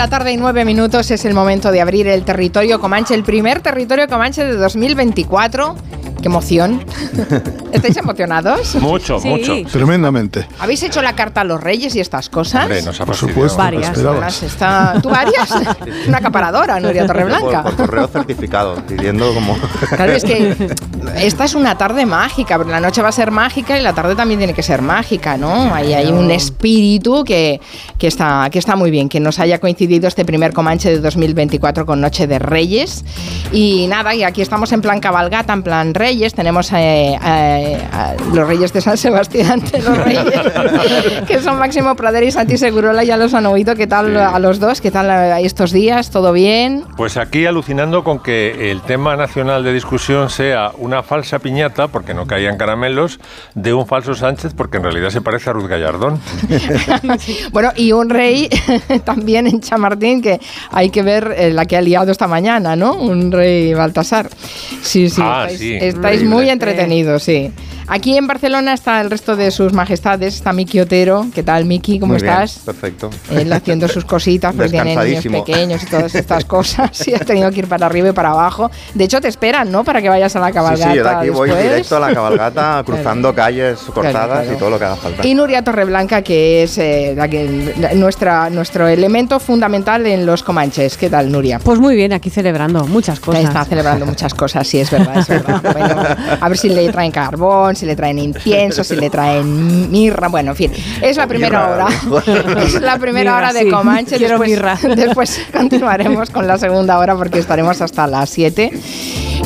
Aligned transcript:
la 0.00 0.08
tarde 0.08 0.32
y 0.32 0.38
nueve 0.38 0.64
minutos 0.64 1.10
es 1.10 1.26
el 1.26 1.34
momento 1.34 1.70
de 1.70 1.82
abrir 1.82 2.08
el 2.08 2.24
territorio 2.24 2.80
Comanche, 2.80 3.14
el 3.14 3.22
primer 3.22 3.60
territorio 3.60 4.08
Comanche 4.08 4.42
de 4.42 4.56
2024 4.56 5.76
Qué 6.20 6.28
emoción. 6.28 6.84
¿Estáis 7.72 7.96
emocionados? 7.96 8.74
Mucho, 8.74 9.18
mucho. 9.20 9.54
Tremendamente. 9.72 10.46
¿Habéis 10.58 10.82
hecho 10.82 11.00
la 11.00 11.14
carta 11.14 11.40
a 11.40 11.44
los 11.44 11.62
reyes 11.62 11.94
y 11.94 12.00
estas 12.00 12.28
cosas? 12.28 12.64
Hombre, 12.64 12.82
nos 12.82 13.00
ha 13.00 13.06
Por 13.06 13.16
supuesto. 13.16 13.56
Varias. 13.56 13.88
esperabas. 13.88 14.42
Está... 14.42 14.96
¿Tú 15.02 15.08
varias? 15.08 15.50
Una 16.08 16.18
acaparadora, 16.18 16.78
Nuria 16.78 17.06
Torreblanca. 17.06 17.62
Por, 17.62 17.74
por 17.74 17.86
correo 17.86 18.08
certificado, 18.08 18.76
pidiendo 18.86 19.32
como... 19.32 19.56
Claro, 19.96 20.12
es 20.12 20.24
que 20.24 20.54
esta 21.16 21.44
es 21.44 21.54
una 21.54 21.78
tarde 21.78 22.04
mágica, 22.04 22.56
porque 22.56 22.72
la 22.72 22.80
noche 22.80 23.00
va 23.00 23.08
a 23.08 23.12
ser 23.12 23.30
mágica 23.30 23.78
y 23.78 23.82
la 23.82 23.94
tarde 23.94 24.14
también 24.14 24.38
tiene 24.38 24.52
que 24.52 24.62
ser 24.62 24.82
mágica, 24.82 25.38
¿no? 25.38 25.74
Ahí 25.74 25.94
hay 25.94 26.12
un 26.12 26.30
espíritu 26.30 27.24
que, 27.24 27.60
que, 28.00 28.06
está, 28.06 28.48
que 28.50 28.58
está 28.58 28.76
muy 28.76 28.90
bien, 28.90 29.10
que 29.10 29.20
nos 29.20 29.38
haya 29.38 29.58
coincidido 29.58 30.08
este 30.08 30.24
primer 30.24 30.54
Comanche 30.54 30.88
de 30.90 31.00
2024 31.00 31.84
con 31.84 32.00
Noche 32.00 32.26
de 32.26 32.38
Reyes. 32.38 33.04
Y 33.52 33.86
nada, 33.88 34.14
y 34.14 34.22
aquí 34.22 34.40
estamos 34.40 34.72
en 34.72 34.80
plan 34.80 35.00
cabalgata, 35.00 35.52
en 35.52 35.62
plan 35.62 35.92
Reyes, 35.94 36.32
tenemos 36.34 36.72
eh, 36.72 37.18
eh, 37.22 37.78
a 37.92 38.14
los 38.34 38.48
Reyes 38.48 38.72
de 38.72 38.80
San 38.80 38.96
Sebastián, 38.96 39.60
de 39.70 39.82
los 39.82 39.98
Reyes, 39.98 40.24
que 41.26 41.40
son 41.40 41.58
Máximo 41.58 41.94
Pradera 41.94 42.24
y 42.24 42.30
Santi 42.30 42.56
Segurola, 42.56 43.04
ya 43.04 43.18
los 43.18 43.34
han 43.34 43.44
oído, 43.46 43.76
¿qué 43.76 43.86
tal 43.86 44.00
Sí. 44.10 44.16
a 44.16 44.38
los 44.38 44.58
dos? 44.60 44.80
¿Qué 44.80 44.90
tal 44.90 45.10
eh, 45.10 45.44
estos 45.44 45.70
días? 45.72 46.10
¿Todo 46.10 46.32
bien? 46.32 46.84
Pues 46.96 47.18
aquí 47.18 47.44
alucinando 47.44 48.02
con 48.02 48.20
que 48.20 48.70
el 48.70 48.80
tema 48.80 49.14
nacional 49.16 49.62
de 49.62 49.74
discusión 49.74 50.30
sea 50.30 50.72
una 50.78 51.02
falsa 51.02 51.38
piñata, 51.38 51.88
porque 51.88 52.14
no 52.14 52.26
caían 52.26 52.56
caramelos, 52.56 53.20
de 53.54 53.74
un 53.74 53.86
falso 53.86 54.14
Sánchez, 54.14 54.54
porque 54.56 54.78
en 54.78 54.84
realidad 54.84 55.10
se 55.10 55.20
parece 55.20 55.50
a 55.50 55.52
Ruth 55.52 55.68
Gallardón. 55.68 56.18
Bueno, 57.52 57.70
y 57.76 57.89
un 57.92 58.10
rey 58.10 58.48
también 59.04 59.46
en 59.46 59.60
Chamartín, 59.60 60.20
que 60.22 60.40
hay 60.70 60.90
que 60.90 61.02
ver 61.02 61.34
eh, 61.36 61.50
la 61.52 61.66
que 61.66 61.76
ha 61.76 61.80
liado 61.80 62.10
esta 62.12 62.26
mañana, 62.26 62.76
¿no? 62.76 62.94
Un 62.94 63.30
rey 63.32 63.74
Baltasar. 63.74 64.28
Sí, 64.82 65.08
sí, 65.10 65.20
Ah, 65.24 65.42
estáis, 65.48 65.58
sí, 65.58 65.74
estáis 65.74 65.94
increíble. 65.94 66.28
muy 66.28 66.50
entretenidos, 66.50 67.22
sí. 67.22 67.50
Aquí 67.92 68.16
en 68.16 68.28
Barcelona 68.28 68.72
está 68.72 69.00
el 69.00 69.10
resto 69.10 69.34
de 69.34 69.50
sus 69.50 69.72
majestades, 69.72 70.36
está 70.36 70.52
Miki 70.52 70.78
Otero. 70.78 71.26
¿Qué 71.34 71.42
tal, 71.42 71.64
Miki? 71.64 71.98
¿Cómo 71.98 72.12
Muy 72.12 72.22
bien, 72.22 72.32
estás? 72.34 72.58
perfecto. 72.64 73.10
Él 73.32 73.52
haciendo 73.52 73.88
sus 73.88 74.04
cositas, 74.04 74.54
porque 74.54 74.70
tiene 74.70 74.94
niños 74.94 75.24
pequeños 75.26 75.82
y 75.82 75.86
todas 75.86 76.14
estas 76.14 76.44
cosas. 76.44 76.90
Y 77.08 77.14
has 77.14 77.26
tenido 77.26 77.50
que 77.50 77.58
ir 77.58 77.66
para 77.66 77.86
arriba 77.86 78.10
y 78.10 78.12
para 78.12 78.30
abajo. 78.30 78.70
De 78.94 79.02
hecho, 79.02 79.20
te 79.20 79.26
esperan, 79.26 79.72
¿no? 79.72 79.82
Para 79.82 80.00
que 80.00 80.08
vayas 80.08 80.36
a 80.36 80.38
la 80.38 80.46
Sí, 80.48 80.52
cabalgata 80.52 80.90
sí, 80.92 80.96
yo 80.98 81.02
de 81.02 81.10
aquí 81.10 81.28
voy 81.30 81.48
después. 81.48 81.68
directo 81.68 81.96
a 81.96 82.00
la 82.00 82.14
cabalgata, 82.14 82.82
cruzando 82.86 83.34
calles 83.34 83.80
cortadas 83.92 84.42
claro. 84.42 84.52
y 84.52 84.56
todo 84.56 84.70
lo 84.70 84.78
que 84.78 84.84
haga 84.84 84.96
falta. 84.96 85.26
Y 85.26 85.34
Nuria 85.34 85.64
Torreblanca, 85.64 86.22
que 86.22 86.62
es 86.62 86.78
eh, 86.78 87.14
la 87.16 87.26
que- 87.26 87.74
la- 87.76 87.94
nuestra, 87.94 88.50
nuestro 88.50 88.86
elemento 88.86 89.40
fundamental 89.40 90.06
en 90.06 90.24
los 90.26 90.44
Comanches. 90.44 90.96
¿Qué 90.96 91.10
tal, 91.10 91.32
Nuria? 91.32 91.58
Pues 91.58 91.80
muy 91.80 91.96
bien, 91.96 92.12
aquí 92.12 92.30
celebrando 92.30 92.86
muchas 92.86 93.18
cosas. 93.18 93.42
Está 93.42 93.64
celebrando 93.64 94.06
muchas 94.06 94.32
cosas, 94.34 94.64
sí, 94.68 94.78
es 94.78 94.90
verdad, 94.92 95.18
es 95.18 95.26
verdad. 95.26 95.60
Bueno, 95.72 96.02
a 96.40 96.48
ver 96.48 96.56
si 96.58 96.68
le 96.68 96.88
traen 96.92 97.10
carbón, 97.10 97.74
si 97.80 97.86
le 97.86 97.96
traen 97.96 98.18
incienso, 98.18 98.84
si 98.84 98.94
le 98.96 99.10
traen 99.10 99.90
mirra, 99.90 100.28
bueno, 100.28 100.52
en 100.52 100.56
fin. 100.56 100.72
Es 101.02 101.16
la 101.16 101.26
primera 101.26 101.60
mirra, 101.60 101.88
hora. 102.12 102.62
Es 102.62 102.80
la 102.80 102.98
primera 102.98 103.32
Mirra, 103.32 103.36
hora 103.48 103.52
de 103.52 103.60
sí. 103.64 103.70
Comanche. 103.70 104.16
Quiero 104.16 104.38
Después, 104.38 104.50
mirra. 104.50 104.78
después 104.96 105.40
continuaremos 105.52 106.30
con 106.30 106.46
la 106.46 106.58
segunda 106.58 106.98
hora 106.98 107.16
porque 107.16 107.38
estaremos 107.38 107.80
hasta 107.80 108.06
las 108.06 108.30
7. 108.30 108.70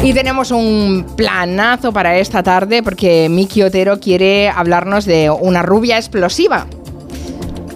Y 0.03 0.13
tenemos 0.13 0.51
un 0.51 1.07
planazo 1.17 1.93
para 1.93 2.19
esta 2.19 2.43
tarde 2.43 2.83
porque 2.83 3.29
Miki 3.31 3.63
Otero 3.63 4.01
quiere 4.01 4.49
hablarnos 4.49 5.05
de 5.05 5.31
una 5.31 5.63
rubia 5.63 5.97
explosiva. 5.97 6.67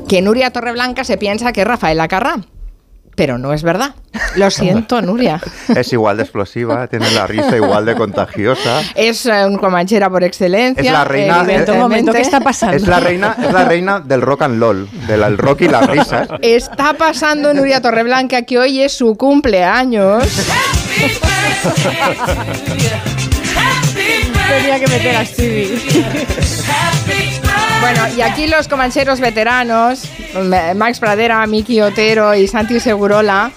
Que 0.08 0.20
Nuria 0.22 0.50
Torreblanca 0.50 1.04
se 1.04 1.16
piensa 1.16 1.52
que 1.52 1.62
es 1.62 1.66
Rafaela 1.66 2.08
Carrá. 2.08 2.40
Pero 3.18 3.36
no 3.36 3.52
es 3.52 3.64
verdad. 3.64 3.94
Lo 4.36 4.48
siento, 4.52 5.02
Nuria. 5.02 5.40
Es 5.74 5.92
igual 5.92 6.16
de 6.16 6.22
explosiva, 6.22 6.86
tiene 6.86 7.10
la 7.10 7.26
risa 7.26 7.56
igual 7.56 7.84
de 7.84 7.96
contagiosa. 7.96 8.80
Es 8.94 9.26
eh, 9.26 9.44
un 9.44 9.58
comanchera 9.58 10.08
por 10.08 10.22
excelencia. 10.22 10.82
Es 10.82 10.92
la 10.92 11.04
reina- 11.04 11.44
momento, 11.76 12.12
¿qué 12.12 12.20
está 12.20 12.38
pasando? 12.40 12.76
Es 12.76 12.86
la 12.86 13.00
reina, 13.00 13.36
es 13.42 13.52
la 13.52 13.64
reina 13.64 13.98
del 14.00 14.22
rock 14.22 14.42
and 14.42 14.60
roll, 14.62 14.88
del 15.08 15.36
rock 15.36 15.62
y 15.62 15.68
las 15.68 15.86
risas. 15.88 16.28
Está 16.42 16.94
pasando 16.94 17.52
Nuria 17.52 17.82
Torreblanca 17.82 18.42
que 18.42 18.56
hoy 18.58 18.82
es 18.82 18.92
su 18.92 19.16
cumpleaños. 19.16 20.24
Tenía 24.48 24.78
que 24.78 24.86
meter 24.86 25.16
a 25.16 25.24
Stevie. 25.24 25.78
Bueno, 27.80 28.08
y 28.16 28.20
aquí 28.20 28.46
los 28.46 28.68
comancheros 28.68 29.20
veteranos, 29.20 30.02
Max 30.74 30.98
Pradera, 30.98 31.46
Miki 31.46 31.80
Otero 31.80 32.34
y 32.34 32.48
Santi 32.48 32.80
Segurola, 32.80 33.52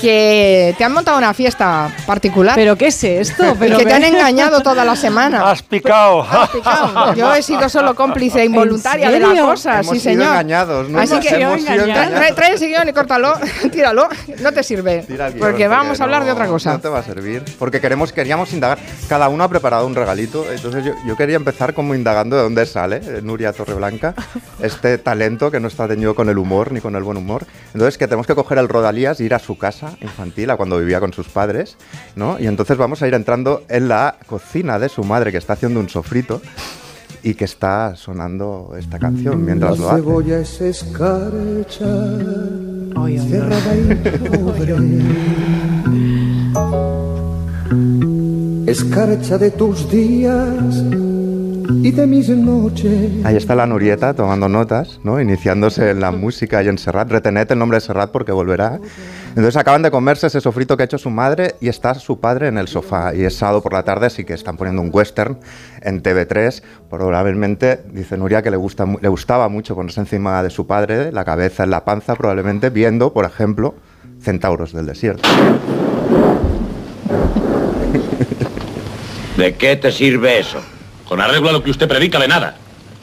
que 0.00 0.74
te 0.76 0.84
han 0.84 0.92
montado 0.92 1.18
una 1.18 1.32
fiesta 1.34 1.90
particular. 2.06 2.54
¿Pero 2.54 2.76
qué 2.76 2.88
es 2.88 3.04
esto? 3.04 3.52
y 3.52 3.54
Pero 3.58 3.78
que 3.78 3.84
te 3.86 3.92
han 3.92 4.04
engañado 4.04 4.60
toda 4.60 4.84
la 4.84 4.96
semana. 4.96 5.50
¡Has 5.50 5.62
picado! 5.62 6.22
Has 6.22 6.50
picado. 6.50 7.14
Yo 7.14 7.34
he 7.34 7.42
sido 7.42 7.68
solo 7.68 7.94
cómplice 7.94 8.44
involuntaria 8.44 9.10
de 9.10 9.20
la 9.20 9.28
serio? 9.28 9.46
cosa, 9.46 9.74
Hemos 9.80 9.86
sí 9.94 10.00
sido 10.00 10.12
señor. 10.14 10.28
engañados, 10.28 10.88
¿no? 10.88 10.98
Así 11.00 11.18
que 11.20 11.28
Hemos 11.36 11.60
sido 11.62 11.84
trae, 11.84 11.90
engañados. 11.90 12.34
trae 12.36 12.52
el 12.52 12.58
sillón 12.58 12.88
y 12.88 12.92
córtalo, 12.92 13.34
tíralo, 13.72 14.08
no 14.40 14.52
te 14.52 14.62
sirve. 14.62 15.02
Tira 15.06 15.28
guion, 15.30 15.40
porque 15.40 15.68
vamos 15.68 16.00
a 16.00 16.04
hablar 16.04 16.20
no- 16.20 16.26
de 16.26 16.32
otra 16.32 16.46
cosa. 16.46 16.72
No 16.72 16.80
te 16.80 16.88
va 16.88 16.98
a 17.00 17.02
servir. 17.02 17.42
Porque 17.58 17.80
queremos, 17.80 18.12
queríamos 18.12 18.52
indagar. 18.52 18.78
Cada 19.08 19.28
uno 19.28 19.44
ha 19.44 19.48
preparado 19.48 19.86
un 19.86 19.94
regalito. 19.94 20.46
Entonces 20.50 20.84
yo, 20.84 20.92
yo 21.06 21.16
quería 21.16 21.36
empezar 21.36 21.74
como 21.74 21.94
indagando 21.94 22.36
de 22.36 22.42
dónde 22.42 22.66
sale 22.66 22.96
eh, 22.96 23.20
Nuria 23.22 23.52
Torreblanca, 23.52 24.14
este 24.60 24.98
talento 24.98 25.50
que 25.50 25.60
no 25.60 25.68
está 25.68 25.86
teñido 25.88 26.14
con 26.14 26.28
el 26.28 26.38
humor 26.38 26.72
ni 26.72 26.80
con 26.80 26.96
el 26.96 27.02
buen 27.02 27.16
humor. 27.16 27.46
Entonces 27.72 27.98
que 27.98 28.06
tenemos 28.06 28.26
que 28.26 28.34
coger 28.34 28.58
el 28.58 28.68
Rodalías 28.68 29.20
e 29.20 29.24
ir 29.24 29.34
a 29.34 29.38
su 29.38 29.56
casa 29.58 29.83
infantil, 30.00 30.50
a 30.50 30.56
cuando 30.56 30.78
vivía 30.78 31.00
con 31.00 31.12
sus 31.12 31.28
padres, 31.28 31.76
¿no? 32.16 32.38
Y 32.40 32.46
entonces 32.46 32.76
vamos 32.76 33.02
a 33.02 33.08
ir 33.08 33.14
entrando 33.14 33.62
en 33.68 33.88
la 33.88 34.16
cocina 34.26 34.78
de 34.78 34.88
su 34.88 35.04
madre 35.04 35.32
que 35.32 35.38
está 35.38 35.52
haciendo 35.54 35.80
un 35.80 35.88
sofrito 35.88 36.40
y 37.22 37.34
que 37.34 37.44
está 37.46 37.96
sonando 37.96 38.74
esta 38.78 38.98
canción 38.98 39.44
mientras 39.44 39.78
lo 39.78 39.86
La 39.86 39.92
hace. 39.94 40.02
cebolla 40.02 40.38
es 40.40 40.60
escarcha, 40.60 41.86
Ay, 42.96 43.18
ay, 43.18 43.28
cerrada 43.28 43.76
y 43.76 43.94
pobre. 44.28 44.76
Escarcha 48.66 49.38
de 49.38 49.50
tus 49.52 49.90
días 49.90 50.84
y 51.70 51.90
de 51.90 52.06
mis 52.06 52.28
noches. 52.28 53.24
Ahí 53.24 53.36
está 53.36 53.54
la 53.54 53.66
Nurieta 53.66 54.14
tomando 54.14 54.48
notas, 54.48 55.00
¿no? 55.02 55.20
Iniciándose 55.20 55.90
en 55.90 56.00
la 56.00 56.10
música 56.10 56.62
y 56.62 56.68
en 56.68 56.78
Serrat. 56.78 57.10
Retened 57.10 57.50
el 57.50 57.58
nombre 57.58 57.76
de 57.76 57.80
Serrat 57.80 58.10
porque 58.10 58.32
volverá. 58.32 58.80
Entonces 59.30 59.56
acaban 59.56 59.82
de 59.82 59.90
comerse 59.90 60.26
ese 60.26 60.40
sofrito 60.40 60.76
que 60.76 60.82
ha 60.82 60.86
hecho 60.86 60.98
su 60.98 61.10
madre 61.10 61.54
y 61.60 61.68
está 61.68 61.94
su 61.94 62.20
padre 62.20 62.48
en 62.48 62.58
el 62.58 62.68
sofá. 62.68 63.14
Y 63.14 63.24
es 63.24 63.36
sábado 63.36 63.62
por 63.62 63.72
la 63.72 63.82
tarde, 63.82 64.06
así 64.06 64.24
que 64.24 64.34
están 64.34 64.56
poniendo 64.56 64.82
un 64.82 64.90
western 64.92 65.38
en 65.80 66.02
TV3. 66.02 66.62
Probablemente, 66.90 67.80
dice 67.92 68.16
Nuria, 68.16 68.42
que 68.42 68.50
le, 68.50 68.56
gusta, 68.56 68.86
le 69.00 69.08
gustaba 69.08 69.48
mucho 69.48 69.74
ponerse 69.74 70.00
encima 70.00 70.42
de 70.42 70.50
su 70.50 70.66
padre, 70.66 71.12
la 71.12 71.24
cabeza 71.24 71.64
en 71.64 71.70
la 71.70 71.84
panza, 71.84 72.14
probablemente 72.14 72.70
viendo, 72.70 73.12
por 73.12 73.24
ejemplo, 73.24 73.74
Centauros 74.20 74.72
del 74.72 74.86
Desierto. 74.86 75.28
¿De 79.36 79.54
qué 79.54 79.74
te 79.76 79.90
sirve 79.90 80.38
eso? 80.38 80.60
Con 81.06 81.20
arreglo 81.20 81.50
a 81.50 81.52
lo 81.52 81.62
que 81.62 81.70
usted 81.70 81.88
predica 81.88 82.18
de 82.18 82.28
nada. 82.28 82.56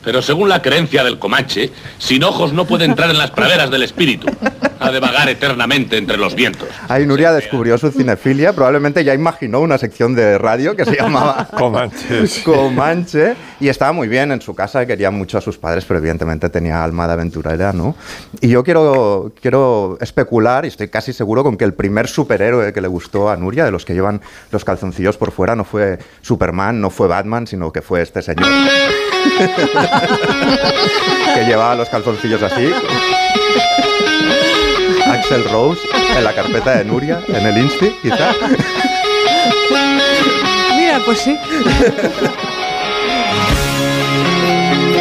Pero 0.03 0.21
según 0.21 0.49
la 0.49 0.61
creencia 0.61 1.03
del 1.03 1.19
Comanche, 1.19 1.71
sin 1.97 2.23
ojos 2.23 2.53
no 2.53 2.65
puede 2.65 2.85
entrar 2.85 3.09
en 3.09 3.17
las 3.17 3.31
praderas 3.31 3.69
del 3.69 3.83
espíritu. 3.83 4.27
Ha 4.79 4.91
de 4.91 4.99
vagar 4.99 5.29
eternamente 5.29 5.97
entre 5.97 6.17
los 6.17 6.33
vientos. 6.33 6.67
Ahí 6.87 7.05
Nuria 7.05 7.31
descubrió 7.31 7.77
su 7.77 7.91
cinefilia, 7.91 8.53
probablemente 8.53 9.03
ya 9.03 9.13
imaginó 9.13 9.59
una 9.59 9.77
sección 9.77 10.15
de 10.15 10.39
radio 10.39 10.75
que 10.75 10.85
se 10.85 10.95
llamaba 10.95 11.47
Comanches. 11.57 12.39
Comanche 12.43 13.35
y 13.59 13.69
estaba 13.69 13.91
muy 13.91 14.07
bien 14.07 14.31
en 14.31 14.41
su 14.41 14.55
casa, 14.55 14.85
quería 14.87 15.11
mucho 15.11 15.37
a 15.37 15.41
sus 15.41 15.57
padres, 15.57 15.85
pero 15.85 15.99
evidentemente 15.99 16.49
tenía 16.49 16.83
alma 16.83 17.05
de 17.05 17.13
aventurera, 17.13 17.73
¿no? 17.73 17.95
Y 18.41 18.49
yo 18.49 18.63
quiero, 18.63 19.31
quiero 19.39 19.99
especular, 20.01 20.65
y 20.65 20.69
estoy 20.69 20.87
casi 20.87 21.13
seguro, 21.13 21.43
con 21.43 21.57
que 21.57 21.65
el 21.65 21.75
primer 21.75 22.07
superhéroe 22.07 22.73
que 22.73 22.81
le 22.81 22.87
gustó 22.87 23.29
a 23.29 23.37
Nuria, 23.37 23.63
de 23.63 23.71
los 23.71 23.85
que 23.85 23.93
llevan 23.93 24.21
los 24.51 24.65
calzoncillos 24.65 25.17
por 25.17 25.31
fuera, 25.31 25.55
no 25.55 25.63
fue 25.63 25.99
Superman, 26.21 26.81
no 26.81 26.89
fue 26.89 27.07
Batman, 27.07 27.45
sino 27.45 27.71
que 27.71 27.83
fue 27.83 28.01
este 28.01 28.23
señor. 28.23 28.47
Que 31.35 31.45
llevaba 31.45 31.75
los 31.75 31.89
calzoncillos 31.89 32.41
así. 32.41 32.71
Axel 35.07 35.43
Rose 35.49 35.81
en 36.15 36.23
la 36.23 36.33
carpeta 36.33 36.77
de 36.77 36.85
Nuria, 36.85 37.21
en 37.27 37.45
el 37.45 37.57
Insti, 37.57 37.89
quizá. 38.01 38.33
Mira, 40.77 40.99
pues 41.05 41.19
sí. 41.19 41.37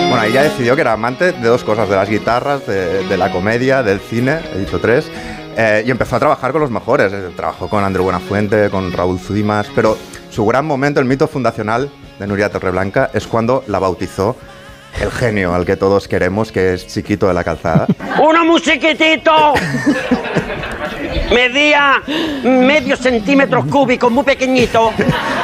Bueno, 0.08 0.24
ella 0.24 0.42
decidió 0.42 0.74
que 0.74 0.80
era 0.80 0.92
amante 0.92 1.32
de 1.32 1.48
dos 1.48 1.62
cosas, 1.64 1.88
de 1.88 1.96
las 1.96 2.08
guitarras, 2.08 2.66
de, 2.66 3.06
de 3.06 3.16
la 3.16 3.30
comedia, 3.30 3.82
del 3.82 4.00
cine, 4.00 4.40
he 4.54 4.58
dicho 4.58 4.80
tres, 4.80 5.10
eh, 5.56 5.84
y 5.86 5.90
empezó 5.90 6.16
a 6.16 6.18
trabajar 6.18 6.52
con 6.52 6.60
los 6.60 6.70
mejores. 6.70 7.12
Trabajó 7.36 7.68
con 7.68 7.84
Andreu 7.84 8.04
Buenafuente, 8.04 8.70
con 8.70 8.92
Raúl 8.92 9.18
Zudimas, 9.20 9.68
pero 9.74 9.96
su 10.30 10.44
gran 10.46 10.66
momento, 10.66 11.00
el 11.00 11.06
mito 11.06 11.28
fundacional 11.28 11.90
de 12.20 12.26
Nuria 12.26 12.50
Torreblanca, 12.50 13.10
es 13.14 13.26
cuando 13.26 13.64
la 13.66 13.78
bautizó 13.78 14.36
el 15.00 15.10
genio 15.10 15.54
al 15.54 15.64
que 15.64 15.76
todos 15.76 16.06
queremos, 16.06 16.52
que 16.52 16.74
es 16.74 16.86
chiquito 16.86 17.26
de 17.26 17.34
la 17.34 17.42
calzada. 17.42 17.86
¡Uno 18.22 18.44
muy 18.44 18.60
chiquitito! 18.60 19.54
Medía 21.34 22.02
medio 22.44 22.96
centímetro 22.96 23.64
cúbico, 23.66 24.10
muy 24.10 24.24
pequeñito. 24.24 24.92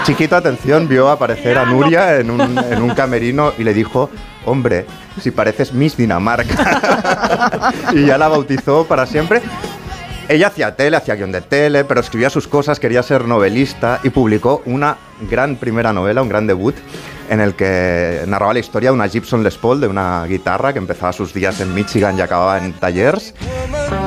Chiquito, 0.05 0.37
atención, 0.37 0.87
vio 0.87 1.08
aparecer 1.08 1.56
a 1.56 1.64
Nuria 1.64 2.17
en 2.17 2.31
un, 2.31 2.58
en 2.58 2.82
un 2.82 2.90
camerino 2.90 3.52
y 3.56 3.64
le 3.64 3.72
dijo, 3.72 4.11
hombre, 4.44 4.84
si 5.20 5.31
pareces 5.31 5.72
Miss 5.72 5.96
Dinamarca. 5.96 7.72
y 7.94 8.05
ya 8.05 8.19
la 8.19 8.29
bautizó 8.29 8.84
para 8.84 9.06
siempre. 9.06 9.40
Ella 10.28 10.49
hacía 10.49 10.75
tele, 10.75 10.96
hacía 10.96 11.14
guion 11.14 11.31
de 11.31 11.40
tele, 11.40 11.84
pero 11.84 12.00
escribía 12.00 12.31
sus 12.31 12.49
cosas, 12.49 12.81
quería 12.81 13.02
ser 13.02 13.26
novelista 13.26 14.00
y 14.02 14.11
publicó 14.11 14.61
una 14.67 14.96
gran 15.31 15.55
primera 15.56 15.93
novela, 15.93 16.20
un 16.20 16.28
gran 16.28 16.49
debut, 16.49 16.75
en 17.31 17.40
el 17.40 17.55
que 17.55 18.25
narraba 18.26 18.52
la 18.52 18.58
historia 18.58 18.90
de 18.90 18.94
una 18.94 19.08
Gibson 19.08 19.44
Les 19.44 19.56
Paul, 19.56 19.81
de 19.81 19.87
una 19.87 20.25
guitarra 20.26 20.73
que 20.73 20.81
empezaba 20.81 21.12
sus 21.12 21.32
días 21.32 21.61
en 21.61 21.73
Michigan 21.75 22.19
y 22.19 22.23
acababa 22.23 22.58
en 22.58 22.73
talleres. 22.73 23.34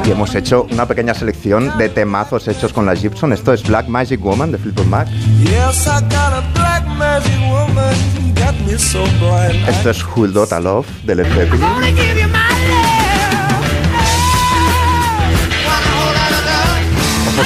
Y 0.06 0.12
hemos 0.12 0.36
hecho 0.36 0.68
una 0.72 0.86
pequeña 0.86 1.14
selección 1.14 1.78
de 1.78 1.88
temazos 1.88 2.48
hechos 2.50 2.74
con 2.74 2.86
la 2.86 2.96
Gibson. 2.96 3.32
Esto 3.32 3.54
es 3.54 3.64
Black 3.64 3.88
Magic 3.88 4.22
Woman 4.22 4.52
de 4.52 4.58
Fleetwood 4.58 4.88
Mac. 4.88 5.08
Esto 9.70 9.90
es 9.90 10.06
Who 10.06 10.28
Not 10.28 10.52
I 10.52 10.62
Love 10.62 10.88
de 11.04 11.16
Led 11.16 11.34
Zeppelin. 11.34 12.39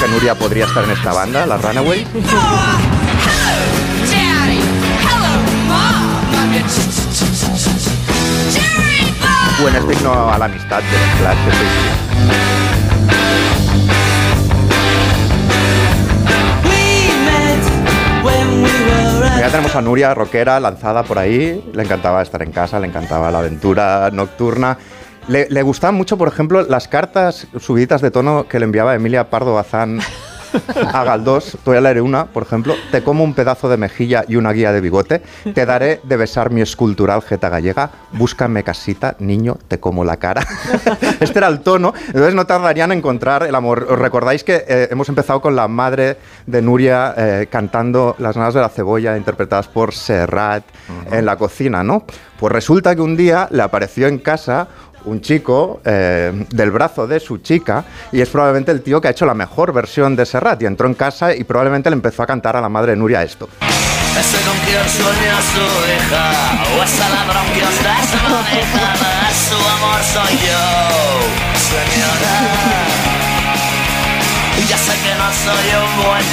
Que 0.00 0.08
Nuria 0.08 0.34
podría 0.34 0.64
estar 0.66 0.82
en 0.84 0.90
esta 0.90 1.12
banda, 1.12 1.46
la 1.46 1.56
Runaway. 1.56 2.04
O 9.62 9.68
en 9.68 9.76
a 10.32 10.38
la 10.38 10.44
amistad 10.46 10.82
de 10.82 10.98
los 10.98 11.08
Clash. 11.20 11.38
de. 11.46 11.54
Ya 19.40 19.50
tenemos 19.50 19.76
a 19.76 19.80
Nuria, 19.80 20.14
rockera, 20.14 20.58
lanzada 20.58 21.02
por 21.04 21.18
ahí. 21.18 21.70
Le 21.72 21.82
encantaba 21.82 22.20
estar 22.22 22.42
en 22.42 22.50
casa, 22.50 22.80
le 22.80 22.88
encantaba 22.88 23.30
la 23.30 23.38
aventura 23.38 24.10
nocturna. 24.12 24.76
Le, 25.28 25.48
le 25.48 25.62
gustaban 25.62 25.94
mucho, 25.94 26.18
por 26.18 26.28
ejemplo, 26.28 26.62
las 26.62 26.88
cartas 26.88 27.46
subiditas 27.58 28.02
de 28.02 28.10
tono 28.10 28.46
que 28.48 28.58
le 28.58 28.64
enviaba 28.64 28.94
Emilia 28.94 29.30
Pardo 29.30 29.54
Bazán 29.54 30.00
a 30.92 31.04
Galdós. 31.04 31.52
Te 31.52 31.70
voy 31.70 31.76
a 31.76 31.80
leer 31.80 32.00
una, 32.02 32.26
por 32.26 32.42
ejemplo. 32.42 32.74
Te 32.90 33.02
como 33.02 33.24
un 33.24 33.34
pedazo 33.34 33.68
de 33.68 33.76
mejilla 33.76 34.24
y 34.26 34.36
una 34.36 34.52
guía 34.52 34.72
de 34.72 34.80
bigote. 34.80 35.22
Te 35.54 35.66
daré 35.66 36.00
de 36.02 36.16
besar 36.16 36.50
mi 36.50 36.60
escultural 36.60 37.22
jeta 37.22 37.48
gallega. 37.48 37.90
Búscame 38.12 38.62
casita, 38.62 39.16
niño, 39.18 39.58
te 39.68 39.80
como 39.80 40.04
la 40.04 40.16
cara. 40.16 40.46
este 41.20 41.38
era 41.38 41.48
el 41.48 41.60
tono. 41.60 41.92
Entonces 42.06 42.34
no 42.34 42.46
tardarían 42.46 42.92
en 42.92 42.98
encontrar 42.98 43.44
el 43.44 43.54
amor. 43.54 43.86
¿Os 43.90 43.98
recordáis 43.98 44.44
que 44.44 44.64
eh, 44.66 44.88
hemos 44.90 45.08
empezado 45.08 45.40
con 45.40 45.56
la 45.56 45.68
madre 45.68 46.18
de 46.46 46.62
Nuria 46.62 47.14
eh, 47.16 47.46
cantando 47.50 48.14
Las 48.18 48.36
nanas 48.36 48.54
de 48.54 48.60
la 48.60 48.68
cebolla, 48.68 49.16
interpretadas 49.16 49.68
por 49.68 49.92
Serrat 49.92 50.64
en 51.10 51.26
la 51.26 51.36
cocina, 51.36 51.82
¿no? 51.82 52.04
Pues 52.38 52.52
resulta 52.52 52.94
que 52.94 53.00
un 53.00 53.16
día 53.16 53.48
le 53.50 53.62
apareció 53.62 54.06
en 54.06 54.18
casa 54.18 54.68
un 55.04 55.20
chico 55.20 55.80
eh, 55.84 56.46
del 56.50 56.70
brazo 56.70 57.06
de 57.06 57.20
su 57.20 57.38
chica 57.38 57.84
y 58.12 58.20
es 58.20 58.28
probablemente 58.28 58.70
el 58.70 58.82
tío 58.82 59.00
que 59.00 59.08
ha 59.08 59.10
hecho 59.10 59.26
la 59.26 59.34
mejor 59.34 59.72
versión 59.72 60.16
de 60.16 60.26
Serrat 60.26 60.62
y 60.62 60.66
entró 60.66 60.88
en 60.88 60.94
casa 60.94 61.34
y 61.34 61.44
probablemente 61.44 61.90
le 61.90 61.94
empezó 61.94 62.22
a 62.22 62.26
cantar 62.26 62.56
a 62.56 62.60
la 62.60 62.68
madre 62.68 62.96
Nuria 62.96 63.22
esto. 63.22 63.48
Ya 74.68 74.78
sé 74.78 74.92
que 75.02 75.14
no 75.18 75.28
soy 75.44 75.68
un 75.76 75.92
buen 76.02 76.24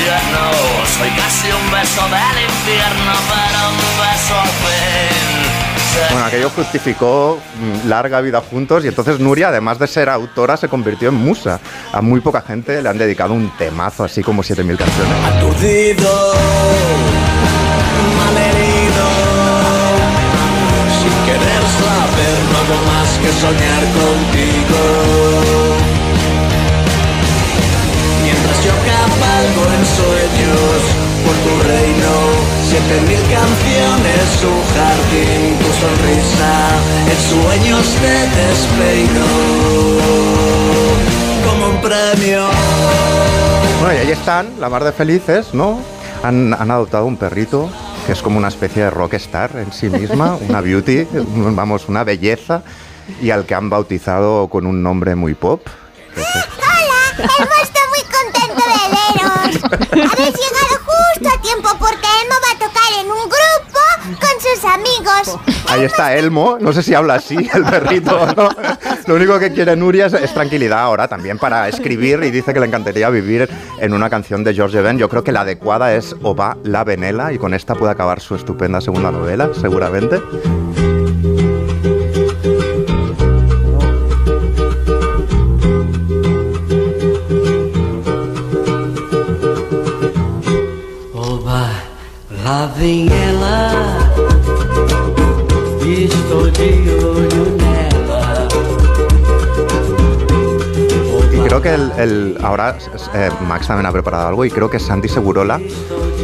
Soy 0.98 1.10
casi 1.18 1.52
un 1.52 1.72
beso 1.72 2.04
del 2.04 2.44
infierno 2.44 3.12
un 3.70 3.78
beso 4.00 4.61
Bueno, 6.12 6.26
aquello 6.26 6.50
justificó 6.50 7.40
mm, 7.60 7.90
larga 7.90 8.22
vida 8.22 8.42
juntos 8.42 8.86
y 8.86 8.88
entonces 8.88 9.20
Nuria, 9.20 9.50
además 9.50 9.80
de 9.80 9.88
ser 9.88 10.10
autora, 10.10 10.58
se 10.58 10.68
convirtió 10.68 11.10
en 11.10 11.16
musa. 11.16 11.60
A 11.92 12.02
muy 12.02 12.22
poca 12.22 12.42
gente 12.42 12.82
le 12.82 12.90
han 12.90 12.98
dedicado 12.98 13.34
un 13.34 13.52
temazo, 13.58 14.04
así 14.04 14.24
como 14.24 14.42
7.000 14.42 14.78
canciones. 14.78 15.14
Siete 32.72 33.02
mil 33.02 33.20
canciones, 33.24 34.44
un 34.46 34.64
jardín, 34.74 35.58
tu 35.60 35.72
sonrisa 35.74 36.52
En 37.12 37.18
sueños 37.30 37.86
te 38.00 38.16
despeino 38.40 39.26
Como 41.46 41.68
un 41.68 41.82
premio 41.82 42.48
Bueno, 43.82 43.94
y 43.94 43.98
ahí 43.98 44.12
están, 44.12 44.58
la 44.62 44.70
mar 44.70 44.86
de 44.86 44.94
felices, 44.94 45.54
¿no? 45.54 45.82
Han, 46.24 46.54
han 46.54 46.72
adoptado 46.72 47.06
un 47.08 47.18
perrito 47.18 47.70
que 48.06 48.14
es 48.14 48.22
como 48.22 48.38
una 48.38 48.48
especie 48.48 48.84
de 48.84 48.90
rockstar 48.90 49.52
en 49.58 49.74
sí 49.74 49.90
misma, 49.90 50.36
una 50.50 50.62
beauty, 50.62 51.08
vamos, 51.12 51.90
una 51.90 52.06
belleza, 52.06 52.64
y 53.22 53.32
al 53.32 53.46
que 53.46 53.54
han 53.54 53.70
bautizado 53.70 54.48
con 54.48 54.66
un 54.66 54.82
nombre 54.82 55.16
muy 55.16 55.34
pop. 55.34 55.62
Hola, 56.16 57.02
Elmo 57.18 57.52
está 57.62 57.80
muy 57.90 58.04
contento 58.18 58.64
de 58.66 58.84
veros. 58.96 60.12
Habéis 60.12 60.36
llegado 60.36 60.76
justo 60.86 61.30
a 61.30 61.42
tiempo 61.42 61.70
porque 61.78 62.08
Elmo 62.22 62.36
va 62.44 62.51
en 63.02 63.08
un 63.08 63.18
grupo 63.18 64.20
con 64.20 64.42
sus 64.42 64.66
amigos. 64.66 65.40
Ahí 65.68 65.84
está 65.84 66.16
Elmo, 66.16 66.58
no 66.60 66.74
sé 66.74 66.84
si 66.84 66.94
habla 66.94 67.16
así 67.16 67.36
el 67.54 67.64
perrito, 67.64 68.26
¿no? 68.36 68.50
Lo 69.08 69.16
único 69.16 69.40
que 69.40 69.52
quiere 69.52 69.76
Nuria 69.76 70.08
es, 70.08 70.14
es 70.14 70.34
tranquilidad 70.34 70.80
ahora 70.80 71.08
también 71.08 71.38
para 71.38 71.68
escribir 71.68 72.22
y 72.24 72.32
dice 72.32 72.54
que 72.54 72.60
le 72.60 72.68
encantaría 72.68 73.10
vivir 73.10 73.50
en 73.80 73.94
una 73.94 74.10
canción 74.10 74.44
de 74.44 74.54
George 74.54 74.82
Ben. 74.82 74.98
Yo 74.98 75.10
creo 75.10 75.24
que 75.24 75.32
la 75.32 75.42
adecuada 75.42 75.94
es 75.96 76.16
Oba 76.22 76.58
la 76.64 76.84
Venela 76.84 77.34
y 77.34 77.38
con 77.38 77.54
esta 77.54 77.76
puede 77.76 77.92
acabar 77.92 78.20
su 78.20 78.36
estupenda 78.36 78.82
segunda 78.82 79.12
novela, 79.12 79.50
seguramente. 79.60 80.22
La 92.62 92.68
vinhela 92.78 93.58
Estou 95.82 96.46
de 96.58 96.70
olho 97.04 97.46
nela 97.58 98.48
Y 101.34 101.40
creo 101.48 101.62
que 101.62 101.74
el, 101.74 101.92
el- 101.98 102.38
ahora 102.44 102.78
eh, 103.16 103.30
Max 103.48 103.68
también 103.68 103.88
ha 103.88 103.92
preparado 103.92 104.28
algo 104.28 104.46
y 104.46 104.52
creo 104.52 104.70
que 104.70 104.80
Santi 104.80 105.08
Segurola 105.08 105.60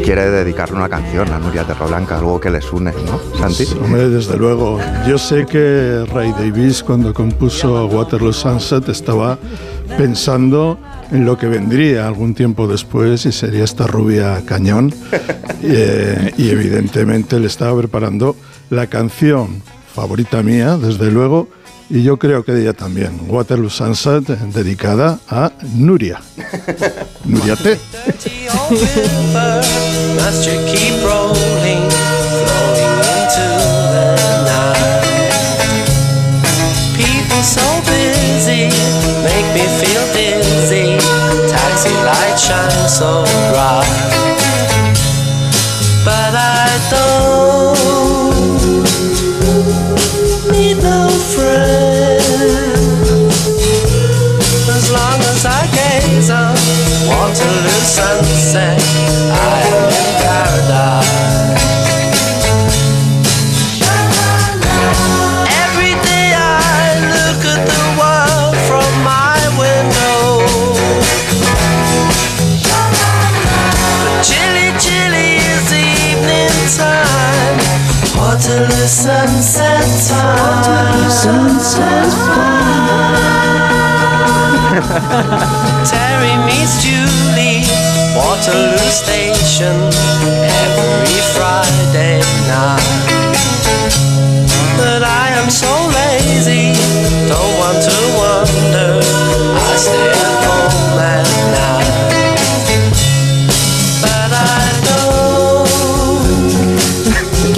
quiere 0.04 0.30
dedicarle 0.30 0.76
una 0.78 0.90
canción 0.90 1.32
a 1.34 1.40
Nuria 1.40 1.64
Terroblanca, 1.64 2.18
algo 2.20 2.40
que 2.40 2.52
les 2.52 2.72
une, 2.72 2.92
¿no? 2.92 3.20
Santi. 3.40 3.66
Hombre, 3.84 4.10
desde 4.10 4.38
luego. 4.38 4.80
Yo 5.08 5.18
sé 5.18 5.46
que 5.48 6.06
Ray 6.14 6.32
Davis, 6.34 6.84
cuando 6.84 7.14
compuso 7.16 7.88
Waterloo 7.88 8.32
Sunset, 8.32 8.88
estaba 8.90 9.38
pensando 9.98 10.78
en 11.12 11.26
lo 11.26 11.38
que 11.38 11.48
vendría 11.48 12.08
algún 12.08 12.34
tiempo 12.34 12.68
después 12.68 13.26
y 13.26 13.32
sería 13.32 13.64
esta 13.64 13.88
rubia 13.88 14.42
cañón. 14.46 14.94
Eh, 15.64 16.34
y 16.38 16.50
evidentemente 16.50 17.40
le 17.40 17.48
estaba 17.48 17.76
preparando 17.80 18.36
la 18.70 18.86
canción 18.86 19.64
favorita 19.92 20.44
mía, 20.44 20.78
desde 20.78 21.10
luego, 21.12 21.50
y 21.90 22.04
yo 22.04 22.18
creo 22.18 22.44
que 22.44 22.52
de 22.52 22.62
ella 22.62 22.74
también, 22.74 23.22
Waterloo 23.28 23.70
Sunset, 23.72 24.30
eh, 24.30 24.38
dedicada 24.54 25.20
a 25.28 25.52
Nuria. 25.74 26.22
Nuria 27.26 27.56
T. 27.56 27.80
Make 39.24 39.54
me 39.54 39.68
feel 39.80 40.07
Taxi 41.78 41.94
lights 41.94 42.42
shine 42.48 42.90
so 42.90 43.24
bright 43.52 44.17
sunset 79.28 79.84
time. 80.08 81.10
Sunset 81.10 82.14
Terry 85.90 86.36
meets 86.46 86.82
Julie, 86.84 87.64
Waterloo 88.16 88.78
Station, 88.90 89.76
every 90.64 91.20
Friday 91.36 92.22
night. 92.48 92.84
But 94.78 95.04
I 95.04 95.30
am 95.36 95.50
so 95.50 95.72
lazy, 96.00 96.74
don't 97.28 97.58
want 97.60 97.82
to 97.84 97.98
wonder. 98.22 99.00
I 99.00 99.76
stay 99.76 100.10
at 100.10 100.44
home 100.46 101.00
at 101.00 101.28
night. 101.52 102.17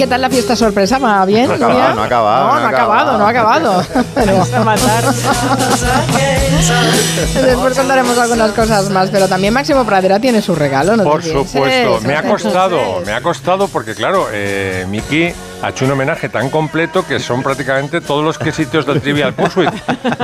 ¿Qué 0.00 0.06
tal 0.06 0.22
la 0.22 0.30
fiesta 0.30 0.56
sorpresa? 0.56 0.98
¿Va 0.98 1.26
bien? 1.26 1.46
No 1.46 1.52
ha 1.52 1.56
acabado, 1.56 1.94
no 1.94 2.02
ha 2.02 2.06
acabado, 2.06 2.46
No, 2.46 2.54
no 2.54 2.60
no 2.60 2.64
ha 2.64 2.68
acabado, 2.70 3.18
no 3.18 3.26
ha 3.26 3.28
acabado. 3.28 3.84
Pero 4.14 4.38
Vas 4.38 4.52
a 4.54 4.64
matar. 4.64 5.04
después 7.44 7.76
contaremos 7.76 8.16
algunas 8.16 8.52
cosas 8.52 8.88
más. 8.88 9.10
Pero 9.10 9.28
también 9.28 9.52
Máximo 9.52 9.84
Pradera 9.84 10.18
tiene 10.18 10.40
su 10.40 10.54
regalo, 10.54 10.96
¿no? 10.96 11.02
te 11.02 11.08
Por 11.10 11.22
supuesto, 11.22 12.00
me 12.06 12.16
ha 12.16 12.22
costado, 12.22 12.78
pienses. 12.78 13.06
me 13.06 13.12
ha 13.12 13.20
costado 13.20 13.68
porque 13.68 13.94
claro, 13.94 14.28
eh, 14.32 14.86
Miki 14.88 15.34
ha 15.62 15.68
hecho 15.68 15.84
un 15.84 15.90
homenaje 15.90 16.30
tan 16.30 16.48
completo 16.48 17.06
que 17.06 17.20
son 17.20 17.42
prácticamente 17.42 18.00
todos 18.00 18.24
los 18.24 18.38
quesitos 18.38 18.86
del 18.86 19.02
Trivial 19.02 19.34
Pursuit. 19.34 19.68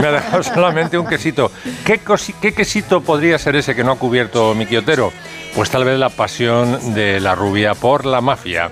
Me 0.01 0.07
ha 0.07 0.13
dejado 0.13 0.43
solamente 0.43 0.97
un 0.97 1.07
quesito. 1.07 1.51
¿Qué, 1.85 2.03
cosi- 2.03 2.35
qué 2.41 2.55
quesito 2.55 3.03
podría 3.03 3.39
ser 3.39 3.57
ese 3.57 3.75
que 3.75 3.85
no 3.85 3.93
ha 3.93 3.97
cubierto 3.97 4.55
Miki 4.55 4.79
Otero? 4.79 5.13
Pues 5.55 5.69
tal 5.71 5.85
vez 5.85 5.99
la 5.99 6.09
pasión 6.09 6.95
de 6.95 7.21
la 7.21 7.35
rubia 7.35 7.75
por 7.75 8.07
la 8.07 8.23
mafia. 8.23 8.71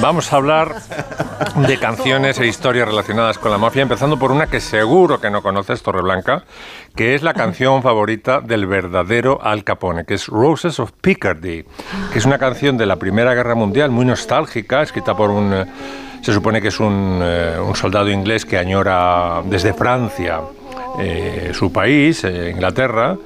Vamos 0.00 0.32
a 0.32 0.36
hablar 0.36 0.76
de 1.66 1.76
canciones 1.78 2.38
e 2.38 2.46
historias 2.46 2.86
relacionadas 2.86 3.36
con 3.38 3.50
la 3.50 3.58
mafia, 3.58 3.82
empezando 3.82 4.16
por 4.18 4.30
una 4.30 4.46
que 4.46 4.60
seguro 4.60 5.20
que 5.20 5.28
no 5.30 5.42
conoces, 5.42 5.82
Torreblanca, 5.82 6.44
que 6.94 7.14
es 7.16 7.22
la 7.22 7.34
canción 7.34 7.82
favorita 7.82 8.40
del 8.40 8.66
verdadero 8.66 9.40
Al 9.42 9.64
Capone, 9.64 10.04
que 10.04 10.14
es 10.14 10.28
Roses 10.28 10.78
of 10.78 10.92
Picardy, 11.00 11.64
que 12.12 12.18
es 12.18 12.24
una 12.26 12.38
canción 12.38 12.76
de 12.76 12.86
la 12.86 12.96
Primera 12.96 13.34
Guerra 13.34 13.56
Mundial 13.56 13.90
muy 13.90 14.04
nostálgica, 14.04 14.82
escrita 14.82 15.16
por 15.16 15.30
un... 15.30 15.52
eh, 15.52 15.66
Se 16.22 16.32
supone 16.32 16.60
que 16.62 16.68
es 16.68 16.78
eh, 16.80 17.58
un 17.60 17.74
soldado 17.74 18.08
inglés 18.08 18.44
que 18.44 18.56
añora 18.56 19.42
desde 19.44 19.72
Francia 19.72 20.40
eh, 21.00 21.50
su 21.54 21.72
país, 21.72 22.24
Inglaterra, 22.24 23.16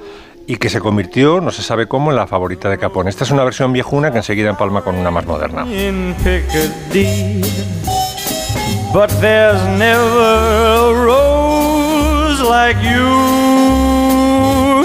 y 0.45 0.57
que 0.57 0.69
se 0.69 0.79
convirtió, 0.79 1.39
no 1.41 1.51
se 1.51 1.63
sabe 1.63 1.87
cómo, 1.87 2.11
en 2.11 2.17
la 2.17 2.27
favorita 2.27 2.69
de 2.69 2.77
Capone. 2.77 3.09
Esta 3.09 3.23
es 3.23 3.31
una 3.31 3.43
versión 3.43 3.71
viejuna 3.73 4.11
que 4.11 4.17
enseguida 4.17 4.49
empalma 4.49 4.81
con 4.83 4.95
una 4.95 5.09
más 5.11 5.25
moderna. 5.25 5.65
But 8.93 9.09
there's 9.21 9.63
never 9.79 10.03
a 10.05 10.93
rose 10.93 12.39
like 12.41 12.77
you, 12.83 13.09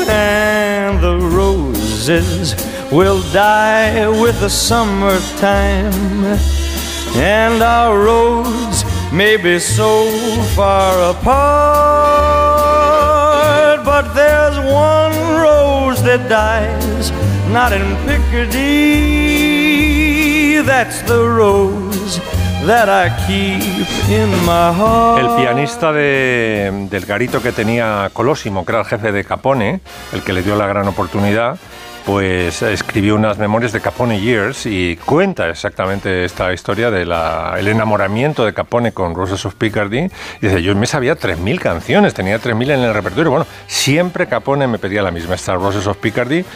and 0.09 0.99
the 1.03 1.19
roses 1.19 2.57
will 2.91 3.21
die 3.35 4.09
with 4.09 4.41
the 4.41 4.49
summertime, 4.49 5.93
and 7.17 7.63
our 7.63 7.99
roads 8.03 8.87
may 9.13 9.37
be 9.37 9.59
so 9.61 10.07
far 10.57 11.11
apart. 11.11 12.39
But 13.85 14.15
there's 14.15 14.57
one 14.73 14.98
that 16.09 16.29
dies, 16.29 17.13
not 17.53 17.73
in. 17.73 17.85
That's 20.67 21.03
the 21.07 21.19
rose 21.23 22.21
that 22.67 22.89
I 22.89 23.11
keep 23.27 23.63
in 24.11 24.29
my 24.45 24.73
heart. 24.73 25.21
El 25.21 25.37
pianista 25.37 25.93
de- 25.93 26.87
del 26.91 27.05
garito 27.07 27.41
que 27.43 27.53
tenía 27.53 28.11
Colosimo, 28.13 28.65
que 28.65 28.73
era 28.73 28.81
el 28.81 28.87
jefe 28.87 29.13
de 29.13 29.25
Capone, 29.25 29.81
el 30.13 30.23
que 30.23 30.33
le 30.33 30.43
dio 30.43 30.57
la 30.57 30.67
gran 30.67 30.87
oportunidad, 30.89 31.57
pues 32.09 32.63
escribió 32.63 33.17
unas 33.17 33.37
memorias 33.37 33.71
de 33.71 33.83
Capone 33.83 34.19
Years 34.19 34.65
y 34.65 34.97
cuenta 34.97 35.51
exactamente 35.51 36.25
esta 36.25 36.55
historia 36.55 36.91
del 36.91 37.13
enamoramiento 37.69 38.47
de 38.47 38.55
Capone 38.55 38.93
con 38.93 39.15
Roses 39.15 39.45
of 39.45 39.57
Picardy. 39.57 39.99
Y 39.99 40.11
dice, 40.41 40.63
yo 40.63 40.75
me 40.75 40.87
sabía 40.87 41.19
3.000 41.19 41.59
canciones, 41.59 42.15
tenía 42.15 42.41
3.000 42.41 42.71
en 42.71 42.81
el 42.81 42.95
repertorio. 42.95 43.31
Bueno, 43.31 43.47
siempre 43.67 44.27
Capone 44.27 44.67
me 44.67 44.79
pedía 44.79 45.03
la 45.03 45.11
misma, 45.11 45.35
esta 45.35 45.55
Roses 45.57 45.87
of 45.87 45.99
Picardy, 45.99 46.47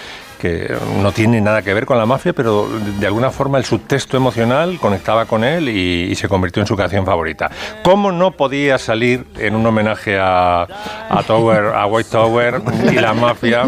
que 0.43 0.75
no 1.01 1.13
tiene 1.13 1.41
nada 1.41 1.63
que 1.63 1.73
ver 1.73 1.87
con 1.87 1.97
la 1.99 2.05
mafia, 2.05 2.33
pero 2.33 2.67
de 2.99 3.07
alguna 3.07 3.31
forma 3.31 3.59
el 3.59 3.65
subtexto 3.65 4.17
emocional 4.17 4.77
conectaba 4.81 5.27
con 5.27 5.45
él 5.45 5.69
y, 5.69 6.09
y 6.11 6.15
se 6.17 6.29
convirtió 6.29 6.61
en 6.61 6.67
su 6.67 6.77
canción 6.77 7.07
favorita. 7.07 7.49
¿Cómo 7.85 8.11
no 8.11 8.33
podía 8.33 8.77
salir 8.79 9.25
en 9.39 9.55
un 9.55 9.65
homenaje 9.65 10.19
a, 10.19 10.63
a 11.09 11.23
Tower, 11.25 11.67
a 11.77 11.87
White 11.87 12.11
Tower 12.11 12.61
y 12.91 12.97
la 12.97 13.15
mafia, 13.15 13.67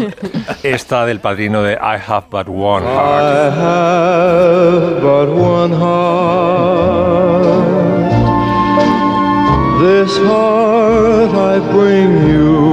esta 0.63 1.05
del 1.05 1.21
padrino 1.21 1.63
de 1.63 1.75
I 1.75 1.97
Have 2.05 2.25
But 2.29 2.49
One 2.49 2.85
I 2.85 2.89
Heart? 2.89 3.53
have 3.55 5.01
but 5.01 5.29
one 5.33 5.71
heart. 5.71 7.55
This 9.81 10.17
heart 10.17 11.31
I 11.31 11.59
bring 11.71 12.27
you. 12.27 12.65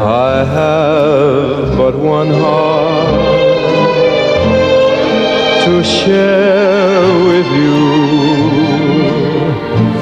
I 0.00 0.44
have 0.44 1.57
but 1.90 1.98
one 2.00 2.30
heart 2.30 3.08
to 5.64 5.82
share 5.82 7.08
with 7.28 7.48
you. 7.60 7.80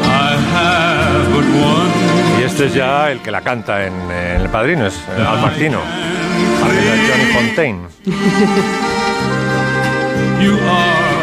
I 0.02 0.32
have 0.56 1.26
but 1.30 1.46
one. 1.74 2.40
Y 2.40 2.42
este 2.42 2.66
es 2.66 2.74
ya 2.74 3.12
el 3.12 3.20
que 3.20 3.30
la 3.30 3.40
canta 3.42 3.86
en, 3.86 3.94
en 4.10 4.40
El 4.40 4.48
Padrino, 4.48 4.84
es 4.84 4.98
Al 5.16 5.40
Martino, 5.40 5.78
Johnny 7.08 7.26
Fontaine. 7.32 7.86
You 10.42 10.58
are 10.58 11.15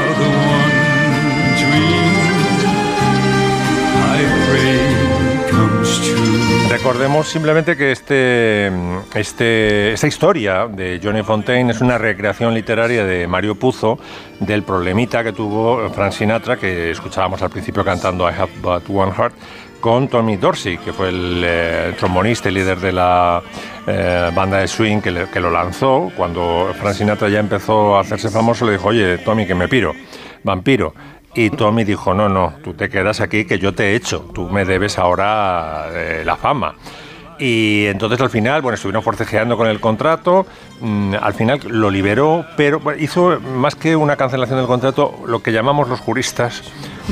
Recordemos 6.74 7.28
simplemente 7.28 7.78
que 7.78 7.92
este, 7.92 8.72
este, 9.14 9.94
esta 9.94 10.08
historia 10.08 10.66
de 10.68 11.00
Johnny 11.02 11.22
Fontaine 11.22 11.70
es 11.72 11.82
una 11.82 12.00
recreación 12.00 12.52
literaria 12.52 13.06
de 13.06 13.28
Mario 13.28 13.54
Puzo 13.54 14.00
del 14.40 14.64
problemita 14.64 15.24
que 15.24 15.34
tuvo 15.34 15.88
Frank 15.92 16.14
Sinatra, 16.14 16.58
que 16.58 16.90
escuchábamos 16.90 17.44
al 17.44 17.52
principio 17.52 17.86
cantando 17.86 18.28
I 18.28 18.34
Have 18.34 18.54
But 18.60 18.90
One 18.90 19.12
Heart, 19.12 19.36
con 19.80 20.08
Tommy 20.08 20.36
Dorsey, 20.38 20.80
que 20.80 20.94
fue 20.94 21.10
el 21.10 21.44
eh, 21.46 21.94
trombonista 22.00 22.50
y 22.50 22.54
líder 22.54 22.80
de 22.80 22.92
la 22.92 23.44
eh, 23.86 24.32
banda 24.34 24.58
de 24.58 24.68
swing 24.68 25.00
que, 25.00 25.28
que 25.32 25.40
lo 25.40 25.52
lanzó. 25.52 26.12
Cuando 26.18 26.74
Frank 26.82 26.96
Sinatra 26.96 27.30
ya 27.30 27.40
empezó 27.40 27.98
a 27.98 28.02
hacerse 28.02 28.32
famoso, 28.32 28.66
le 28.66 28.72
dijo, 28.72 28.88
oye, 28.88 29.20
Tommy, 29.20 29.46
que 29.46 29.54
me 29.54 29.68
piro, 29.68 29.94
vampiro. 30.42 30.96
Y 31.36 31.50
Tommy 31.50 31.84
dijo, 31.84 32.14
no, 32.14 32.30
no, 32.30 32.54
tú 32.64 32.74
te 32.74 32.90
quedas 32.90 33.20
aquí 33.22 33.46
que 33.46 33.58
yo 33.58 33.74
te 33.74 33.92
he 33.92 33.96
hecho, 33.96 34.30
tú 34.34 34.50
me 34.50 34.66
debes 34.66 35.00
ahora 35.00 35.88
eh, 35.92 36.24
la 36.26 36.36
fama. 36.38 36.76
Y 37.40 37.86
entonces 37.88 38.22
al 38.22 38.30
final, 38.30 38.62
bueno, 38.62 38.76
estuvieron 38.76 39.02
forcejeando 39.02 39.58
con 39.58 39.68
el 39.68 39.80
contrato, 39.80 40.46
mm, 40.80 41.16
al 41.20 41.34
final 41.34 41.60
lo 41.68 41.90
liberó, 41.90 42.46
pero 42.56 42.80
hizo 43.00 43.40
más 43.40 43.76
que 43.76 43.96
una 43.96 44.16
cancelación 44.16 44.60
del 44.60 44.68
contrato, 44.68 45.16
lo 45.26 45.42
que 45.42 45.52
llamamos 45.52 45.90
los 45.90 46.00
juristas, 46.00 46.62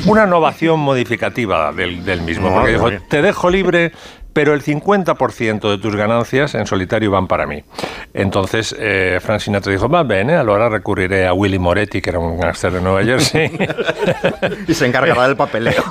una 0.06 0.26
innovación 0.26 0.80
modificativa 0.80 1.74
del, 1.74 2.06
del 2.06 2.22
mismo, 2.22 2.54
porque 2.54 2.72
dijo, 2.72 2.90
te 3.10 3.22
dejo 3.24 3.50
libre, 3.50 3.92
pero 4.34 4.54
el 4.54 4.64
50% 4.64 5.70
de 5.70 5.78
tus 5.78 5.96
ganancias 5.96 6.56
en 6.56 6.66
solitario 6.66 7.12
van 7.12 7.28
para 7.28 7.46
mí. 7.46 7.64
Entonces 8.14 8.76
eh, 8.78 9.20
Frank 9.22 9.40
Sinatra 9.40 9.72
dijo, 9.72 9.90
va 9.90 10.04
bene, 10.04 10.36
ahora 10.36 10.70
recurriré 10.70 11.28
a 11.28 11.34
Willy 11.34 11.60
Moretti, 11.60 12.02
que 12.02 12.10
era 12.10 12.20
un 12.20 12.40
gángster 12.40 12.72
de 12.74 12.82
Nueva 12.82 13.04
Jersey. 13.04 13.52
Y 14.68 14.74
se 14.74 14.86
encargará 14.86 15.28
del 15.28 15.36
papeleo. 15.36 15.84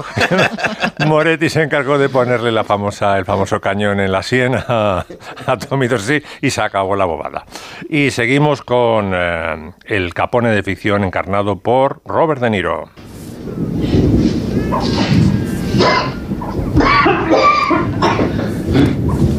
Moretti 1.07 1.49
se 1.49 1.63
encargó 1.63 1.99
de 1.99 2.09
ponerle 2.09 2.53
la 2.53 2.65
famosa, 2.65 3.19
el 3.19 3.25
famoso 3.25 3.61
cañón 3.61 4.01
en 4.01 4.13
la 4.13 4.23
sien 4.23 4.55
a, 4.55 5.05
a 5.47 5.59
Tommy 5.59 5.89
Dorsey 5.89 6.23
y 6.41 6.51
se 6.51 6.61
acabó 6.63 6.97
la 6.97 7.05
bobada. 7.05 7.45
Y 7.89 8.11
seguimos 8.11 8.63
con 8.63 9.13
eh, 9.15 9.73
el 9.85 10.15
capone 10.15 10.51
de 10.51 10.63
ficción 10.63 11.05
encarnado 11.05 11.57
por 11.57 12.01
Robert 12.05 12.41
De 12.41 12.51
Niro. 12.51 12.91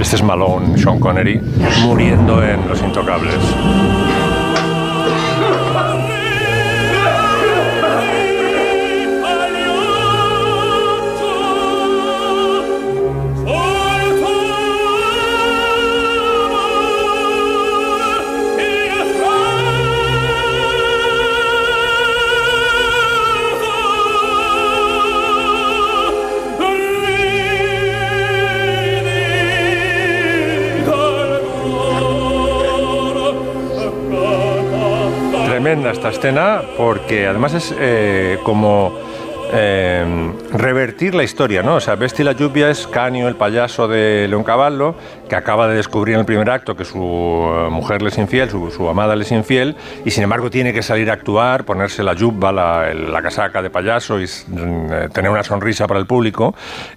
Este 0.01 0.15
es 0.15 0.23
Malone, 0.23 0.79
Sean 0.79 0.99
Connery, 0.99 1.39
muriendo 1.83 2.43
en 2.43 2.67
Los 2.67 2.81
Intocables. 2.81 3.35
Tremenda 35.61 35.91
esta 35.91 36.09
escena 36.09 36.63
porque 36.75 37.27
además 37.27 37.53
es 37.53 37.75
eh, 37.77 38.39
como 38.41 38.93
eh, 39.53 40.31
revertir 40.53 41.13
la 41.13 41.23
historia, 41.23 41.61
¿no? 41.61 41.75
O 41.75 41.79
sea, 41.79 41.95
Besti 41.95 42.23
la 42.23 42.31
lluvia 42.31 42.69
es 42.69 42.87
Canio, 42.87 43.27
el 43.27 43.35
payaso 43.35 43.87
de 43.87 44.27
León 44.29 44.43
Caballo, 44.43 44.95
que 45.27 45.35
acaba 45.35 45.67
de 45.67 45.75
descubrir 45.75 46.15
en 46.15 46.21
el 46.21 46.25
primer 46.25 46.49
acto 46.49 46.75
que 46.75 46.85
su 46.85 46.97
eh, 46.99 47.69
mujer 47.69 48.01
le 48.01 48.09
es 48.09 48.17
infiel, 48.17 48.49
su, 48.49 48.89
amada 48.89 49.15
le 49.15 49.23
es 49.23 49.31
infiel, 49.31 49.75
y 50.05 50.11
sin 50.11 50.23
embargo 50.23 50.49
tiene 50.49 50.73
que 50.73 50.81
salir 50.81 51.09
a 51.09 51.13
actuar, 51.13 51.65
ponerse 51.65 52.01
la 52.03 52.13
yuba, 52.13 52.51
la, 52.51 52.93
la 52.93 53.21
casaca 53.21 53.61
de 53.61 53.69
payaso 53.69 54.19
y 54.19 54.25
mm, 54.25 54.93
eh, 54.93 55.09
tener 55.13 55.29
una 55.29 55.43
sonrisa 55.43 55.87
para 55.87 55.99
el 55.99 56.05
público, 56.05 56.55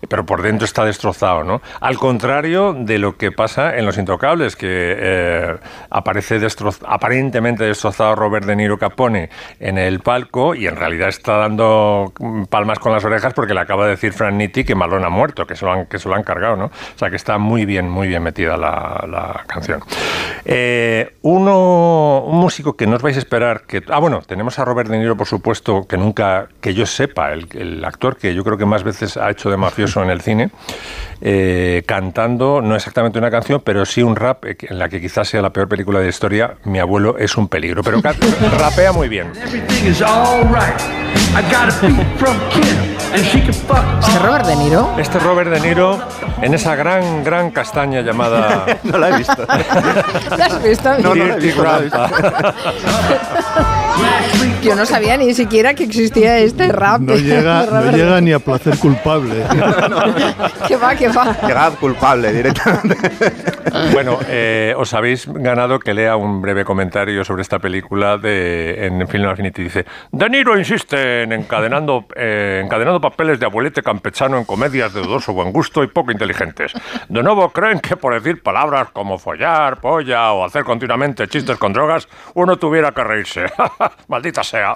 pero 0.09 0.25
por 0.25 0.43
dentro 0.43 0.65
está 0.65 0.85
destrozado, 0.85 1.45
¿no? 1.45 1.61
Al 1.81 1.99
contrario 1.99 2.73
de 2.73 2.99
lo 2.99 3.17
que 3.17 3.33
pasa 3.33 3.77
en 3.77 3.85
Los 3.87 3.99
Intocables, 3.99 4.57
que 4.57 5.59
aparece 5.91 6.41
aparentemente 6.87 7.65
destrozado 7.65 8.15
Robert 8.15 8.47
De 8.47 8.57
Niro 8.57 8.79
Capone 8.79 9.31
en 9.61 9.79
el 9.79 10.01
palco 10.01 10.55
y 10.55 10.67
en 10.67 10.77
realidad 10.77 11.09
está 11.09 11.37
dando 11.37 12.13
palmas 12.49 12.79
con 12.79 12.93
las 12.93 13.05
orejas 13.05 13.33
porque 13.35 13.55
le 13.55 13.61
acaba 13.61 13.85
de 13.85 13.91
decir 13.91 14.13
Frank 14.13 14.35
Nitti 14.35 14.65
que 14.65 14.75
Malone 14.75 15.07
ha 15.07 15.11
muerto, 15.11 15.47
que 15.47 15.57
se 15.57 15.65
lo 15.65 15.73
han, 15.73 15.87
que 15.87 15.99
se 15.99 16.09
lo 16.09 16.15
han 16.15 16.23
cargado, 16.23 16.57
¿no? 16.57 16.67
O 16.67 16.99
sea 16.99 17.11
que 17.11 17.17
está 17.17 17.39
muy 17.39 17.65
bien, 17.65 17.89
muy 17.89 18.09
bien 18.09 18.23
metida 18.23 18.57
la, 18.57 19.05
la 19.09 19.45
canción. 19.47 19.81
Eh, 20.45 21.15
uno, 21.23 22.21
un 22.21 22.39
músico 22.39 22.77
que 22.77 22.87
no 22.87 22.97
os 22.97 23.03
vais 23.03 23.17
a 23.17 23.21
esperar 23.21 23.63
que... 23.63 23.83
Ah, 23.89 23.99
bueno, 23.99 24.23
tenemos 24.27 24.59
a 24.59 24.65
Robert 24.65 24.89
De 24.91 24.99
Niro, 24.99 25.17
por 25.17 25.27
supuesto, 25.27 25.87
que 25.89 25.97
nunca, 25.97 26.49
que 26.61 26.75
yo 26.75 26.87
sepa, 26.87 27.33
el, 27.33 27.49
el 27.53 27.85
actor 27.85 28.17
que 28.17 28.35
yo 28.35 28.45
creo 28.45 28.59
que 28.59 28.67
más 28.67 28.83
veces 28.85 29.17
ha 29.17 29.31
hecho 29.31 29.51
de 29.51 29.57
mafioso 29.57 30.03
en 30.03 30.11
el 30.11 30.21
cine, 30.21 30.51
eh, 31.21 31.83
cantando, 31.87 32.61
no 32.61 32.75
exactamente 32.75 33.19
una 33.19 33.31
canción, 33.31 33.63
pero 33.65 33.85
sí 33.85 34.03
un 34.03 34.17
rap 34.17 34.45
eh, 34.45 34.57
en 34.61 34.79
la 34.79 34.89
que 34.89 35.01
quizás 35.01 35.29
sea 35.29 35.43
la 35.43 35.51
peor 35.51 35.69
película 35.69 35.99
de 35.99 36.07
la 36.07 36.11
historia, 36.11 36.55
Mi 36.65 36.79
abuelo 36.79 37.17
es 37.19 37.37
un 37.37 37.49
peligro. 37.49 37.83
Pero 37.83 38.01
rapea 38.59 38.93
muy 38.93 39.09
bien. 39.09 39.33
Everything 42.35 42.91
is 42.91 42.94
¿Este 43.15 44.19
Robert 44.19 44.47
De 44.47 44.57
Niro? 44.57 44.91
Este 44.99 45.19
Robert 45.21 45.51
De 45.51 45.61
Niro 45.61 46.01
en 46.43 46.53
esa 46.53 46.75
gran, 46.75 47.23
gran 47.23 47.53
castaña 47.53 48.01
llamada... 48.01 48.67
No 48.83 48.99
la 48.99 49.11
he 49.11 49.19
visto. 49.19 49.37
¿Lo 49.37 50.45
has 50.45 50.63
visto? 50.63 50.99
No, 50.99 51.15
no 51.15 51.25
la 51.25 51.35
he 51.35 51.41
visto, 51.41 51.63
no 51.63 51.71
la 51.71 51.79
he 51.79 51.83
visto. 51.83 51.99
Grandpa. 51.99 52.55
Yo 54.65 54.75
no 54.75 54.87
sabía 54.87 55.17
ni 55.19 55.35
siquiera 55.35 55.75
que 55.75 55.85
existía 55.85 56.39
este 56.39 56.69
rap. 56.69 57.01
No 57.03 57.17
llega, 57.17 57.67
no 57.71 57.91
llega 57.93 58.21
ni 58.23 58.33
a 58.33 58.39
placer 58.39 58.79
culpable. 58.79 59.45
Que 60.67 60.77
va, 60.77 60.95
que 60.95 61.09
va. 61.09 61.37
Llegad 61.47 61.75
culpable 61.75 62.33
directamente. 62.33 62.97
Bueno, 63.93 64.19
eh, 64.29 64.75
os 64.77 64.95
habéis 64.95 65.27
ganado 65.29 65.79
que 65.79 65.93
lea 65.93 66.17
un 66.17 66.41
breve 66.41 66.65
comentario 66.65 67.23
sobre 67.25 67.43
esta 67.43 67.59
película 67.59 68.17
de, 68.17 68.87
en 68.87 69.07
Film 69.07 69.29
Affinity. 69.29 69.65
Dice, 69.65 69.85
De 70.11 70.31
Niro 70.31 70.59
insiste 70.59 71.25
en 71.25 71.33
encadenando, 71.33 72.07
eh, 72.17 72.63
encadenando 72.65 73.01
papeles 73.11 73.39
de 73.39 73.45
abuelete 73.47 73.83
campechano 73.83 74.39
en 74.39 74.45
comedias 74.45 74.95
de 74.95 75.03
dudoso 75.03 75.33
buen 75.35 75.53
gusto 75.53 75.83
y 75.85 75.89
poco 75.89 76.11
inteligentes. 76.11 76.73
De 77.09 77.23
nuevo, 77.23 77.51
creen 77.51 77.81
que 77.81 77.97
por 77.97 78.15
decir 78.15 78.43
palabras 78.43 78.89
como 78.93 79.19
follar, 79.19 79.79
polla 79.81 80.33
o 80.33 80.45
hacer 80.45 80.65
continuamente 80.65 81.29
chistes 81.29 81.59
con 81.59 81.73
drogas, 81.75 82.09
uno 82.35 82.57
tuviera 82.57 82.93
que 82.93 83.05
reírse. 83.05 83.45
Maldita 84.09 84.43
sea. 84.43 84.75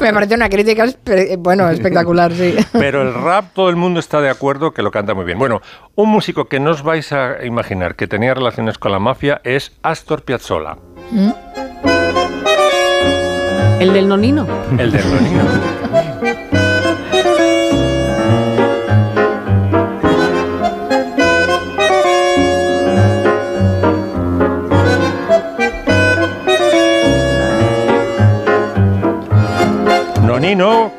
Me 0.00 0.12
parece 0.12 0.34
una 0.34 0.48
crítica, 0.48 0.84
espe- 0.84 1.36
bueno, 1.38 1.68
espectacular, 1.70 2.32
sí. 2.32 2.56
Pero 2.72 3.02
el 3.02 3.14
rap, 3.14 3.46
todo 3.54 3.68
el 3.70 3.76
mundo 3.76 4.00
está 4.00 4.20
de 4.20 4.28
acuerdo 4.30 4.72
que 4.72 4.82
lo 4.82 4.90
canta 4.90 5.14
muy 5.14 5.24
bien. 5.24 5.38
Bueno, 5.38 5.60
un 5.94 6.10
músico 6.10 6.46
que 6.46 6.58
no 6.58 6.70
os 6.72 6.82
vais 6.82 7.12
a 7.12 7.44
imaginar 7.44 7.94
que 7.94 8.08
tenía 8.08 8.34
relaciones 8.34 8.76
con 8.78 8.90
la 8.90 8.98
mafia 8.98 9.40
es 9.44 9.72
Astor 9.82 10.22
Piazzolla, 10.22 10.76
El 13.78 13.92
del 13.92 14.08
nonino. 14.08 14.46
el 14.78 14.90
del 14.90 15.04
Nonino. 15.14 16.15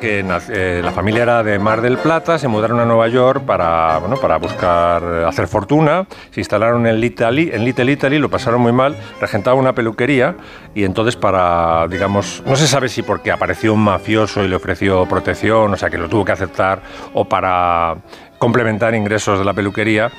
Que 0.02 0.26
eh, 0.50 0.82
la 0.84 0.92
familia 0.92 1.24
era 1.24 1.42
de 1.42 1.58
Mar 1.58 1.80
del 1.80 1.98
Plata, 1.98 2.38
se 2.38 2.50
mudaron 2.50 2.82
a 2.82 2.86
Nueva 2.86 3.08
York 3.08 3.46
para, 3.46 3.98
bueno, 4.00 4.18
para 4.18 4.38
buscar 4.38 5.02
eh, 5.02 5.26
hacer 5.26 5.48
fortuna, 5.48 6.06
se 6.32 6.42
instalaron 6.42 6.86
en 6.86 7.00
Little, 7.00 7.56
en 7.56 7.64
Little 7.64 7.90
Italy, 7.90 8.20
lo 8.20 8.30
pasaron 8.30 8.60
muy 8.60 8.74
mal, 8.74 8.98
regentaba 9.22 9.56
una 9.56 9.74
peluquería 9.74 10.36
y 10.76 10.84
entonces 10.84 11.16
para, 11.16 11.88
digamos, 11.88 12.44
no 12.46 12.58
se 12.58 12.68
sabe 12.68 12.90
si 12.90 13.04
porque 13.04 13.32
apareció 13.32 13.74
un 13.74 13.86
mafioso 13.86 14.44
y 14.44 14.50
le 14.50 14.58
ofreció 14.58 15.06
protección, 15.06 15.74
o 15.74 15.78
sea 15.78 15.90
que 15.90 15.98
lo 15.98 16.10
tuvo 16.10 16.26
que 16.26 16.34
aceptar, 16.34 16.82
o 17.14 17.24
para 17.24 17.96
complementar 18.40 18.96
ingresos 18.96 19.40
de 19.40 19.46
la 19.46 19.54
peluquería, 19.54 20.12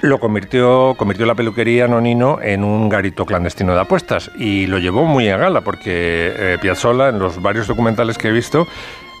lo 0.00 0.18
convirtió, 0.18 0.94
convirtió 0.96 1.26
la 1.26 1.34
peluquería 1.34 1.88
Nonino 1.88 2.38
en 2.40 2.64
un 2.64 2.88
garito 2.88 3.26
clandestino 3.26 3.74
de 3.74 3.80
apuestas 3.80 4.30
y 4.38 4.66
lo 4.66 4.78
llevó 4.78 5.04
muy 5.04 5.28
a 5.28 5.36
gala 5.36 5.62
porque 5.62 6.32
eh, 6.36 6.58
Piazzolla, 6.60 7.08
en 7.08 7.18
los 7.18 7.42
varios 7.42 7.66
documentales 7.66 8.16
que 8.16 8.28
he 8.28 8.32
visto, 8.32 8.66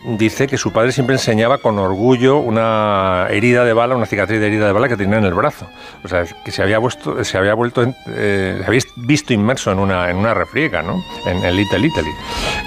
dice 0.04 0.46
que 0.46 0.56
su 0.56 0.72
padre 0.72 0.92
siempre 0.92 1.16
enseñaba 1.16 1.58
con 1.58 1.78
orgullo 1.78 2.38
una 2.38 3.26
herida 3.30 3.64
de 3.64 3.72
bala, 3.72 3.96
una 3.96 4.06
cicatriz 4.06 4.38
de 4.40 4.46
herida 4.46 4.66
de 4.66 4.72
bala 4.72 4.88
que 4.88 4.96
tenía 4.96 5.18
en 5.18 5.24
el 5.24 5.34
brazo. 5.34 5.66
O 6.04 6.08
sea, 6.08 6.24
que 6.44 6.52
se 6.52 6.62
había, 6.62 6.78
vuesto, 6.78 7.24
se 7.24 7.36
había 7.36 7.54
vuelto, 7.54 7.84
eh, 8.06 8.80
visto 8.96 9.32
inmerso 9.32 9.72
en 9.72 9.80
una, 9.80 10.10
en 10.10 10.16
una 10.16 10.34
refriega, 10.34 10.82
¿no? 10.82 11.02
En, 11.26 11.44
en 11.44 11.56
Little 11.56 11.86
Italy. 11.86 12.10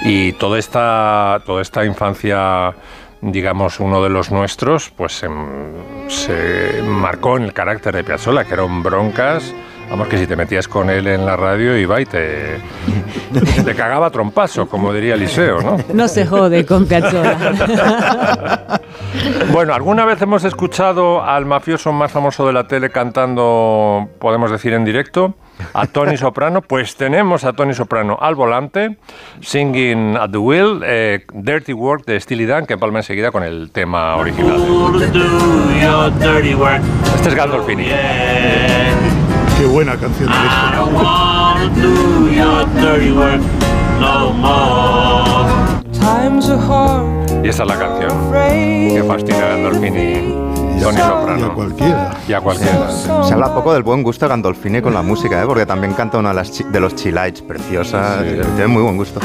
Y 0.04 0.32
toda 0.32 0.58
esta, 0.58 1.40
toda 1.46 1.62
esta 1.62 1.84
infancia 1.84 2.74
digamos, 3.22 3.80
uno 3.80 4.02
de 4.02 4.10
los 4.10 4.30
nuestros, 4.30 4.90
pues 4.90 5.22
em, 5.22 6.08
se 6.08 6.82
marcó 6.82 7.36
en 7.36 7.44
el 7.44 7.52
carácter 7.52 7.94
de 7.94 8.04
Piazzolla, 8.04 8.44
que 8.44 8.54
era 8.54 8.64
un 8.64 8.82
broncas. 8.82 9.54
Vamos, 9.88 10.08
que 10.08 10.18
si 10.18 10.26
te 10.26 10.36
metías 10.36 10.68
con 10.68 10.90
él 10.90 11.06
en 11.06 11.24
la 11.26 11.36
radio 11.36 11.76
iba 11.76 12.00
y 12.00 12.06
te, 12.06 12.56
te 13.64 13.74
cagaba 13.74 14.06
a 14.06 14.10
trompazo, 14.10 14.66
como 14.68 14.92
diría 14.92 15.14
Eliseo, 15.14 15.60
¿no? 15.60 15.76
No 15.92 16.08
se 16.08 16.26
jode 16.26 16.66
con 16.66 16.86
Piazzolla. 16.86 18.80
Bueno, 19.52 19.74
¿alguna 19.74 20.06
vez 20.06 20.22
hemos 20.22 20.44
escuchado 20.44 21.22
al 21.22 21.44
mafioso 21.44 21.92
más 21.92 22.10
famoso 22.10 22.46
de 22.46 22.54
la 22.54 22.66
tele 22.66 22.88
cantando, 22.88 24.08
podemos 24.18 24.50
decir, 24.50 24.72
en 24.72 24.84
directo? 24.84 25.34
A 25.72 25.86
Tony 25.86 26.16
Soprano. 26.16 26.62
Pues 26.62 26.96
tenemos 26.96 27.44
a 27.44 27.52
Tony 27.52 27.74
Soprano 27.74 28.18
al 28.20 28.34
volante, 28.34 28.96
singing 29.40 30.16
at 30.16 30.30
the 30.30 30.38
wheel, 30.38 30.80
eh, 30.84 31.24
Dirty 31.32 31.72
Work 31.72 32.04
de 32.06 32.20
Steely 32.20 32.46
Dan, 32.46 32.66
que 32.66 32.76
palma 32.78 33.00
enseguida 33.00 33.30
con 33.30 33.42
el 33.42 33.70
tema 33.70 34.16
original. 34.16 34.56
Este 37.14 37.28
es 37.28 37.34
Gandolfini. 37.34 37.86
Qué 39.58 39.66
buena 39.66 39.96
canción 39.96 40.28
hard. 40.30 40.88
Y 47.44 47.48
esta 47.48 47.62
es 47.62 47.68
la 47.68 47.78
canción 47.78 48.32
que 48.32 49.04
fastidia 49.06 49.46
a 49.46 49.48
Gandolfini, 49.50 50.34
Tony 50.82 50.98
Y 50.98 51.00
a 51.00 51.06
Soprano. 51.08 51.54
cualquiera. 51.54 52.10
Y 52.28 52.32
a 52.32 52.40
cualquiera. 52.40 52.90
Se 52.90 53.32
habla 53.34 53.54
poco 53.54 53.72
del 53.72 53.82
buen 53.82 54.02
gusto 54.02 54.24
de 54.26 54.30
Gandolfini 54.30 54.80
con 54.82 54.94
la 54.94 55.02
música, 55.02 55.42
¿eh? 55.42 55.46
porque 55.46 55.66
también 55.66 55.94
canta 55.94 56.18
una 56.18 56.30
de, 56.30 56.34
las 56.36 56.50
chi- 56.52 56.64
de 56.64 56.80
los 56.80 56.94
Chilites 56.94 57.42
preciosa. 57.42 58.18
Tiene 58.22 58.66
muy 58.66 58.82
buen 58.82 58.96
gusto. 58.96 59.20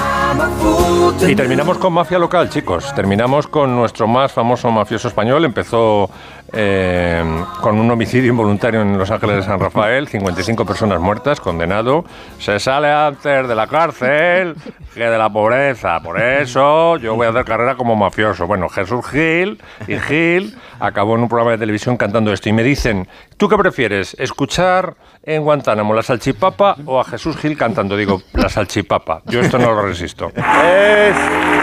Y 1.28 1.36
terminamos 1.36 1.78
con 1.78 1.94
mafia 1.94 2.20
local, 2.20 2.50
chicos. 2.50 2.94
Terminamos 2.96 3.48
con 3.48 3.76
nuestro 3.76 4.08
más 4.08 4.32
famoso 4.32 4.70
mafioso 4.72 5.08
español. 5.08 5.46
Empezó 5.46 6.10
eh, 6.54 7.24
con 7.62 7.78
un 7.80 7.90
homicidio 7.92 8.30
involuntario 8.32 8.82
en 8.82 8.98
Los 8.98 9.10
Ángeles 9.12 9.38
de 9.38 9.44
San 9.44 9.60
Rafael, 9.60 10.08
55 10.10 10.66
personas 10.66 11.00
muertas, 11.00 11.40
condenado. 11.42 12.06
Se 12.40 12.60
sale 12.60 12.92
antes 12.92 13.48
de 13.48 13.56
la 13.56 13.68
cárcel 13.68 14.56
que 14.94 15.04
de 15.04 15.18
la 15.18 15.30
pobreza. 15.30 16.00
Por 16.02 16.20
eso 16.22 16.98
yo 16.98 17.16
voy 17.16 17.28
a 17.28 17.30
hacer 17.32 17.46
carrera 17.46 17.76
como 17.76 17.96
mafioso. 17.96 18.48
Bueno, 18.48 18.70
Jesús 18.70 19.06
Gil 19.08 19.60
y 19.88 19.98
Gil 19.98 20.56
acabó 20.80 21.16
en 21.16 21.22
un 21.24 21.30
programa 21.30 21.47
de 21.52 21.58
televisión 21.58 21.98
cantando 21.98 22.32
esto. 22.32 22.50
Y 22.50 22.54
me 22.54 22.64
dicen, 22.64 23.08
¿tú 23.38 23.48
qué 23.48 23.58
prefieres? 23.58 24.16
¿Escuchar 24.20 24.96
en 25.24 25.44
Guantánamo 25.44 25.94
la 25.94 26.04
salchipapa 26.04 26.76
o 26.86 27.00
a 27.00 27.04
Jesús 27.04 27.38
Gil 27.38 27.58
cantando? 27.58 27.96
Digo, 27.96 28.22
la 28.34 28.50
salchipapa. 28.50 29.22
Yo 29.26 29.40
esto 29.42 29.58
no 29.58 29.74
lo 29.74 29.82
resisto. 29.82 30.32
Es, 30.36 31.16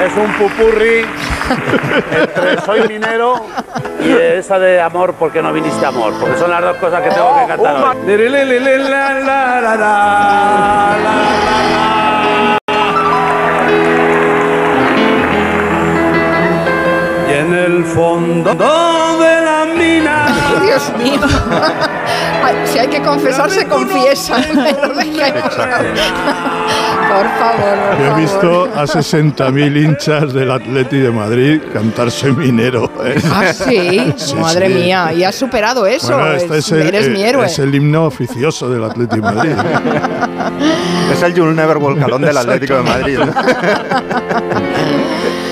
es 0.06 0.16
un 0.16 0.32
pupurri 0.34 1.04
entre 2.10 2.60
soy 2.62 2.88
minero 2.88 3.34
y 4.04 4.10
esa 4.12 4.58
de 4.58 4.80
amor, 4.80 5.14
¿por 5.14 5.32
qué 5.32 5.42
no 5.42 5.52
viniste 5.52 5.84
amor? 5.84 6.14
Porque 6.20 6.36
son 6.38 6.50
las 6.50 6.62
dos 6.62 6.76
cosas 6.76 7.02
que 7.02 7.10
tengo 7.10 7.40
que 7.40 7.46
cantar. 7.46 7.96
en 17.44 17.52
el 17.54 17.84
fondo 17.84 18.54
de 18.54 19.33
Dios 20.74 20.92
mío. 20.98 21.20
Ay, 22.44 22.54
si 22.66 22.78
hay 22.78 22.88
que 22.88 23.00
confesar, 23.02 23.50
se 23.50 23.66
confiesa. 23.66 24.36
Por 27.04 27.28
favor, 27.38 27.78
por 27.90 27.98
Yo 27.98 28.04
he 28.04 28.08
favor. 28.08 28.20
visto 28.20 28.64
a 28.74 28.82
60.000 28.84 29.84
hinchas 29.84 30.32
del 30.32 30.50
Atleti 30.50 30.98
de 30.98 31.10
Madrid 31.10 31.60
cantarse 31.72 32.32
minero. 32.32 32.90
¿eh? 33.04 33.20
Ah, 33.30 33.52
sí, 33.52 34.12
Sí, 34.16 34.34
madre 34.34 34.68
sí. 34.68 34.74
mía, 34.74 35.12
y 35.12 35.22
has 35.22 35.34
superado 35.36 35.86
eso. 35.86 36.14
Bueno, 36.16 36.32
este 36.32 36.58
es- 36.58 36.66
es 36.66 36.72
el, 36.72 36.88
eres 36.88 37.08
mi 37.10 37.22
eh, 37.22 37.28
héroe. 37.28 37.46
es 37.46 37.58
el 37.58 37.74
himno 37.74 38.06
oficioso 38.06 38.68
del 38.68 38.84
Atleti 38.84 39.16
de 39.16 39.22
Madrid. 39.22 39.52
Es 41.12 41.22
el 41.22 41.34
You'll 41.34 41.54
Never 41.54 41.76
Walk 41.76 42.02
Alone 42.02 42.26
del 42.26 42.36
Atlético 42.36 42.74
de 42.74 42.82
Madrid. 42.82 43.18
¿no? 43.18 43.26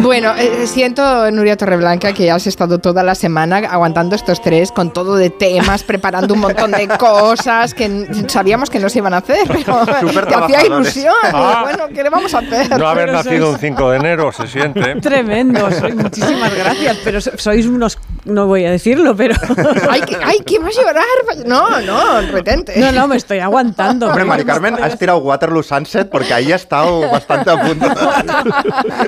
Bueno, 0.00 0.32
eh, 0.36 0.66
siento, 0.66 1.30
Nuria 1.30 1.56
Torreblanca, 1.56 2.12
que 2.12 2.30
has 2.30 2.46
estado 2.46 2.78
toda 2.78 3.02
la 3.04 3.14
semana 3.14 3.58
aguantando 3.58 4.16
estos 4.16 4.42
tres 4.42 4.72
con 4.72 4.92
todo 4.92 5.14
de 5.16 5.30
temas, 5.30 5.84
preparando 5.84 6.34
un 6.34 6.40
montón 6.40 6.72
de 6.72 6.88
cosas 6.98 7.72
que 7.72 8.06
sabíamos 8.28 8.68
que 8.68 8.78
no 8.80 8.88
se 8.88 8.98
iban 8.98 9.14
a 9.14 9.18
hacer, 9.18 9.46
pero 9.48 9.84
te 10.26 10.34
hacía 10.34 10.66
ilusión. 10.66 11.14
Y, 11.22 11.26
Ah. 11.32 11.60
bueno, 11.62 11.84
¿qué 11.94 12.02
le 12.02 12.10
vamos 12.10 12.34
a 12.34 12.38
hacer? 12.38 12.68
No 12.78 12.88
haber 12.88 13.06
Pero 13.06 13.18
nacido 13.18 13.46
sois- 13.50 13.54
un 13.54 13.58
5 13.60 13.90
de 13.90 13.96
enero 13.98 14.32
se 14.32 14.46
siente. 14.48 14.94
Tremendo, 15.00 15.70
soy- 15.70 15.92
muchísimas 15.94 16.54
gracias, 16.54 16.98
pero 17.04 17.20
so- 17.20 17.30
sois 17.36 17.66
unos, 17.66 17.98
no 18.24 18.46
voy 18.46 18.64
a 18.64 18.70
decirlo, 18.72 19.14
pero... 19.14 19.34
Ay, 19.90 20.00
que, 20.02 20.16
ay, 20.24 20.38
que 20.44 20.58
vas 20.58 20.76
a 20.78 20.82
llorar. 20.82 21.04
No, 21.46 21.80
no, 21.80 22.20
retente. 22.32 22.74
No, 22.78 22.90
no, 22.92 23.06
me 23.08 23.16
estoy 23.16 23.38
aguantando. 23.38 24.08
Hombre, 24.08 24.24
Mari 24.24 24.44
Carmen, 24.44 24.76
has 24.82 24.98
tirado 24.98 25.18
Waterloo 25.18 25.62
Sunset 25.62 26.08
porque 26.10 26.34
ahí 26.34 26.50
ha 26.52 26.56
estado 26.56 27.08
bastante 27.10 27.50
a 27.50 27.60
punto. 27.62 27.86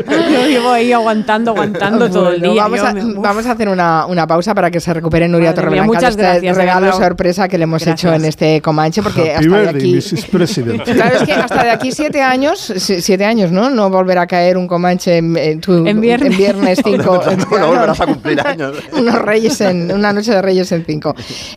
Yo 0.08 0.46
llevo 0.68 0.74
ahí 0.74 0.92
aguantando, 0.92 1.50
aguantando 1.52 2.10
todo 2.10 2.30
el 2.30 2.38
Bueno, 2.40 2.52
día. 2.54 2.62
Vamos, 2.62 2.78
Yo 2.80 2.86
a, 2.86 3.22
vamos 3.22 3.46
a 3.46 3.52
hacer 3.52 3.68
una, 3.68 4.06
una 4.06 4.26
pausa 4.26 4.54
para 4.54 4.70
que 4.70 4.80
se 4.80 4.92
recupere 4.94 5.28
Nuria 5.28 5.54
Torreblanca 5.54 5.86
muchas 5.86 6.16
de 6.16 6.22
este 6.22 6.22
gracias, 6.22 6.56
de 6.56 6.62
regalo 6.62 6.92
sorpresa 6.92 7.48
que 7.48 7.58
le 7.58 7.64
hemos 7.64 7.82
Gracias. 7.84 8.00
hecho 8.10 8.14
en 8.14 8.24
este 8.24 8.60
Comanche, 8.62 9.02
porque 9.02 9.34
Happy 9.34 9.46
hasta 9.46 9.56
de 9.58 9.72
birthday, 9.72 9.98
aquí... 9.98 10.14
Mrs. 10.14 10.24
President. 10.26 10.82
Claro, 10.98 11.16
es 11.16 11.22
que 11.22 11.32
hasta 11.32 11.64
de 11.64 11.70
aquí 11.70 11.92
siete 11.92 12.22
años, 12.22 12.72
si- 12.76 13.00
siete 13.00 13.24
años, 13.24 13.50
¿no? 13.52 13.70
No 13.70 13.88
volverá 13.90 14.22
a 14.22 14.26
caer 14.26 14.56
un 14.56 14.66
Comanche 14.66 15.16
en, 15.18 15.36
en 15.36 15.60
tu- 15.60 15.86
En 15.86 16.00
viernes. 16.00 16.30
en 16.32 16.36
viernes 16.36 16.80
cinco. 16.84 17.20
No 17.50 17.66
volverás 17.68 18.00
a 18.00 18.06
cumplir 18.06 18.40
años. 18.40 18.76
Unos 18.92 19.14
reyes 19.22 19.60
en 19.60 19.92
una 19.92 20.12
noche 20.12 20.32
de 20.32 20.42
reyes 20.42 20.70
en 20.72 20.84
cinco. 20.84 21.14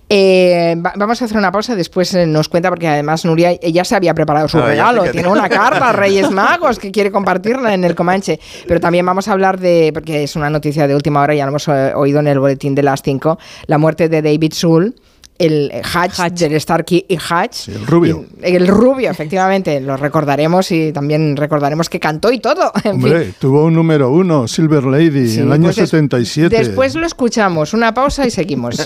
Eh, 0.09 0.75
va- 0.83 0.93
vamos 0.95 1.21
a 1.21 1.25
hacer 1.25 1.37
una 1.37 1.51
pausa, 1.51 1.75
después 1.75 2.13
eh, 2.13 2.25
nos 2.25 2.49
cuenta, 2.49 2.69
porque 2.69 2.87
además 2.87 3.25
Nuria 3.25 3.53
ya 3.59 3.83
se 3.83 3.95
había 3.95 4.13
preparado 4.13 4.47
su 4.47 4.57
Ah, 4.57 4.61
ya 4.61 4.67
regalo. 4.67 5.03
Tiene 5.11 5.27
una 5.27 5.49
carta 5.49 5.89
a 5.89 5.93
Reyes 5.93 6.29
Magos 6.31 6.77
que 6.79 6.91
quiere 6.91 7.11
compartirla 7.11 7.73
en 7.73 7.83
el 7.83 7.95
Comanche. 7.95 8.39
Pero 8.67 8.79
también 8.79 9.00
vamos 9.05 9.27
a 9.27 9.33
hablar 9.33 9.59
de, 9.59 9.91
porque 9.93 10.23
es 10.23 10.35
una 10.35 10.49
noticia 10.49 10.87
de 10.87 10.95
última 10.95 11.21
hora, 11.21 11.33
ya 11.35 11.45
lo 11.45 11.49
hemos 11.49 11.67
eh, 11.67 11.93
oído 11.95 12.19
en 12.19 12.27
el 12.27 12.39
boletín 12.39 12.75
de 12.75 12.83
las 12.83 13.01
cinco, 13.01 13.37
la 13.67 13.77
muerte 13.77 14.09
de 14.09 14.21
David 14.21 14.53
Soul. 14.53 14.95
El 15.39 15.71
eh, 15.73 15.81
Hatch, 15.83 16.33
del 16.37 16.61
Starkey 16.61 17.03
y 17.09 17.17
Hatch. 17.17 17.67
el 17.69 17.87
rubio. 17.87 18.25
Y- 18.43 18.55
el 18.55 18.67
rubio, 18.67 19.09
efectivamente. 19.09 19.81
Lo 19.81 19.97
recordaremos 19.97 20.71
y 20.71 20.91
también 20.91 21.35
recordaremos 21.35 21.89
que 21.89 21.99
cantó 21.99 22.31
y 22.31 22.37
todo. 22.39 22.71
En 22.83 23.01
fin. 23.01 23.05
Hombre, 23.11 23.33
tuvo 23.39 23.63
un 23.65 23.73
número 23.73 24.11
uno, 24.11 24.47
Silver 24.47 24.83
Lady, 24.83 25.27
Sí, 25.27 25.39
en 25.39 25.47
el 25.47 25.53
año 25.53 25.63
pues 25.63 25.77
des- 25.77 25.89
77. 25.89 26.55
Después 26.55 26.93
lo 26.93 27.07
escuchamos. 27.07 27.73
Una 27.73 27.91
pausa 27.91 28.27
y 28.27 28.29
seguimos. 28.29 28.85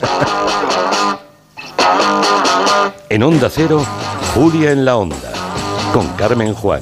En 3.10 3.22
Onda 3.24 3.50
Cero, 3.50 3.84
Julia 4.34 4.72
en 4.72 4.86
la 4.86 4.96
Onda, 4.96 5.34
con 5.94 6.08
Carmen 6.16 6.54
Juan. 6.54 6.82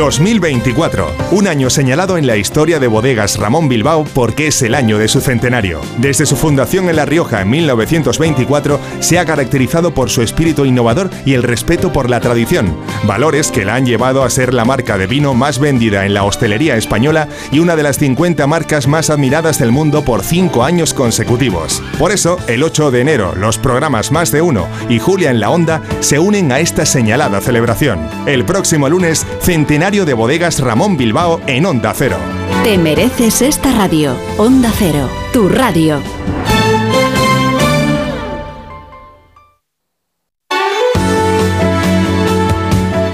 2024, 0.00 1.12
un 1.32 1.46
año 1.46 1.68
señalado 1.68 2.16
en 2.16 2.26
la 2.26 2.38
historia 2.38 2.80
de 2.80 2.86
bodegas 2.86 3.36
Ramón 3.36 3.68
Bilbao 3.68 4.04
porque 4.14 4.46
es 4.46 4.62
el 4.62 4.74
año 4.74 4.96
de 4.96 5.08
su 5.08 5.20
centenario. 5.20 5.82
Desde 5.98 6.24
su 6.24 6.36
fundación 6.36 6.88
en 6.88 6.96
La 6.96 7.04
Rioja 7.04 7.42
en 7.42 7.50
1924, 7.50 8.80
se 9.00 9.18
ha 9.18 9.26
caracterizado 9.26 9.92
por 9.92 10.08
su 10.08 10.22
espíritu 10.22 10.64
innovador 10.64 11.10
y 11.26 11.34
el 11.34 11.42
respeto 11.42 11.92
por 11.92 12.08
la 12.08 12.18
tradición, 12.20 12.78
valores 13.04 13.50
que 13.50 13.66
la 13.66 13.74
han 13.74 13.84
llevado 13.84 14.24
a 14.24 14.30
ser 14.30 14.54
la 14.54 14.64
marca 14.64 14.96
de 14.96 15.06
vino 15.06 15.34
más 15.34 15.58
vendida 15.58 16.06
en 16.06 16.14
la 16.14 16.24
hostelería 16.24 16.76
española 16.76 17.28
y 17.52 17.58
una 17.58 17.76
de 17.76 17.82
las 17.82 17.98
50 17.98 18.46
marcas 18.46 18.86
más 18.86 19.10
admiradas 19.10 19.58
del 19.58 19.70
mundo 19.70 20.02
por 20.02 20.22
cinco 20.22 20.64
años 20.64 20.94
consecutivos. 20.94 21.82
Por 21.98 22.10
eso, 22.10 22.38
el 22.46 22.62
8 22.62 22.90
de 22.90 23.02
enero, 23.02 23.34
los 23.36 23.58
programas 23.58 24.12
Más 24.12 24.32
de 24.32 24.40
Uno 24.40 24.66
y 24.88 24.98
Julia 24.98 25.30
en 25.30 25.40
la 25.40 25.50
Onda 25.50 25.82
se 26.00 26.18
unen 26.18 26.52
a 26.52 26.60
esta 26.60 26.86
señalada 26.86 27.42
celebración. 27.42 28.08
El 28.24 28.46
próximo 28.46 28.88
lunes, 28.88 29.26
centenario 29.42 29.89
de 29.90 30.14
bodegas 30.14 30.60
Ramón 30.60 30.96
Bilbao 30.96 31.40
en 31.48 31.66
Onda 31.66 31.92
Cero. 31.94 32.16
Te 32.62 32.78
mereces 32.78 33.42
esta 33.42 33.72
radio. 33.72 34.14
Onda 34.38 34.70
Cero, 34.78 35.08
tu 35.32 35.48
radio. 35.48 36.00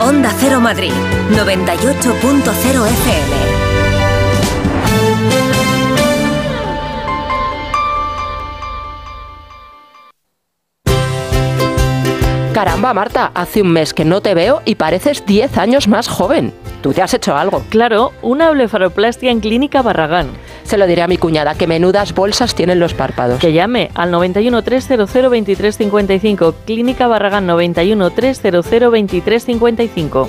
Onda 0.01 0.31
Cero 0.39 0.61
Madrid, 0.61 0.93
98.0 1.31 2.87
FM. 2.87 3.56
Caramba, 12.57 12.95
Marta, 12.95 13.33
hace 13.35 13.61
un 13.61 13.71
mes 13.71 13.93
que 13.93 14.07
no 14.07 14.23
te 14.23 14.33
veo 14.33 14.63
y 14.65 14.77
pareces 14.77 15.27
10 15.27 15.59
años 15.59 15.89
más 15.89 16.09
joven. 16.09 16.55
Tú 16.81 16.95
te 16.95 17.03
has 17.03 17.13
hecho 17.13 17.37
algo. 17.37 17.63
Claro, 17.69 18.13
una 18.23 18.51
blefaroplastia 18.51 19.31
en 19.31 19.41
Clínica 19.41 19.83
Barragán. 19.83 20.29
Se 20.63 20.79
lo 20.79 20.87
diré 20.87 21.03
a 21.03 21.07
mi 21.07 21.19
cuñada, 21.19 21.55
que 21.55 21.67
menudas 21.67 22.15
bolsas 22.15 22.55
tienen 22.55 22.81
los 22.81 22.95
párpados. 22.95 23.41
Que 23.41 23.53
llame 23.53 23.91
al 23.95 24.11
91 24.11 24.63
300 24.63 25.13
2355. 25.13 26.55
Clínica 26.65 27.07
Barragán 27.07 27.47
91 27.47 28.09
300 28.09 28.71
2355. 28.71 30.29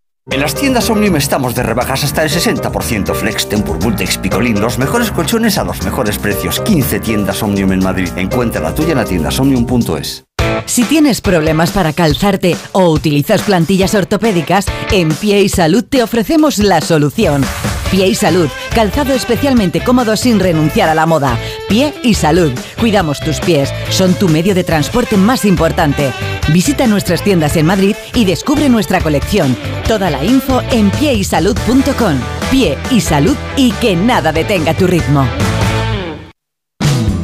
En 0.29 0.39
las 0.39 0.53
tiendas 0.53 0.87
Omnium 0.91 1.15
estamos 1.15 1.55
de 1.55 1.63
rebajas 1.63 2.03
hasta 2.03 2.23
el 2.23 2.29
60%. 2.29 3.15
Flex, 3.15 3.49
Tempur, 3.49 3.79
Bultex, 3.79 4.19
Picolín, 4.19 4.61
los 4.61 4.77
mejores 4.77 5.09
colchones 5.09 5.57
a 5.57 5.63
los 5.63 5.81
mejores 5.83 6.19
precios. 6.19 6.59
15 6.59 6.99
tiendas 6.99 7.41
Omnium 7.41 7.71
en 7.71 7.83
Madrid. 7.83 8.09
Encuentra 8.15 8.61
la 8.61 8.75
tuya 8.75 8.91
en 8.91 8.97
la 8.99 9.05
tienda 9.05 9.29
omnium.es. 9.35 10.23
Si 10.67 10.83
tienes 10.83 11.21
problemas 11.21 11.71
para 11.71 11.91
calzarte 11.91 12.55
o 12.71 12.91
utilizas 12.91 13.41
plantillas 13.41 13.95
ortopédicas, 13.95 14.67
en 14.91 15.09
Pie 15.09 15.41
y 15.41 15.49
Salud 15.49 15.83
te 15.83 16.03
ofrecemos 16.03 16.59
la 16.59 16.81
solución. 16.81 17.43
Pie 17.89 18.07
y 18.07 18.15
Salud, 18.15 18.47
calzado 18.71 19.13
especialmente 19.13 19.83
cómodo 19.83 20.15
sin 20.15 20.39
renunciar 20.39 20.89
a 20.89 20.95
la 20.95 21.05
moda. 21.05 21.37
Pie 21.69 21.93
y 22.03 22.15
Salud, 22.15 22.51
cuidamos 22.79 23.19
tus 23.19 23.39
pies, 23.39 23.73
son 23.89 24.13
tu 24.13 24.29
medio 24.29 24.55
de 24.55 24.63
transporte 24.63 25.17
más 25.17 25.45
importante. 25.45 26.11
Visita 26.51 26.87
nuestras 26.87 27.23
tiendas 27.23 27.55
en 27.55 27.65
Madrid 27.65 27.95
y 28.15 28.25
descubre 28.25 28.69
nuestra 28.69 29.01
colección. 29.01 29.55
Toda 29.87 30.09
la 30.09 30.23
info 30.23 30.61
en 30.71 30.89
pieysalud.com. 30.91 32.19
Pie 32.49 32.77
y 32.89 33.01
Salud 33.01 33.37
y 33.55 33.71
que 33.73 33.95
nada 33.95 34.31
detenga 34.31 34.73
tu 34.73 34.87
ritmo. 34.87 35.25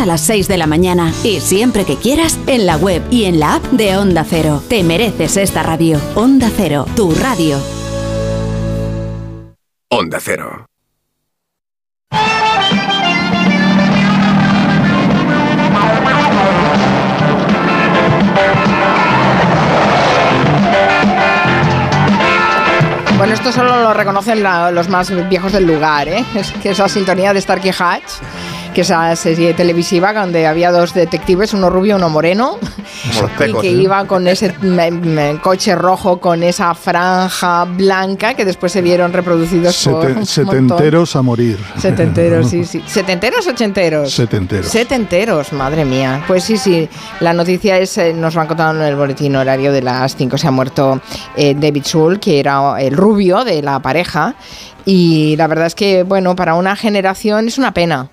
a 0.00 0.06
las 0.06 0.22
6 0.22 0.48
de 0.48 0.56
la 0.56 0.66
mañana. 0.66 1.12
Y 1.22 1.40
siempre 1.40 1.84
que 1.84 1.96
quieras, 1.96 2.38
en 2.46 2.64
la 2.64 2.76
web 2.78 3.02
y 3.10 3.24
en 3.24 3.38
la 3.40 3.56
app 3.56 3.64
de 3.72 3.96
Onda 3.98 4.24
Cero. 4.28 4.62
Te 4.68 4.82
mereces 4.82 5.36
esta 5.36 5.62
radio. 5.62 6.00
Onda 6.14 6.50
Cero, 6.56 6.86
tu 6.96 7.14
radio. 7.14 7.58
Onda 9.90 10.18
Cero. 10.18 10.66
Bueno, 23.18 23.34
esto 23.34 23.52
solo 23.52 23.82
lo 23.82 23.92
reconocen 23.92 24.42
la- 24.42 24.70
los 24.70 24.88
más 24.88 25.10
viejos 25.28 25.52
del 25.52 25.66
lugar, 25.66 26.08
¿eh? 26.08 26.24
Es 26.34 26.52
que 26.52 26.70
esa 26.70 26.88
sintonía 26.88 27.34
de 27.34 27.40
Starkey 27.42 27.70
Hatch, 27.78 28.04
que 28.72 28.82
esa 28.82 29.14
serie 29.16 29.54
televisiva 29.54 30.12
donde 30.12 30.46
había 30.46 30.70
dos 30.70 30.94
detectives, 30.94 31.52
uno 31.54 31.70
rubio 31.70 31.94
y 31.94 31.96
uno 31.98 32.08
moreno, 32.08 32.58
los 33.38 33.48
y 33.48 33.52
que 33.60 33.68
¿eh? 33.68 33.72
iba 33.72 34.04
con 34.06 34.26
ese 34.28 34.54
coche 35.42 35.74
rojo 35.74 36.20
con 36.20 36.42
esa 36.42 36.74
franja 36.74 37.64
blanca 37.64 38.34
que 38.34 38.44
después 38.44 38.72
se 38.72 38.82
vieron 38.82 39.12
reproducidos 39.12 39.76
por 39.84 40.04
Seten- 40.04 40.06
un 40.08 40.14
montón. 40.14 40.26
setenteros 40.26 41.16
a 41.16 41.22
morir. 41.22 41.58
Setenteros, 41.78 42.50
sí, 42.50 42.64
sí. 42.64 42.82
¿Setenteros 42.86 43.46
o 43.46 43.50
ochenteros? 43.50 44.12
Setenteros. 44.12 44.66
Setenteros, 44.66 45.52
madre 45.52 45.84
mía. 45.84 46.22
Pues 46.26 46.44
sí, 46.44 46.56
sí. 46.56 46.88
La 47.20 47.32
noticia 47.32 47.78
es, 47.78 47.96
eh, 47.98 48.12
nos 48.12 48.34
lo 48.34 48.40
han 48.40 48.46
contado 48.46 48.74
en 48.76 48.82
el 48.82 48.96
boletín 48.96 49.36
horario 49.36 49.72
de 49.72 49.82
las 49.82 50.16
5. 50.16 50.38
Se 50.38 50.46
ha 50.46 50.50
muerto 50.50 51.00
eh, 51.36 51.54
David 51.56 51.84
Schul, 51.84 52.20
que 52.20 52.40
era 52.40 52.80
el 52.80 52.96
rubio 52.96 53.44
de 53.44 53.62
la 53.62 53.80
pareja. 53.80 54.34
Y 54.84 55.36
la 55.36 55.46
verdad 55.46 55.66
es 55.66 55.74
que, 55.74 56.02
bueno, 56.04 56.34
para 56.34 56.54
una 56.54 56.74
generación 56.76 57.48
es 57.48 57.58
una 57.58 57.72
pena. 57.74 58.08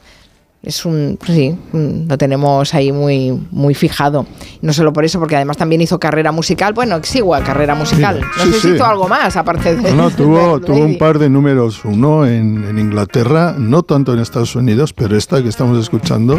Es 0.68 0.86
un, 0.86 1.18
pues 1.18 1.32
sí, 1.32 1.56
lo 1.72 2.18
tenemos 2.18 2.74
ahí 2.74 2.92
muy, 2.92 3.32
muy 3.52 3.74
fijado. 3.74 4.26
No 4.62 4.74
solo 4.74 4.92
por 4.92 5.06
eso, 5.06 5.18
porque 5.18 5.38
además 5.38 5.56
también 5.56 5.80
hizo 5.80 5.98
carrera 5.98 6.34
musical. 6.34 6.74
Bueno, 6.74 6.98
exigua 6.98 7.42
carrera 7.42 7.74
musical. 7.74 8.16
Mira, 8.16 8.28
no 8.38 8.44
sí, 8.44 8.52
sé 8.52 8.56
si 8.60 8.68
sí. 8.68 8.74
hizo 8.76 8.86
algo 8.86 9.08
más, 9.08 9.38
aparte 9.38 9.78
de. 9.78 9.94
No, 9.94 10.10
tuvo, 10.10 10.60
de 10.60 10.66
tuvo 10.66 10.80
un 10.80 10.98
par 10.98 11.20
de 11.20 11.30
números 11.30 11.86
uno 11.86 12.26
en, 12.26 12.66
en 12.66 12.80
Inglaterra, 12.80 13.56
no 13.58 13.84
tanto 13.84 14.14
en 14.14 14.20
Estados 14.20 14.58
Unidos, 14.58 14.92
pero 14.92 15.16
esta 15.16 15.42
que 15.42 15.48
estamos 15.48 15.80
escuchando, 15.80 16.38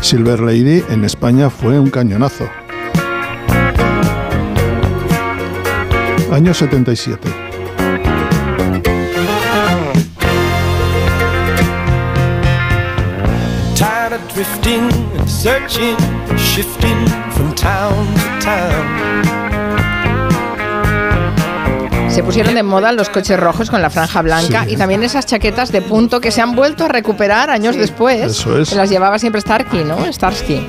Silver 0.00 0.40
Lady, 0.40 0.82
en 0.90 1.04
España 1.04 1.48
fue 1.48 1.78
un 1.78 1.90
cañonazo. 1.90 2.46
Año 6.32 6.52
77. 6.52 7.47
Drifting 14.38 14.88
and 15.18 15.28
searching, 15.28 15.96
shifting 16.36 17.08
from 17.32 17.52
town 17.56 18.06
to 18.14 18.44
town. 18.44 18.86
Se 22.08 22.22
pusieron 22.22 22.54
de 22.54 22.62
moda 22.62 22.92
los 22.92 23.08
coches 23.08 23.38
rojos 23.38 23.68
con 23.68 23.82
la 23.82 23.90
franja 23.90 24.22
blanca 24.22 24.62
Sí. 24.64 24.74
y 24.74 24.76
también 24.76 25.02
esas 25.02 25.26
chaquetas 25.26 25.72
de 25.72 25.82
punto 25.82 26.20
que 26.20 26.30
se 26.30 26.40
han 26.40 26.54
vuelto 26.54 26.84
a 26.84 26.88
recuperar 26.88 27.50
años 27.50 27.74
después. 27.74 28.30
Eso 28.30 28.60
es. 28.60 28.68
Que 28.70 28.76
las 28.76 28.88
llevaba 28.90 29.18
siempre 29.18 29.40
Starkey, 29.40 29.82
¿no? 29.82 29.96
Starsky. 30.12 30.64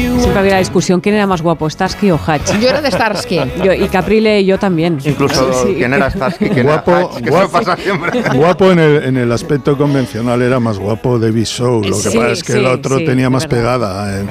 Siempre 0.00 0.38
había 0.38 0.52
la 0.52 0.58
discusión 0.58 1.00
quién 1.00 1.14
era 1.14 1.26
más 1.26 1.42
guapo, 1.42 1.68
Starsky 1.68 2.10
o 2.10 2.20
Hatch. 2.24 2.58
Yo 2.60 2.68
era 2.68 2.80
de 2.80 2.90
Starsky. 2.90 3.40
Yo, 3.64 3.72
y 3.72 3.88
Caprile 3.88 4.40
y 4.40 4.46
yo 4.46 4.58
también. 4.58 4.98
Incluso 5.04 5.52
Sí. 5.64 5.74
quién 5.76 5.92
era 5.94 6.10
Starsky, 6.10 6.48
quién 6.50 6.66
Guapo, 6.66 6.90
era 6.92 7.00
Hatch, 7.06 7.22
que 7.24 7.30
guapo. 7.30 7.48
pasa 7.52 7.76
siempre. 7.76 8.22
Guapo 8.34 8.70
en 8.70 8.78
el, 8.78 9.04
en 9.04 9.16
el 9.16 9.32
aspecto 9.32 9.76
convencional 9.76 10.40
era 10.42 10.60
más 10.60 10.78
guapo 10.78 11.18
David 11.18 11.44
Shaw. 11.44 11.82
Lo 11.84 11.96
que 11.96 12.10
Sí, 12.10 12.16
pasa 12.18 12.30
es 12.30 12.42
que 12.44 12.52
sí, 12.54 12.58
el 12.58 12.66
otro 12.66 12.98
sí, 12.98 13.04
tenía 13.04 13.28
más 13.30 13.46
pegada. 13.46 14.20
eh. 14.20 14.26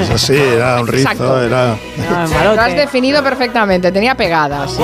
Es 0.00 0.10
así, 0.10 0.36
era 0.36 0.80
un 0.80 0.86
rizo, 0.86 1.10
Exacto. 1.10 1.42
era. 1.42 1.76
Lo 2.54 2.60
has 2.60 2.74
definido 2.76 3.22
perfectamente, 3.22 3.90
tenía 3.92 4.14
pegadas. 4.14 4.76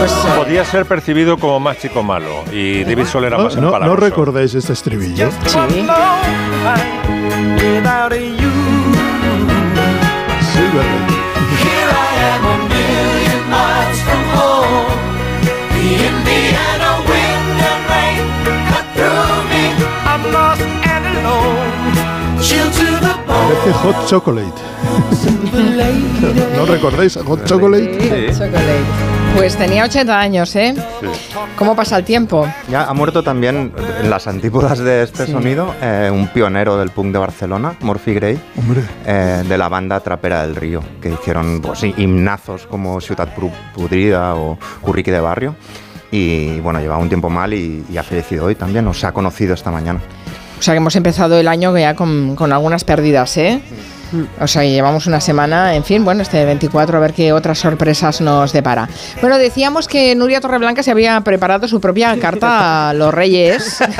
Sí, 0.00 0.08
sí. 0.08 0.14
Pues, 0.22 0.24
eh, 0.24 0.38
Podía 0.38 0.64
ser 0.64 0.86
percibido 0.86 1.36
como 1.38 1.60
más 1.60 1.78
chico 1.78 2.02
malo 2.02 2.44
y 2.52 2.84
David 2.84 3.04
Sol 3.06 3.24
era 3.24 3.36
¿No, 3.36 3.44
más 3.44 3.56
no, 3.56 3.78
¿no 3.78 3.96
recordáis 3.96 4.54
este 4.54 4.72
estribillo? 4.72 5.28
The 10.56 10.68
bone. 10.68 11.20
Parece 23.26 23.72
Hot 23.72 24.06
Chocolate. 24.06 24.62
¿No 26.56 26.66
recordáis 26.66 27.16
a 27.16 27.24
Hot 27.24 27.44
Chocolate? 27.44 28.32
Chocolate. 28.32 29.19
Pues 29.36 29.56
tenía 29.56 29.84
80 29.84 30.18
años, 30.20 30.54
¿eh? 30.56 30.74
¿Cómo 31.56 31.74
pasa 31.74 31.96
el 31.96 32.04
tiempo? 32.04 32.46
Ya 32.68 32.84
ha 32.84 32.92
muerto 32.92 33.22
también 33.22 33.72
en 34.02 34.10
las 34.10 34.26
antípodas 34.26 34.78
de 34.78 35.02
este 35.04 35.26
Sí. 35.26 35.32
sonido 35.32 35.74
eh, 35.80 36.10
un 36.12 36.28
pionero 36.28 36.76
del 36.76 36.90
punk 36.90 37.12
de 37.12 37.18
Barcelona, 37.18 37.74
Murphy 37.80 38.14
Gray, 38.14 38.38
Hombre. 38.58 38.82
eh, 39.06 39.42
de 39.48 39.58
la 39.58 39.68
banda 39.68 40.00
Trapera 40.00 40.42
del 40.42 40.56
Río, 40.56 40.82
que 41.00 41.10
hicieron 41.10 41.60
pues, 41.62 41.78
sí, 41.78 41.94
himnazos 41.96 42.66
como 42.66 43.00
Ciudad 43.00 43.28
Pudrida 43.74 44.34
o 44.34 44.58
Curriqui 44.82 45.10
de 45.10 45.20
Barrio. 45.20 45.54
Y 46.10 46.60
bueno, 46.60 46.80
llevaba 46.80 47.00
un 47.00 47.08
tiempo 47.08 47.30
mal 47.30 47.54
y, 47.54 47.84
y 47.90 47.96
ha 47.96 48.02
fallecido 48.02 48.44
hoy 48.46 48.56
también, 48.56 48.86
o 48.88 48.92
se 48.94 49.06
ha 49.06 49.12
conocido 49.12 49.54
esta 49.54 49.70
mañana. 49.70 50.00
O 50.58 50.62
sea 50.62 50.74
que 50.74 50.78
hemos 50.78 50.96
empezado 50.96 51.38
el 51.38 51.48
año 51.48 51.76
ya 51.78 51.94
con, 51.94 52.34
con 52.36 52.52
algunas 52.52 52.84
pérdidas, 52.84 53.36
¿eh? 53.38 53.62
O 54.40 54.46
sea, 54.46 54.64
llevamos 54.64 55.06
una 55.06 55.20
semana, 55.20 55.74
en 55.74 55.84
fin, 55.84 56.04
bueno, 56.04 56.22
este 56.22 56.44
24, 56.44 56.96
a 56.96 57.00
ver 57.00 57.12
qué 57.12 57.32
otras 57.32 57.58
sorpresas 57.58 58.20
nos 58.20 58.52
depara. 58.52 58.88
Bueno, 59.20 59.38
decíamos 59.38 59.86
que 59.88 60.14
Nuria 60.14 60.40
Torreblanca 60.40 60.82
se 60.82 60.90
había 60.90 61.20
preparado 61.20 61.68
su 61.68 61.80
propia 61.80 62.18
carta 62.18 62.90
a 62.90 62.94
los 62.94 63.12
reyes. 63.14 63.78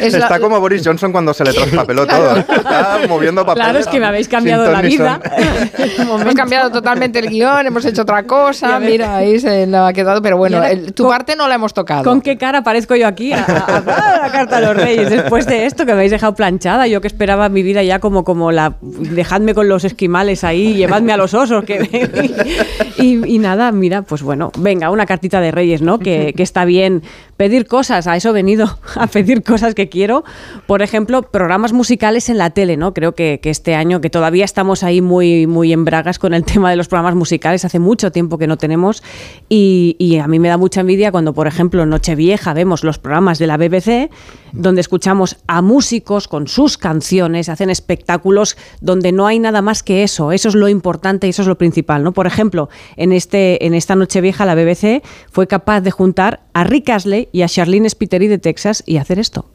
Es 0.00 0.12
la- 0.12 0.18
Está 0.24 0.40
como 0.40 0.60
Boris 0.60 0.82
Johnson 0.84 1.12
cuando 1.12 1.32
se 1.34 1.44
le 1.44 1.52
traspapeló 1.52 2.06
todo. 2.06 2.36
¿eh? 2.36 2.44
Está 2.48 2.98
moviendo 3.08 3.44
papeles. 3.44 3.64
Claro, 3.64 3.78
es 3.78 3.86
que 3.88 4.00
me 4.00 4.06
habéis 4.06 4.28
cambiado 4.28 4.70
la 4.70 4.80
vida. 4.82 5.20
Hemos 5.98 6.34
cambiado 6.34 6.70
totalmente 6.70 7.18
el 7.18 7.28
guion, 7.28 7.66
hemos 7.66 7.84
hecho 7.84 8.02
otra 8.02 8.22
cosa, 8.24 8.78
mira, 8.78 9.16
ahí 9.16 9.38
se 9.40 9.66
nos 9.66 9.88
ha 9.88 9.92
quedado, 9.92 10.20
pero 10.22 10.36
bueno, 10.36 10.62
el- 10.62 10.92
tu 10.92 11.04
con- 11.04 11.12
parte 11.12 11.36
no 11.36 11.48
la 11.48 11.54
hemos 11.56 11.72
tocado. 11.74 12.04
¿Con 12.04 12.20
qué 12.20 12.36
cara 12.36 12.58
aparezco 12.58 12.94
yo 12.96 13.06
aquí 13.06 13.32
a, 13.32 13.44
a- 13.44 13.82
a- 13.92 14.14
a 14.16 14.26
la 14.26 14.32
carta 14.32 14.58
a 14.58 14.60
los 14.60 14.76
reyes 14.76 15.10
después 15.10 15.46
de 15.46 15.66
esto 15.66 15.84
que 15.84 15.92
me 15.92 15.98
habéis 15.98 16.10
dejado 16.12 16.34
planchada? 16.34 16.86
Yo 16.86 17.00
que 17.00 17.06
esperaba 17.06 17.48
mi 17.48 17.62
vida 17.62 17.82
ya 17.82 17.98
como, 17.98 18.24
como 18.24 18.52
la... 18.52 18.73
Dejadme 18.80 19.54
con 19.54 19.68
los 19.68 19.84
esquimales 19.84 20.44
ahí, 20.44 20.74
llevadme 20.76 21.12
a 21.12 21.16
los 21.16 21.34
osos. 21.34 21.64
Que, 21.64 22.34
y, 22.98 23.34
y 23.34 23.38
nada, 23.38 23.72
mira, 23.72 24.02
pues 24.02 24.22
bueno, 24.22 24.52
venga, 24.58 24.90
una 24.90 25.06
cartita 25.06 25.40
de 25.40 25.50
reyes, 25.50 25.82
¿no? 25.82 25.98
Que, 25.98 26.32
que 26.36 26.42
está 26.42 26.64
bien 26.64 27.02
pedir 27.36 27.66
cosas, 27.66 28.06
a 28.06 28.16
eso 28.16 28.30
he 28.30 28.32
venido, 28.32 28.78
a 28.96 29.06
pedir 29.06 29.42
cosas 29.42 29.74
que 29.74 29.88
quiero. 29.88 30.24
Por 30.66 30.82
ejemplo, 30.82 31.22
programas 31.22 31.72
musicales 31.72 32.28
en 32.28 32.38
la 32.38 32.50
tele, 32.50 32.76
¿no? 32.76 32.94
Creo 32.94 33.14
que, 33.14 33.40
que 33.42 33.50
este 33.50 33.74
año, 33.74 34.00
que 34.00 34.10
todavía 34.10 34.44
estamos 34.44 34.82
ahí 34.82 35.00
muy, 35.00 35.46
muy 35.46 35.72
en 35.72 35.84
bragas 35.84 36.18
con 36.18 36.34
el 36.34 36.44
tema 36.44 36.70
de 36.70 36.76
los 36.76 36.88
programas 36.88 37.14
musicales, 37.14 37.64
hace 37.64 37.78
mucho 37.78 38.12
tiempo 38.12 38.38
que 38.38 38.46
no 38.46 38.56
tenemos 38.56 39.02
y, 39.48 39.96
y 39.98 40.18
a 40.18 40.28
mí 40.28 40.38
me 40.38 40.48
da 40.48 40.56
mucha 40.56 40.80
envidia 40.80 41.10
cuando, 41.10 41.34
por 41.34 41.46
ejemplo, 41.46 41.86
Nochevieja 41.86 42.54
vemos 42.54 42.84
los 42.84 42.98
programas 42.98 43.38
de 43.38 43.46
la 43.46 43.56
BBC 43.56 44.10
donde 44.54 44.80
escuchamos 44.80 45.36
a 45.46 45.62
músicos 45.62 46.28
con 46.28 46.48
sus 46.48 46.78
canciones, 46.78 47.48
hacen 47.48 47.70
espectáculos 47.70 48.56
donde 48.80 49.12
no 49.12 49.26
hay 49.26 49.38
nada 49.38 49.62
más 49.62 49.82
que 49.82 50.02
eso. 50.02 50.32
Eso 50.32 50.48
es 50.48 50.54
lo 50.54 50.68
importante 50.68 51.26
y 51.26 51.30
eso 51.30 51.42
es 51.42 51.48
lo 51.48 51.58
principal, 51.58 52.02
¿no? 52.02 52.12
Por 52.12 52.26
ejemplo, 52.26 52.68
en, 52.96 53.12
este, 53.12 53.66
en 53.66 53.74
esta 53.74 53.96
Nochevieja 53.96 54.46
la 54.46 54.54
BBC 54.54 55.02
fue 55.30 55.46
capaz 55.46 55.80
de 55.80 55.90
juntar 55.90 56.40
a 56.54 56.64
Rick 56.64 56.90
Astley 56.90 57.28
y 57.32 57.42
a 57.42 57.48
Charlene 57.48 57.90
Spiteri 57.90 58.28
de 58.28 58.38
Texas 58.38 58.82
y 58.86 58.96
hacer 58.98 59.18
esto. 59.18 59.46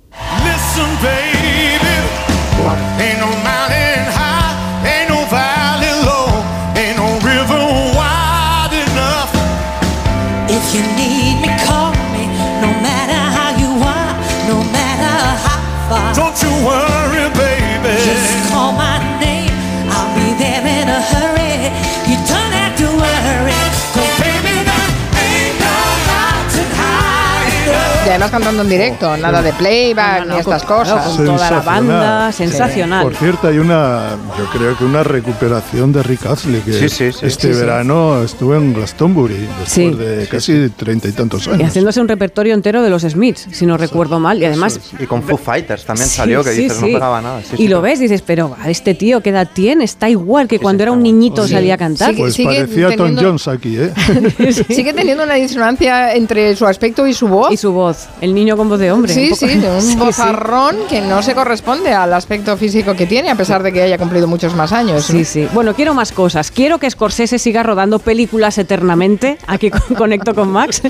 Y 28.09 28.11
además 28.11 28.31
cantando 28.31 28.63
en 28.63 28.69
directo, 28.69 29.15
nada 29.17 29.39
de 29.43 29.53
playback 29.53 30.25
ni 30.27 30.37
estas 30.37 30.63
cosas. 30.63 31.05
con 31.15 31.25
toda 31.27 31.51
la 31.51 31.59
banda, 31.61 32.31
sensacional. 32.31 33.03
Por 33.03 33.15
cierto, 33.15 33.47
hay 33.49 33.59
una, 33.59 34.17
yo 34.35 34.45
creo 34.45 34.75
que 34.75 34.83
una 34.83 35.03
recuperación 35.03 35.91
de 35.93 36.01
Rick 36.01 36.25
Astley, 36.25 36.61
que 36.61 36.73
Sí, 36.73 36.89
sí, 36.89 37.11
sí. 37.11 37.25
este 37.27 37.49
Sí, 37.49 37.53
sí. 37.53 37.59
verano 37.59 38.23
estuvo 38.23 38.55
en 38.55 38.73
Glastonbury, 38.73 39.35
después 39.35 39.69
Sí. 39.69 39.89
de 39.91 40.27
casi 40.27 40.69
treinta 40.75 41.07
y 41.07 41.11
tantos 41.11 41.45
Y 41.45 41.51
años. 41.51 41.67
haciéndose 41.67 42.01
un 42.01 42.07
repertorio 42.07 42.55
entero 42.55 42.81
de 42.81 42.89
los 42.89 43.03
Smiths, 43.03 43.47
si 43.51 43.67
no 43.67 43.77
recuerdo 43.77 44.19
mal. 44.19 44.41
Y 44.41 44.45
además. 44.45 44.79
Y 44.99 45.05
con 45.05 45.21
Foo 45.21 45.37
Fighters 45.37 45.85
también 45.85 46.07
Sí, 46.09 46.15
salió, 46.17 46.43
que 46.43 46.51
sí, 46.53 46.63
dices, 46.63 46.77
sí. 46.79 46.85
no 46.87 46.93
pegaba 46.93 47.21
nada. 47.21 47.41
Sí, 47.43 47.53
y 47.53 47.57
sí, 47.57 47.67
lo 47.67 47.81
ves, 47.81 47.99
dices, 47.99 48.23
pero 48.23 48.55
¿a 48.59 48.71
este 48.71 48.95
tío 48.95 49.21
qué 49.21 49.29
edad 49.29 49.47
tiene? 49.53 49.83
Está 49.83 50.09
igual 50.09 50.47
que 50.47 50.57
cuando 50.57 50.81
era 50.81 50.91
un 50.91 51.03
niñito 51.03 51.45
Sí. 51.45 51.53
salía 51.53 51.75
a 51.75 51.77
cantar. 51.77 52.09
Sigue- 52.09 52.19
Pues 52.23 52.33
sigue 52.33 52.55
parecía 52.55 52.87
Tom 52.87 52.97
teniendo- 52.97 53.21
Jones 53.21 53.47
aquí, 53.47 53.77
¿eh? 53.77 53.93
Sigue 54.69 54.93
teniendo 54.93 55.23
una 55.23 55.35
disonancia 55.35 56.15
entre 56.15 56.55
su 56.55 56.65
aspecto 56.65 57.05
y 57.05 57.13
su 57.13 57.27
voz. 57.27 57.51
Y 57.51 57.57
su 57.57 57.71
voz, 57.71 57.98
el 58.21 58.33
niño 58.33 58.55
con 58.57 58.69
voz 58.69 58.79
de 58.79 58.91
hombre. 58.91 59.13
Sí, 59.13 59.23
un 59.23 59.29
poco- 59.29 59.47
sí, 59.47 59.59
de 59.59 59.69
un 59.71 59.81
Sí, 59.81 59.95
sí. 60.13 60.85
que 60.89 61.01
no 61.01 61.21
se 61.21 61.33
corresponde 61.35 61.93
al 61.93 62.13
aspecto 62.13 62.55
físico 62.57 62.95
que 62.95 63.05
tiene, 63.05 63.29
a 63.29 63.35
pesar 63.35 63.63
de 63.63 63.71
que 63.73 63.81
haya 63.81 63.97
cumplido 63.97 64.27
muchos 64.27 64.55
más 64.55 64.71
años. 64.71 65.05
Sí, 65.05 65.25
sí. 65.25 65.47
Bueno, 65.53 65.73
quiero 65.73 65.93
más 65.93 66.11
cosas. 66.11 66.51
Quiero 66.51 66.77
que 66.79 66.89
Scorsese 66.89 67.39
siga 67.39 67.63
rodando 67.63 67.99
películas 67.99 68.57
eternamente. 68.57 69.37
Aquí 69.47 69.69
con- 69.69 69.81
conecto 69.97 70.33
con 70.35 70.51
Max. 70.51 70.81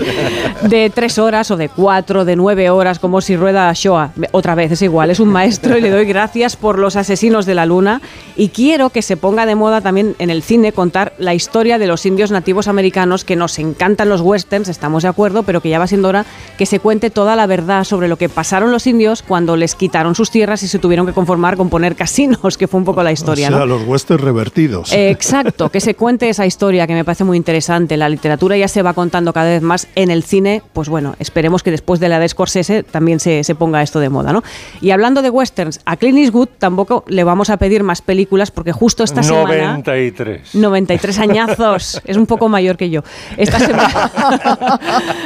De 0.64 0.90
tres 0.94 1.18
horas 1.20 1.52
o 1.52 1.58
de 1.58 1.70
cuatro, 1.70 2.26
de 2.26 2.36
nueve 2.36 2.70
horas, 2.70 3.00
como 3.00 3.22
si 3.22 3.36
rueda 3.36 3.72
Shoah. 3.74 4.12
Otra 4.32 4.56
vez, 4.56 4.72
es 4.72 4.82
igual. 4.82 5.10
Es 5.12 5.20
un 5.20 5.30
maestro 5.30 5.78
y 5.78 5.82
le 5.82 5.90
doy 5.90 6.06
gracias 6.06 6.56
por 6.56 6.80
los 6.80 6.96
asesinos 6.96 7.46
de 7.46 7.56
la 7.56 7.66
luna. 7.66 8.02
Y 8.36 8.50
quiero 8.50 8.90
que 8.90 9.02
se 9.02 9.18
ponga 9.18 9.46
de 9.46 9.56
moda 9.56 9.82
también 9.82 10.16
en 10.20 10.30
el 10.30 10.44
cine 10.44 10.72
contar 10.72 11.14
la 11.18 11.34
historia 11.34 11.78
de 11.78 11.88
los 11.88 12.06
indios 12.06 12.32
nativos 12.32 12.68
americanos, 12.68 13.24
que 13.24 13.36
nos 13.36 13.58
encantan 13.60 14.10
los 14.10 14.22
westerns, 14.22 14.68
estamos 14.68 15.04
de 15.04 15.10
acuerdo, 15.10 15.44
pero 15.44 15.62
que 15.62 15.70
ya 15.70 15.80
va 15.80 15.88
siendo 15.88 16.08
hora 16.10 16.26
que 16.58 16.66
se 16.66 16.80
cuente 16.80 16.99
toda 17.10 17.36
la 17.38 17.48
verdad 17.48 17.86
sobre 17.86 18.08
lo 18.10 18.18
que 18.18 18.28
pasaron 18.28 18.72
los 18.72 18.86
indios 18.88 19.24
cuando 19.24 19.56
les 19.56 19.76
quitaron 19.76 20.16
sus 20.16 20.30
tierras 20.32 20.62
y 20.64 20.68
se 20.68 20.80
tuvieron 20.80 21.06
que 21.06 21.14
conformar 21.14 21.56
con 21.56 21.70
poner 21.70 21.96
casinos, 21.96 22.58
que 22.58 22.68
fue 22.68 22.80
un 22.80 22.86
poco 22.86 23.02
la 23.02 23.12
historia. 23.14 23.48
o 23.48 23.52
sea, 23.52 23.60
¿no? 23.60 23.66
los 23.66 23.88
westerns 23.88 24.22
revertidos. 24.22 24.92
Eh, 24.92 25.10
Exacto, 25.20 25.70
que 25.70 25.80
se 25.80 25.96
cuente 25.96 26.28
esa 26.28 26.46
historia 26.46 26.88
que 26.88 26.94
me 26.94 27.06
parece 27.06 27.24
muy 27.24 27.38
interesante. 27.38 27.96
La 27.96 28.10
literatura 28.10 28.58
ya 28.58 28.68
se 28.68 28.82
va 28.82 28.94
contando 28.94 29.32
cada 29.32 29.50
vez 29.50 29.62
más 29.62 29.88
en 29.96 30.12
el 30.12 30.24
cine. 30.24 30.62
Pues 30.74 30.90
bueno, 30.90 31.16
esperemos 31.20 31.64
que 31.64 31.72
después 31.72 32.00
de 32.00 32.10
la 32.10 32.20
de 32.20 32.28
Scorsese 32.28 32.84
también 32.84 33.20
se, 33.20 33.44
se 33.44 33.56
ponga 33.56 33.82
esto 33.82 34.00
de 34.00 34.10
moda, 34.10 34.34
¿no? 34.34 34.44
Y 34.82 34.92
hablando 34.92 35.22
de 35.22 35.30
westerns, 35.30 35.80
a 35.86 35.96
Clint 35.98 36.18
Eastwood 36.18 36.50
tampoco 36.58 37.06
le 37.08 37.24
vamos 37.24 37.50
a 37.50 37.58
pedir 37.58 37.84
más 37.84 38.02
películas 38.02 38.52
porque 38.52 38.72
justo 38.72 39.04
esta 39.04 39.24
semana... 39.24 39.78
93. 39.78 40.56
93 40.56 41.20
añazos, 41.20 42.02
es 42.06 42.18
un 42.18 42.26
poco 42.26 42.50
mayor 42.50 42.78
que 42.78 42.90
yo. 42.90 43.04
Esta 43.38 43.60
semana, 43.60 44.80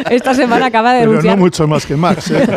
esta 0.10 0.34
semana 0.34 0.68
acaba 0.68 0.94
de 0.94 1.00
Pero 1.00 1.12
denunciar 1.12 1.38
no 1.38 1.44
mucho 1.44 1.63
más 1.68 1.86
que 1.86 1.96
Max, 1.96 2.32
¿eh? 2.32 2.48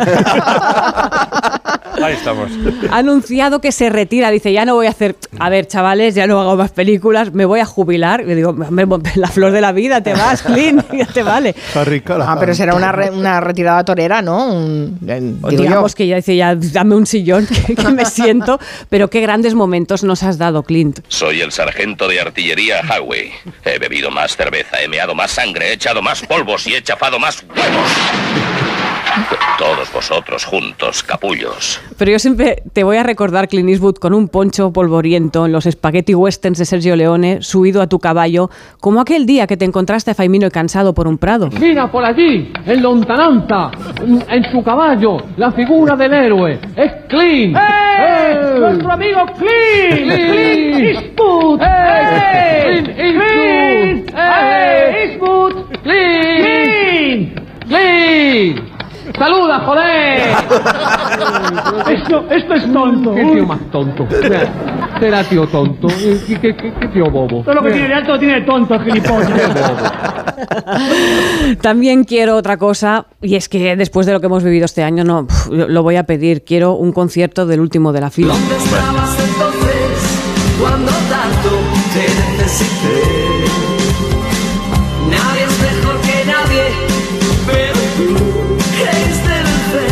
Ahí 2.03 2.13
estamos. 2.13 2.51
ha 2.91 2.97
anunciado 2.97 3.59
que 3.59 3.71
se 3.71 3.89
retira. 3.89 4.29
Dice, 4.29 4.53
ya 4.53 4.65
no 4.65 4.75
voy 4.75 4.85
a 4.85 4.91
hacer, 4.91 5.15
a 5.39 5.49
ver, 5.49 5.67
chavales, 5.67 6.13
ya 6.13 6.27
no 6.27 6.39
hago 6.39 6.55
más 6.55 6.69
películas, 6.71 7.33
me 7.33 7.43
voy 7.45 7.59
a 7.59 7.65
jubilar. 7.65 8.21
Y 8.21 8.35
digo, 8.35 8.51
hombre, 8.51 8.85
la 9.15 9.27
flor 9.27 9.51
de 9.51 9.61
la 9.61 9.71
vida, 9.71 10.01
te 10.01 10.13
vas, 10.13 10.43
Clint, 10.43 10.83
ya 10.93 11.05
te 11.07 11.23
vale. 11.23 11.55
Ah, 12.21 12.37
pero 12.39 12.53
será 12.53 12.75
una, 12.75 12.91
re- 12.91 13.09
una 13.09 13.39
retirada 13.39 13.83
torera, 13.83 14.21
¿no? 14.21 14.45
Un- 14.53 14.99
digo 15.01 15.49
yo. 15.49 15.57
Digamos 15.57 15.95
que 15.95 16.05
ya 16.05 16.17
dice, 16.17 16.35
ya 16.35 16.55
dame 16.55 16.95
un 16.95 17.07
sillón 17.07 17.47
que, 17.65 17.75
que 17.75 17.89
me 17.89 18.05
siento. 18.05 18.59
Pero 18.89 19.09
qué 19.09 19.19
grandes 19.21 19.55
momentos 19.55 20.03
nos 20.03 20.21
has 20.21 20.37
dado, 20.37 20.61
Clint. 20.63 20.99
Soy 21.07 21.41
el 21.41 21.51
sargento 21.51 22.07
de 22.07 22.21
artillería 22.21 22.81
Howie. 22.81 23.31
He 23.65 23.79
bebido 23.79 24.11
más 24.11 24.37
cerveza, 24.37 24.81
he 24.81 24.87
meado 24.87 25.15
más 25.15 25.31
sangre, 25.31 25.69
he 25.69 25.73
echado 25.73 26.03
más 26.03 26.21
polvos 26.21 26.67
y 26.67 26.75
he 26.75 26.81
chafado 26.83 27.17
más 27.17 27.43
huevos. 27.43 27.91
Todos 29.57 29.91
vosotros 29.91 30.45
juntos, 30.45 31.03
capullos. 31.03 31.81
Pero 31.97 32.11
yo 32.11 32.19
siempre 32.19 32.61
te 32.73 32.83
voy 32.83 32.97
a 32.97 33.03
recordar 33.03 33.47
Clint 33.47 33.69
Eastwood 33.69 33.95
con 33.95 34.13
un 34.13 34.27
poncho 34.27 34.71
polvoriento 34.71 35.45
en 35.45 35.51
los 35.51 35.63
spaghetti 35.65 36.13
westerns 36.13 36.59
de 36.59 36.65
Sergio 36.65 36.95
Leone, 36.95 37.41
subido 37.41 37.81
a 37.81 37.87
tu 37.87 37.99
caballo, 37.99 38.49
como 38.79 39.01
aquel 39.01 39.25
día 39.25 39.47
que 39.47 39.57
te 39.57 39.65
encontraste 39.65 40.11
a 40.11 40.13
Faimino 40.13 40.47
y 40.47 40.51
cansado 40.51 40.93
por 40.93 41.07
un 41.07 41.17
prado. 41.17 41.49
Mira 41.59 41.91
por 41.91 42.05
allí, 42.05 42.51
en 42.65 42.81
lontananta, 42.83 43.71
en 44.29 44.51
su 44.51 44.63
caballo, 44.63 45.17
la 45.37 45.51
figura 45.51 45.95
del 45.95 46.13
héroe. 46.13 46.59
Es 46.75 46.91
Clint. 47.09 47.57
¡Eh! 47.57 48.59
¡Nuestro 48.59 48.91
amigo 48.91 49.25
Clint! 49.37 50.11
¡Clint 50.11 50.77
Eastwood! 50.77 51.61
¡Eh! 51.63 52.83
¡Clint 52.83 52.89
Eastwood! 52.99 54.15
¡Eh! 54.15 55.09
Eastwood! 55.09 55.55
¡Clint! 55.83 57.39
¡Clint! 57.67 58.76
¡Saluda, 59.17 59.59
joder! 59.59 60.35
Esto, 61.93 62.25
esto 62.29 62.53
es 62.53 62.73
tonto. 62.73 63.15
¿Qué 63.15 63.23
tío 63.23 63.45
más 63.45 63.59
tonto? 63.71 64.07
Será 64.99 65.23
tío 65.23 65.47
tonto. 65.47 65.87
¿Qué, 65.87 66.39
qué, 66.39 66.55
qué, 66.55 66.73
qué 66.79 66.87
tío 66.89 67.05
bobo? 67.09 67.43
Todo 67.43 67.55
lo 67.55 67.63
que 67.63 67.71
tiene 67.71 67.87
de 67.87 67.93
alto 67.93 68.13
lo 68.13 68.19
tiene 68.19 68.35
de 68.35 68.41
tonto, 68.41 68.79
gilipollas. 68.79 69.31
También 71.61 72.03
quiero 72.03 72.35
otra 72.35 72.57
cosa, 72.57 73.05
y 73.21 73.35
es 73.35 73.49
que 73.49 73.75
después 73.75 74.05
de 74.05 74.13
lo 74.13 74.19
que 74.19 74.27
hemos 74.27 74.43
vivido 74.43 74.65
este 74.65 74.83
año, 74.83 75.03
no 75.03 75.27
lo 75.49 75.83
voy 75.83 75.95
a 75.95 76.03
pedir. 76.03 76.43
Quiero 76.43 76.73
un 76.73 76.91
concierto 76.91 77.45
del 77.45 77.59
último 77.59 77.93
de 77.93 78.01
la 78.01 78.09
fila. 78.09 78.33
estabas 78.33 79.17
entonces 79.19 79.77
cuando 80.59 80.91
tanto 80.91 81.49
te 81.93 82.43
necesité? 82.43 83.16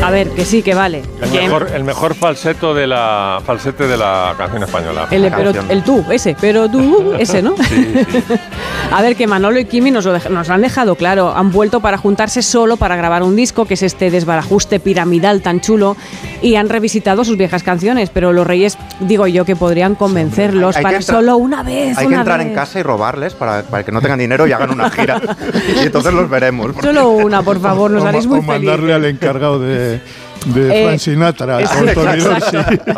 A 0.05 0.11
ver, 0.11 0.29
que 0.29 0.45
sí, 0.45 0.61
que 0.61 0.75
vale. 0.75 1.01
El 1.21 1.29
Que- 1.31 1.41
mejor, 1.41 1.71
el 1.73 1.83
mejor 1.83 2.13
falseto 2.13 2.73
de 2.75 2.85
la 2.85 3.41
falsete 3.45 3.87
de 3.87 3.97
la 3.97 4.35
canción 4.37 4.61
española. 4.63 5.07
El, 5.09 5.31
pero, 5.35 5.51
el 5.69 5.83
tú, 5.83 6.03
ese, 6.11 6.35
pero 6.39 6.69
tú, 6.69 7.13
ese, 7.19 7.41
¿no? 7.41 7.55
A 8.91 9.01
ver, 9.01 9.15
que 9.15 9.25
Manolo 9.27 9.59
y 9.59 9.65
Kimi 9.65 9.89
nos 9.91 10.05
lo, 10.05 10.15
dej- 10.15 10.29
nos 10.29 10.47
lo 10.47 10.53
han 10.53 10.61
dejado 10.61 10.95
claro. 10.95 11.33
Han 11.35 11.51
vuelto 11.51 11.79
para 11.79 11.97
juntarse 11.97 12.41
solo 12.43 12.77
para 12.77 12.95
grabar 12.95 13.23
un 13.23 13.35
disco, 13.35 13.65
que 13.65 13.73
es 13.73 13.83
este 13.83 14.11
desbarajuste 14.11 14.79
piramidal 14.79 15.41
tan 15.41 15.59
chulo, 15.59 15.97
y 16.41 16.55
han 16.55 16.69
revisitado 16.69 17.23
sus 17.25 17.35
viejas 17.37 17.63
canciones. 17.63 18.09
Pero 18.11 18.31
los 18.31 18.45
Reyes, 18.45 18.77
digo 18.99 19.25
yo, 19.27 19.43
que 19.43 19.55
podrían 19.55 19.95
convencerlos 19.95 20.75
Hay 20.75 20.81
que 20.81 20.83
para 20.83 20.97
entrar- 20.97 21.15
solo 21.17 21.37
una 21.37 21.63
vez. 21.63 21.97
Hay 21.97 22.05
que 22.05 22.09
una 22.09 22.19
entrar 22.19 22.37
vez. 22.39 22.47
en 22.47 22.53
casa 22.53 22.79
y 22.79 22.83
robarles 22.83 23.33
para, 23.33 23.63
para 23.63 23.83
que 23.83 23.91
no 23.91 24.01
tengan 24.01 24.19
dinero 24.19 24.45
y 24.45 24.51
hagan 24.51 24.69
una 24.71 24.89
gira. 24.91 25.19
y 25.81 25.85
entonces 25.85 26.13
los 26.13 26.29
veremos. 26.29 26.71
Solo 26.79 27.09
una, 27.09 27.41
por 27.41 27.59
favor, 27.59 27.89
nos 27.89 28.03
haréis 28.05 28.27
muy 28.27 28.39
o 28.39 28.41
mandarle 28.43 28.93
al 28.93 29.05
encargado 29.05 29.59
de, 29.59 29.99
de 30.45 30.81
Eh, 30.81 30.85
Frank 30.85 30.99
Sinatra, 30.99 31.59
con 31.63 31.85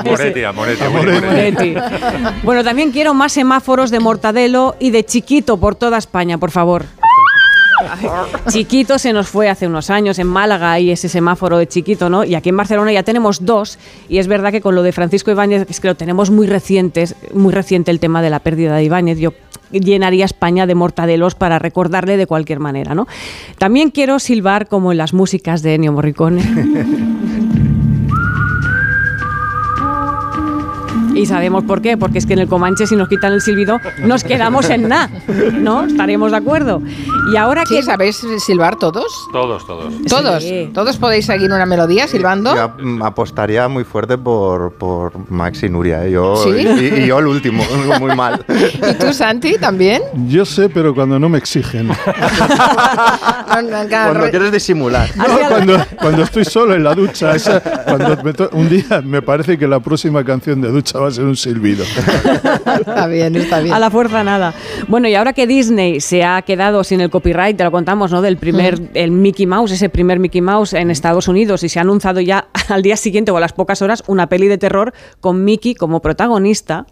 Moretti, 0.05 0.43
a 0.43 0.51
Moretti, 0.51 0.83
A 0.83 0.87
a 0.87 0.89
Moretti. 0.89 1.25
Moretti. 1.25 1.75
Bueno, 2.43 2.63
también 2.63 2.91
quiero 2.91 3.13
más 3.13 3.31
semáforos 3.33 3.91
de 3.91 3.99
Mortadelo 3.99 4.75
y 4.79 4.91
de 4.91 5.05
Chiquito 5.05 5.57
por 5.57 5.75
toda 5.75 5.97
España, 5.97 6.37
por 6.37 6.51
favor. 6.51 6.85
Chiquito 8.49 8.97
se 8.97 9.13
nos 9.13 9.27
fue 9.27 9.49
hace 9.49 9.67
unos 9.67 9.89
años, 9.89 10.19
en 10.19 10.27
Málaga 10.27 10.71
hay 10.71 10.91
ese 10.91 11.09
semáforo 11.09 11.57
de 11.57 11.67
Chiquito, 11.67 12.09
¿no? 12.09 12.23
Y 12.23 12.35
aquí 12.35 12.49
en 12.49 12.57
Barcelona 12.57 12.91
ya 12.91 13.03
tenemos 13.03 13.45
dos, 13.45 13.77
y 14.09 14.17
es 14.17 14.27
verdad 14.27 14.51
que 14.51 14.61
con 14.61 14.75
lo 14.75 14.83
de 14.83 14.91
Francisco 14.91 15.31
Ibáñez, 15.31 15.67
es 15.69 15.79
que 15.79 15.87
lo 15.87 15.95
tenemos 15.95 16.29
muy 16.31 16.47
recientes, 16.47 17.15
muy 17.33 17.53
reciente 17.53 17.91
el 17.91 17.99
tema 17.99 18.21
de 18.21 18.29
la 18.29 18.39
pérdida 18.39 18.75
de 18.75 18.83
Ibáñez, 18.83 19.19
yo 19.19 19.33
llenaría 19.71 20.25
España 20.25 20.65
de 20.65 20.75
mortadelos 20.75 21.35
para 21.35 21.59
recordarle 21.59 22.17
de 22.17 22.25
cualquier 22.25 22.59
manera, 22.59 22.95
¿no? 22.95 23.07
También 23.57 23.91
quiero 23.91 24.19
silbar 24.19 24.67
como 24.67 24.91
en 24.91 24.97
las 24.97 25.13
músicas 25.13 25.61
de 25.61 25.75
Ennio 25.75 25.91
Morricone. 25.91 26.41
Y 31.17 31.25
sabemos 31.25 31.63
por 31.63 31.81
qué, 31.81 31.97
porque 31.97 32.17
es 32.19 32.25
que 32.25 32.33
en 32.33 32.39
el 32.39 32.47
Comanche 32.47 32.85
si 32.87 32.95
nos 32.95 33.09
quitan 33.09 33.33
el 33.33 33.41
silbido 33.41 33.79
nos 34.03 34.23
quedamos 34.23 34.69
en 34.69 34.87
nada, 34.87 35.09
¿no? 35.53 35.85
Estaremos 35.85 36.31
de 36.31 36.37
acuerdo. 36.37 36.81
Y 37.33 37.37
ahora 37.37 37.65
Sí, 37.65 37.75
que... 37.75 37.83
¿sabéis 37.83 38.23
silbar 38.45 38.75
todos? 38.77 39.05
Todos, 39.33 39.65
todos. 39.65 39.93
Todos. 40.07 40.43
Todos 40.73 40.97
podéis 40.97 41.25
seguir 41.25 41.51
una 41.51 41.65
melodía 41.65 42.07
silbando. 42.07 42.55
Yo 42.55 42.71
mm, 42.79 43.01
apostaría 43.03 43.67
muy 43.67 43.83
fuerte 43.83 44.17
por, 44.17 44.73
por 44.73 45.11
Max 45.29 45.63
y 45.63 45.69
Nuria. 45.69 46.05
¿eh? 46.05 46.11
Yo, 46.11 46.35
¿Sí? 46.37 46.49
y, 46.51 47.01
y 47.03 47.07
yo 47.07 47.19
el 47.19 47.27
último, 47.27 47.63
muy 47.99 48.15
mal. 48.15 48.45
¿Y 48.47 48.93
tú, 48.93 49.11
Santi, 49.13 49.57
también? 49.57 50.01
Yo 50.27 50.45
sé, 50.45 50.69
pero 50.69 50.93
cuando 50.93 51.17
no 51.19 51.27
me 51.29 51.37
exigen. 51.39 51.89
Cuando 53.47 54.29
quieres 54.29 54.51
disimular. 54.51 55.09
No, 55.15 55.25
cuando, 55.49 55.77
cuando 55.99 56.23
estoy 56.23 56.45
solo 56.45 56.75
en 56.75 56.83
la 56.83 56.93
ducha, 56.93 57.35
esa- 57.35 57.59
cuando 57.61 58.21
me 58.23 58.33
to- 58.33 58.49
un 58.53 58.69
día 58.69 59.01
me 59.03 59.21
parece 59.21 59.57
que 59.57 59.67
la 59.67 59.79
próxima 59.79 60.23
canción 60.23 60.61
de 60.61 60.69
ducha 60.69 60.99
va 60.99 61.06
a 61.07 61.11
ser 61.11 61.25
un 61.25 61.35
silbido. 61.35 61.83
Está 62.79 63.07
bien, 63.07 63.35
está 63.35 63.59
bien. 63.59 63.73
A 63.73 63.79
la 63.79 63.89
fuerza 63.89 64.23
nada. 64.23 64.53
Bueno, 64.87 65.07
y 65.07 65.15
ahora 65.15 65.33
que 65.33 65.47
Disney 65.47 65.99
se 66.01 66.23
ha 66.23 66.41
quedado 66.41 66.83
sin 66.83 67.01
el 67.01 67.09
copyright, 67.09 67.57
te 67.57 67.63
lo 67.63 67.71
contamos, 67.71 68.11
¿no? 68.11 68.21
Del 68.21 68.37
primer, 68.37 68.79
Mm. 68.81 68.89
el 68.93 69.11
Mickey 69.11 69.45
Mouse, 69.45 69.71
ese 69.71 69.89
primer 69.89 70.19
Mickey 70.19 70.41
Mouse 70.41 70.73
en 70.73 70.91
Estados 70.91 71.27
Unidos, 71.27 71.63
y 71.63 71.69
se 71.69 71.79
ha 71.79 71.81
anunciado 71.81 72.19
ya 72.21 72.47
al 72.69 72.81
día 72.81 72.97
siguiente 72.97 73.31
o 73.31 73.37
a 73.37 73.39
las 73.39 73.53
pocas 73.53 73.81
horas 73.81 74.03
una 74.07 74.27
peli 74.29 74.47
de 74.47 74.57
terror 74.57 74.93
con 75.19 75.43
Mickey 75.43 75.75
como 75.75 76.01
protagonista. 76.01 76.85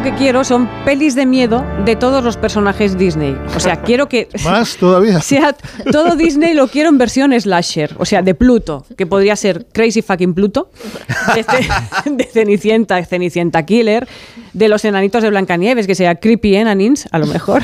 Lo 0.00 0.04
que 0.04 0.14
quiero 0.14 0.44
son 0.44 0.66
pelis 0.86 1.14
de 1.14 1.26
miedo 1.26 1.62
de 1.84 1.94
todos 1.94 2.24
los 2.24 2.38
personajes 2.38 2.96
Disney. 2.96 3.36
O 3.54 3.60
sea, 3.60 3.82
quiero 3.82 4.08
que 4.08 4.28
Más 4.44 4.76
todavía. 4.78 5.20
sea 5.20 5.54
todo 5.92 6.16
Disney 6.16 6.54
lo 6.54 6.68
quiero 6.68 6.88
en 6.88 6.96
versión 6.96 7.38
slasher, 7.38 7.94
o 7.98 8.06
sea, 8.06 8.22
de 8.22 8.34
Pluto, 8.34 8.86
que 8.96 9.04
podría 9.04 9.36
ser 9.36 9.66
Crazy 9.72 10.00
Fucking 10.00 10.32
Pluto, 10.32 10.70
de, 11.34 11.42
Ce- 11.42 12.10
de 12.10 12.24
Cenicienta, 12.24 13.04
Cenicienta 13.04 13.66
Killer, 13.66 14.08
de 14.54 14.68
los 14.68 14.84
enanitos 14.86 15.22
de 15.22 15.28
Blancanieves, 15.30 15.86
que 15.86 15.94
sea 15.94 16.14
Creepy 16.16 16.56
Enanins, 16.56 17.06
a 17.12 17.18
lo 17.18 17.26
mejor, 17.26 17.62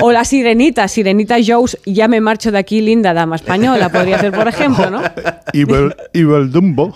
o 0.00 0.10
la 0.12 0.24
Sirenita, 0.24 0.86
Sirenita 0.88 1.36
Jones, 1.44 1.78
ya 1.86 2.06
me 2.08 2.20
marcho 2.20 2.50
de 2.50 2.58
aquí, 2.58 2.80
linda 2.82 3.14
dama 3.14 3.36
española, 3.36 3.88
podría 3.88 4.18
ser, 4.18 4.32
por 4.32 4.46
ejemplo, 4.48 4.90
¿no? 4.90 5.00
Evil, 5.54 5.94
Evil 6.12 6.50
Dumbo. 6.50 6.94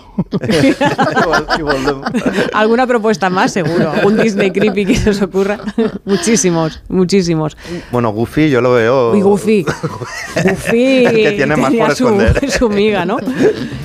Alguna 2.53 2.85
propuesta 2.85 3.29
más, 3.31 3.51
seguro. 3.53 3.91
Un 4.03 4.17
Disney 4.17 4.51
creepy 4.51 4.72
que 4.85 4.95
se 4.95 5.09
os 5.11 5.21
ocurra. 5.21 5.59
muchísimos, 6.05 6.81
muchísimos. 6.89 7.57
Bueno, 7.91 8.11
Goofy 8.11 8.49
yo 8.49 8.61
lo 8.61 8.73
veo. 8.73 9.11
Uy, 9.11 9.21
Goofy. 9.21 9.63
Goofy. 10.43 11.05
El 11.05 11.13
que 11.23 11.31
tiene 11.33 11.55
más 11.55 11.73
por 11.73 11.95
su, 11.95 12.07
esconder. 12.07 12.51
su 12.51 12.69
miga, 12.69 13.05
¿no? 13.05 13.17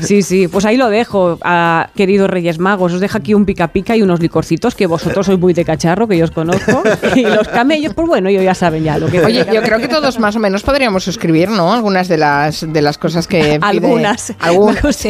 Sí, 0.01 0.23
sí. 0.23 0.49
Pues 0.49 0.65
ahí 0.65 0.77
lo 0.77 0.89
dejo, 0.89 1.39
a 1.43 1.91
queridos 1.95 2.31
Reyes 2.31 2.59
Magos. 2.59 2.93
Os 2.93 3.01
dejo 3.01 3.19
aquí 3.19 3.35
un 3.35 3.45
pica 3.45 3.69
pica 3.69 3.97
y 3.97 4.03
unos 4.03 4.21
licorcitos 4.21 4.75
que 4.75 4.87
vosotros 4.87 5.27
sois 5.27 5.39
muy 5.39 5.53
de 5.53 5.65
cacharro, 5.65 6.09
que 6.09 6.17
yo 6.17 6.25
os 6.25 6.31
conozco. 6.31 6.83
Y 7.15 7.23
los 7.23 7.49
camellos, 7.49 7.95
pues 7.95 8.09
bueno, 8.09 8.29
ellos 8.29 8.43
ya 8.45 8.55
saben 8.55 8.85
ya 8.85 8.99
lo 8.99 9.07
que 9.07 9.21
Oye, 9.25 9.47
yo 9.53 9.63
creo 9.63 9.79
que 9.79 9.89
todos 9.89 10.19
más 10.19 10.37
o 10.37 10.39
menos 10.39 10.63
podríamos 10.63 11.05
suscribir, 11.05 11.51
¿no? 11.51 11.73
Algunas 11.73 12.09
de 12.09 12.17
las 12.19 12.67
de 12.73 12.83
las 12.83 12.99
cosas 12.99 13.27
que 13.27 13.59
pide- 13.59 13.59
Algunas. 13.63 14.33
Algunas. 14.39 15.07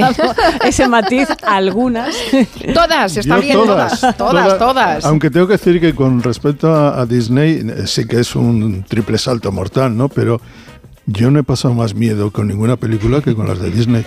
Ese 0.65 0.89
matiz, 0.89 1.29
algunas. 1.47 2.15
Todas, 2.75 3.17
está 3.17 3.37
Yo 3.37 3.43
bien, 3.43 3.55
todas, 3.55 4.01
todas, 4.17 4.59
todas. 4.59 5.05
Aunque 5.05 5.31
tengo 5.31 5.47
que 5.47 5.55
decir 5.55 5.68
que 5.81 5.95
con 5.95 6.23
respecto 6.23 6.75
a, 6.75 7.01
a 7.01 7.07
Disney, 7.07 7.61
eh, 7.61 7.87
sí 7.87 8.07
que 8.07 8.21
es 8.21 8.35
un 8.35 8.85
triple 8.89 9.19
salto 9.19 9.53
mortal, 9.53 9.97
¿no? 9.97 10.09
Pero 10.09 10.41
yo 11.07 11.31
no 11.31 11.39
he 11.39 11.43
pasado 11.43 11.75
más 11.75 11.95
miedo 11.95 12.31
con 12.31 12.49
ninguna 12.49 12.77
película 12.77 13.21
que 13.21 13.35
con 13.35 13.47
las 13.47 13.61
de 13.61 13.71
Disney. 13.71 14.07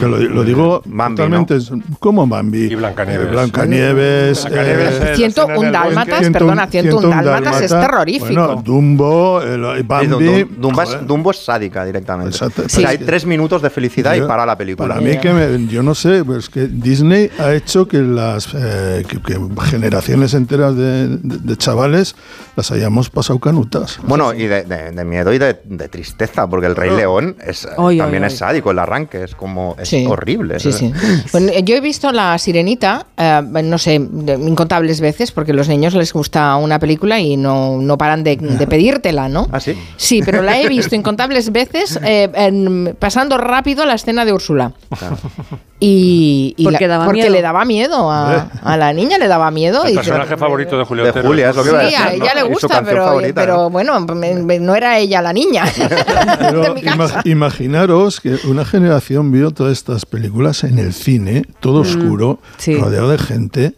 Que 0.00 0.06
lo, 0.06 0.18
lo 0.18 0.44
digo 0.44 0.82
Bambi, 0.84 1.16
totalmente. 1.16 1.58
como 1.98 2.26
Bambi. 2.26 2.64
Y 2.66 2.74
Blancanieves. 2.74 3.30
Blancanieves. 3.30 4.44
Blancanieves, 4.44 4.44
eh, 4.46 4.48
eh, 4.52 5.00
la 5.10 5.16
101 5.16 5.52
escena 5.54 5.54
en 5.60 5.66
el 5.66 5.72
dálmatas, 5.72 6.18
Ciento- 6.20 6.38
perdona, 6.38 6.66
101 6.66 7.00
101 7.00 7.22
dálmatas 7.30 7.60
es 7.62 7.70
terrorífico. 7.70 8.26
Bueno, 8.46 8.62
Dumbo, 8.62 9.42
el- 9.42 9.76
Sí, 9.78 9.82
Bambi. 9.86 10.06
Dum- 10.26 10.48
Dumbo, 10.58 10.82
es. 10.82 11.06
Dumbo 11.06 11.30
es 11.30 11.44
sádica 11.44 11.84
directamente. 11.84 12.30
Exacto. 12.30 12.62
O 12.66 12.68
sea, 12.68 12.80
Sí. 12.80 12.84
hay 12.86 12.98
tres 12.98 13.26
minutos 13.26 13.62
de 13.62 13.70
felicidad 13.70 14.14
y 14.14 14.18
Yo- 14.18 14.28
para 14.28 14.44
la 14.46 14.56
película. 14.56 14.88
Para 14.88 15.00
mí 15.00 15.18
que 15.18 15.32
me- 15.32 15.66
yo 15.66 15.82
no 15.82 15.94
sé, 15.94 16.24
pues 16.24 16.48
que 16.48 16.66
Disney 16.66 17.30
ha 17.38 17.52
hecho 17.54 17.86
que 17.88 17.98
las 17.98 18.48
eh, 18.54 19.04
que, 19.08 19.20
que 19.22 19.38
generaciones 19.64 20.34
enteras 20.34 20.76
de, 20.76 21.08
de- 21.08 21.38
de 21.38 21.56
chavales 21.56 22.14
las 22.56 22.70
hayamos 22.70 23.10
pasado 23.10 23.38
canutas. 23.38 23.98
Bueno, 24.02 24.32
y 24.34 24.46
de, 24.46 24.64
de- 24.64 24.90
de 24.92 25.04
miedo 25.04 25.32
y 25.32 25.38
de, 25.38 25.60
de 25.64 25.88
tristeza, 25.88 26.46
porque 26.46 26.66
el 26.66 26.76
Rey 26.76 26.90
León 26.96 27.36
es, 27.44 27.66
Oy, 27.76 27.98
también 27.98 28.22
oy, 28.22 28.26
es 28.28 28.32
oy. 28.34 28.38
sádico, 28.38 28.70
el 28.70 28.78
arranque 28.78 29.24
es 29.24 29.34
como 29.34 29.74
es 29.86 30.02
Sí. 30.02 30.06
horrible. 30.08 30.58
Sí, 30.60 30.72
sí. 30.72 30.92
Bueno, 31.32 31.52
yo 31.64 31.76
he 31.76 31.80
visto 31.80 32.12
La 32.12 32.36
Sirenita, 32.38 33.06
eh, 33.16 33.42
no 33.64 33.78
sé, 33.78 33.94
incontables 33.94 35.00
veces, 35.00 35.32
porque 35.32 35.52
a 35.52 35.54
los 35.54 35.68
niños 35.68 35.94
les 35.94 36.12
gusta 36.12 36.56
una 36.56 36.78
película 36.78 37.18
y 37.20 37.36
no, 37.36 37.78
no 37.78 37.96
paran 37.98 38.24
de, 38.24 38.36
de 38.36 38.66
pedírtela, 38.66 39.28
¿no? 39.28 39.48
¿Ah, 39.52 39.60
sí? 39.60 39.74
Sí, 39.96 40.22
pero 40.24 40.42
la 40.42 40.60
he 40.60 40.68
visto 40.68 40.94
incontables 40.94 41.52
veces 41.52 41.98
eh, 42.02 42.30
en- 42.34 42.96
pasando 42.98 43.38
rápido 43.38 43.84
la 43.86 43.94
escena 43.94 44.24
de 44.24 44.32
Úrsula. 44.32 44.72
Y, 45.78 46.54
y 46.56 46.64
Porque 46.64 46.86
la- 46.88 46.94
daba 46.94 47.04
porque 47.04 47.20
miedo. 47.20 47.32
le 47.34 47.42
daba 47.42 47.64
miedo 47.66 48.10
a, 48.10 48.48
a 48.62 48.76
la 48.78 48.94
niña, 48.94 49.18
le 49.18 49.28
daba 49.28 49.50
miedo. 49.50 49.84
El 49.84 49.92
y 49.92 49.94
personaje 49.96 50.34
favorito 50.38 50.78
de 50.78 50.84
Julio 50.84 51.04
De 51.04 51.10
Otero. 51.10 51.28
Julia, 51.28 51.50
es 51.50 51.56
lo 51.56 51.62
que 51.64 51.68
Sí, 51.68 51.74
iba 51.74 51.80
a 51.80 51.84
decir, 51.84 51.98
a 52.00 52.12
ella 52.14 52.34
¿no? 52.34 52.40
le 52.40 52.42
gusta, 52.48 52.82
pero, 52.82 53.04
favorita, 53.04 53.34
pero 53.42 53.56
¿no? 53.58 53.70
bueno, 53.70 54.00
me- 54.00 54.34
me- 54.36 54.58
no 54.58 54.74
era 54.74 54.98
ella 54.98 55.20
la 55.20 55.34
niña. 55.34 55.64
Pero 56.38 56.76
ima- 56.78 57.20
imaginaros 57.26 58.22
que 58.22 58.36
una 58.48 58.64
generación 58.64 59.30
vio 59.30 59.50
todas 59.66 59.78
estas 59.78 60.06
películas 60.06 60.62
en 60.62 60.78
el 60.78 60.92
cine, 60.92 61.42
todo 61.60 61.78
Mm, 61.78 61.82
oscuro, 61.82 62.38
sí. 62.56 62.76
rodeado 62.76 63.08
de 63.10 63.18
gente, 63.18 63.74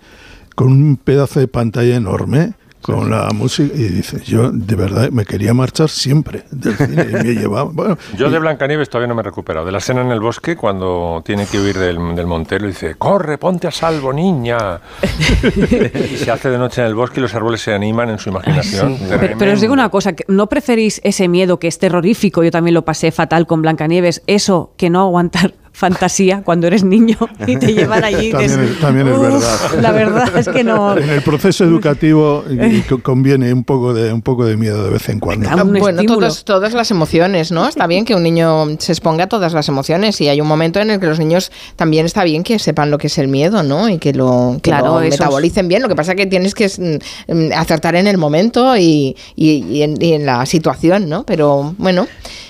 con 0.55 0.69
un 0.73 0.97
pedazo 0.99 1.41
de 1.41 1.49
pantalla 1.49 1.97
enorme, 1.97 2.53
con 2.83 3.11
la 3.11 3.29
música, 3.35 3.75
y 3.75 3.83
dices, 3.89 4.23
yo 4.25 4.51
de 4.51 4.77
verdad 4.77 5.11
me 5.11 5.25
quería 5.27 5.53
marchar 5.53 5.89
siempre 5.91 6.45
del 6.51 6.75
cine 6.77 7.07
y 7.11 7.13
me 7.13 7.35
llevaba. 7.41 7.71
Bueno, 7.73 7.99
Yo 8.17 8.29
y- 8.29 8.31
de 8.31 8.39
Blancanieves 8.39 8.89
todavía 8.89 9.09
no 9.09 9.15
me 9.15 9.21
he 9.21 9.25
recuperado. 9.25 9.67
De 9.67 9.73
la 9.73 9.79
escena 9.79 10.01
en 10.01 10.11
el 10.11 10.21
bosque, 10.21 10.57
cuando 10.57 11.21
tiene 11.25 11.45
que 11.47 11.59
huir 11.61 11.77
del, 11.79 11.99
del 12.15 12.27
montero, 12.27 12.65
y 12.67 12.69
dice, 12.69 12.95
corre, 12.97 13.37
ponte 13.37 13.67
a 13.67 13.71
salvo, 13.73 14.13
niña. 14.13 14.81
y 15.43 16.17
se 16.17 16.31
hace 16.31 16.51
de 16.51 16.57
noche 16.59 16.81
en 16.81 16.87
el 16.87 16.95
bosque 16.95 17.21
y 17.21 17.23
los 17.23 17.35
árboles 17.35 17.61
se 17.61 17.73
animan 17.75 18.11
en 18.11 18.19
su 18.19 18.31
imaginación. 18.31 18.97
Pero, 19.21 19.37
pero 19.39 19.53
os 19.53 19.61
digo 19.61 19.73
una 19.73 19.89
cosa, 19.91 20.15
¿no 20.29 20.47
preferís 20.49 21.01
ese 21.05 21.29
miedo 21.29 21.59
que 21.59 21.69
es 21.69 21.79
terrorífico? 21.79 22.43
Yo 22.45 22.51
también 22.51 22.75
lo 22.75 22.85
pasé 22.85 23.11
fatal 23.11 23.47
con 23.47 23.61
Blancanieves, 23.61 24.23
eso 24.27 24.73
que 24.77 24.89
no 24.89 25.01
aguantar 25.03 25.53
fantasía 25.79 26.43
cuando 26.45 26.67
eres 26.67 26.83
niño 26.83 27.17
y 27.47 27.57
te 27.57 27.73
llevan 27.73 28.03
allí. 28.05 28.31
También 28.33 28.61
es- 28.61 28.81
también 28.81 29.07
es 29.09 29.15
"Uf, 29.17 29.23
verdad. 29.23 29.81
La 29.81 29.93
verdad 29.93 30.37
es 30.37 30.49
que 30.49 30.65
no. 30.65 30.97
En 30.99 31.09
el 31.09 31.23
proceso 31.23 31.65
educativo 31.65 32.45
co- 32.89 33.01
conviene 33.03 33.53
un 33.53 33.63
poco 33.63 33.95
de 33.95 34.13
un 34.13 34.21
poco 34.23 34.45
de 34.45 34.57
miedo 34.57 34.83
de 34.85 34.91
vez 34.91 35.09
en 35.09 35.21
cuando. 35.21 35.49
un 35.49 35.73
bueno, 35.79 36.01
estímulo. 36.01 36.27
todas, 36.29 36.45
todas 36.45 36.73
las 36.75 36.91
emociones, 36.91 37.53
¿no? 37.53 37.69
Está 37.69 37.87
bien 37.87 38.05
que 38.05 38.15
un 38.17 38.23
niño 38.25 38.67
se 38.79 38.91
exponga 38.93 39.25
a 39.25 39.27
todas 39.29 39.53
las 39.53 39.69
emociones 39.69 40.21
y 40.21 40.29
hay 40.29 40.41
un 40.41 40.49
momento 40.49 40.81
en 40.81 40.91
el 40.91 40.99
que 41.01 41.07
los 41.07 41.19
niños 41.21 41.53
también 41.77 42.07
está 42.07 42.25
bien 42.25 42.43
que 42.43 42.59
sepan 42.59 42.91
lo 42.91 42.99
que 42.99 43.07
es 43.07 43.17
el 43.19 43.29
miedo, 43.29 43.63
¿no? 43.63 43.89
Y 43.89 43.99
que 43.99 44.13
lo, 44.13 44.57
que 44.63 44.71
Claro, 44.71 44.87
lo 44.87 45.01
eso 45.01 45.15
es- 45.15 45.21
metabolicen 45.21 45.69
bien. 45.69 45.83
Lo 45.83 45.89
que 45.89 45.95
pasa 45.95 46.13
es 46.13 46.17
que 46.17 46.27
tienes 46.27 46.55
que 46.55 46.67
mm, 46.67 47.33
mm, 47.33 47.53
acertar 47.57 47.95
en 47.95 48.09
el 48.09 48.19
momento 48.19 48.77
y, 48.77 49.17
y- 49.37 49.65
y 49.71 49.83
en, 49.83 49.95
y 50.03 50.15
en 50.15 50.27
la 50.27 50.45
situación, 50.47 51.09
¿no? 51.09 51.23
Pero 51.25 51.75
bueno, 51.79 52.07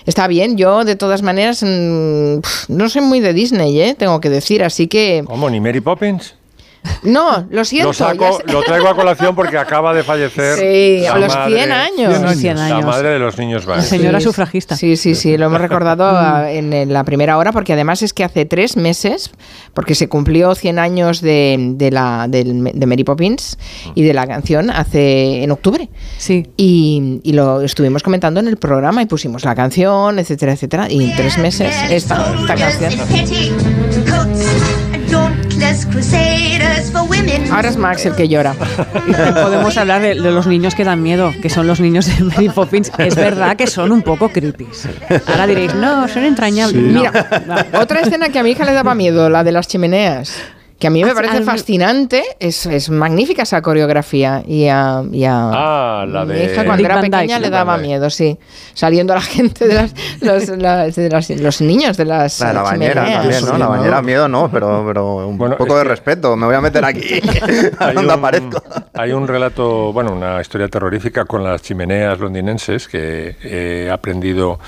está 0.09 0.27
bien. 0.27 0.57
Yo, 0.57 0.85
de 0.85 0.97
todas 0.97 1.23
maneras, 1.23 1.63
mm, 1.63 2.39
no 2.69 2.89
soy 2.89 3.03
muy 3.03 3.21
de 3.21 3.35
Disney, 3.35 3.81
¿eh? 3.81 3.95
Tengo 3.97 4.21
que 4.21 4.31
decir, 4.31 4.65
así 4.65 4.89
que... 4.89 5.23
¿Cómo? 5.27 5.51
¿Ni 5.51 5.61
Mary 5.61 5.81
Poppins? 5.81 6.35
No, 7.03 7.47
lo 7.51 7.65
siento. 7.65 7.89
Lo, 7.89 7.93
saco, 7.93 8.39
lo 8.47 8.63
traigo 8.63 8.89
a 8.89 8.95
colación 8.97 9.35
porque 9.37 9.57
acaba 9.59 9.95
de 9.95 10.03
fallecer. 10.03 10.59
Sí, 10.59 11.01
la 11.05 11.13
a 11.13 11.19
los 11.19 11.35
madre- 11.35 11.57
100 11.57 11.73
años. 11.73 12.37
100 12.39 12.57
La 12.57 12.65
años. 12.67 12.85
madre 12.85 13.09
de 13.11 13.19
los 13.19 13.39
niños 13.39 13.67
La 13.67 13.83
señora 13.83 14.19
Sí, 14.21 14.25
sufragista. 14.25 14.77
Sí, 14.77 14.97
sí, 14.97 15.15
sí, 15.15 15.37
lo 15.37 15.47
hemos 15.47 15.61
recordado 15.61 16.45
en, 16.47 16.93
la 16.93 17.05
primera 17.05 17.37
hora 17.39 17.53
porque 17.53 17.73
además 17.75 18.03
es 18.03 18.13
que 18.13 18.25
hace 18.25 18.45
tres 18.47 18.77
meses, 18.77 19.31
porque 19.75 19.95
se 19.95 20.09
cumplió 20.09 20.55
100 20.55 20.79
años 20.79 21.21
de, 21.21 21.57
de 21.77 21.91
la, 21.91 22.27
del- 22.29 22.65
de 22.75 22.87
Mary 22.87 23.05
Poppins 23.05 23.59
y 23.95 24.03
de 24.03 24.15
la 24.15 24.27
canción 24.27 24.71
hace 24.71 25.43
en 25.43 25.51
octubre. 25.51 25.89
Sí. 26.19 26.49
Y, 26.57 27.21
y 27.23 27.33
lo 27.33 27.61
estuvimos 27.63 28.03
comentando 28.03 28.41
en 28.41 28.49
el 28.49 28.57
programa 28.57 29.03
y 29.03 29.07
pusimos 29.07 29.45
la 29.45 29.55
canción, 29.55 30.19
etcétera, 30.19 30.53
etcétera. 30.53 30.87
Y 30.91 31.05
en 31.11 31.17
tres 31.17 31.39
meses 31.39 31.75
esta, 31.91 32.35
esta 32.41 32.55
canción. 32.55 32.93
Ahora 37.51 37.69
es 37.69 37.77
Max 37.77 38.07
el 38.07 38.15
que 38.15 38.29
llora. 38.29 38.55
Podemos 39.43 39.77
hablar 39.77 40.01
de, 40.03 40.09
de 40.15 40.31
los 40.31 40.47
niños 40.47 40.75
que 40.75 40.85
dan 40.85 41.03
miedo, 41.03 41.33
que 41.43 41.51
son 41.51 41.67
los 41.67 41.81
niños 41.81 42.07
de 42.07 42.25
Mary 42.25 42.49
Poppins. 42.49 42.91
Es 42.99 43.15
verdad 43.15 43.57
que 43.57 43.67
son 43.67 43.93
un 43.93 44.03
poco 44.03 44.29
creepy. 44.31 44.69
Ahora 45.27 45.47
diréis, 45.47 45.75
no, 45.75 46.09
son 46.09 46.25
entrañables. 46.25 46.83
Sí. 46.83 46.91
No, 46.93 47.01
Mira, 47.01 47.67
otra 47.81 48.01
escena 48.01 48.29
que 48.31 48.39
a 48.39 48.43
mi 48.43 48.51
hija 48.51 48.65
le 48.65 48.73
daba 48.73 48.95
miedo, 48.95 49.29
la 49.29 49.45
de 49.45 49.53
las 49.53 49.69
chimeneas. 49.69 50.35
Que 50.79 50.87
a 50.87 50.91
mí 50.91 51.03
me 51.03 51.11
Ah, 51.11 51.15
parece 51.15 51.39
al- 51.39 51.45
fascinante, 51.45 52.23
es, 52.39 52.65
es 52.67 52.89
magnífica 52.89 53.43
esa 53.43 53.61
coreografía 53.63 54.45
y 54.47 54.69
a, 54.69 55.03
y 55.11 55.25
a- 55.25 55.51
Ah, 55.53 56.07
la 56.09 56.25
mi 56.25 56.35
de 56.35 56.45
hija 56.45 56.65
cuando 56.65 56.77
Dick 56.77 56.87
era 56.87 57.01
pequeña 57.01 57.39
le 57.41 57.47
Dick 57.47 57.53
daba 57.53 57.79
miedo, 57.79 58.09
sí, 58.11 58.39
saliendo 58.75 59.13
la 59.13 59.21
gente 59.37 59.67
de, 59.67 59.75
las, 59.75 59.93
los, 60.21 60.49
las- 60.59 60.95
de 60.95 61.09
las- 61.11 61.31
los 61.31 61.61
niños 61.61 61.97
de 61.97 62.05
las 62.05 62.39
La 62.41 62.49
de 62.49 62.55
la 62.55 62.63
bañera 62.63 63.05
también, 63.05 63.45
¿no? 63.45 63.59
La 63.59 63.67
bañera 63.67 64.03
miedo 64.03 64.29
no, 64.29 64.49
pero, 64.53 64.85
pero 64.87 65.27
un 65.27 65.37
Bueno, 65.37 65.57
poco 65.57 65.77
de 65.77 65.83
que- 65.83 65.89
respeto. 65.89 66.37
Me 66.37 66.47
voy 66.47 66.55
a 66.55 66.61
meter 66.61 66.85
aquí. 66.85 67.01
Hay 67.81 67.95
¿Dónde 67.95 68.13
un, 68.13 68.19
aparezco? 68.19 68.63
hay 68.95 69.13
un 69.13 69.27
relato, 69.27 69.93
bueno, 69.93 70.13
una 70.13 70.41
historia 70.41 70.69
terrorífica 70.69 71.25
con 71.25 71.43
las 71.43 71.61
chimeneas 71.63 72.19
londinenses 72.21 72.87
que 72.89 73.35
he 73.43 73.91
aprendido 73.91 74.61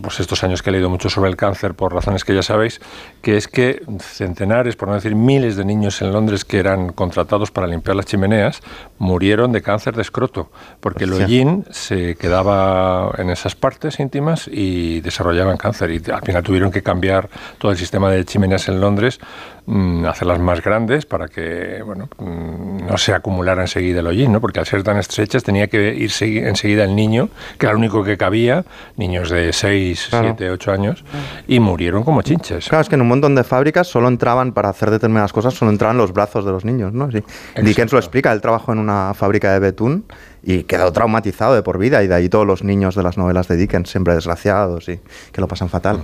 pues 0.00 0.20
estos 0.20 0.42
años 0.44 0.62
que 0.62 0.70
he 0.70 0.72
leído 0.72 0.88
mucho 0.90 1.08
sobre 1.10 1.30
el 1.30 1.36
cáncer 1.36 1.74
por 1.74 1.92
razones 1.94 2.24
que 2.24 2.34
ya 2.34 2.42
sabéis, 2.42 2.80
que 3.20 3.36
es 3.36 3.48
que 3.48 3.82
centenares, 4.00 4.76
por 4.76 4.88
no 4.88 4.94
decir 4.94 5.14
miles 5.14 5.56
de 5.56 5.64
niños 5.64 6.00
en 6.02 6.12
Londres 6.12 6.44
que 6.44 6.58
eran 6.58 6.92
contratados 6.92 7.50
para 7.50 7.66
limpiar 7.66 7.96
las 7.96 8.06
chimeneas 8.06 8.60
murieron 8.98 9.52
de 9.52 9.62
cáncer 9.62 9.94
de 9.94 10.02
escroto, 10.02 10.50
porque 10.80 11.04
el 11.04 11.10
hollín 11.12 11.64
se 11.70 12.16
quedaba 12.16 13.12
en 13.18 13.30
esas 13.30 13.54
partes 13.54 13.98
íntimas 14.00 14.48
y 14.50 15.00
desarrollaban 15.00 15.56
cáncer 15.56 15.90
y 15.90 16.02
al 16.10 16.22
final 16.22 16.42
tuvieron 16.42 16.70
que 16.70 16.82
cambiar 16.82 17.28
todo 17.58 17.70
el 17.72 17.78
sistema 17.78 18.10
de 18.10 18.24
chimeneas 18.24 18.68
en 18.68 18.80
Londres, 18.80 19.20
mm, 19.66 20.04
hacerlas 20.06 20.38
más 20.40 20.62
grandes 20.62 21.06
para 21.06 21.28
que 21.28 21.82
bueno, 21.84 22.08
mm, 22.18 22.86
no 22.86 22.96
se 22.98 23.12
acumulara 23.14 23.62
enseguida 23.62 24.00
el 24.00 24.06
hollín, 24.06 24.32
¿no? 24.32 24.40
porque 24.40 24.60
al 24.60 24.66
ser 24.66 24.82
tan 24.82 24.96
estrechas 24.98 25.42
tenía 25.42 25.66
que 25.68 25.94
ir 25.94 26.10
segui- 26.10 26.46
enseguida 26.46 26.84
el 26.84 26.94
niño, 26.96 27.28
que 27.58 27.66
era 27.66 27.72
el 27.72 27.78
único 27.78 28.02
que 28.04 28.16
cabía, 28.16 28.64
niños 28.96 29.30
de 29.30 29.41
6, 29.50 30.08
Claro. 30.10 30.34
7, 30.36 30.50
8 30.50 30.72
años, 30.72 31.04
y 31.48 31.58
murieron 31.58 32.04
como 32.04 32.20
chinches. 32.20 32.68
Claro, 32.68 32.82
es 32.82 32.88
que 32.88 32.96
en 32.96 33.00
un 33.00 33.08
montón 33.08 33.34
de 33.34 33.44
fábricas 33.44 33.86
solo 33.88 34.08
entraban, 34.08 34.52
para 34.52 34.68
hacer 34.68 34.90
determinadas 34.90 35.32
cosas, 35.32 35.54
solo 35.54 35.70
entraban 35.70 35.96
los 35.96 36.12
brazos 36.12 36.44
de 36.44 36.52
los 36.52 36.64
niños, 36.64 36.92
¿no? 36.92 37.10
Sí. 37.10 37.24
Dickens 37.62 37.92
lo 37.92 37.98
explica, 37.98 38.30
él 38.32 38.40
trabajó 38.42 38.72
en 38.72 38.78
una 38.78 39.14
fábrica 39.14 39.52
de 39.52 39.58
betún 39.58 40.04
y 40.42 40.64
quedó 40.64 40.92
traumatizado 40.92 41.54
de 41.54 41.62
por 41.62 41.78
vida, 41.78 42.02
y 42.02 42.08
de 42.08 42.14
ahí 42.14 42.28
todos 42.28 42.46
los 42.46 42.62
niños 42.62 42.94
de 42.94 43.02
las 43.02 43.16
novelas 43.16 43.48
de 43.48 43.56
Dickens, 43.56 43.90
siempre 43.90 44.14
desgraciados 44.14 44.88
y 44.88 45.00
que 45.32 45.40
lo 45.40 45.48
pasan 45.48 45.68
fatal. 45.68 46.02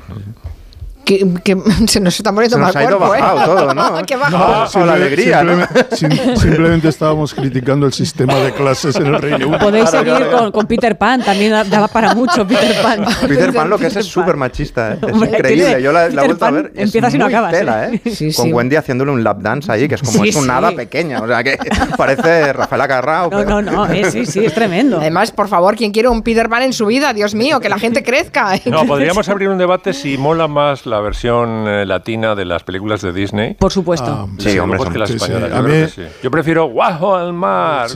Que, 1.08 1.26
que 1.42 1.56
se 1.88 2.00
nos 2.00 2.14
está 2.14 2.32
poniendo 2.32 2.56
Se 2.58 2.60
nos 2.62 2.74
mal 2.74 2.84
ha 2.84 2.86
ido 2.86 2.98
cuerpo, 2.98 3.14
¿eh? 3.14 3.20
bajado 3.22 3.56
todo, 3.56 3.72
¿no? 3.74 4.02
Qué 4.06 4.16
bajo. 4.16 4.36
No, 4.36 4.66
simple- 4.66 4.86
la 4.86 4.92
alegría, 4.92 5.42
¿no? 5.42 5.52
simplemente, 5.66 5.96
sim- 5.96 6.36
simplemente 6.36 6.88
estábamos 6.90 7.32
criticando 7.32 7.86
el 7.86 7.94
sistema 7.94 8.34
de 8.34 8.52
clases 8.52 8.94
en 8.96 9.06
el 9.06 9.14
Reino 9.22 9.48
Unido. 9.48 9.58
Podéis 9.58 9.88
seguir 9.88 10.26
con, 10.30 10.52
con 10.52 10.66
Peter 10.66 10.98
Pan, 10.98 11.22
también 11.22 11.52
da- 11.52 11.64
daba 11.64 11.88
para 11.88 12.14
mucho 12.14 12.46
Peter 12.46 12.76
Pan. 12.82 13.06
Peter 13.26 13.54
Pan 13.54 13.70
lo 13.70 13.78
que 13.78 13.86
es 13.86 13.96
es 13.96 14.04
súper 14.04 14.36
machista, 14.36 14.92
¿eh? 14.92 14.98
es 15.00 15.12
Hombre, 15.14 15.30
increíble. 15.30 15.64
tiene- 15.64 15.82
Yo 15.82 15.92
la, 15.92 16.10
la 16.10 16.22
he 16.24 16.26
vuelto 16.26 16.44
a 16.44 16.48
Pan 16.48 16.54
ver. 16.62 16.72
es 16.74 16.82
empiezas 16.84 17.14
y 17.14 17.18
no 17.18 17.24
acabas, 17.24 17.52
tela, 17.52 17.88
¿eh? 17.88 18.02
¿eh? 18.04 18.10
Sí, 18.14 18.30
Con 18.34 18.44
sí. 18.44 18.52
Wendy 18.52 18.76
haciéndole 18.76 19.10
un 19.10 19.24
lap 19.24 19.40
dance 19.40 19.72
ahí, 19.72 19.88
que 19.88 19.94
es 19.94 20.02
como 20.02 20.22
Sí, 20.22 20.28
es 20.28 20.36
un 20.36 20.42
sí. 20.42 20.48
nada 20.48 20.72
pequeña. 20.72 21.22
O 21.22 21.26
sea, 21.26 21.42
que 21.42 21.56
parece 21.96 22.52
Rafael 22.52 22.82
Acarrao. 22.82 23.30
No, 23.30 23.44
no, 23.44 23.62
no, 23.62 23.86
eh, 23.90 24.10
sí, 24.10 24.26
sí, 24.26 24.44
es 24.44 24.52
tremendo. 24.52 24.98
Además, 25.00 25.32
por 25.32 25.48
favor, 25.48 25.74
¿quién 25.74 25.90
quiere 25.90 26.08
un 26.10 26.20
Peter 26.22 26.50
Pan 26.50 26.64
en 26.64 26.74
su 26.74 26.84
vida? 26.84 27.14
Dios 27.14 27.34
mío, 27.34 27.60
que 27.60 27.70
la 27.70 27.78
gente 27.78 28.02
crezca. 28.02 28.52
No, 28.66 28.84
podríamos 28.84 29.26
abrir 29.30 29.48
un 29.48 29.56
debate 29.58 29.94
si 29.94 30.18
mola 30.18 30.48
más 30.48 30.84
la 30.84 30.97
versión 31.00 31.66
eh, 31.68 31.84
latina 31.86 32.34
de 32.34 32.44
las 32.44 32.62
películas 32.62 33.02
de 33.02 33.12
Disney. 33.12 33.54
Por 33.54 33.72
supuesto. 33.72 34.06
Ah, 34.06 34.26
de 34.30 34.50
Sí, 34.52 34.58
hombre, 34.58 34.78
son- 34.78 34.92
que 34.92 34.98
las 34.98 35.10
sí, 35.10 35.18
sí. 35.18 35.24
españolas. 35.24 35.56
Yo, 35.56 35.62
mí- 35.62 35.88
sí. 35.88 36.02
Yo 36.22 36.30
prefiero 36.30 36.66
Guajo 36.66 37.14
al 37.16 37.32
mar. 37.32 37.88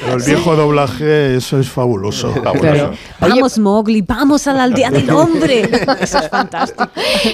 Pero 0.00 0.14
el 0.16 0.22
viejo 0.22 0.56
doblaje, 0.56 1.36
eso 1.36 1.58
es 1.58 1.68
fabuloso. 1.68 2.32
Fabuloso. 2.42 2.90
Vamos, 3.20 3.58
Mowgli, 3.58 4.02
vamos 4.02 4.46
a 4.46 4.52
la 4.52 4.64
aldea 4.64 4.90
del 4.90 5.08
hombre. 5.10 5.62
Eso 6.00 6.18
es 6.18 6.28
fantástico. 6.28 6.88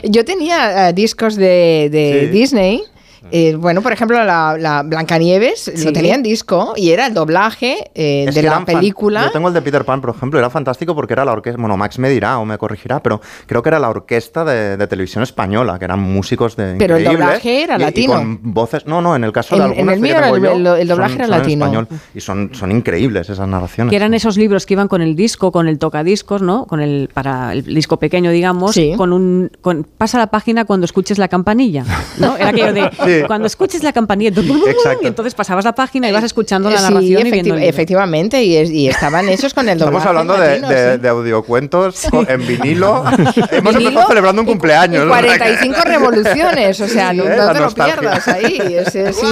Yo 0.04 0.24
tenía 0.24 0.88
eh, 0.88 0.92
discos 0.92 1.36
de, 1.36 1.88
de 1.90 2.20
Sí. 2.32 2.38
Disney. 2.38 2.82
Eh, 3.30 3.54
bueno, 3.56 3.82
por 3.82 3.92
ejemplo, 3.92 4.22
la, 4.24 4.56
la 4.58 4.82
Blancanieves 4.82 5.70
Sí. 5.74 5.84
lo 5.84 5.92
tenía 5.92 6.14
en 6.14 6.22
disco 6.22 6.72
y 6.76 6.90
era 6.90 7.06
el 7.06 7.14
doblaje 7.14 7.90
eh, 7.94 8.30
de 8.32 8.42
la 8.42 8.64
película. 8.64 9.24
Yo 9.26 9.30
tengo 9.32 9.48
el 9.48 9.54
de 9.54 9.62
Peter 9.62 9.84
Pan, 9.84 10.00
por 10.00 10.14
ejemplo, 10.14 10.38
era 10.38 10.50
fantástico 10.50 10.94
porque 10.94 11.12
era 11.14 11.24
la 11.24 11.32
orquesta. 11.32 11.60
Bueno, 11.60 11.76
Max 11.76 11.98
me 11.98 12.08
dirá 12.08 12.38
o 12.38 12.44
me 12.44 12.58
corregirá, 12.58 13.02
pero 13.02 13.20
creo 13.46 13.62
que 13.62 13.68
era 13.68 13.78
la 13.78 13.88
orquesta 13.90 14.44
de, 14.44 14.76
de 14.76 14.86
televisión 14.86 15.22
española, 15.22 15.78
que 15.78 15.84
eran 15.84 16.00
músicos 16.00 16.56
de. 16.56 16.76
Pero 16.78 16.96
el 16.96 17.04
doblaje 17.04 17.62
era 17.62 17.74
y- 17.74 17.78
y 17.78 17.84
latino. 17.84 18.12
con 18.14 18.38
voces. 18.42 18.86
No, 18.86 19.00
no, 19.00 19.14
en 19.16 19.24
el 19.24 19.32
caso 19.32 19.54
En- 19.54 19.60
de 19.60 19.64
en 19.66 19.70
algunas 19.88 19.94
el 19.96 20.00
que 20.00 20.08
mío 20.08 20.16
era 20.16 20.28
el- 20.28 20.42
yo, 20.42 20.52
el- 20.74 20.80
el 20.82 20.88
doblaje 20.88 21.12
son- 21.14 21.20
era 21.20 21.26
son 21.26 21.34
en 21.34 21.40
latino. 21.40 21.64
español, 21.66 21.88
y 22.14 22.20
son, 22.20 22.50
son 22.54 22.72
increíbles 22.72 23.28
esas 23.30 23.48
narraciones. 23.48 23.90
Que 23.90 23.96
eran 23.96 24.14
esos 24.14 24.36
libros 24.36 24.66
que 24.66 24.74
iban 24.74 24.88
con 24.88 25.02
el 25.02 25.16
disco, 25.16 25.52
con 25.52 25.68
el 25.68 25.78
tocadiscos, 25.78 26.42
¿no? 26.42 26.66
Con 26.66 26.80
el 26.80 27.08
para 27.12 27.52
el 27.52 27.64
disco 27.64 27.98
pequeño, 27.98 28.30
digamos, 28.30 28.72
Sí. 28.74 28.94
con 28.96 29.12
un 29.12 29.50
con 29.60 29.84
pasa 29.84 30.18
la 30.18 30.28
página 30.28 30.64
cuando 30.64 30.84
escuches 30.84 31.18
la 31.18 31.28
campanilla, 31.28 31.84
¿no? 32.18 32.36
Era 32.36 32.48
aquello 32.48 32.72
de 32.72 32.90
Sí. 33.08 33.24
cuando 33.26 33.46
escuches 33.46 33.82
la 33.82 33.92
campanilla, 33.92 34.30
Exacto. 34.30 35.00
y 35.02 35.06
entonces 35.06 35.34
pasabas 35.34 35.64
la 35.64 35.74
página 35.74 36.08
y 36.08 36.12
vas 36.12 36.24
escuchando 36.24 36.70
la 36.70 36.78
Sí, 36.78 36.82
narración 36.84 37.26
y 37.26 37.30
efecti- 37.30 37.30
viendo 37.32 37.54
el 37.56 37.62
efectivamente, 37.64 38.42
y, 38.44 38.56
es- 38.56 38.70
y 38.70 38.88
estaban 38.88 39.28
hechos 39.28 39.54
con 39.54 39.68
el 39.68 39.78
doblaje. 39.78 39.98
Estamos 39.98 40.06
hablando 40.06 40.34
de, 40.42 40.48
latino, 40.60 40.68
de- 40.68 40.94
sí. 40.94 41.00
de 41.00 41.08
audiocuentos 41.08 42.04
en 42.28 42.46
vinilo. 42.46 43.04
Hemos 43.50 43.74
Vinilo 43.74 43.88
empezado 43.90 44.08
celebrando 44.08 44.42
un 44.42 44.48
y- 44.48 44.50
cumpleaños. 44.50 45.02
y 45.02 45.06
¿no? 45.06 45.12
45 45.12 45.80
revoluciones, 45.84 46.80
o 46.80 46.88
sea, 46.88 47.12
no, 47.12 47.22
Sí, 47.22 47.28
no 47.28 47.34
¿eh? 47.34 47.36
La 47.38 47.52
te 47.52 47.60
lo 47.60 47.70
pierdas 47.70 48.28
ahí. 48.28 48.58
ese- 48.70 49.12
sí, 49.12 49.20
sí, 49.20 49.26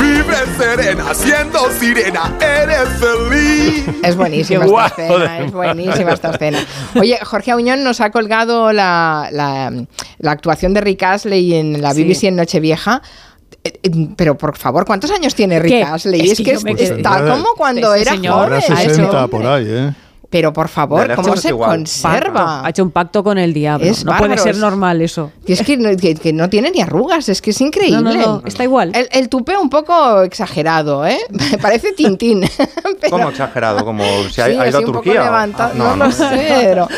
Vive 0.00 0.36
serena, 0.58 1.14
siendo 1.14 1.70
sirena, 1.78 2.32
eres 2.40 2.88
feliz. 2.98 3.84
Es 4.02 4.16
buenísima 4.16 4.64
esta 4.64 4.86
escena, 4.86 5.38
es 5.40 5.52
buenísima 5.52 6.12
esta 6.12 6.30
escena. 6.30 6.58
Oye, 6.98 7.18
Jorge 7.22 7.50
Auñón 7.52 7.84
nos 7.84 8.00
ha 8.00 8.10
colgado 8.10 8.72
la, 8.72 9.03
la- 9.30 9.72
la 10.18 10.30
actuación 10.30 10.74
de 10.74 10.80
Rick 10.80 11.02
Astley 11.02 11.54
en 11.54 11.80
la 11.82 11.92
Sí. 11.92 12.02
BBC 12.04 12.28
en 12.28 12.36
Nochevieja. 12.36 13.02
Eh, 13.62 13.72
eh, 13.82 13.90
Pero 14.16 14.36
por 14.36 14.56
favor, 14.58 14.84
¿cuántos 14.84 15.10
años 15.10 15.34
tiene 15.34 15.58
Rick 15.58 15.72
¿Qué? 15.72 15.80
Es, 15.82 16.06
Es 16.06 16.38
es 16.38 16.44
que 16.44 16.52
es- 16.52 16.64
está 16.90 17.18
Pues 17.18 17.30
como 17.32 17.46
cuando 17.56 17.94
Ese 17.94 18.02
era 18.02 18.12
joven. 18.16 18.30
Ahora 18.30 18.56
ha 18.56 18.58
hecho- 18.60 18.76
60 18.76 19.26
por 19.28 19.46
ahí, 19.46 19.64
¿eh? 19.68 19.92
Pero 20.34 20.52
por 20.52 20.66
favor, 20.68 21.14
¿cómo 21.14 21.36
se 21.36 21.50
igual. 21.50 21.70
conserva? 21.70 22.66
Ha 22.66 22.70
hecho 22.70 22.82
un 22.82 22.90
pacto 22.90 23.22
con 23.22 23.38
el 23.38 23.54
diablo. 23.54 23.86
Es 23.86 24.04
no 24.04 24.16
puede 24.16 24.36
ser 24.36 24.56
normal 24.56 25.00
eso. 25.00 25.30
Y 25.46 25.52
es 25.52 25.62
que 25.62 25.76
no, 25.76 25.96
que- 25.96 26.16
que 26.16 26.32
no 26.32 26.50
tiene 26.50 26.72
ni 26.72 26.80
arrugas, 26.80 27.28
es 27.28 27.40
que 27.40 27.50
es 27.50 27.60
increíble. 27.60 28.02
No, 28.02 28.12
no, 28.12 28.40
no, 28.40 28.42
está 28.44 28.64
igual. 28.64 28.90
El, 28.96 29.08
el 29.12 29.28
tupé 29.28 29.56
un 29.56 29.70
poco 29.70 30.22
exagerado, 30.22 31.06
¿eh? 31.06 31.18
Parece 31.62 31.92
Tintín. 31.92 32.40
Pero- 33.00 33.10
¿Cómo 33.10 33.28
exagerado? 33.28 33.84
Como 33.84 34.02
si 34.28 34.40
ha, 34.40 34.46
Sí, 34.46 34.50
ha 34.50 34.54
ido 34.54 34.62
a 34.62 34.64
así 34.64 34.76
un 34.78 34.84
poco 34.86 35.02
Turquía. 35.04 35.22
Ah, 35.56 35.70
no, 35.76 35.94
lo 35.94 36.10
sé. 36.10 36.46
pero- 36.64 36.88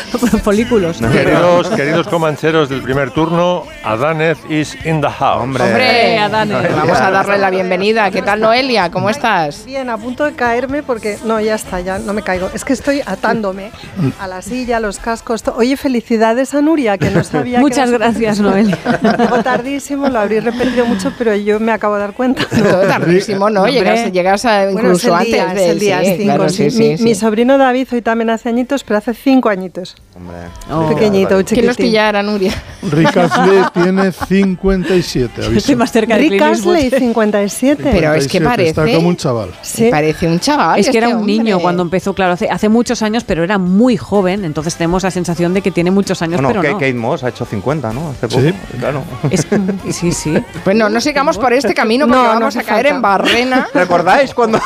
Folículos. 0.43 0.99
No, 0.99 1.11
Queridos, 1.11 1.67
queridos 1.69 2.07
comancheros 2.07 2.69
del 2.69 2.81
primer 2.81 3.11
turno, 3.11 3.65
Adanez 3.83 4.39
is 4.49 4.75
in 4.83 4.99
the 5.01 5.09
house. 5.09 5.43
Hombre. 5.43 5.63
Hombre, 5.63 6.17
Adane. 6.17 6.55
vamos 6.75 6.97
a 6.99 7.11
darle 7.11 7.37
la 7.37 7.51
bienvenida. 7.51 8.09
¿Qué 8.09 8.23
tal, 8.23 8.39
Noelia? 8.39 8.89
¿Cómo 8.89 9.11
estás? 9.11 9.63
Bien, 9.65 9.89
a 9.91 9.97
punto 9.97 10.23
de 10.23 10.33
caerme 10.33 10.81
porque 10.81 11.19
no, 11.23 11.39
ya 11.39 11.53
está, 11.53 11.79
ya 11.81 11.99
no 11.99 12.13
me 12.13 12.23
caigo. 12.23 12.49
Es 12.53 12.65
que 12.65 12.73
estoy 12.73 13.01
atándome 13.27 13.71
a 14.19 14.27
la 14.27 14.41
silla, 14.41 14.77
a 14.77 14.79
los 14.79 14.99
cascos. 14.99 15.43
Oye, 15.55 15.77
felicidades 15.77 16.53
a 16.53 16.61
Nuria, 16.61 16.97
que 16.97 17.09
no 17.09 17.23
sabía 17.23 17.59
Muchas 17.67 17.89
que 17.89 17.97
gracias, 17.97 18.39
Noelia. 18.39 18.77
Llego 19.17 19.43
tardísimo, 19.43 20.07
lo 20.09 20.19
habréis 20.19 20.43
repetido 20.43 20.85
mucho, 20.85 21.13
pero 21.17 21.35
yo 21.35 21.59
me 21.59 21.71
acabo 21.71 21.95
de 21.95 22.01
dar 22.01 22.13
cuenta. 22.13 22.45
Todo 22.49 22.81
tardísimo, 22.87 23.49
¿no? 23.49 23.67
Llegas, 23.67 24.11
llegas 24.11 24.45
a, 24.45 24.65
Bueno, 24.71 24.91
es 24.91 25.03
incluso 25.03 25.07
el 25.09 25.13
antes 25.13 25.31
día, 25.31 25.45
de 25.47 25.63
es 25.63 25.71
el 25.71 25.79
día, 25.79 25.99
sí, 25.99 26.05
es 26.07 26.17
cinco, 26.17 26.23
claro, 26.23 26.49
sí. 26.49 26.71
sí, 26.71 26.77
mi, 26.77 26.97
sí, 26.97 27.03
mi 27.03 27.13
sí. 27.15 27.19
sobrino 27.19 27.57
David 27.57 27.87
hoy 27.91 28.01
también 28.01 28.29
hace 28.29 28.49
añitos, 28.49 28.83
pero 28.83 28.97
hace 28.97 29.13
cinco 29.13 29.49
añitos. 29.49 29.95
Hombre. 30.17 30.37
Oh. 30.71 30.89
Pequeñito, 30.95 31.29
¿Quién 31.45 31.67
los 31.67 31.75
chiquitín. 31.75 31.75
pillara, 31.91 32.23
Nuria? 32.23 32.51
Rick 32.81 33.15
Astley 33.17 33.61
tiene 33.73 34.11
57, 34.11 35.45
avisa. 35.45 35.57
Estoy 35.59 35.75
más 35.75 35.91
cerca 35.91 36.15
de 36.15 36.21
Rick 36.21 36.29
Clint 36.31 36.43
Eastwood. 36.43 36.75
Astley, 36.75 36.99
57. 36.99 37.83
Pero 37.91 38.13
es 38.15 38.23
que 38.27 38.39
57, 38.39 38.69
Está 38.69 38.81
parece- 38.81 38.95
como 38.95 39.09
un 39.09 39.15
chaval. 39.17 39.51
Sí. 39.61 39.89
Parece 39.91 40.27
un 40.27 40.39
chaval. 40.39 40.79
Es 40.79 40.89
que 40.89 40.97
era 40.97 41.07
este 41.09 41.19
un 41.19 41.27
niño 41.27 41.59
cuando 41.59 41.83
empezó, 41.83 42.15
claro, 42.15 42.33
hace, 42.33 42.49
hace 42.49 42.67
muchos 42.67 43.03
años, 43.03 43.23
pero 43.25 43.43
era 43.43 43.59
muy 43.59 43.95
joven, 43.95 44.43
entonces 44.43 44.75
tenemos 44.75 45.03
la 45.03 45.11
sensación 45.11 45.53
de 45.53 45.61
que 45.61 45.69
tiene 45.69 45.91
muchos 45.91 46.19
años, 46.23 46.41
Bueno, 46.41 46.49
pero 46.49 46.61
Kate, 46.61 46.73
no. 46.73 46.79
Kate 46.79 46.93
Moss 46.95 47.23
ha 47.23 47.29
hecho 47.29 47.45
50, 47.45 47.93
¿no? 47.93 48.09
Hace 48.09 48.27
poco. 48.27 48.41
Sí. 48.41 48.53
Claro. 48.79 49.03
Es- 49.29 49.45
sí, 49.95 50.11
sí. 50.11 50.33
Bueno, 50.65 50.89
no 50.89 50.99
sigamos 50.99 51.37
por 51.37 51.53
este 51.53 51.75
camino 51.75 52.07
porque 52.07 52.17
No, 52.23 52.33
no 52.33 52.39
vamos 52.39 52.55
a 52.57 52.63
caer 52.63 52.87
falta. 52.87 52.95
en 52.95 53.01
barrena. 53.03 53.67
¿Recordáis 53.73 54.33
cuando.? 54.33 54.59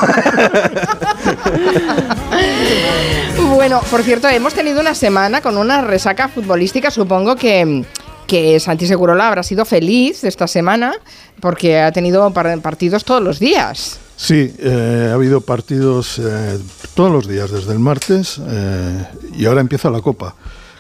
Bueno, 3.54 3.82
por 3.92 4.02
cierto, 4.04 4.28
hemos 4.30 4.54
tenido 4.54 4.80
una 4.80 4.96
semana 4.96 5.41
con 5.42 5.58
una 5.58 5.82
resaca 5.82 6.28
futbolística. 6.30 6.92
Supongo 6.92 7.36
que, 7.36 7.84
que 8.28 8.60
Santi 8.60 8.88
Segurola 8.88 9.28
habrá 9.28 9.44
sido 9.44 9.66
feliz 9.66 10.24
esta 10.24 10.48
semana 10.48 10.94
porque 11.40 11.80
ha 11.80 11.92
tenido 11.92 12.32
par- 12.32 12.60
partidos 12.62 13.04
todos 13.04 13.22
los 13.22 13.40
días. 13.40 14.00
Sí, 14.16 14.54
eh, 14.60 15.08
ha 15.12 15.16
habido 15.16 15.42
partidos 15.42 16.20
eh, 16.20 16.60
todos 16.94 17.12
los 17.12 17.28
días 17.28 17.50
desde 17.52 17.74
el 17.74 17.80
martes 17.80 18.40
eh, 18.48 19.06
y 19.36 19.46
ahora 19.46 19.62
empieza 19.62 19.90
la 19.90 20.02
Copa 20.02 20.36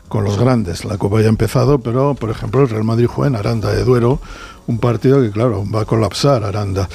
con 0.07 0.23
los 0.23 0.37
grandes. 0.37 0.85
La 0.85 0.97
Copa 0.97 1.19
ya 1.21 1.25
ha 1.25 1.29
empezado, 1.29 1.79
pero 1.79 2.13
por 2.13 2.29
ejemplo 2.29 2.61
el 2.61 2.69
Real 2.69 2.83
Madrid 2.83 3.07
juega 3.07 3.29
en 3.29 3.35
Aranda 3.35 3.71
de 3.71 3.83
Duero, 3.83 4.19
un 4.67 4.77
partido 4.77 5.21
que 5.21 5.31
claro 5.31 5.63
va 5.73 5.81
a 5.81 5.85
colapsar 5.85 6.43
Aranda. 6.43 6.87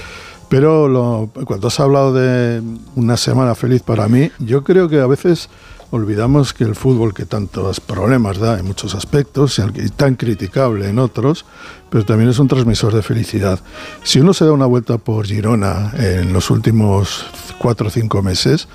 Pero 0.49 0.87
lo- 0.87 1.31
cuando 1.45 1.67
has 1.67 1.81
hablado 1.81 2.13
de 2.15 2.63
una 2.95 3.17
semana 3.17 3.57
feliz 3.57 3.83
para 3.83 4.07
mí, 4.07 4.31
yo 4.39 4.63
creo 4.63 4.89
que 4.89 5.01
a 5.01 5.07
veces 5.09 5.49
olvidamos 5.91 6.53
que 6.53 6.65
el 6.65 6.75
fútbol 6.75 7.15
que 7.15 7.25
tantos 7.25 7.81
problemas 7.81 8.39
da 8.39 8.59
en 8.59 8.67
muchos 8.67 8.95
aspectos 8.95 9.61
y 9.75 9.89
tan 9.91 10.17
criticable 10.17 10.89
en 10.89 10.99
otros, 10.99 11.45
pero 11.91 12.05
también 12.05 12.31
es 12.31 12.39
un 12.39 12.49
transmisor 12.49 12.95
de 12.95 13.03
felicidad. 13.03 13.61
Si 14.03 14.21
uno 14.21 14.35
se 14.35 14.45
da 14.45 14.53
una 14.53 14.67
vuelta 14.67 14.99
por 14.99 15.27
Girona 15.27 15.93
en 15.99 16.33
los 16.33 16.51
últimos 16.51 17.27
cuatro 17.59 17.89
o 17.89 17.91
cinco 17.91 18.23
meses, 18.23 18.69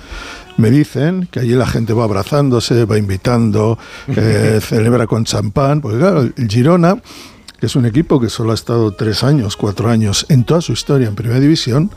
me 0.56 0.70
dicen 0.70 1.28
que 1.30 1.40
allí 1.40 1.52
la 1.54 1.66
gente 1.66 1.92
va 1.92 2.04
abrazándose, 2.04 2.84
va 2.84 2.98
invitando, 2.98 3.78
eh, 4.08 4.60
celebra 4.62 5.06
con 5.06 5.24
champán, 5.24 5.80
porque 5.80 5.98
claro, 5.98 6.22
el 6.22 6.48
Girona, 6.48 7.00
que 7.58 7.66
es 7.66 7.76
un 7.76 7.86
equipo 7.86 8.20
que 8.20 8.28
solo 8.28 8.52
ha 8.52 8.54
estado 8.54 8.92
tres 8.92 9.22
años, 9.22 9.56
cuatro 9.56 9.88
años 9.88 10.26
en 10.28 10.44
toda 10.44 10.60
su 10.60 10.72
historia 10.72 11.08
en 11.08 11.14
Primera 11.14 11.40
División, 11.40 11.90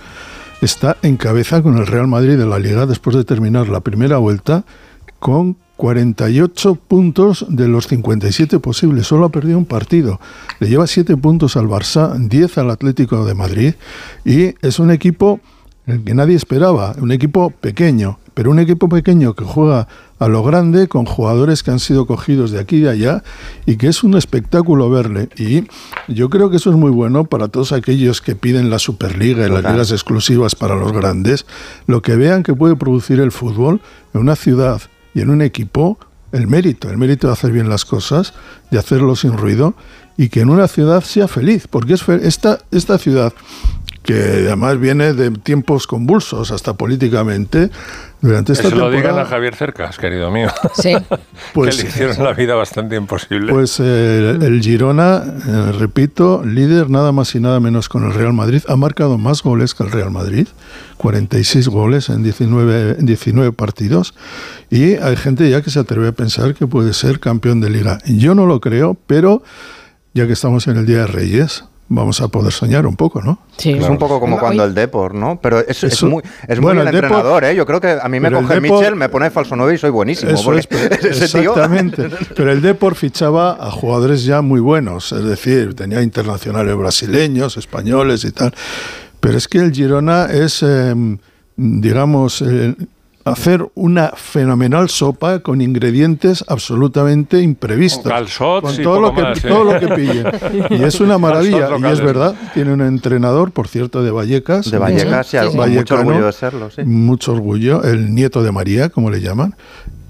está 0.62 0.98
en 1.02 1.18
cabeza 1.18 1.62
con 1.62 1.78
el 1.78 1.88
Real 1.88 2.08
Madrid 2.08 2.38
de 2.38 2.46
la 2.46 2.60
Liga 2.60 2.86
después 2.86 3.16
de 3.16 3.24
terminar 3.24 3.68
la 3.68 3.82
primera 3.82 4.18
vuelta 4.18 4.64
con 5.20 5.58
48 5.78 6.76
puntos 6.76 7.46
de 7.50 7.68
los 7.68 7.88
57 7.88 8.60
posibles. 8.60 9.08
Solo 9.08 9.26
ha 9.26 9.30
perdido 9.30 9.58
un 9.58 9.66
partido. 9.66 10.20
Le 10.60 10.70
lleva 10.70 10.88
7 10.88 11.18
puntos 11.18 11.58
al 11.58 11.68
Barça, 11.68 12.16
10 12.18 12.58
al 12.58 12.72
Atlético 12.72 13.26
de 13.26 13.34
Madrid 13.34 13.74
y 14.24 14.56
es 14.62 14.80
un 14.80 14.92
equipo 14.92 15.40
el 15.86 16.04
que 16.04 16.16
nadie 16.16 16.36
esperaba, 16.36 16.96
un 17.00 17.12
equipo 17.12 17.52
pequeño, 17.52 18.18
pero 18.34 18.50
un 18.50 18.58
equipo 18.58 18.90
pequeño 18.90 19.36
que 19.36 19.44
juega 19.44 19.88
a 20.18 20.28
lo 20.28 20.42
grande 20.42 20.88
con 20.88 21.06
jugadores 21.06 21.62
que 21.62 21.70
han 21.70 21.80
sido 21.80 22.08
cogidos 22.08 22.50
de 22.50 22.60
aquí 22.60 22.78
y 22.78 22.82
de 22.82 22.90
allá 22.90 23.24
y 23.68 23.76
que 23.76 23.88
es 23.88 24.04
un 24.04 24.16
espectáculo 24.16 24.90
verle 24.90 25.30
y 25.38 25.66
yo 26.08 26.30
creo 26.30 26.50
que 26.50 26.56
eso 26.56 26.72
es 26.72 26.76
muy 26.76 26.90
bueno 26.90 27.26
para 27.26 27.50
todos 27.50 27.72
aquellos 27.72 28.22
que 28.22 28.36
piden 28.36 28.72
la 28.72 28.80
Superliga 28.80 29.46
y 29.46 29.50
las 29.50 29.64
ligas 29.64 29.92
exclusivas 29.92 30.56
para 30.56 30.76
los 30.76 30.92
grandes, 30.92 31.46
lo 31.86 32.02
que 32.02 32.16
vean 32.16 32.42
que 32.42 32.56
puede 32.56 32.76
producir 32.76 33.20
el 33.20 33.32
fútbol 33.32 33.80
en 34.14 34.22
una 34.22 34.36
ciudad 34.36 34.82
y 35.16 35.22
en 35.22 35.32
un 35.32 35.42
equipo, 35.42 35.98
el 36.32 36.46
mérito, 36.46 36.90
el 36.92 36.98
mérito 36.98 37.28
de 37.28 37.34
hacer 37.34 37.52
bien 37.52 37.70
las 37.70 37.86
cosas, 37.86 38.34
de 38.70 38.78
hacerlo 38.78 39.16
sin 39.16 39.36
ruido 39.36 39.74
y 40.18 40.30
que 40.30 40.42
en 40.42 40.50
una 40.50 40.68
ciudad 40.68 41.02
sea 41.02 41.28
feliz, 41.28 41.68
porque 41.68 41.94
es 41.94 42.08
esta, 42.08 42.60
esta 42.72 42.98
ciudad 42.98 43.34
que 44.04 44.14
además 44.14 44.80
viene 44.80 45.14
de 45.14 45.32
tiempos 45.32 45.88
convulsos 45.88 46.52
hasta 46.52 46.74
políticamente 46.74 47.72
durante 48.26 48.54
esta 48.54 48.68
Eso 48.68 48.76
lo 48.76 48.90
digan 48.90 49.06
a 49.06 49.08
temporada 49.08 49.30
Javier 49.30 49.56
Cercas, 49.56 49.98
querido 49.98 50.32
mío. 50.32 50.50
Sí. 50.74 50.96
Pues- 51.54 51.78
que 51.78 51.84
le 51.84 51.90
hicieron 51.90 52.24
la 52.24 52.34
vida 52.34 52.56
bastante 52.56 52.96
imposible. 52.96 53.54
Pues 53.54 53.80
eh, 53.80 54.38
el 54.42 54.62
Girona, 54.62 55.24
eh, 55.48 55.72
repito, 55.78 56.44
líder 56.44 56.90
nada 56.90 57.12
más 57.12 57.34
y 57.36 57.40
nada 57.40 57.60
menos 57.60 57.88
con 57.88 58.04
el 58.04 58.14
Real 58.14 58.34
Madrid, 58.34 58.62
ha 58.68 58.76
marcado 58.76 59.18
más 59.18 59.42
goles 59.44 59.74
que 59.74 59.84
el 59.84 59.92
Real 59.92 60.12
Madrid, 60.12 60.48
46 60.98 61.68
goles 61.68 62.10
en 62.10 62.24
19, 62.24 62.98
en 63.00 63.06
19 63.06 63.52
partidos, 63.54 64.14
y 64.70 64.96
hay 64.96 65.16
gente 65.16 65.50
ya 65.50 65.62
que 65.62 65.70
se 65.70 65.80
atreve 65.80 66.10
a 66.10 66.12
pensar 66.12 66.56
que 66.56 66.68
puede 66.68 66.94
ser 66.94 67.20
campeón 67.20 67.62
de 67.62 67.70
liga. 67.70 68.00
Yo 68.06 68.36
no 68.36 68.46
lo 68.46 68.60
creo, 68.60 68.98
pero 69.08 69.44
ya 70.14 70.28
que 70.28 70.34
estamos 70.34 70.68
en 70.68 70.78
el 70.78 70.86
Día 70.86 71.00
de 71.00 71.08
Reyes, 71.08 71.66
vamos 71.88 72.20
a 72.22 72.28
poder 72.30 72.52
soñar 72.52 72.88
un 72.88 72.96
poco, 72.96 73.22
¿no? 73.22 73.38
Es 73.58 73.88
un 73.88 73.98
poco 74.00 74.20
como 74.20 74.40
cuando 74.40 74.64
el 74.64 74.74
Depor, 74.74 75.14
¿no? 75.14 75.40
Pero 75.42 75.60
es, 75.60 75.84
es 75.84 76.02
muy, 76.04 76.24
es 76.48 76.60
bueno, 76.60 76.82
muy 76.82 76.90
el 76.90 76.96
el 76.96 77.02
Depor- 77.02 77.06
entrenador, 77.06 77.44
¿eh? 77.44 77.56
Yo 77.56 77.66
creo 77.66 77.80
que 77.80 77.98
a 78.02 78.08
mí 78.10 78.20
me 78.20 78.32
coge 78.32 78.56
Depor- 78.60 78.62
Michel, 78.80 78.96
me 78.96 79.08
pone 79.10 79.30
falso 79.30 79.56
9 79.56 79.76
y 79.76 79.78
soy 79.78 79.92
buenísimo. 79.92 80.32
Eso 80.32 80.54
es, 80.54 80.66
pero- 80.68 80.96
exactamente. 81.10 82.10
Pero 82.36 82.52
el 82.52 82.62
Depor 82.62 82.96
fichaba 82.96 83.52
a 83.60 83.70
jugadores 83.72 84.24
ya 84.26 84.42
muy 84.42 84.60
buenos, 84.60 85.12
es 85.12 85.24
decir, 85.24 85.76
tenía 85.76 86.02
internacionales 86.02 86.76
brasileños, 86.76 87.58
españoles 87.58 88.26
y 88.26 88.32
tal. 88.32 88.54
Pero 89.20 89.38
es 89.38 89.48
que 89.48 89.60
el 89.60 89.72
Girona 89.72 90.26
es, 90.26 90.64
eh, 90.64 90.94
digamos, 91.56 92.42
eh, 92.42 92.76
hacer 93.26 93.68
una 93.74 94.14
fenomenal 94.16 94.88
sopa 94.88 95.40
con 95.40 95.60
ingredientes 95.60 96.46
absolutamente 96.48 97.42
imprevistos. 97.42 98.04
Con 98.04 98.14
Con 98.62 98.76
y 98.76 98.84
todo, 98.84 99.02
lo 99.02 99.14
que, 99.16 99.22
más, 99.24 99.44
¿eh? 99.44 99.48
todo 99.48 99.64
lo 99.64 99.80
que 99.80 99.88
pillen. 99.88 100.28
Y 100.70 100.84
es 100.84 101.00
una 101.02 101.18
maravilla. 101.18 101.70
Y 101.78 101.86
es 101.86 102.02
verdad, 102.02 102.36
tiene 102.54 102.72
un 102.72 102.82
entrenador, 102.82 103.52
por 103.52 103.68
cierto, 103.68 104.04
de 104.04 104.12
Vallecas. 104.12 104.70
De 104.70 104.78
Vallecas, 104.78 105.34
y 105.34 105.58
con 105.58 105.74
mucho 105.74 105.96
orgullo 105.96 106.26
de 106.28 106.32
serlo, 106.34 106.70
sí. 106.70 106.84
Mucho 106.84 107.34
orgullo, 107.34 107.84
el 107.84 108.14
nieto 108.14 108.44
de 108.44 108.52
María, 108.52 108.90
como 108.90 109.10
le 109.10 109.20
llaman. 109.20 109.56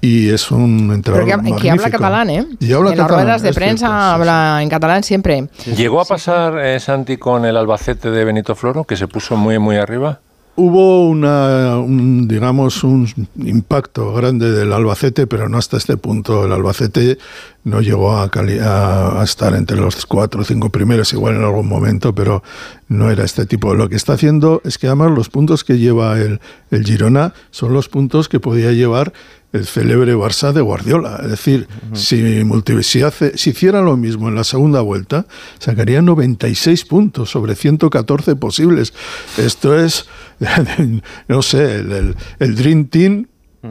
Y 0.02 0.28
es 0.28 0.50
un 0.50 0.92
entrenador 0.92 1.26
Pero 1.26 1.56
que, 1.56 1.62
que 1.62 1.70
habla 1.70 1.90
catalán, 1.90 2.28
¿eh? 2.28 2.46
Y 2.60 2.72
habla 2.74 2.90
en 2.90 2.98
las 2.98 3.06
catalán, 3.06 3.24
ruedas 3.24 3.42
de 3.42 3.52
prensa 3.54 3.86
cierto, 3.86 3.96
sí, 3.96 4.14
habla 4.14 4.62
en 4.62 4.68
catalán 4.68 5.02
siempre. 5.02 5.48
¿Llegó 5.74 6.02
a 6.02 6.04
pasar 6.04 6.58
eh, 6.58 6.78
Santi 6.78 7.16
con 7.16 7.46
el 7.46 7.56
Albacete 7.56 8.10
de 8.10 8.24
Benito 8.26 8.54
Floro, 8.54 8.84
que 8.84 8.96
se 8.96 9.08
puso 9.08 9.36
muy, 9.36 9.58
muy 9.58 9.76
arriba? 9.76 10.20
Hubo 10.58 11.06
una, 11.06 11.78
un, 11.78 12.26
digamos, 12.26 12.82
un 12.82 13.06
impacto 13.36 14.14
grande 14.14 14.50
del 14.50 14.72
Albacete, 14.72 15.26
pero 15.26 15.50
no 15.50 15.58
hasta 15.58 15.76
este 15.76 15.98
punto. 15.98 16.46
El 16.46 16.52
Albacete 16.52 17.18
no 17.64 17.82
llegó 17.82 18.16
a, 18.16 18.30
a 18.30 19.22
estar 19.22 19.54
entre 19.54 19.76
los 19.76 20.06
cuatro 20.06 20.40
o 20.40 20.44
cinco 20.44 20.70
primeros, 20.70 21.12
igual 21.12 21.36
en 21.36 21.44
algún 21.44 21.68
momento, 21.68 22.14
pero 22.14 22.42
no 22.88 23.10
era 23.10 23.24
este 23.24 23.44
tipo. 23.44 23.74
Lo 23.74 23.90
que 23.90 23.96
está 23.96 24.14
haciendo 24.14 24.62
es 24.64 24.78
que 24.78 24.86
además 24.86 25.10
los 25.10 25.28
puntos 25.28 25.62
que 25.62 25.76
lleva 25.76 26.18
el, 26.18 26.40
el 26.70 26.84
Girona 26.86 27.34
son 27.50 27.74
los 27.74 27.90
puntos 27.90 28.30
que 28.30 28.40
podía 28.40 28.72
llevar 28.72 29.12
el 29.52 29.64
célebre 29.66 30.14
Barça 30.14 30.52
de 30.52 30.60
Guardiola. 30.60 31.20
Es 31.22 31.30
decir, 31.30 31.66
si, 31.94 32.16
multi- 32.44 32.82
si, 32.82 33.02
hace, 33.02 33.36
si 33.38 33.50
hiciera 33.50 33.80
lo 33.80 33.96
mismo 33.96 34.28
en 34.28 34.34
la 34.34 34.44
segunda 34.44 34.80
vuelta, 34.80 35.26
sacaría 35.58 36.02
96 36.02 36.84
puntos 36.84 37.30
sobre 37.30 37.54
114 37.54 38.36
posibles. 38.36 38.92
Esto 39.38 39.78
es, 39.78 40.06
no 41.28 41.42
sé, 41.42 41.76
el, 41.76 41.92
el- 41.92 42.16
el 42.38 42.54
Dream 42.56 42.86
Team 42.86 43.26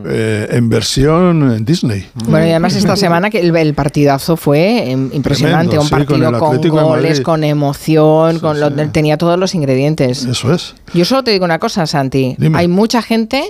eh, 0.08 0.48
en 0.52 0.70
versión 0.70 1.64
Disney. 1.66 2.08
Bueno, 2.28 2.46
y 2.46 2.50
además 2.52 2.76
esta 2.76 2.96
semana 2.96 3.30
que 3.30 3.40
el, 3.40 3.56
el 3.56 3.74
partidazo 3.74 4.38
fue 4.38 4.92
em, 4.92 5.10
impresionante, 5.14 5.78
Tremendo, 5.78 5.82
un 5.82 5.88
sí, 5.88 5.90
con 5.90 6.00
partido 6.40 6.72
con, 6.72 6.84
goles, 6.84 7.22
con 7.22 7.44
emoción, 7.44 8.40
con 8.40 8.60
lo- 8.60 8.72
tenía 8.90 9.18
todos 9.18 9.38
los 9.40 9.56
ingredientes. 9.56 10.26
Eso 10.26 10.54
es. 10.54 10.76
Yo 10.94 11.06
solo 11.06 11.24
te 11.24 11.32
digo 11.32 11.46
una 11.46 11.60
cosa, 11.60 11.86
Santi. 11.88 12.36
Dime. 12.38 12.58
Hay 12.58 12.68
mucha 12.68 13.02
gente 13.02 13.44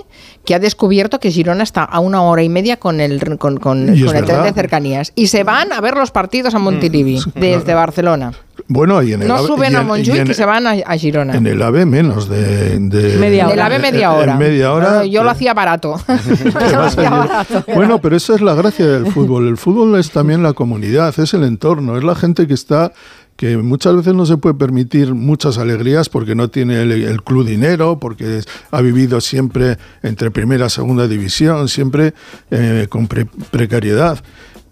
que 0.44 0.54
ha 0.54 0.58
descubierto 0.58 1.18
que 1.20 1.30
Girona 1.30 1.62
está 1.62 1.82
a 1.84 2.00
una 2.00 2.22
hora 2.22 2.42
y 2.42 2.48
media 2.48 2.76
con 2.76 3.00
el 3.00 3.38
con, 3.38 3.58
con- 3.58 3.88
el 3.88 4.24
tren 4.24 4.42
de 4.42 4.52
cercanías 4.52 5.12
y 5.14 5.26
se 5.28 5.42
van 5.44 5.72
a 5.72 5.80
ver 5.80 5.94
los 5.96 6.10
partidos 6.10 6.54
a 6.54 6.58
Montilivi 6.58 7.18
desde 7.34 7.74
Barcelona. 7.74 8.32
Bueno, 8.68 9.02
y 9.02 9.12
en 9.12 9.22
el 9.22 9.28
No 9.28 9.36
AVE- 9.36 9.46
suben 9.46 9.76
a 9.76 9.82
y 9.82 9.84
Montjuic 9.84 10.16
en- 10.20 10.30
y 10.30 10.34
se 10.34 10.44
van 10.44 10.66
a, 10.66 10.70
a 10.70 10.96
Girona. 10.96 11.34
En 11.36 11.46
el 11.46 11.60
AVE 11.62 11.86
menos 11.86 12.28
de... 12.28 12.78
de 12.78 13.16
Media 13.18 13.46
hora. 13.48 13.52
En 13.52 13.58
el 13.58 13.64
AVE 13.66 13.78
media 13.78 14.06
en 14.12 14.18
hora. 14.18 14.36
media 14.36 14.72
hora. 14.72 14.90
No, 14.90 14.94
no, 14.98 15.04
yo 15.04 15.22
lo 15.24 15.30
hacía 15.30 15.54
barato. 15.54 16.00
Yo 16.08 16.76
lo 16.76 16.82
hacía 16.82 17.10
barato. 17.10 17.64
Bueno, 17.74 18.00
pero 18.00 18.16
esa 18.16 18.34
es 18.34 18.40
la 18.40 18.54
gracia 18.54 18.86
del 18.86 19.06
fútbol. 19.12 19.48
El 19.48 19.56
fútbol 19.56 19.98
es 19.98 20.10
también 20.10 20.42
la 20.42 20.52
comunidad, 20.52 21.14
es 21.18 21.34
el 21.34 21.44
entorno, 21.44 21.96
es 21.96 22.04
la 22.04 22.14
gente 22.14 22.46
que 22.46 22.54
está 22.54 22.92
que 23.36 23.58
muchas 23.58 23.94
veces 23.94 24.14
no 24.14 24.24
se 24.24 24.38
puede 24.38 24.54
permitir 24.54 25.12
muchas 25.12 25.58
alegrías 25.58 26.08
porque 26.08 26.34
no 26.34 26.48
tiene 26.48 26.80
el, 26.80 26.90
el 26.92 27.22
club 27.22 27.44
dinero, 27.46 27.98
porque 28.00 28.40
ha 28.70 28.80
vivido 28.80 29.20
siempre 29.20 29.76
entre 30.02 30.30
primera 30.30 30.66
y 30.66 30.70
segunda 30.70 31.06
división, 31.06 31.68
siempre 31.68 32.14
eh, 32.50 32.86
con 32.88 33.06
pre- 33.08 33.26
precariedad. 33.50 34.18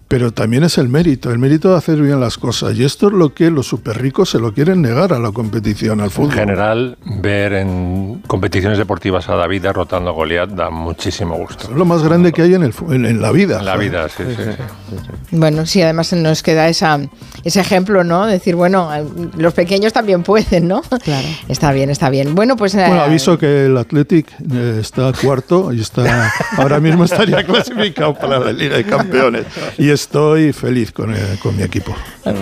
Pero 0.07 0.32
también 0.32 0.64
es 0.64 0.76
el 0.78 0.88
mérito, 0.88 1.30
el 1.32 1.38
mérito 1.38 1.70
de 1.70 1.78
hacer 1.78 2.00
bien 2.00 2.20
las 2.20 2.36
cosas. 2.36 2.76
Y 2.76 2.84
esto 2.84 3.09
es 3.09 3.14
lo 3.14 3.32
que 3.32 3.50
los 3.50 3.66
súper 3.66 4.00
ricos 4.00 4.30
se 4.30 4.38
lo 4.38 4.52
quieren 4.52 4.82
negar 4.82 5.12
a 5.14 5.18
la 5.18 5.32
competición, 5.32 6.00
al 6.00 6.07
En 6.07 6.11
fútbol. 6.11 6.32
general, 6.32 6.98
ver 7.05 7.55
en 7.55 8.22
competiciones 8.26 8.76
deportivas 8.78 9.28
a 9.30 9.34
David 9.34 9.62
derrotando 9.62 10.11
a 10.11 10.12
Goliat 10.12 10.50
da 10.50 10.68
muchísimo 10.70 11.36
gusto. 11.36 11.64
Es 11.70 11.76
lo 11.76 11.84
más 11.86 12.02
grande 12.02 12.32
que 12.32 12.42
hay 12.42 12.55
en, 12.55 12.64
el, 12.64 12.74
en, 12.90 13.07
en 13.07 13.22
la 13.22 13.32
vida. 13.32 13.61
En 13.61 13.64
la 13.64 13.76
vida, 13.76 14.09
sí, 14.11 14.22
sí. 14.28 14.34
sí. 14.36 14.96
Bueno, 15.30 15.64
sí, 15.64 15.80
además 15.80 16.12
nos 16.12 16.42
queda 16.42 16.68
esa, 16.68 17.00
ese 17.42 17.61
ejemplo, 17.61 18.05
¿no? 18.05 18.26
Decir, 18.26 18.57
bueno, 18.57 18.90
los 19.38 19.55
pequeños 19.55 19.92
también 19.94 20.22
pueden, 20.22 20.68
¿no? 20.68 20.82
Claro. 21.02 21.26
Está 21.48 21.72
bien, 21.72 21.88
está 21.90 22.11
bien. 22.11 22.34
Bueno, 22.34 22.57
pues... 22.57 22.74
eh, 22.74 22.84
Bueno, 22.86 23.02
aviso 23.02 23.38
que 23.38 23.66
el 23.66 23.76
Athletic 23.78 24.26
eh, 24.52 24.78
está 24.80 25.12
cuarto 25.12 25.72
y 25.72 25.80
está 25.80 26.30
ahora 26.59 26.78
mismo 26.78 27.05
estaría 27.05 27.42
clasificado 27.46 28.14
para 28.14 28.38
la 28.38 28.52
Liga 28.52 28.76
de 28.76 28.84
Campeones. 28.84 29.46
Y 29.78 29.93
estoy 29.95 30.53
feliz 30.53 30.92
con, 30.92 31.14
eh, 31.14 31.18
con 31.42 31.57
mi 31.57 31.62
equipo. 31.62 31.95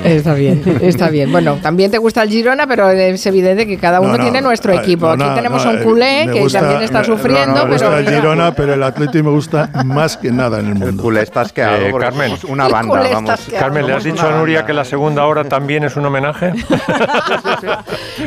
Está 0.05 0.35
bien, 0.35 0.63
está 0.81 1.09
bien. 1.09 1.31
Bueno, 1.33 1.59
también 1.63 1.91
te 1.91 1.99
gusta 1.99 2.23
el 2.23 2.29
Girona, 2.31 2.67
pero 2.67 2.91
es 2.91 3.25
evidente 3.27 3.67
que 3.67 3.79
cada 3.79 4.01
uno 4.01 4.13
No, 4.13 4.19
no, 4.19 4.23
tiene 4.25 4.41
nuestro 4.41 4.73
equipo. 4.73 5.17
no, 5.17 5.25
Aquí 5.25 5.35
tenemos 5.37 5.65
un 5.65 5.79
eh, 5.79 5.83
culé 5.83 6.27
me 6.27 6.33
que 6.33 6.41
gusta- 6.41 6.61
también 6.61 6.83
está 6.83 7.03
sufriendo, 7.05 7.55
no, 7.55 7.63
no, 7.63 7.67
me 7.67 7.77
pero... 7.77 7.91
gusta 7.91 7.99
el 8.11 8.15
Girona, 8.17 8.55
pero 8.55 8.75
el 8.75 8.83
Athletic 8.83 9.23
me 9.25 9.31
gusta 9.31 9.71
más 9.85 10.17
que 10.17 10.31
nada 10.31 10.61
en 10.61 10.67
el 10.69 10.75
mundo. 10.75 10.89
El 10.89 10.97
culé 10.97 11.23
está 11.23 11.43
asqueado 11.43 11.77
Eh, 11.87 11.93
Carmen. 11.99 12.33
una 12.49 12.69
banda, 12.69 13.03
vamos. 13.13 13.41
Carmen, 13.59 13.87
¿le 13.87 13.93
has 13.95 14.05
dicho 14.05 14.27
a 14.29 14.33
Nuria 14.37 14.65
que 14.67 14.73
la 14.73 14.85
segunda 14.85 15.25
hora 15.27 15.45
también 15.45 15.85
es 15.85 15.97
un 15.97 16.07
homenaje? 16.07 16.53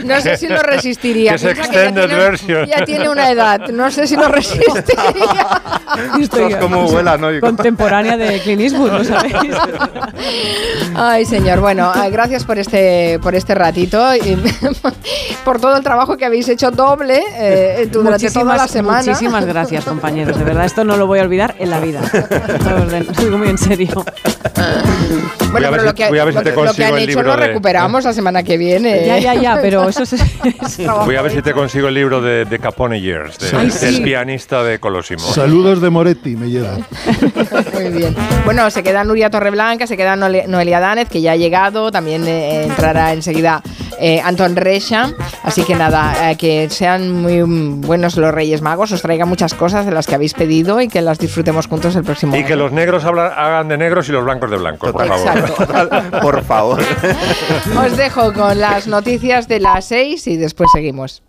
No 0.03 0.19
sé 0.21 0.38
si 0.38 0.47
lo 0.47 0.61
resistiría. 0.61 1.32
Que 1.32 1.36
es 1.36 1.41
Piensa 1.43 1.61
ya 1.63 1.65
extended 1.65 2.05
tiene- 2.07 2.23
version. 2.23 2.65
Ya 2.67 2.86
tiene 2.86 3.09
una 3.09 3.30
edad. 3.32 3.59
No 3.69 3.89
sé 3.91 4.07
si 4.07 4.15
lo 4.15 4.28
resistiría. 4.30 5.47
Como 6.59 6.88
vuela, 6.88 7.17
¿no? 7.17 7.28
Contemporánea 7.39 8.17
de 8.17 8.39
Clint 8.39 8.61
Eastwood, 8.61 8.91
No, 10.93 10.95
Ay, 11.03 11.26
señor. 11.26 11.59
Bueno, 11.59 11.91
ah, 11.93 12.09
gracias 12.09 12.43
por 12.43 12.57
este, 12.59 13.20
por 13.22 13.36
este 13.36 13.55
ratito 13.55 14.16
y 14.16 14.38
por 15.45 15.59
todo 15.59 15.78
el 15.78 15.84
trabajo 15.84 16.18
que 16.18 16.26
habéis 16.26 16.47
hecho 16.49 16.72
doble 16.72 17.22
eh, 17.38 17.88
durante 17.91 18.30
toda 18.32 18.55
la 18.57 18.68
semana. 18.68 19.01
Muchísimas 19.03 19.45
gracias, 19.45 19.86
compañeros. 19.86 20.38
De 20.38 20.43
verdad, 20.43 20.66
esto 20.66 20.84
no 20.84 20.97
lo 20.97 21.07
voy 21.07 21.20
a 21.20 21.24
olvidar 21.24 21.55
en 21.59 21.70
la 21.70 21.80
vida. 21.80 22.01
Lo 22.63 23.24
digo 23.24 23.38
muy 23.38 23.49
en 23.49 23.57
serio. 23.57 24.03
Bueno, 25.51 25.51
Voy 25.51 25.63
a 25.66 25.70
ver 25.70 25.72
pero 25.72 25.82
si- 25.82 25.86
lo 25.88 25.95
que, 25.95 26.07
voy 26.09 26.20
a 26.20 26.26
ver 26.26 26.34
si 26.34 26.39
lo 26.39 26.43
lo 26.43 26.49
que 26.49 26.55
consigo 26.55 26.88
han 26.88 26.93
el 26.95 26.99
hecho 27.03 27.09
libro 27.20 27.24
lo 27.36 27.38
de- 27.41 27.47
recuperamos 27.47 28.03
la 28.03 28.13
semana 28.13 28.43
que 28.43 28.57
viene. 28.57 29.05
Ya, 29.05 29.20
ya, 29.20 29.34
ya, 29.36 29.59
pero 29.61 29.88
eso 29.88 30.03
es... 30.03 30.16
Voy 31.05 31.16
a 31.16 31.22
ver 31.22 31.32
si 31.32 31.41
te 31.41 31.53
consigo 31.53 31.88
el 31.88 31.93
libro 31.93 32.20
de, 32.22 32.43
de 32.45 32.59
Capone 32.59 32.99
Years, 32.99 33.38
de- 33.39 33.57
Ay, 33.57 33.70
del 33.70 33.95
sí. 33.95 34.01
pianista 34.01 34.63
de 34.63 34.80
Colosimo. 34.80 35.22
Saludos 35.22 35.82
de 35.82 35.89
Moretti, 35.89 36.36
me 36.36 36.49
llega. 36.49 36.78
Muy 37.74 37.89
bien. 37.89 38.16
Bueno, 38.43 38.70
se 38.70 38.84
queda 38.84 39.03
Nuria 39.05 39.29
Torreblanca, 39.29 39.87
se 39.87 39.95
queda 39.97 40.15
Noelia 40.15 40.79
Danez, 40.79 41.09
que 41.09 41.21
ya 41.21 41.31
ha 41.33 41.35
llegado. 41.35 41.91
También 41.91 42.27
eh, 42.27 42.63
entrará 42.65 43.13
enseguida 43.13 43.61
eh, 43.99 44.19
Anton 44.23 44.55
Recha. 44.55 45.11
Así 45.43 45.63
que 45.63 45.75
nada, 45.75 46.31
eh, 46.31 46.35
que 46.37 46.69
sean 46.69 47.11
muy 47.11 47.41
buenos 47.81 48.17
los 48.17 48.33
Reyes 48.33 48.61
Magos, 48.61 48.91
os 48.91 49.01
traigan 49.01 49.29
muchas 49.29 49.53
cosas 49.53 49.85
de 49.85 49.91
las 49.91 50.07
que 50.07 50.15
habéis 50.15 50.33
pedido 50.33 50.81
y 50.81 50.87
que 50.87 51.01
las 51.01 51.19
disfrutemos 51.19 51.67
juntos 51.67 51.95
el 51.95 52.03
próximo 52.03 52.35
Y 52.35 52.39
año. 52.39 52.47
que 52.47 52.55
los 52.55 52.71
negros 52.71 53.05
hagan 53.05 53.67
de 53.67 53.77
negros 53.77 54.09
y 54.09 54.11
los 54.11 54.23
blancos 54.25 54.49
de 54.51 54.57
blancos, 54.57 54.91
por 54.91 55.07
favor. 55.07 56.21
Por 56.21 56.43
favor. 56.43 56.79
Os 57.85 57.97
dejo 57.97 58.33
con 58.33 58.59
las 58.59 58.87
noticias 58.87 59.47
de 59.47 59.59
las 59.59 59.85
6 59.85 60.27
y 60.27 60.37
después 60.37 60.69
seguimos. 60.73 61.21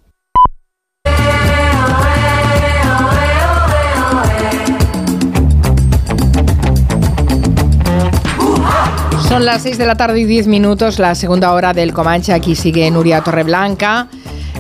Son 9.29 9.45
las 9.45 9.63
6 9.63 9.77
de 9.79 9.87
la 9.87 9.97
tarde 9.97 10.21
y 10.21 10.25
10 10.25 10.47
minutos, 10.47 10.99
la 10.99 11.15
segunda 11.15 11.53
hora 11.53 11.73
del 11.73 11.93
Comanche. 11.93 12.33
Aquí 12.33 12.55
sigue 12.55 12.91
Nuria 12.91 13.21
Torreblanca. 13.23 14.07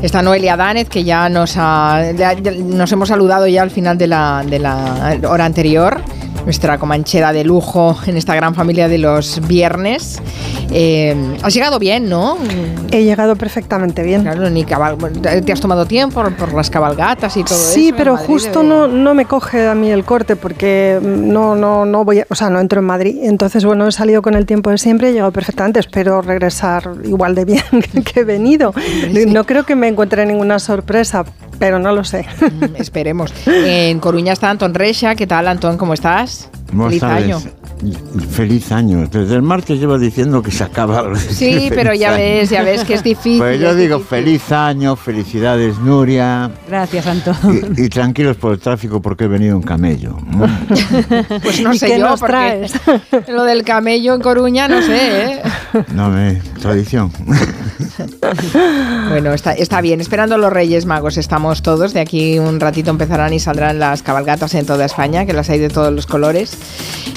Está 0.03 0.21
Noelia 0.23 0.57
Dánez, 0.57 0.89
que 0.89 1.05
ya 1.05 1.29
nos, 1.29 1.55
ha- 1.57 2.03
nos 2.59 2.93
hemos 2.93 3.09
saludado 3.09 3.47
ya 3.47 3.63
al 3.63 3.71
final 3.71 3.97
de 3.97 4.07
la, 4.09 4.45
de 4.47 4.59
la 4.59 5.19
hora 5.29 5.45
anterior. 5.47 6.03
Nuestra 6.47 6.79
comanchera 6.79 7.33
de 7.33 7.43
lujo 7.43 7.99
en 8.07 8.17
esta 8.17 8.35
gran 8.37 8.55
familia 8.55 8.87
de 8.87 8.99
los 8.99 9.47
viernes. 9.49 10.23
Eh, 10.71 11.37
has 11.43 11.53
llegado 11.53 11.81
bien, 11.81 12.09
¿no? 12.09 12.39
He 12.93 13.03
llegado 13.03 13.35
perfectamente 13.35 14.05
bien. 14.05 14.23
Claro, 14.23 14.49
ni 14.49 14.65
cabal- 14.65 14.97
¿Te 15.45 15.53
has 15.53 15.61
tomado 15.61 15.87
tiempo 15.87 16.23
por, 16.39 16.55
las 16.55 16.71
cabalgatas 16.71 17.37
y 17.37 17.43
todo 17.43 17.59
eso? 17.59 17.73
Sí, 17.73 17.93
pero 17.97 18.17
justo 18.17 18.63
no, 18.63 18.87
no 18.87 19.13
me 19.15 19.25
coge 19.25 19.67
a 19.67 19.75
mí 19.75 19.91
el 19.91 20.05
corte 20.05 20.37
porque 20.37 21.01
no, 21.03 21.57
no, 21.57 21.85
no 21.85 22.05
voy, 22.05 22.21
a- 22.21 22.27
o 22.31 22.35
sea, 22.37 22.49
no 22.49 22.61
entro 22.61 22.79
en 22.79 22.87
Madrid. 22.87 23.17
Entonces, 23.25 23.65
bueno, 23.65 23.89
he 23.89 23.93
salido 23.93 24.23
con 24.23 24.35
el 24.35 24.47
tiempo 24.47 24.71
de 24.71 24.79
siempre, 24.79 25.09
he 25.11 25.13
llegado 25.13 25.33
perfectamente. 25.33 25.81
Espero 25.81 26.23
regresar 26.23 26.93
igual 27.05 27.35
de 27.35 27.45
bien 27.45 27.63
que 28.05 28.21
he 28.21 28.25
venido. 28.25 28.73
No 29.27 29.45
creo 29.45 29.65
que 29.67 29.75
me 29.75 29.89
encuentre 29.89 30.25
ninguna 30.25 30.61
sorpresa, 30.61 31.25
pero 31.59 31.81
no 31.81 31.91
lo 31.93 32.05
sé. 32.05 32.25
Mm, 32.41 32.77
Esperemos. 32.77 33.33
En 33.47 33.99
Coruña 33.99 34.33
está 34.33 34.49
Antón 34.49 34.75
Recha. 34.75 35.17
¿Qué 35.17 35.27
tal, 35.27 35.49
Antón? 35.49 35.77
¿Cómo 35.77 35.93
estás? 35.95 36.36
Buenas 36.73 36.89
Feliz 36.91 37.01
tardes. 37.01 37.25
año. 37.25 37.41
Feliz 38.31 38.73
año. 38.73 39.07
Desde 39.07 39.35
el 39.35 39.43
martes 39.43 39.79
llevo 39.79 39.99
diciendo 39.99 40.43
que 40.43 40.51
se 40.51 40.65
acaba. 40.65 41.05
Sí, 41.17 41.69
pero 41.71 41.93
ya 41.95 42.09
año. 42.15 42.19
ves, 42.19 42.51
ya 42.51 42.63
ves 42.63 42.85
que 42.85 42.95
es 42.95 43.03
difícil. 43.03 43.39
Pues 43.39 43.61
yo 43.61 43.75
digo 43.75 43.99
difícil. 43.99 44.25
feliz 44.25 44.53
año, 44.53 44.97
felicidades 44.97 45.79
Nuria. 45.79 46.51
Gracias, 46.69 47.07
Anton. 47.07 47.37
Y, 47.77 47.83
y 47.85 47.89
tranquilos 47.89 48.37
por 48.37 48.53
el 48.53 48.59
tráfico 48.59 49.01
porque 49.03 49.25
he 49.25 49.29
venido 49.29 49.57
en 49.57 49.63
camello. 49.63 50.17
Pues 51.43 51.61
no 51.61 51.73
¿Y 51.73 51.79
sé 51.79 51.87
qué 51.87 51.99
yo, 51.99 52.09
nos 52.09 52.21
traes? 52.21 52.73
lo 53.29 53.45
del 53.45 53.63
camello 53.63 54.15
en 54.15 54.21
Coruña, 54.21 54.69
no 54.69 54.81
sé, 54.83 55.33
¿eh? 55.33 55.43
No 55.95 56.09
me. 56.11 56.41
Tradición. 56.61 57.11
Bueno, 59.09 59.33
está, 59.33 59.53
está 59.53 59.81
bien. 59.81 60.01
Esperando 60.01 60.39
los 60.39 60.53
Reyes 60.53 60.87
Magos 60.87 61.17
estamos 61.19 61.63
todos. 61.63 61.93
De 61.93 62.01
aquí 62.01 62.39
un 62.39 62.59
ratito 62.61 62.91
empezarán 62.91 63.33
y 63.33 63.39
saldrán 63.41 63.79
las 63.79 64.03
cabalgatas 64.03 64.55
en 64.55 64.67
toda 64.67 64.85
España, 64.87 65.27
que 65.27 65.33
las 65.33 65.49
hay 65.51 65.59
de 65.59 65.69
todos 65.69 65.93
los 65.93 66.07
colores 66.07 66.56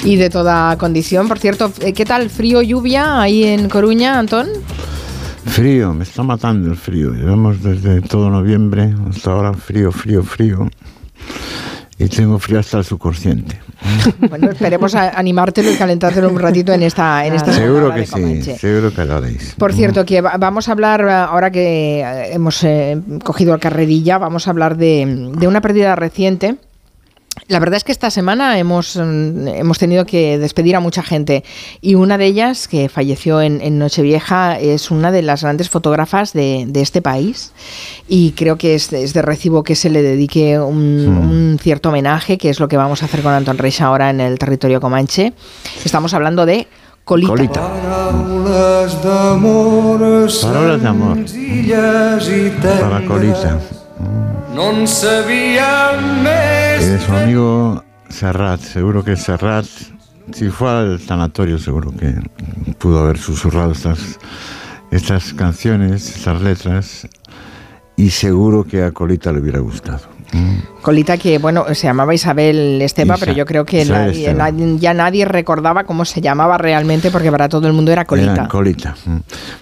y 0.04 0.16
de 0.16 0.30
toda 0.30 0.76
condición. 0.78 1.28
Por 1.28 1.38
cierto, 1.38 1.70
eh, 1.80 1.92
¿qué 1.92 2.04
tal? 2.04 2.30
¿Frío, 2.30 2.62
lluvia 2.62 3.20
ahí 3.20 3.44
en 3.44 3.68
Coruña, 3.68 4.18
Antón? 4.18 4.48
Frío, 5.46 5.92
me 5.94 6.04
está 6.04 6.22
matando 6.22 6.70
el 6.70 6.76
frío. 6.76 7.12
Llevamos 7.12 7.62
desde 7.62 8.00
todo 8.02 8.30
noviembre 8.30 8.94
hasta 9.08 9.32
ahora 9.32 9.52
frío, 9.52 9.90
frío, 9.92 10.22
frío. 10.22 10.68
Y 11.98 12.08
tengo 12.08 12.38
frío 12.38 12.60
hasta 12.60 12.78
el 12.78 12.84
subconsciente. 12.84 13.58
Bueno, 14.28 14.50
esperemos 14.50 14.94
a- 14.94 15.18
animártelo 15.18 15.70
y 15.70 15.76
calentártelo 15.76 16.28
un 16.30 16.38
ratito 16.38 16.72
en 16.72 16.82
esta, 16.82 17.26
en 17.26 17.34
esta 17.34 17.52
Seguro 17.52 17.92
que 17.92 18.00
de 18.00 18.06
sí, 18.06 18.52
seguro 18.58 18.92
que 18.94 19.04
lo 19.04 19.16
haréis. 19.16 19.54
Por 19.58 19.72
cierto, 19.72 20.04
que 20.04 20.20
va- 20.20 20.36
vamos 20.38 20.68
a 20.68 20.72
hablar, 20.72 21.06
ahora 21.08 21.50
que 21.50 22.00
eh, 22.00 22.32
hemos 22.34 22.62
eh, 22.64 22.98
cogido 23.24 23.54
el 23.54 23.60
carrerilla, 23.60 24.18
vamos 24.18 24.46
a 24.46 24.50
hablar 24.50 24.76
de, 24.76 25.30
de 25.36 25.48
una 25.48 25.60
pérdida 25.60 25.96
reciente. 25.96 26.56
La 27.50 27.58
verdad 27.58 27.78
es 27.78 27.84
que 27.84 27.90
esta 27.90 28.12
semana 28.12 28.60
hemos, 28.60 28.94
mm, 28.94 29.48
hemos 29.48 29.76
tenido 29.76 30.06
que 30.06 30.38
despedir 30.38 30.76
a 30.76 30.80
mucha 30.80 31.02
gente 31.02 31.42
y 31.80 31.96
una 31.96 32.16
de 32.16 32.26
ellas, 32.26 32.68
que 32.68 32.88
falleció 32.88 33.42
en, 33.42 33.60
en 33.60 33.76
Nochevieja, 33.76 34.56
es 34.56 34.92
una 34.92 35.10
de 35.10 35.22
las 35.22 35.42
grandes 35.42 35.68
fotógrafas 35.68 36.32
de, 36.32 36.66
de 36.68 36.80
este 36.80 37.02
país 37.02 37.50
y 38.08 38.30
creo 38.32 38.56
que 38.56 38.76
es, 38.76 38.92
es 38.92 39.14
de 39.14 39.22
recibo 39.22 39.64
que 39.64 39.74
se 39.74 39.90
le 39.90 40.00
dedique 40.00 40.60
un, 40.60 41.08
un 41.08 41.58
cierto 41.60 41.88
homenaje, 41.88 42.38
que 42.38 42.50
es 42.50 42.60
lo 42.60 42.68
que 42.68 42.76
vamos 42.76 43.02
a 43.02 43.06
hacer 43.06 43.20
con 43.20 43.32
Anton 43.32 43.58
Reich 43.58 43.80
ahora 43.80 44.10
en 44.10 44.20
el 44.20 44.38
territorio 44.38 44.80
comanche. 44.80 45.32
Estamos 45.84 46.14
hablando 46.14 46.46
de 46.46 46.68
Colita. 47.04 47.30
Colita. 47.30 47.60
Paraules 47.60 49.02
d'amor 49.02 50.30
Paraules 50.40 50.82
d'amor. 50.84 51.18
Para 52.62 53.04
Colita. 53.04 53.58
No 54.54 54.70
en 54.72 54.86
sabíem 54.90 56.00
més 56.24 56.59
de 56.86 56.98
su 56.98 57.12
amigo 57.12 57.84
Serrat, 58.08 58.60
seguro 58.60 59.04
que 59.04 59.16
Serrat, 59.16 59.66
si 60.32 60.48
fue 60.48 60.70
al 60.70 61.00
tanatorio, 61.00 61.58
seguro 61.58 61.92
que 61.92 62.14
pudo 62.78 63.00
haber 63.00 63.18
susurrado 63.18 63.72
estas, 63.72 64.18
estas 64.90 65.34
canciones, 65.34 66.16
estas 66.16 66.40
letras, 66.40 67.08
y 67.96 68.10
seguro 68.10 68.64
que 68.64 68.82
a 68.82 68.92
Colita 68.92 69.32
le 69.32 69.40
hubiera 69.40 69.58
gustado. 69.58 70.00
Colita 70.82 71.16
que, 71.18 71.38
bueno, 71.38 71.66
se 71.74 71.86
llamaba 71.86 72.14
Isabel 72.14 72.80
Esteba, 72.82 73.16
Isa- 73.16 73.26
pero 73.26 73.36
yo 73.36 73.44
creo 73.44 73.64
que 73.64 73.84
nadie- 73.84 74.32
nadie- 74.34 74.78
ya 74.78 74.94
nadie 74.94 75.24
recordaba 75.24 75.84
cómo 75.84 76.04
se 76.04 76.20
llamaba 76.20 76.56
realmente 76.58 77.10
porque 77.10 77.30
para 77.30 77.48
todo 77.48 77.66
el 77.66 77.72
mundo 77.72 77.92
era 77.92 78.04
Colita. 78.04 78.32
Era 78.32 78.48
Colita. 78.48 78.94
mm. 79.04 79.16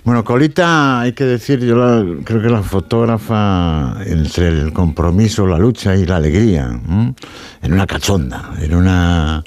Bueno, 0.05 0.25
Colita, 0.25 1.01
hay 1.01 1.13
que 1.13 1.25
decir, 1.25 1.61
yo 1.61 1.77
la- 1.77 2.05
creo 2.25 2.41
que 2.41 2.49
la 2.49 2.63
fotógrafa 2.63 3.97
entre 4.07 4.49
el 4.49 4.73
compromiso, 4.73 5.47
la 5.47 5.59
lucha 5.59 5.95
y 5.97 6.07
la 6.07 6.17
alegría, 6.17 6.69
¿m? 6.89 7.15
en 7.63 7.73
una 7.73 7.87
cachonda, 7.87 8.51
en 8.61 8.75
una, 8.75 9.43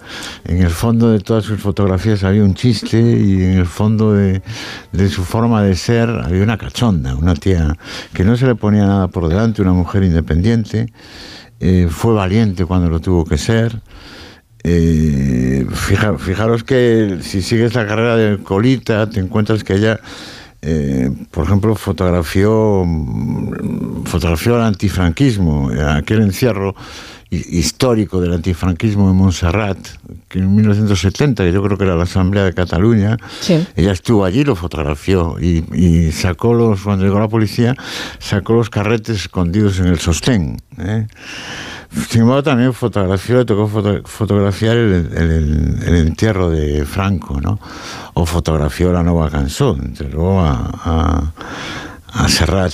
en 0.46 0.62
el 0.62 0.70
fondo 0.70 1.12
de 1.12 1.20
todas 1.20 1.46
sus 1.46 1.60
fotografías 1.60 2.24
había 2.24 2.44
un 2.44 2.54
chiste 2.56 3.00
y 3.00 3.44
en 3.44 3.60
el 3.60 3.66
fondo 3.66 4.14
de, 4.14 4.42
de 4.92 5.10
su 5.10 5.24
forma 5.24 5.64
de 5.64 5.76
ser 5.76 6.10
había 6.10 6.44
una 6.44 6.58
cachonda, 6.58 7.16
una 7.16 7.34
tía 7.36 7.78
que 8.14 8.24
no 8.26 8.36
se 8.36 8.46
le 8.46 8.56
ponía 8.56 8.86
nada 8.86 9.08
por 9.08 9.30
delante, 9.30 9.62
una 9.62 9.74
mujer 9.74 10.04
independiente, 10.04 10.92
eh, 11.62 11.88
fue 11.90 12.14
valiente 12.14 12.66
cuando 12.66 12.90
lo 12.90 13.00
tuvo 13.00 13.24
que 13.24 13.38
ser. 13.38 13.80
Eh, 14.64 15.66
fija- 15.72 16.18
fijaros 16.18 16.64
que 16.64 17.20
si 17.22 17.42
sigues 17.42 17.74
la 17.74 17.88
carrera 17.88 18.16
de 18.18 18.38
Colita, 18.44 19.10
te 19.10 19.20
encuentras 19.20 19.64
que 19.64 19.74
ella, 19.76 20.00
eh, 20.62 21.10
por 21.32 21.46
ejemplo, 21.46 21.74
fotografió, 21.76 22.84
mm, 22.86 24.04
fotografió 24.06 24.58
el 24.58 24.64
antifranquismo, 24.64 25.72
aquel 25.96 26.22
encierro 26.22 26.76
histórico 27.32 28.20
del 28.20 28.34
antifranquismo 28.34 29.10
en 29.10 29.16
Montserrat, 29.16 29.78
que 30.28 30.40
en 30.40 30.54
1970, 30.54 31.46
que 31.46 31.52
yo 31.54 31.64
creo 31.64 31.78
que 31.78 31.86
era 31.86 31.96
la 31.96 32.04
Asamblea 32.04 32.44
de 32.44 32.54
Cataluña, 32.54 33.18
ella 33.78 33.94
estuvo 33.94 34.26
allí, 34.26 34.44
lo 34.44 34.56
fotografió 34.58 35.38
y, 35.40 35.64
y 35.74 36.12
sacó 36.12 36.54
los, 36.54 36.82
cuando 36.82 37.06
llegó 37.06 37.20
la 37.20 37.30
policía, 37.30 37.76
sacó 38.20 38.54
los 38.54 38.70
carretes 38.70 39.16
escondidos 39.22 39.80
en 39.80 39.88
el 39.88 40.00
sostén. 40.00 40.62
¿eh? 40.78 41.08
Sin 42.10 42.22
embargo, 42.22 42.44
también 42.44 42.74
fotografió, 42.74 43.38
le 43.38 43.46
tocó 43.46 43.68
foto- 43.68 44.02
fotografiar 44.06 44.76
el, 44.78 44.94
el- 45.16 45.80
el 45.86 45.96
entierro 45.96 46.50
de 46.50 46.86
Franco, 46.86 47.40
¿no? 47.40 47.60
O 48.14 48.26
fotografió 48.26 48.92
la 48.92 49.04
nueva 49.04 49.30
canción, 49.30 49.82
entregó 49.86 50.42
a, 50.42 50.70
a, 50.84 51.32
a 52.14 52.28
Serrat. 52.30 52.74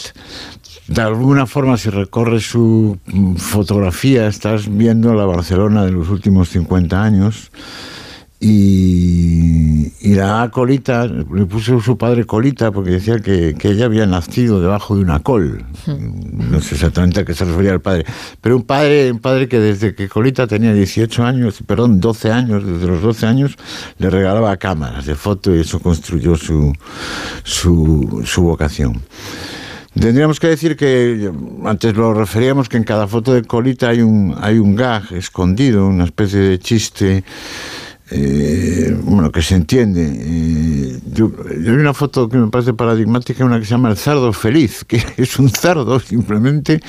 De 0.88 1.02
alguna 1.02 1.46
forma, 1.46 1.78
si 1.78 1.90
recorres 1.90 2.50
su 2.50 2.98
mm, 3.06 3.36
fotografía, 3.36 4.28
estás 4.28 4.70
viendo 4.70 5.14
la 5.14 5.26
Barcelona 5.26 5.86
de 5.86 5.92
los 5.92 6.10
últimos 6.10 6.50
50 6.50 7.04
años 7.04 7.52
Y, 8.40 9.92
y 10.02 10.14
la 10.14 10.48
colita, 10.54 11.08
le 11.08 11.46
puso 11.48 11.82
su 11.82 11.98
padre 11.98 12.24
colita 12.26 12.72
porque 12.72 12.92
decía 12.92 13.18
que, 13.18 13.56
que 13.58 13.70
ella 13.70 13.86
había 13.86 14.06
nacido 14.06 14.62
debajo 14.62 14.96
de 14.96 15.02
una 15.02 15.20
col. 15.22 15.66
No 15.88 16.62
sé 16.62 16.76
exactamente 16.76 17.22
a 17.22 17.26
qué 17.26 17.34
se 17.34 17.46
refería 17.46 17.74
el 17.74 17.82
padre. 17.82 18.06
Pero 18.40 18.58
un 18.58 18.64
padre, 18.64 19.12
un 19.12 19.20
padre 19.20 19.48
que 19.48 19.60
desde 19.60 19.96
que 19.96 20.08
Colita 20.08 20.46
tenía 20.46 20.72
18 20.72 21.24
años, 21.26 21.64
perdón, 21.66 22.00
12 22.00 22.32
años, 22.32 22.64
desde 22.64 22.86
los 22.86 23.02
12 23.02 23.26
años, 23.26 23.58
le 23.98 24.10
regalaba 24.12 24.56
cámaras 24.58 25.08
de 25.08 25.16
foto 25.16 25.56
y 25.56 25.62
eso 25.62 25.80
construyó 25.80 26.36
su, 26.36 26.72
su, 27.44 28.22
su 28.24 28.44
vocación. 28.44 29.02
Tendríamos 29.94 30.40
que 30.40 30.48
decir 30.48 30.76
que 30.76 31.32
antes 31.66 31.96
lo 31.96 32.14
referíamos 32.14 32.70
que 32.70 32.78
en 32.78 32.84
cada 32.84 33.08
foto 33.08 33.34
de 33.34 33.44
Colita 33.44 33.90
hay 33.90 34.02
un, 34.02 34.36
hay 34.40 34.60
un 34.60 34.76
gag 34.76 35.12
escondido, 35.14 35.88
una 35.88 36.06
especie 36.06 36.40
de 36.40 36.60
chiste 36.60 37.24
eh, 38.10 38.98
bueno, 39.04 39.32
que 39.32 39.42
se 39.42 39.56
entiende. 39.56 40.06
Eh, 40.06 41.00
yo, 41.14 41.32
hay 41.50 41.70
una 41.70 41.94
foto 41.94 42.30
que 42.30 42.38
me 42.38 42.48
parece 42.48 42.74
paradigmática, 42.74 43.44
una 43.44 43.60
que 43.60 43.66
se 43.66 43.72
llama 43.72 43.90
El 43.90 43.98
cerdo 43.98 44.32
feliz, 44.32 44.86
que 44.88 45.02
es 45.18 45.38
un 45.40 45.50
cerdo 45.50 46.00
simplemente 46.00 46.80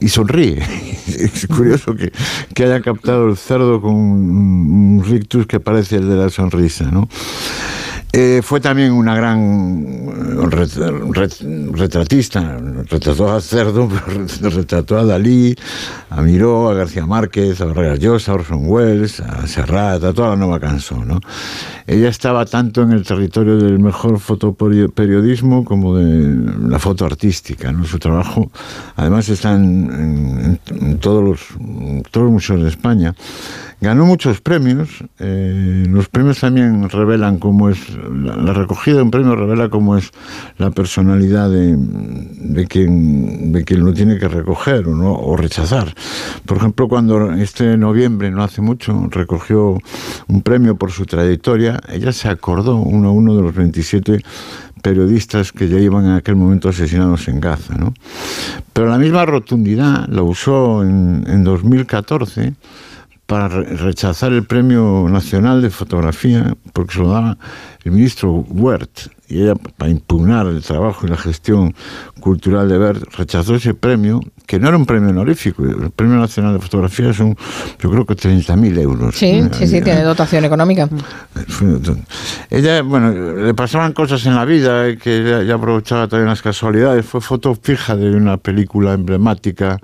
y 0.00 0.08
sonríe. 0.08 0.62
Es 1.08 1.46
curioso 1.48 1.96
que, 1.96 2.12
que 2.54 2.64
haya 2.64 2.80
captado 2.80 3.28
el 3.28 3.36
cerdo 3.36 3.80
con 3.80 3.94
un 3.94 5.02
rictus 5.04 5.46
que 5.46 5.58
parece 5.58 5.96
el 5.96 6.08
de 6.08 6.16
la 6.16 6.28
sonrisa, 6.28 6.90
¿no? 6.90 7.08
Eh, 8.10 8.40
fue 8.42 8.58
también 8.58 8.92
una 8.92 9.14
gran 9.14 9.38
eh, 9.38 10.46
ret- 10.48 11.12
ret- 11.12 11.72
retratista. 11.72 12.56
Retrató 12.90 13.30
a 13.30 13.40
Cerdo, 13.42 13.86
retrató 14.40 14.98
a 14.98 15.04
Dalí, 15.04 15.54
a 16.08 16.22
Miró, 16.22 16.70
a 16.70 16.74
García 16.74 17.04
Márquez, 17.04 17.60
a 17.60 17.66
Vargas 17.66 17.98
Llosa, 17.98 18.32
a 18.32 18.36
Orson 18.36 18.62
Welles, 18.64 19.20
a 19.20 19.46
Serrat, 19.46 20.02
a 20.04 20.12
toda 20.14 20.30
la 20.30 20.36
nueva 20.36 20.58
canción. 20.58 21.06
¿no? 21.06 21.20
Ella 21.86 22.08
estaba 22.08 22.46
tanto 22.46 22.80
en 22.82 22.92
el 22.92 23.04
territorio 23.04 23.58
del 23.58 23.78
mejor 23.78 24.18
fotoperiodismo 24.18 25.64
como 25.66 25.94
de 25.96 26.50
la 26.66 26.78
foto 26.78 27.04
artística. 27.04 27.70
¿no? 27.72 27.84
Su 27.84 27.98
trabajo, 27.98 28.50
además, 28.96 29.28
está 29.28 29.54
en, 29.54 30.58
en- 30.70 30.76
en 30.80 30.98
todos, 30.98 31.22
los, 31.22 31.40
en 31.60 32.02
todos 32.10 32.24
los 32.24 32.32
museos 32.32 32.62
de 32.62 32.70
España. 32.70 33.14
Ganó 33.80 34.06
muchos 34.06 34.40
premios. 34.40 34.88
eh, 35.20 35.84
los 35.88 36.08
premios 36.08 36.40
también 36.40 36.88
revelan 36.88 37.38
cómo 37.38 37.68
es, 37.70 37.78
la, 37.98 38.52
recogida 38.52 38.96
de 38.96 39.02
un 39.02 39.10
premio 39.10 39.36
revela 39.36 39.68
cómo 39.68 39.96
es 39.96 40.10
la 40.58 40.70
personalidad 40.70 41.50
de, 41.50 41.76
de 41.76 42.66
quien, 42.66 43.52
de 43.52 43.64
quien 43.64 43.84
lo 43.84 43.92
tiene 43.92 44.18
que 44.18 44.28
recoger 44.28 44.86
o, 44.86 44.94
no, 44.94 45.12
o 45.12 45.36
rechazar. 45.36 45.94
Por 46.46 46.58
ejemplo, 46.58 46.88
cuando 46.88 47.32
este 47.32 47.76
noviembre, 47.76 48.30
no 48.30 48.42
hace 48.42 48.60
mucho, 48.60 49.08
recogió 49.10 49.78
un 50.28 50.42
premio 50.42 50.76
por 50.76 50.90
su 50.92 51.06
trayectoria, 51.06 51.80
ella 51.88 52.12
se 52.12 52.28
acordó, 52.28 52.76
uno 52.76 53.08
a 53.08 53.12
uno 53.12 53.36
de 53.36 53.42
los 53.42 53.54
27 53.54 54.22
periodistas 54.82 55.52
que 55.52 55.68
ya 55.68 55.78
iban 55.78 56.06
en 56.06 56.12
aquel 56.12 56.36
momento 56.36 56.68
asesinados 56.68 57.28
en 57.28 57.40
Gaza. 57.40 57.74
¿no? 57.74 57.94
Pero 58.72 58.88
la 58.88 58.98
misma 58.98 59.26
rotundidad 59.26 60.06
la 60.08 60.22
usó 60.22 60.82
en 60.82 61.44
2014 61.44 62.54
para 63.28 63.48
re- 63.48 63.76
rechazar 63.76 64.32
el 64.32 64.44
Premio 64.44 65.06
Nacional 65.10 65.60
de 65.60 65.68
Fotografía, 65.68 66.56
porque 66.72 66.94
se 66.94 67.00
lo 67.00 67.10
daba 67.10 67.36
el 67.84 67.92
ministro 67.92 68.32
Wert, 68.48 69.10
y 69.28 69.42
ella, 69.42 69.54
para 69.76 69.90
impugnar 69.90 70.46
el 70.46 70.62
trabajo 70.62 71.04
y 71.06 71.10
la 71.10 71.18
gestión 71.18 71.74
cultural 72.20 72.66
de 72.70 72.78
Wert, 72.78 73.04
rechazó 73.18 73.56
ese 73.56 73.74
premio, 73.74 74.20
que 74.46 74.58
no 74.58 74.68
era 74.68 74.78
un 74.78 74.86
premio 74.86 75.10
honorífico, 75.10 75.62
el 75.62 75.90
Premio 75.90 76.16
Nacional 76.16 76.54
de 76.54 76.60
Fotografía 76.60 77.12
son, 77.12 77.36
yo 77.78 77.90
creo 77.90 78.06
que 78.06 78.14
30.000 78.14 78.78
euros. 78.80 79.14
Sí, 79.14 79.42
sí, 79.52 79.66
sí, 79.66 79.82
tiene 79.82 80.02
dotación 80.04 80.46
económica. 80.46 80.88
Ella, 82.48 82.80
bueno, 82.82 83.12
le 83.36 83.52
pasaban 83.52 83.92
cosas 83.92 84.24
en 84.24 84.36
la 84.36 84.46
vida 84.46 84.88
eh, 84.88 84.96
que 84.96 85.42
ella 85.42 85.54
aprovechaba 85.56 86.08
también 86.08 86.30
las 86.30 86.40
casualidades. 86.40 87.04
Fue 87.04 87.20
foto 87.20 87.54
fija 87.54 87.94
de 87.94 88.16
una 88.16 88.38
película 88.38 88.94
emblemática 88.94 89.78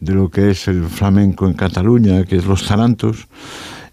de 0.00 0.14
lo 0.14 0.28
que 0.30 0.50
es 0.50 0.68
el 0.68 0.84
flamenco 0.84 1.46
en 1.46 1.54
Cataluña, 1.54 2.24
que 2.24 2.36
es 2.36 2.46
Los 2.46 2.66
Tarantos. 2.66 3.26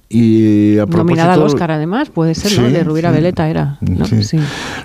Y 0.07 0.77
a 0.77 0.85
Nominada 0.85 1.33
al 1.33 1.41
Oscar, 1.41 1.71
además, 1.71 2.09
puede 2.11 2.35
ser, 2.35 2.61
¿no? 2.61 2.67
Sí, 2.67 2.73
De 2.73 2.83
Rubira 2.83 3.09
sí. 3.09 3.15
Veleta 3.15 3.49
era. 3.49 3.77
¿no? 3.81 4.05
Sí. 4.05 4.37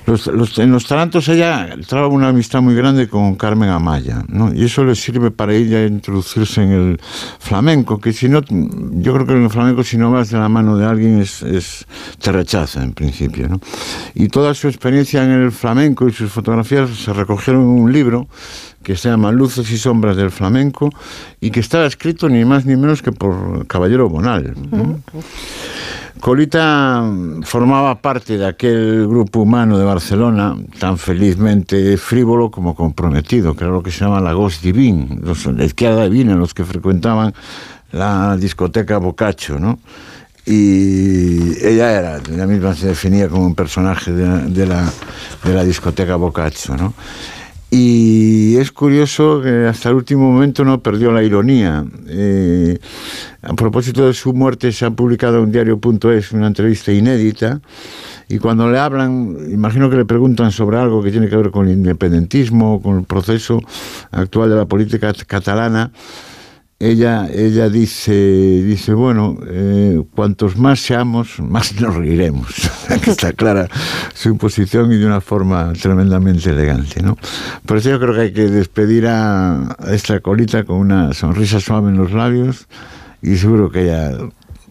Los- 0.07 0.27
los- 0.29 0.59
en 0.59 0.73
los 0.73 0.87
tarantos 0.87 1.29
ella 1.29 1.69
traba 1.87 2.07
una 2.09 2.29
amistad 2.29 2.63
muy 2.63 2.75
grande 2.75 3.07
con 3.07 3.35
Carmen 3.37 3.69
Amaya, 3.69 4.25
¿no? 4.29 4.53
Y 4.53 4.65
eso 4.65 4.83
le 4.83 4.95
sirve 4.95 5.31
para 5.31 5.53
ella 5.53 5.85
introducirse 5.85 6.63
en 6.63 6.71
el 6.73 7.01
flamenco, 7.39 7.99
que 8.01 8.15
si 8.15 8.31
no, 8.31 8.41
yo 8.49 9.13
creo 9.13 9.27
que 9.27 9.33
en 9.35 9.43
el 9.45 9.51
flamenco 9.51 9.85
si 9.85 9.99
no 9.99 10.11
vas 10.11 10.31
de 10.31 10.39
la 10.39 10.49
mano 10.49 10.79
de 10.79 10.87
alguien 10.87 11.21
es, 11.21 11.43
es- 11.43 11.87
te 12.19 12.33
rechaza 12.33 12.83
en 12.83 12.95
principio, 12.95 13.47
¿no? 13.47 13.61
Y 14.15 14.29
toda 14.29 14.55
su 14.55 14.69
experiencia 14.69 15.23
en 15.23 15.33
el 15.33 15.53
flamenco 15.53 16.09
y 16.09 16.13
sus 16.13 16.33
fotografías 16.33 16.89
se 16.97 17.13
recogieron 17.13 17.61
en 17.63 17.69
un 17.69 17.93
libro 17.93 18.27
que 18.83 18.97
se 18.97 19.09
llama 19.09 19.31
Luces 19.33 19.71
y 19.71 19.79
Sombras 19.79 20.17
del 20.17 20.31
Flamenco 20.31 20.91
y 21.41 21.51
que 21.51 21.61
estaba 21.61 21.87
escrito 21.87 22.29
ni 22.29 22.45
más 22.45 22.65
ni 22.65 22.77
menos 22.77 23.03
que 23.03 23.13
por 23.13 23.67
Caballero 23.67 24.09
Bonal. 24.09 24.55
Colita 26.21 27.03
formaba 27.45 28.01
parte 28.03 28.37
de 28.37 28.47
aquel 28.47 29.07
grupo 29.09 29.41
humano 29.41 29.79
de 29.79 29.85
Barcelona, 29.85 30.55
tan 30.79 30.99
felizmente 30.99 31.97
frívolo 31.97 32.51
como 32.51 32.75
comprometido, 32.75 33.55
que 33.55 33.65
era 33.65 33.73
lo 33.73 33.83
que 33.83 33.91
se 33.91 34.05
llama 34.05 34.21
la 34.21 34.35
Ghost 34.35 34.63
Divine, 34.63 35.21
los, 35.23 35.47
la 35.47 35.65
izquierda 35.65 36.05
divina, 36.05 36.35
los 36.37 36.53
que 36.53 36.65
frecuentaban 36.65 37.33
la 37.93 38.37
discoteca 38.37 38.99
Boccaccio, 38.99 39.59
¿no? 39.59 39.79
Y 40.45 41.65
ella 41.65 41.93
era, 41.93 42.17
ella 42.17 42.47
misma 42.47 42.75
se 42.75 42.89
definía 42.89 43.29
como 43.29 43.47
un 43.47 43.55
personaje 43.55 44.13
de 44.13 44.67
la, 44.67 44.91
de 45.45 45.55
la 45.55 45.65
discoteca 45.65 46.17
Boccaccio, 46.17 46.77
¿no? 46.77 46.93
Y 47.71 48.57
es 48.57 48.73
curioso 48.73 49.41
que 49.43 49.67
hasta 49.67 49.91
el 49.91 49.95
último 49.95 50.31
momento 50.33 50.65
no 50.65 50.83
perdió 50.83 51.13
la 51.13 51.23
ironía. 51.23 51.85
Eh, 52.09 52.79
a 53.43 53.55
propósito 53.55 54.07
de 54.09 54.13
su 54.13 54.33
muerte, 54.33 54.73
se 54.73 54.87
ha 54.87 54.91
publicado 54.91 55.43
en 55.45 55.53
diario.es 55.53 56.33
una 56.33 56.49
entrevista 56.49 56.91
inédita. 56.91 57.61
Y 58.29 58.39
cuando 58.39 58.69
le 58.69 58.79
hablan, 58.79 59.37
imagino 59.51 59.89
que 59.89 59.97
le 59.97 60.05
preguntan 60.05 60.51
sobre 60.51 60.79
algo 60.79 61.01
que 61.03 61.13
tiene 61.13 61.29
que 61.29 61.37
ver 61.37 61.51
con 61.53 61.69
el 61.69 61.75
independentismo, 61.75 62.83
con 62.83 62.99
el 62.99 63.05
proceso 63.05 63.61
actual 64.11 64.51
de 64.51 64.57
la 64.57 64.67
política 64.67 65.13
catalana. 65.27 65.93
Ella, 66.83 67.29
ella 67.31 67.69
dice, 67.69 68.11
dice, 68.11 68.95
bueno, 68.95 69.37
eh, 69.47 70.03
cuantos 70.15 70.57
más 70.57 70.81
seamos, 70.81 71.39
más 71.39 71.79
nos 71.79 71.95
reiremos. 71.95 72.71
Está 73.07 73.35
clara 73.35 73.69
su 74.15 74.39
posición 74.39 74.91
y 74.91 74.97
de 74.97 75.05
una 75.05 75.21
forma 75.21 75.75
tremendamente 75.75 76.49
elegante, 76.49 77.03
¿no? 77.03 77.19
Por 77.67 77.77
eso 77.77 77.91
yo 77.91 78.01
creo 78.01 78.15
que 78.15 78.21
hay 78.23 78.33
que 78.33 78.49
despedir 78.49 79.07
a 79.09 79.77
esta 79.93 80.21
colita 80.21 80.65
con 80.65 80.79
una 80.79 81.13
sonrisa 81.13 81.61
suave 81.61 81.91
en 81.91 81.99
los 81.99 82.13
labios 82.13 82.67
y 83.21 83.37
seguro 83.37 83.71
que 83.71 83.83
ella 83.83 84.17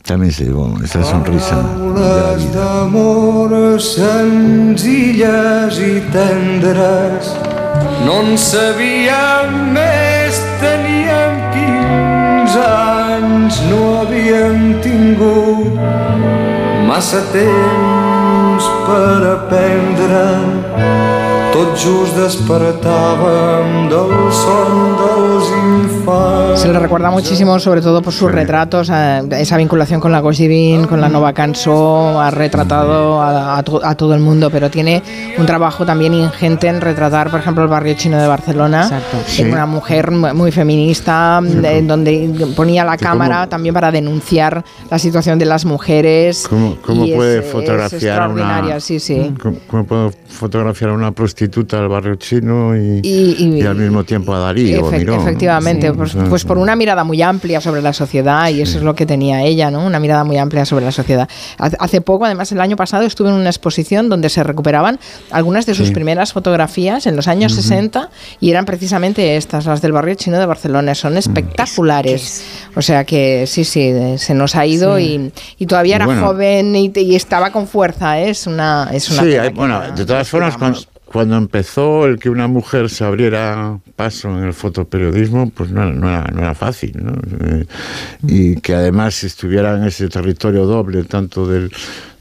también 0.04 0.32
se 0.32 0.46
llevó 0.46 0.80
esa 0.84 1.04
sonrisa. 1.04 1.62
Paraules 1.62 2.52
d'amor 2.56 3.80
senzilles 3.80 5.78
i 5.78 6.02
tendres 6.10 7.38
no 8.06 8.22
en 8.22 8.38
havíem 14.20 14.82
tingut 14.82 15.80
massa 16.88 17.22
temps 17.32 18.64
per 18.88 19.22
aprendre. 19.36 20.26
Tot 21.54 21.76
just 21.78 22.16
despertàvem 22.16 23.90
del 23.90 24.14
son 24.32 24.96
dels 25.00 25.48
infants. 25.50 25.69
Se 26.56 26.68
le 26.68 26.78
recuerda 26.80 27.10
muchísimo, 27.12 27.60
sobre 27.60 27.82
todo 27.82 28.02
por 28.02 28.12
sus 28.14 28.32
retratos, 28.32 28.90
a- 28.90 29.20
esa 29.40 29.58
vinculación 29.58 30.00
con 30.02 30.12
la 30.12 30.20
Ghost 30.20 30.40
Divine, 30.40 30.88
con 30.88 31.00
la 31.00 31.08
Nova 31.08 31.34
Canso, 31.34 32.20
ha 32.20 32.32
retratado 32.32 33.22
a, 33.22 33.58
a 33.58 33.64
to- 33.64 33.82
a 33.86 33.96
todo 33.96 34.14
el 34.14 34.20
mundo, 34.20 34.50
pero 34.50 34.70
tiene 34.70 35.02
un 35.38 35.46
trabajo 35.46 35.86
también 35.86 36.14
ingente 36.14 36.68
en 36.68 36.82
retratar, 36.82 37.30
por 37.30 37.40
ejemplo, 37.40 37.64
el 37.64 37.70
barrio 37.70 37.94
chino 37.94 38.20
de 38.20 38.28
Barcelona. 38.28 38.90
Sí. 39.28 39.44
Una 39.44 39.66
mujer 39.66 40.12
mu- 40.12 40.34
muy 40.34 40.52
feminista, 40.52 41.40
en 41.42 41.88
donde 41.88 42.30
ponía 42.56 42.84
la 42.84 42.96
¿Y 42.96 42.98
cámara 42.98 43.36
cómo- 43.42 43.50
también 43.50 43.74
para 43.74 43.92
denunciar 43.92 44.64
la 44.90 45.00
situación 45.00 45.40
de 45.40 45.46
las 45.46 45.64
mujeres. 45.66 46.46
¿Cómo, 46.50 46.76
cómo 46.86 47.06
y 47.06 47.14
puede 47.14 47.40
es- 47.40 47.46
fotografiar 47.46 48.30
una, 48.30 48.80
sí, 48.80 49.00
sí. 49.00 49.34
¿Cómo, 49.42 49.58
cómo 49.70 49.86
puedo 49.86 50.12
fotografiar 50.28 50.92
a 50.92 50.94
una 50.94 51.12
prostituta 51.12 51.78
del 51.78 51.88
barrio 51.88 52.16
chino 52.16 52.76
y, 52.76 53.00
Y- 53.04 53.36
y- 53.40 53.62
y 53.62 53.66
al 53.66 53.76
mismo 53.76 54.04
tiempo 54.04 54.34
a 54.34 54.40
Darí 54.40 54.76
o 54.76 54.88
a 54.88 55.62
Sí. 55.82 55.88
pues, 55.96 56.16
pues 56.30 56.46
por 56.46 56.58
una 56.58 56.76
mirada 56.76 57.04
muy 57.04 57.22
amplia 57.22 57.62
sobre 57.62 57.82
la 57.82 57.94
sociedad 57.94 58.50
y 58.50 58.62
eso 58.62 58.78
es 58.78 58.84
lo 58.84 58.96
que 58.96 59.06
tenía 59.06 59.44
ella, 59.44 59.72
¿no? 59.72 59.86
Una 59.86 60.00
mirada 60.00 60.24
muy 60.24 60.38
amplia 60.38 60.66
sobre 60.66 60.86
la 60.86 60.92
sociedad. 60.92 61.28
Hace- 61.58 62.02
poco, 62.02 62.26
además, 62.26 62.52
el 62.52 62.62
año 62.62 62.76
pasado 62.76 63.04
estuve 63.06 63.30
en 63.30 63.36
una 63.36 63.50
exposición 63.50 64.10
donde 64.10 64.30
se 64.30 64.42
recuperaban 64.44 65.00
algunas 65.32 65.66
de 65.66 65.76
sus 65.76 65.88
Sí. 65.90 65.94
primeras 65.94 66.34
fotografías 66.34 67.06
en 67.08 67.16
los 67.16 67.28
años 67.28 67.54
Ujú. 67.54 67.62
60 67.62 68.10
y 68.40 68.50
eran 68.52 68.66
precisamente 68.66 69.36
estas, 69.38 69.66
las 69.66 69.82
del 69.82 69.92
barrio 69.92 70.16
chino 70.16 70.40
de 70.40 70.46
Barcelona. 70.46 70.96
Son 70.96 71.18
espectaculares. 71.18 72.44
O 72.76 72.82
sea 72.82 73.04
que 73.04 73.46
sí, 73.48 73.64
sí, 73.64 73.94
se 74.18 74.34
nos 74.34 74.56
ha 74.56 74.66
ido 74.66 74.98
Sí. 74.98 75.32
y, 75.58 75.64
y 75.64 75.66
todavía 75.68 75.98
era 75.98 76.06
Bueno. 76.06 76.26
joven 76.26 76.76
y, 76.76 76.92
y 76.96 77.16
estaba 77.16 77.52
con 77.52 77.68
fuerza. 77.68 78.20
¿eh? 78.20 78.30
Es 78.30 78.48
una, 78.48 78.90
es 78.94 79.10
una 79.10 79.24
Sí, 79.24 79.36
hay- 79.36 79.50
bueno, 79.50 79.82
de 79.96 80.06
todas 80.06 80.28
formas, 80.30 80.58
cuando, 80.58 80.80
cuando 81.06 81.38
empezó 81.38 82.06
el 82.06 82.20
que 82.20 82.30
una 82.30 82.48
mujer 82.48 82.90
se 82.90 83.04
abriera 83.04 83.80
paso 84.00 84.30
en 84.30 84.46
el 84.46 84.54
fotoperiodismo, 84.54 85.50
pues 85.50 85.72
no, 85.72 85.84
no 85.92 86.10
era, 86.10 86.24
no 86.32 86.40
era 86.40 86.56
fácil, 86.56 86.94
¿no? 87.04 87.20
Eh, 87.42 87.66
Y 88.26 88.56
que 88.62 88.74
además 88.74 89.26
estuviera 89.26 89.76
en 89.76 89.84
ese 89.84 90.08
territorio 90.08 90.66
doble, 90.66 91.04
tanto 91.04 91.46
del, 91.46 91.70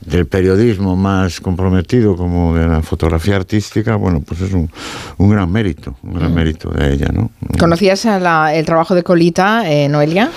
del 0.01 0.27
periodismo 0.27 0.97
más 0.97 1.41
comprometido 1.41 2.17
como 2.17 2.55
de 2.57 2.67
la 2.67 2.83
fotografía 2.83 3.37
artística, 3.37 3.97
bueno, 3.97 4.23
pues 4.27 4.41
es 4.41 4.53
un, 4.53 4.71
un 5.19 5.29
gran 5.31 5.51
mérito, 5.51 5.97
un 6.03 6.15
gran 6.15 6.33
mérito 6.33 6.71
de 6.71 6.93
ella, 6.95 7.09
¿no? 7.13 7.31
¿Conocías 7.59 8.05
la- 8.05 8.55
el 8.55 8.65
trabajo 8.65 8.95
de 8.95 9.03
Colita, 9.03 9.69
eh, 9.71 9.89
Noelia? 9.89 10.31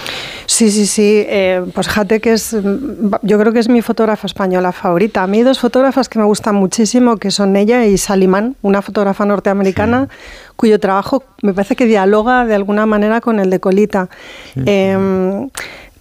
Sí, 0.48 0.70
sí, 0.72 0.86
sí. 0.88 1.24
eh, 1.28 1.64
pues 1.74 1.88
fíjate 1.88 2.20
que 2.20 2.34
es, 2.34 2.54
mm, 2.54 3.14
yo 3.22 3.40
creo 3.40 3.54
que 3.54 3.60
es 3.60 3.70
mi 3.70 3.82
fotógrafa 3.82 4.28
española 4.28 4.72
favorita. 4.72 5.24
A 5.24 5.28
mí 5.28 5.38
hay 5.38 5.44
dos 5.44 5.60
fotógrafas 5.60 6.10
que 6.10 6.20
me 6.20 6.26
gustan 6.26 6.56
muchísimo, 6.56 7.18
que 7.18 7.32
son 7.32 7.56
ella 7.56 7.86
y 7.86 7.98
Salimán, 7.98 8.56
una 8.64 8.82
fotógrafa 8.82 9.26
norteamericana 9.26 10.10
cuyo 10.58 10.80
trabajo 10.80 11.24
me 11.42 11.54
parece 11.54 11.76
que 11.76 11.86
dialoga 11.86 12.46
de 12.46 12.56
alguna 12.56 12.86
manera 12.86 13.22
con 13.22 13.40
el 13.40 13.50
de 13.50 13.60
Colita. 13.60 14.10
Eh, 14.66 15.48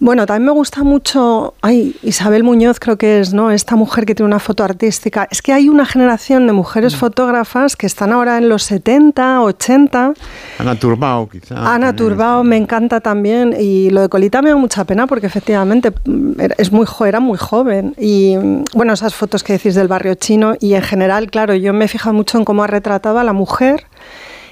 bueno, 0.01 0.25
también 0.25 0.47
me 0.47 0.51
gusta 0.51 0.83
mucho, 0.83 1.53
ay, 1.61 1.95
Isabel 2.01 2.43
Muñoz 2.43 2.79
creo 2.79 2.97
que 2.97 3.19
es, 3.19 3.35
¿no? 3.35 3.51
Esta 3.51 3.75
mujer 3.75 4.07
que 4.07 4.15
tiene 4.15 4.25
una 4.25 4.39
foto 4.39 4.63
artística. 4.63 5.27
Es 5.29 5.43
que 5.43 5.53
hay 5.53 5.69
una 5.69 5.85
generación 5.85 6.47
de 6.47 6.53
mujeres 6.53 6.95
fotógrafas 6.95 7.75
que 7.75 7.85
están 7.85 8.11
ahora 8.11 8.39
en 8.39 8.49
los 8.49 8.63
70, 8.63 9.43
80. 9.43 10.13
Ana 10.57 10.75
Turbao, 10.75 11.29
quizá. 11.29 11.75
Ana 11.75 11.95
Turbao 11.95 12.43
me 12.43 12.57
encanta 12.57 12.99
también 12.99 13.55
y 13.57 13.91
lo 13.91 14.01
de 14.01 14.09
Colita 14.09 14.41
me 14.41 14.49
da 14.49 14.55
mucha 14.55 14.85
pena 14.85 15.05
porque 15.05 15.27
efectivamente 15.27 15.93
mm, 16.05 16.31
es 16.57 16.71
muy 16.71 16.87
era 17.05 17.19
muy 17.19 17.37
joven 17.37 17.93
y 17.97 18.37
mm, 18.37 18.63
bueno 18.73 18.93
esas 18.93 19.13
fotos 19.13 19.43
que 19.43 19.53
decís 19.53 19.75
del 19.75 19.87
barrio 19.87 20.15
chino 20.15 20.55
y 20.59 20.73
en 20.73 20.81
general 20.81 21.29
claro 21.29 21.53
yo 21.53 21.73
me 21.73 21.85
he 21.85 21.87
fijado 21.87 22.13
mucho 22.13 22.39
en 22.39 22.45
cómo 22.45 22.63
ha 22.63 22.67
retratado 22.67 23.19
a 23.19 23.23
la 23.23 23.33
mujer 23.33 23.85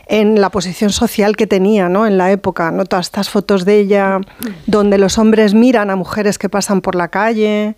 en 0.09 0.41
la 0.41 0.49
posición 0.49 0.89
social 0.89 1.37
que 1.37 1.47
tenía 1.47 1.87
¿no? 1.87 2.05
en 2.05 2.17
la 2.17 2.31
época, 2.31 2.71
¿no? 2.71 2.83
todas 2.85 3.05
estas 3.05 3.29
fotos 3.29 3.63
de 3.63 3.79
ella 3.79 4.19
donde 4.65 4.97
los 4.97 5.17
hombres 5.17 5.53
miran 5.53 5.91
a 5.91 5.95
mujeres 5.95 6.37
que 6.37 6.49
pasan 6.49 6.81
por 6.81 6.95
la 6.95 7.07
calle 7.09 7.75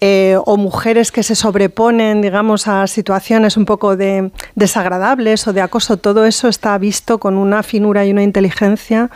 eh, 0.00 0.36
o 0.44 0.56
mujeres 0.56 1.10
que 1.10 1.24
se 1.24 1.34
sobreponen, 1.34 2.20
digamos, 2.22 2.68
a 2.68 2.86
situaciones 2.86 3.56
un 3.56 3.64
poco 3.64 3.96
de 3.96 4.30
desagradables 4.54 5.48
o 5.48 5.52
de 5.52 5.60
acoso, 5.60 5.96
todo 5.96 6.24
eso 6.24 6.46
está 6.46 6.78
visto 6.78 7.18
con 7.18 7.36
una 7.36 7.64
finura 7.64 8.06
y 8.06 8.12
una 8.12 8.22
inteligencia. 8.22 9.10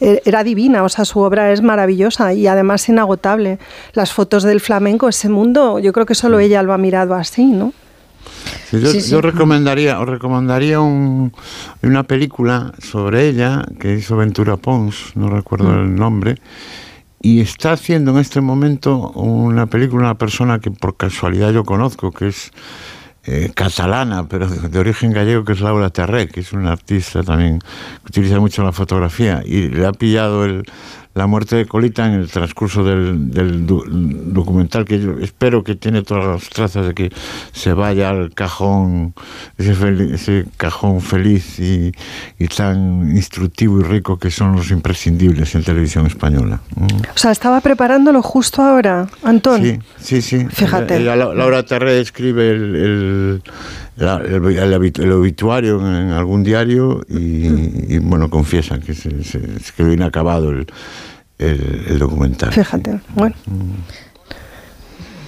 Eh, 0.00 0.20
era 0.26 0.44
divina, 0.44 0.82
o 0.82 0.90
sea, 0.90 1.06
su 1.06 1.20
obra 1.20 1.52
es 1.52 1.62
maravillosa 1.62 2.34
y 2.34 2.46
además 2.48 2.86
inagotable. 2.86 3.58
Las 3.94 4.12
fotos 4.12 4.42
del 4.42 4.60
flamenco, 4.60 5.08
ese 5.08 5.30
mundo, 5.30 5.78
yo 5.78 5.94
creo 5.94 6.04
que 6.04 6.14
solo 6.14 6.38
ella 6.38 6.62
lo 6.62 6.74
ha 6.74 6.78
mirado 6.78 7.14
así, 7.14 7.46
¿no? 7.46 7.72
Sí, 8.70 8.80
yo, 8.80 8.90
Sí, 8.90 9.00
sí. 9.00 9.10
yo 9.10 9.20
recomendaría, 9.20 9.98
os 10.00 10.08
recomendaría 10.08 10.80
un- 10.80 11.32
una 11.82 12.02
película 12.02 12.72
sobre 12.82 13.28
ella 13.28 13.64
que 13.78 13.94
hizo 13.94 14.16
Ventura 14.16 14.56
Pons, 14.56 15.12
no 15.14 15.28
recuerdo 15.28 15.68
Mm. 15.68 15.80
el 15.80 15.94
nombre, 15.94 16.34
y 17.22 17.40
está 17.40 17.72
haciendo 17.72 18.12
en 18.12 18.18
este 18.18 18.40
momento 18.40 19.10
una 19.12 19.66
película 19.66 20.04
una 20.04 20.18
persona 20.18 20.58
que 20.58 20.70
por 20.70 20.96
casualidad 20.96 21.52
yo 21.52 21.64
conozco, 21.64 22.10
que 22.12 22.28
es 22.28 22.50
eh, 23.28 23.50
catalana, 23.52 24.28
pero 24.28 24.46
de, 24.48 24.68
de 24.68 24.78
origen 24.78 25.10
gallego, 25.12 25.44
que 25.44 25.54
es 25.54 25.60
Laura 25.60 25.90
Terré, 25.90 26.28
que 26.28 26.38
es 26.38 26.52
una 26.52 26.70
artista 26.70 27.24
también 27.24 27.58
que 27.58 28.08
utiliza 28.10 28.38
mucho 28.38 28.62
la 28.62 28.70
fotografía, 28.70 29.42
y 29.44 29.68
le 29.68 29.84
ha 29.84 29.90
pillado 29.90 30.44
el, 30.44 30.62
la 31.16 31.26
muerte 31.26 31.56
de 31.56 31.64
Colita 31.66 32.06
en 32.06 32.12
el 32.12 32.28
transcurso 32.30 32.84
del, 32.84 33.30
del 33.30 33.66
du- 33.66 33.84
documental, 33.88 34.84
que 34.84 35.00
yo 35.00 35.18
espero 35.18 35.64
que 35.64 35.74
tiene 35.74 36.02
todas 36.02 36.26
las 36.26 36.48
trazas 36.50 36.86
de 36.86 36.94
que 36.94 37.10
se 37.52 37.72
vaya 37.72 38.10
al 38.10 38.34
cajón, 38.34 39.14
ese, 39.56 39.74
fel- 39.74 40.12
ese 40.12 40.44
cajón 40.58 41.00
feliz 41.00 41.58
y, 41.58 41.92
y 42.38 42.48
tan 42.48 43.16
instructivo 43.16 43.80
y 43.80 43.84
rico 43.84 44.18
que 44.18 44.30
son 44.30 44.52
los 44.56 44.70
imprescindibles 44.70 45.54
en 45.54 45.64
televisión 45.64 46.06
española. 46.06 46.60
Mm. 46.76 46.84
O 46.84 47.18
sea, 47.18 47.30
estaba 47.32 47.62
preparándolo 47.62 48.20
justo 48.20 48.60
ahora, 48.62 49.08
Antón. 49.22 49.62
Sí, 49.62 49.78
sí, 49.98 50.20
sí. 50.22 50.46
Fíjate. 50.50 50.98
Ella- 50.98 51.14
ella- 51.14 51.32
Laura 51.34 51.62
Terré 51.62 51.98
escribe 52.00 52.50
el, 52.50 52.76
el, 52.76 53.42
la- 53.96 54.16
el- 54.18 54.34
el 54.44 54.72
habitu- 54.74 55.02
el 55.02 55.12
obituario 55.12 55.80
en, 55.80 55.94
en 55.94 56.10
algún 56.10 56.42
diario 56.42 57.04
y, 57.08 57.94
y, 57.94 57.98
bueno, 57.98 58.28
confiesa 58.30 58.78
que 58.78 58.94
se, 58.94 59.24
se- 59.24 59.58
se 59.60 59.72
quedó 59.76 59.92
inacabado 59.92 60.50
el, 60.50 60.66
el- 61.38 61.98
documental. 61.98 62.52
Fíjate, 62.52 63.00
bueno. 63.14 63.34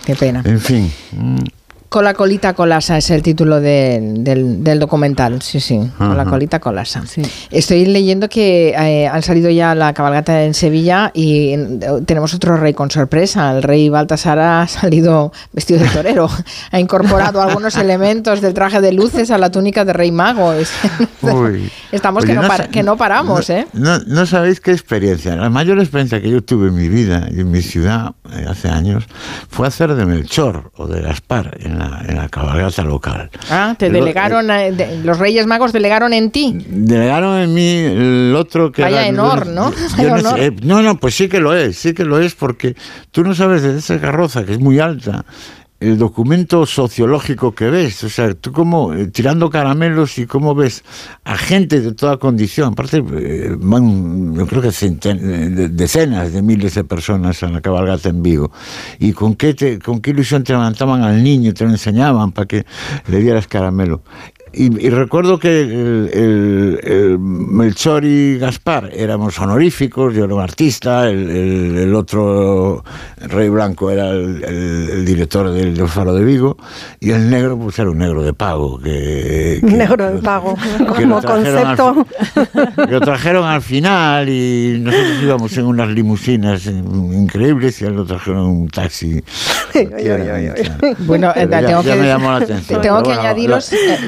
Qué 0.04 0.14
pena. 0.14 0.42
En 0.44 0.60
fin. 0.60 0.90
mm, 1.12 1.36
Cola 1.88 2.12
colita 2.12 2.52
colasa 2.52 2.98
es 2.98 3.08
el 3.08 3.22
título 3.22 3.60
de- 3.60 3.98
del, 4.18 4.62
del 4.62 4.78
documental, 4.78 5.40
sí, 5.40 5.58
sí, 5.58 5.80
Cola 5.96 6.20
Ajá. 6.22 6.30
colita 6.30 6.60
colasa. 6.60 7.02
Estoy 7.50 7.86
leyendo 7.86 8.28
que 8.28 8.74
eh, 8.78 9.06
han 9.08 9.22
salido 9.22 9.48
ya 9.48 9.74
la 9.74 9.94
cabalgata 9.94 10.44
en 10.44 10.52
Sevilla 10.52 11.10
y 11.14 11.54
eh, 11.54 11.68
tenemos 12.04 12.34
otro 12.34 12.58
rey 12.58 12.74
con 12.74 12.90
sorpresa. 12.90 13.52
El 13.56 13.62
rey 13.62 13.88
Baltasar 13.88 14.38
ha 14.38 14.66
salido 14.68 15.32
vestido 15.54 15.80
de 15.80 15.88
torero, 15.88 16.28
ha 16.72 16.78
incorporado 16.78 17.40
algunos 17.40 17.74
elementos 17.76 18.42
del 18.42 18.52
traje 18.52 18.82
de 18.82 18.92
luces 18.92 19.30
a 19.30 19.38
la 19.38 19.50
túnica 19.50 19.86
de 19.86 19.94
rey 19.94 20.12
mago. 20.12 20.52
Uy. 21.22 21.70
Estamos 21.90 22.24
Oye, 22.24 22.34
que, 22.34 22.38
no 22.38 22.42
no 22.46 22.70
que 22.70 22.82
no 22.82 22.96
paramos, 22.98 23.48
no, 23.48 23.54
¿eh? 23.54 23.66
No, 23.72 23.98
no 24.00 24.26
sabéis 24.26 24.60
qué 24.60 24.72
experiencia. 24.72 25.36
La 25.36 25.48
mayor 25.48 25.78
experiencia 25.78 26.20
que 26.20 26.28
yo 26.28 26.42
tuve 26.44 26.68
en 26.68 26.74
mi 26.74 26.90
vida 26.90 27.28
y 27.30 27.40
en 27.40 27.50
mi 27.50 27.62
ciudad 27.62 28.12
eh, 28.30 28.44
hace 28.46 28.68
años 28.68 29.04
fue 29.48 29.66
hacer 29.66 29.94
de 29.94 30.04
Melchor 30.04 30.70
o 30.76 30.86
de 30.86 31.00
Gaspar 31.00 31.56
en 31.60 31.77
la, 31.78 32.02
en 32.06 32.16
la 32.16 32.28
cabalgata 32.28 32.82
local. 32.82 33.30
Ah, 33.50 33.74
te 33.78 33.86
El- 33.86 33.92
delegaron, 33.94 34.50
eh, 34.50 34.72
de- 34.72 35.02
los 35.04 35.18
reyes 35.18 35.46
magos 35.46 35.72
delegaron 35.72 36.12
en 36.12 36.30
ti. 36.30 36.56
Delegaron 36.68 37.38
en 37.38 37.54
mí 37.54 37.68
el 37.68 38.34
otro 38.36 38.70
que 38.72 38.82
Vaya 38.82 39.06
era- 39.06 39.22
honor, 39.22 39.46
¿no? 39.46 39.72
yo 40.02 40.16
no, 40.16 40.30
sé, 40.36 40.46
eh, 40.46 40.56
no, 40.62 40.82
no, 40.82 40.96
pues 40.98 41.14
sí 41.14 41.28
que 41.28 41.40
lo 41.40 41.54
es, 41.54 41.76
sí 41.78 41.94
que 41.94 42.04
lo 42.04 42.18
es, 42.20 42.34
porque 42.34 42.74
tú 43.10 43.22
no 43.24 43.34
sabes 43.34 43.62
desde 43.62 43.78
esa 43.78 44.00
carroza 44.00 44.44
que 44.44 44.52
es 44.52 44.60
muy 44.60 44.78
alta 44.80 45.24
el 45.80 45.96
documento 45.96 46.66
sociológico 46.66 47.54
que 47.54 47.70
ves, 47.70 48.02
o 48.02 48.08
sea, 48.08 48.34
tú 48.34 48.50
como 48.52 48.92
eh, 48.94 49.06
tirando 49.06 49.48
caramelos 49.48 50.18
y 50.18 50.26
cómo 50.26 50.54
ves 50.54 50.82
a 51.24 51.36
gente 51.36 51.80
de 51.80 51.92
toda 51.94 52.16
condición, 52.16 52.72
aparte 52.72 52.96
eh, 53.12 53.54
van, 53.56 54.34
yo 54.34 54.46
creo 54.48 54.60
que 54.62 54.68
eh, 54.70 55.14
de- 55.14 55.68
decenas 55.68 56.32
de 56.32 56.42
miles 56.42 56.74
de 56.74 56.82
personas 56.84 57.42
en 57.44 57.52
la 57.52 57.60
cabalgata 57.60 58.08
en 58.08 58.22
Vigo, 58.24 58.50
y 58.98 59.12
con 59.12 59.36
qué, 59.36 59.54
te- 59.54 59.78
con 59.78 60.00
qué 60.00 60.10
ilusión 60.10 60.42
te 60.42 60.52
levantaban 60.52 61.02
al 61.02 61.22
niño, 61.22 61.54
te 61.54 61.64
lo 61.64 61.70
enseñaban 61.70 62.32
para 62.32 62.46
que 62.46 62.66
le 63.06 63.20
dieras 63.20 63.46
caramelo. 63.46 64.02
Y, 64.52 64.86
y 64.86 64.90
recuerdo 64.90 65.38
que 65.38 65.60
el, 65.60 66.10
el- 66.12 66.80
el 66.82 67.18
Melchor 67.18 68.04
y 68.04 68.38
Gaspar 68.38 68.90
éramos 68.94 69.38
honoríficos, 69.38 70.14
yo 70.14 70.24
era 70.24 70.34
un 70.34 70.40
artista, 70.40 71.08
el, 71.08 71.28
el- 71.30 71.78
el 71.78 71.94
otro 71.94 72.82
Rey 73.28 73.48
Blanco 73.50 73.90
era 73.90 74.10
el, 74.10 74.42
el- 74.44 74.90
el 74.90 75.04
director 75.04 75.50
del, 75.50 75.76
del 75.76 75.88
Faro 75.88 76.14
de 76.14 76.24
Vigo, 76.24 76.56
y 77.00 77.10
el 77.10 77.28
negro 77.28 77.58
pues 77.58 77.78
era 77.78 77.90
un 77.90 77.98
negro 77.98 78.22
de 78.22 78.32
pago, 78.32 78.78
que, 78.78 79.58
que- 79.60 79.66
Negro 79.78 80.10
de 80.12 80.18
pago, 80.22 80.54
que 80.78 80.84
como 81.04 81.16
lo 81.16 81.20
trajeron 81.20 81.66
al 81.66 81.76
concepto. 81.76 82.06
que 82.86 82.92
lo 82.92 83.00
trajeron 83.00 83.44
al 83.44 83.62
final 83.62 84.28
y 84.28 84.78
nosotros 84.80 85.22
íbamos 85.22 85.56
en 85.58 85.66
unas 85.66 85.88
limusinas 85.90 86.66
increíbles 86.66 87.80
y 87.82 87.84
él 87.84 87.94
lo 87.94 88.04
trajeron 88.04 88.40
en 88.40 88.46
un 88.62 88.68
taxi. 88.68 89.22
Bueno, 91.00 91.32
eh, 91.36 91.46
tengo 91.46 91.82
que 91.82 91.88
me 91.90 91.96
decir- 91.96 92.06
llamó 92.06 92.30
la 92.30 92.36
atención. 92.38 92.80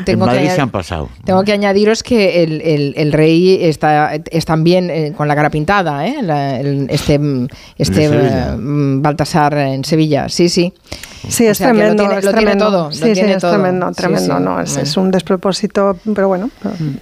tengo 0.05 0.27
Madrid 0.37 0.51
se 0.55 0.61
han 0.61 0.71
pasado. 0.71 1.09
Tengo 1.25 1.43
que 1.45 1.53
añadiros 1.53 2.03
que 2.03 2.43
el, 2.43 2.61
el- 2.63 2.95
el 2.97 3.13
rey 3.13 3.59
está, 3.63 4.13
es 4.31 4.45
también 4.45 4.91
eh, 4.91 5.13
con 5.17 5.29
la 5.29 5.35
cara 5.35 5.51
pintada, 5.51 6.07
¿eh? 6.07 6.17
La- 6.23 6.59
el- 6.61 6.87
este 6.91 7.19
mm, 7.19 7.47
este 7.79 8.09
mm, 8.57 9.03
Baltasar 9.03 9.55
en 9.59 9.85
Sevilla, 9.85 10.29
sí, 10.29 10.49
sí. 10.49 10.73
Sí, 11.29 11.47
O 11.47 11.51
es 11.51 11.59
sea, 11.59 11.69
tremendo, 11.69 12.03
lo 12.03 12.09
tiene, 12.09 12.19
es 12.19 12.25
lo 12.25 12.31
tiene 12.33 12.43
tremendo. 12.47 12.65
todo. 12.71 12.85
lo 12.87 12.93
Sí, 12.93 13.15
sí, 13.15 13.21
es 13.21 13.39
tremendo, 13.39 13.89
Sí, 13.89 13.95
tremendo, 13.95 14.37
sí. 14.39 14.43
no, 14.43 14.61
es, 14.61 14.71
Bueno. 14.71 14.83
es 14.89 14.97
un 14.97 15.11
despropósito, 15.11 15.97
pero 16.15 16.29
bueno. 16.29 16.51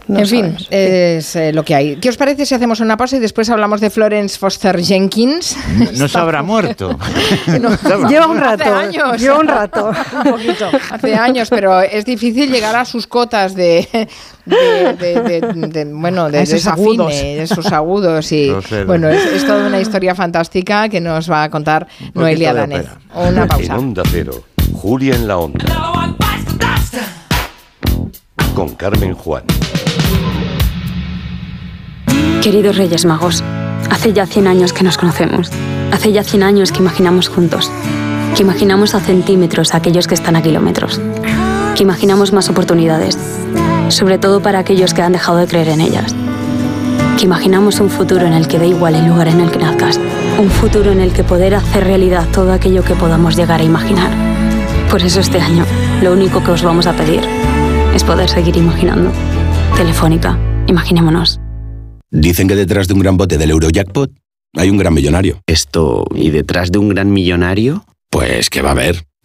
no 0.09 0.19
en 0.19 0.27
fin, 0.27 0.41
sabemos. 0.45 0.69
es 0.71 1.37
eh, 1.37 1.53
lo 1.53 1.65
que 1.65 1.75
hay. 1.75 1.97
¿Qué 1.97 2.09
os 2.09 2.17
parece 2.17 2.45
si 2.47 2.55
hacemos 2.55 2.81
una 2.81 2.97
pausa 2.97 3.17
y 3.17 3.21
después 3.21 3.49
hablamos 3.51 3.81
de 3.81 3.91
Florence 3.91 4.39
Foster 4.39 4.81
Jenkins? 4.83 5.57
No, 5.79 5.91
no 5.93 6.09
se 6.09 6.19
habrá 6.19 6.43
muerto. 6.43 6.99
Lleva 8.09 8.27
un 8.27 8.39
rato, 8.39 8.65
Hace 8.65 8.73
años. 8.73 9.21
lleva 9.21 9.39
un 9.39 9.49
rato. 9.49 9.91
un 10.25 10.31
poquito. 10.33 10.67
Hace 10.91 11.15
años, 11.15 11.49
pero 11.51 11.81
es 11.81 12.05
difícil 12.05 12.51
llegar 12.51 12.75
a 12.77 12.85
sus 12.85 13.07
cotas 13.07 13.55
de, 13.55 14.09
de, 14.49 14.95
de- 15.23 15.41
de- 15.41 15.69
de- 15.69 15.85
bueno, 15.93 16.31
de, 16.31 16.43
esos 16.43 16.55
desafine, 16.65 16.89
agudos. 17.05 17.13
de 17.13 17.47
sus 17.47 17.67
agudos 17.73 18.33
y 18.33 18.53
sé, 18.69 18.85
bueno, 18.85 19.09
es, 19.09 19.25
es 19.27 19.47
toda 19.47 19.67
una 19.67 19.81
historia 19.81 20.15
fantástica 20.15 20.89
que 20.89 21.01
nos 21.01 21.31
va 21.31 21.45
a 21.45 21.51
contar 21.51 21.87
Noelia 22.15 22.53
Danez. 22.55 22.87
Una 23.15 23.43
En 23.43 23.49
pausa. 23.49 23.79
Onda 23.79 24.03
Cero, 24.11 24.45
Julia 24.73 25.15
en 25.15 25.29
la 25.29 25.39
Onda. 25.39 25.65
Con 28.55 28.75
Carmen 28.75 29.15
Juan. 29.15 29.45
Queridos 32.43 32.77
Reyes 32.77 33.05
Magos, 33.05 33.43
Hace 33.91 34.13
ya 34.13 34.27
100 34.27 34.47
años 34.47 34.73
que 34.73 34.85
nos 34.85 34.99
conocemos. 34.99 35.51
Hace 35.93 36.13
ya 36.13 36.23
100 36.23 36.43
años 36.43 36.73
que 36.73 36.79
imaginamos 36.81 37.29
juntos. 37.29 37.71
Que 38.37 38.43
imaginamos 38.43 38.95
a 38.95 39.01
centímetros 39.01 39.73
a 39.75 39.79
aquellos 39.79 40.07
que 40.07 40.15
están 40.15 40.37
a 40.37 40.43
kilómetros. 40.43 41.01
Que 41.75 41.83
imaginamos 41.85 42.33
más 42.33 42.49
oportunidades. 42.51 43.17
Sobre 43.89 44.19
todo 44.19 44.41
para 44.41 44.59
aquellos 44.59 44.95
que 44.95 45.03
han 45.03 45.13
dejado 45.13 45.39
de 45.39 45.47
creer 45.47 45.69
en 45.69 45.81
ellas. 45.81 46.15
Que 47.19 47.25
imaginamos 47.25 47.81
un 47.81 47.91
futuro 47.91 48.27
en 48.27 48.33
el 48.33 48.47
que 48.47 48.59
da 48.59 48.67
igual 48.67 48.95
el 48.95 49.07
lugar 49.07 49.29
en 49.29 49.41
el 49.41 49.51
que 49.51 49.59
nazcas. 49.59 49.99
Un 50.39 50.51
futuro 50.51 50.93
en 50.93 51.01
el 51.01 51.13
que 51.13 51.25
poder 51.25 51.55
hacer 51.55 51.85
realidad 51.85 52.27
todo 52.33 52.53
aquello 52.53 52.85
que 52.85 52.95
podamos 52.95 53.37
llegar 53.37 53.61
a 53.61 53.65
imaginar. 53.65 54.11
Por 54.91 55.03
eso 55.03 55.21
este 55.21 55.41
año, 55.41 55.65
lo 56.03 56.13
único 56.13 56.43
que 56.43 56.53
os 56.53 56.63
vamos 56.63 56.87
a 56.87 56.93
pedir 56.93 57.21
es 57.95 58.05
poder 58.05 58.29
seguir 58.29 58.57
imaginando. 58.57 59.11
Telefónica, 59.77 60.39
imaginémonos. 60.67 61.41
Dicen 62.11 62.49
que 62.49 62.57
detrás 62.57 62.89
de 62.89 62.95
un 62.95 63.01
gran 63.01 63.17
bote 63.17 63.37
del 63.37 63.51
Eurojackpot 63.51 64.11
hay 64.57 64.71
un 64.71 64.79
gran 64.79 64.95
millonario. 64.95 65.41
Esto, 65.47 66.07
¿y 66.15 66.31
detrás 66.31 66.73
de 66.73 66.79
un 66.79 66.89
gran 66.89 67.13
millonario? 67.13 67.85
Pues 68.11 68.49
que 68.49 68.63
va 68.63 68.71
a 68.71 68.73
haber 68.73 69.05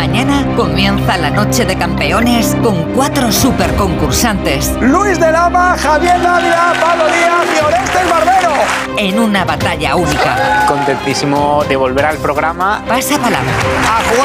Mañana 0.00 0.46
comienza 0.56 1.18
la 1.18 1.28
noche 1.28 1.66
de 1.66 1.76
campeones 1.76 2.56
con 2.62 2.94
cuatro 2.94 3.30
super 3.30 3.70
concursantes. 3.76 4.72
Luis 4.80 5.20
de 5.20 5.30
Lama, 5.30 5.76
Javier 5.76 6.18
Dávila, 6.22 6.72
Pablo 6.80 7.04
Díaz 7.04 7.46
y 7.54 7.62
Orestes 7.62 8.08
Barbero. 8.08 8.52
En 8.96 9.18
una 9.18 9.44
batalla 9.44 9.96
única. 9.96 10.64
Contentísimo 10.66 11.62
de 11.68 11.76
volver 11.76 12.06
al 12.06 12.16
programa. 12.16 12.82
Pasa 12.88 13.18
palabra. 13.18 13.52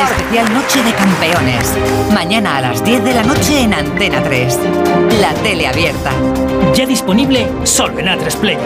Especial 0.09 0.53
Noche 0.53 0.82
de 0.82 0.93
Campeones. 0.93 1.73
Mañana 2.13 2.55
a 2.55 2.61
las 2.61 2.82
10 2.82 3.03
de 3.03 3.13
la 3.13 3.23
noche 3.23 3.59
en 3.59 3.73
Antena 3.73 4.23
3. 4.23 4.57
La 5.19 5.34
tele 5.43 5.67
abierta. 5.67 6.11
Ya 6.73 6.86
disponible 6.86 7.49
solo 7.65 7.99
en 7.99 8.05
A3 8.05 8.38
Play. 8.38 8.57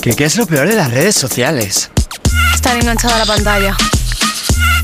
¿Qué, 0.00 0.14
¿Qué 0.14 0.24
es 0.24 0.36
lo 0.36 0.46
peor 0.46 0.68
de 0.68 0.76
las 0.76 0.92
redes 0.92 1.16
sociales? 1.16 1.90
Estar 2.54 2.76
enganchado 2.76 3.16
a 3.16 3.18
la 3.18 3.26
pantalla. 3.26 3.76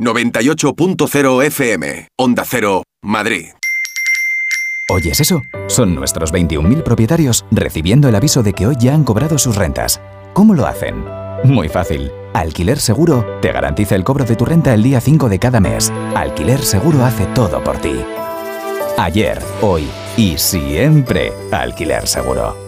98.0 0.00 1.44
FM, 1.46 2.08
Onda 2.16 2.44
Cero, 2.46 2.84
Madrid. 3.02 3.46
¿Oyes 4.88 5.18
eso? 5.18 5.42
Son 5.66 5.96
nuestros 5.96 6.32
21.000 6.32 6.84
propietarios 6.84 7.44
recibiendo 7.50 8.08
el 8.08 8.14
aviso 8.14 8.44
de 8.44 8.52
que 8.52 8.68
hoy 8.68 8.76
ya 8.78 8.94
han 8.94 9.02
cobrado 9.02 9.38
sus 9.38 9.56
rentas. 9.56 10.00
¿Cómo 10.34 10.54
lo 10.54 10.66
hacen? 10.66 11.04
Muy 11.42 11.68
fácil. 11.68 12.12
Alquiler 12.32 12.78
Seguro 12.78 13.26
te 13.42 13.50
garantiza 13.50 13.96
el 13.96 14.04
cobro 14.04 14.24
de 14.24 14.36
tu 14.36 14.44
renta 14.44 14.72
el 14.72 14.84
día 14.84 15.00
5 15.00 15.28
de 15.28 15.40
cada 15.40 15.58
mes. 15.58 15.92
Alquiler 16.14 16.60
Seguro 16.60 17.04
hace 17.04 17.26
todo 17.34 17.64
por 17.64 17.78
ti. 17.78 18.00
Ayer, 18.98 19.42
hoy 19.62 19.88
y 20.16 20.38
siempre 20.38 21.32
Alquiler 21.50 22.06
Seguro. 22.06 22.67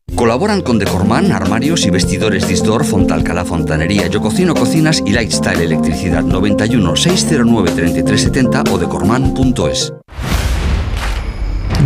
Colaboran 0.15 0.61
con 0.61 0.77
Decorman, 0.77 1.31
armarios 1.31 1.85
y 1.85 1.89
vestidores 1.89 2.47
Distor, 2.47 2.83
Fontalcala 2.83 3.45
Fontanería, 3.45 4.07
Yo 4.07 4.21
Cocino 4.21 4.53
Cocinas 4.53 5.01
y 5.05 5.11
Lifestyle 5.13 5.61
Electricidad 5.61 6.23
91 6.23 6.95
609 6.95 7.71
3370 7.71 8.63
o 8.71 8.77
decorman.es. 8.77 9.93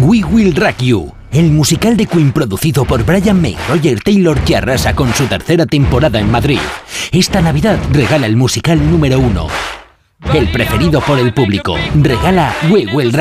We 0.01 0.23
Will 0.26 0.55
Rock 0.55 0.78
You, 0.80 1.13
el 1.32 1.51
musical 1.51 1.95
de 1.95 2.07
Queen 2.07 2.34
producido 2.34 2.84
por 2.84 3.05
Brian 3.05 3.41
May, 3.41 3.55
Roger 3.69 4.01
Taylor 4.01 4.39
que 4.41 4.58
arrasa 4.58 4.95
con 4.95 5.13
su 5.13 5.25
tercera 5.25 5.66
temporada 5.66 6.20
en 6.20 6.29
Madrid. 6.29 6.59
Esta 7.12 7.41
Navidad 7.41 7.79
regala 7.93 8.25
el 8.25 8.36
musical 8.36 8.89
número 8.91 9.20
uno. 9.20 9.47
El 10.34 10.52
preferido 10.52 11.02
por 11.02 11.20
el 11.20 11.34
público. 11.34 11.76
Regala 11.96 12.54
We 12.70 12.88
Will 12.93 13.16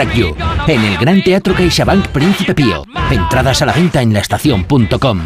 en 0.66 0.84
el 0.84 0.98
Gran 0.98 1.22
Teatro 1.22 1.54
CaixaBank 1.54 2.08
Príncipe 2.08 2.54
Pío. 2.54 2.84
Entradas 3.10 3.62
a 3.62 3.66
la 3.66 3.72
venta 3.72 4.02
en 4.02 4.12
laestacion.com. 4.12 5.20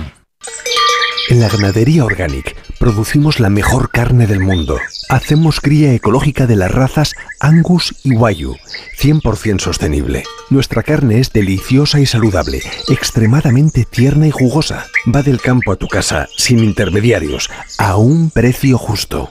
En 1.31 1.41
la 1.41 1.49
ganadería 1.49 2.05
Organic 2.05 2.57
producimos 2.79 3.39
la 3.39 3.51
mejor 3.51 3.91
carne 3.91 4.27
del 4.27 4.41
mundo. 4.41 4.79
Hacemos 5.11 5.61
cría 5.61 5.93
ecológica 5.93 6.47
de 6.47 6.57
las 6.57 6.71
razas 6.71 7.15
Angus 7.41 7.95
y 8.03 8.13
Wagyu, 8.13 8.57
100% 8.99 9.61
sostenible. 9.61 10.25
Nuestra 10.49 10.83
carne 10.83 11.21
es 11.21 11.33
deliciosa 11.33 12.01
y 12.01 12.07
saludable, 12.07 12.63
extremadamente 12.89 13.85
tierna 13.85 14.27
y 14.27 14.31
jugosa. 14.31 14.87
Va 15.15 15.23
del 15.23 15.41
campo 15.41 15.73
a 15.73 15.77
tu 15.77 15.87
casa, 15.87 16.29
sin 16.37 16.61
intermediarios, 16.61 17.51
a 17.79 17.97
un 17.97 18.31
precio 18.31 18.79
justo. 18.79 19.31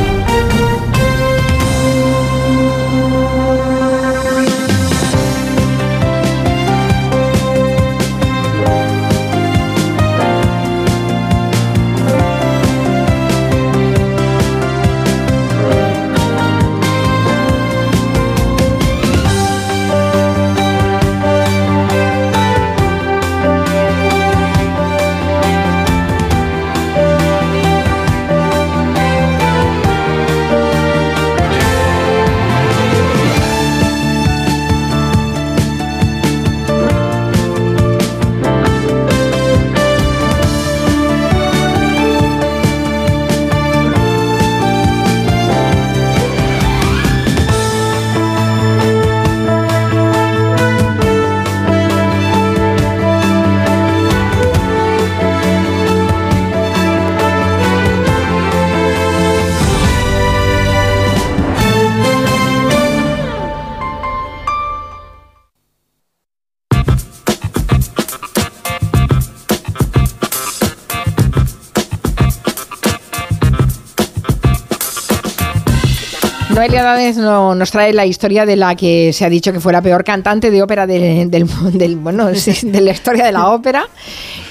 No- 76.71 77.53
nos 77.53 77.69
trae 77.69 77.91
la 77.91 78.05
historia 78.05 78.45
de 78.45 78.55
la 78.55 78.75
que 78.75 79.11
se 79.11 79.25
ha 79.25 79.29
dicho 79.29 79.51
que 79.51 79.59
fue 79.59 79.73
la 79.73 79.81
peor 79.81 80.05
cantante 80.05 80.49
de 80.51 80.63
ópera 80.63 80.87
de, 80.87 81.25
del, 81.27 81.45
del- 81.77 81.97
bueno, 81.97 82.27
de 82.63 82.81
la 82.81 82.91
historia 82.91 83.25
de 83.25 83.31
la 83.33 83.49
ópera. 83.49 83.87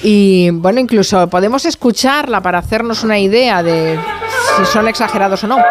Y 0.03 0.51
bueno, 0.51 0.79
incluso 0.79 1.27
podemos 1.29 1.65
escucharla 1.65 2.39
para 2.41 2.59
hacernos 2.59 3.03
una 3.03 3.17
idea 3.17 3.63
de 3.63 3.99
si 4.57 4.65
son 4.65 4.87
exagerados 4.87 5.43
o 5.43 5.47
no. 5.47 5.57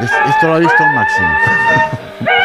Es- 0.00 0.12
esto 0.30 0.46
lo 0.46 0.54
ha 0.54 0.58
visto 0.58 0.82
Máximo. 0.94 1.28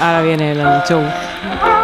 Ahora 0.00 0.22
viene 0.22 0.52
el 0.52 0.58
show. 0.88 1.02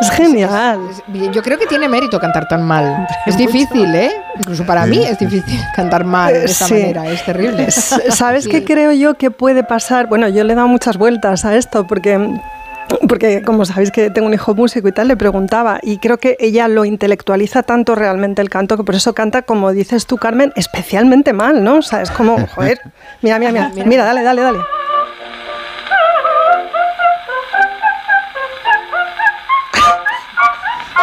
Es 0.00 0.10
genial. 0.10 0.80
Yo 1.32 1.42
creo 1.42 1.58
que 1.58 1.66
tiene 1.66 1.88
mérito 1.88 2.20
cantar 2.20 2.46
tan 2.48 2.62
mal. 2.62 3.06
Es 3.24 3.36
difícil, 3.36 3.94
¿eh? 3.94 4.10
Incluso 4.38 4.64
para 4.66 4.84
mí 4.86 5.02
es 5.04 5.18
difícil 5.18 5.58
cantar 5.74 6.04
mal 6.04 6.32
de 6.34 6.44
esta 6.44 6.66
Sí. 6.66 6.74
manera. 6.74 7.06
Es 7.06 7.24
terrible. 7.24 7.70
¿Sabes 7.70 8.44
Sí. 8.44 8.50
qué 8.50 8.64
creo 8.64 8.92
yo 8.92 9.14
que 9.14 9.30
puede 9.30 9.64
pasar? 9.64 10.06
Bueno, 10.06 10.28
yo 10.28 10.44
le 10.44 10.52
he 10.52 10.56
dado 10.56 10.68
muchas 10.68 10.98
vueltas 10.98 11.44
a 11.44 11.56
esto 11.56 11.86
porque 11.86 12.18
porque 13.08 13.42
como 13.42 13.64
sabéis 13.64 13.90
que 13.90 14.10
tengo 14.10 14.26
un 14.28 14.34
hijo 14.34 14.54
músico 14.54 14.88
y 14.88 14.92
tal, 14.92 15.08
le 15.08 15.16
preguntaba 15.16 15.78
y 15.82 15.98
creo 15.98 16.18
que 16.18 16.36
ella 16.40 16.68
lo 16.68 16.84
intelectualiza 16.84 17.62
tanto 17.62 17.94
realmente 17.94 18.42
el 18.42 18.48
canto 18.50 18.76
que 18.76 18.84
por 18.84 18.94
eso 18.94 19.14
canta, 19.14 19.42
como 19.42 19.72
dices 19.72 20.06
tú, 20.06 20.16
Carmen, 20.16 20.52
especialmente 20.56 21.32
mal, 21.32 21.62
¿no? 21.64 21.76
O 21.78 21.82
sea, 21.82 22.02
es 22.02 22.10
como, 22.10 22.36
joder, 22.54 22.80
mira, 23.22 23.38
mira, 23.38 23.52
mira, 23.52 23.70
mira, 23.84 24.04
dale, 24.04 24.22
dale, 24.22 24.42
dale. 24.42 24.58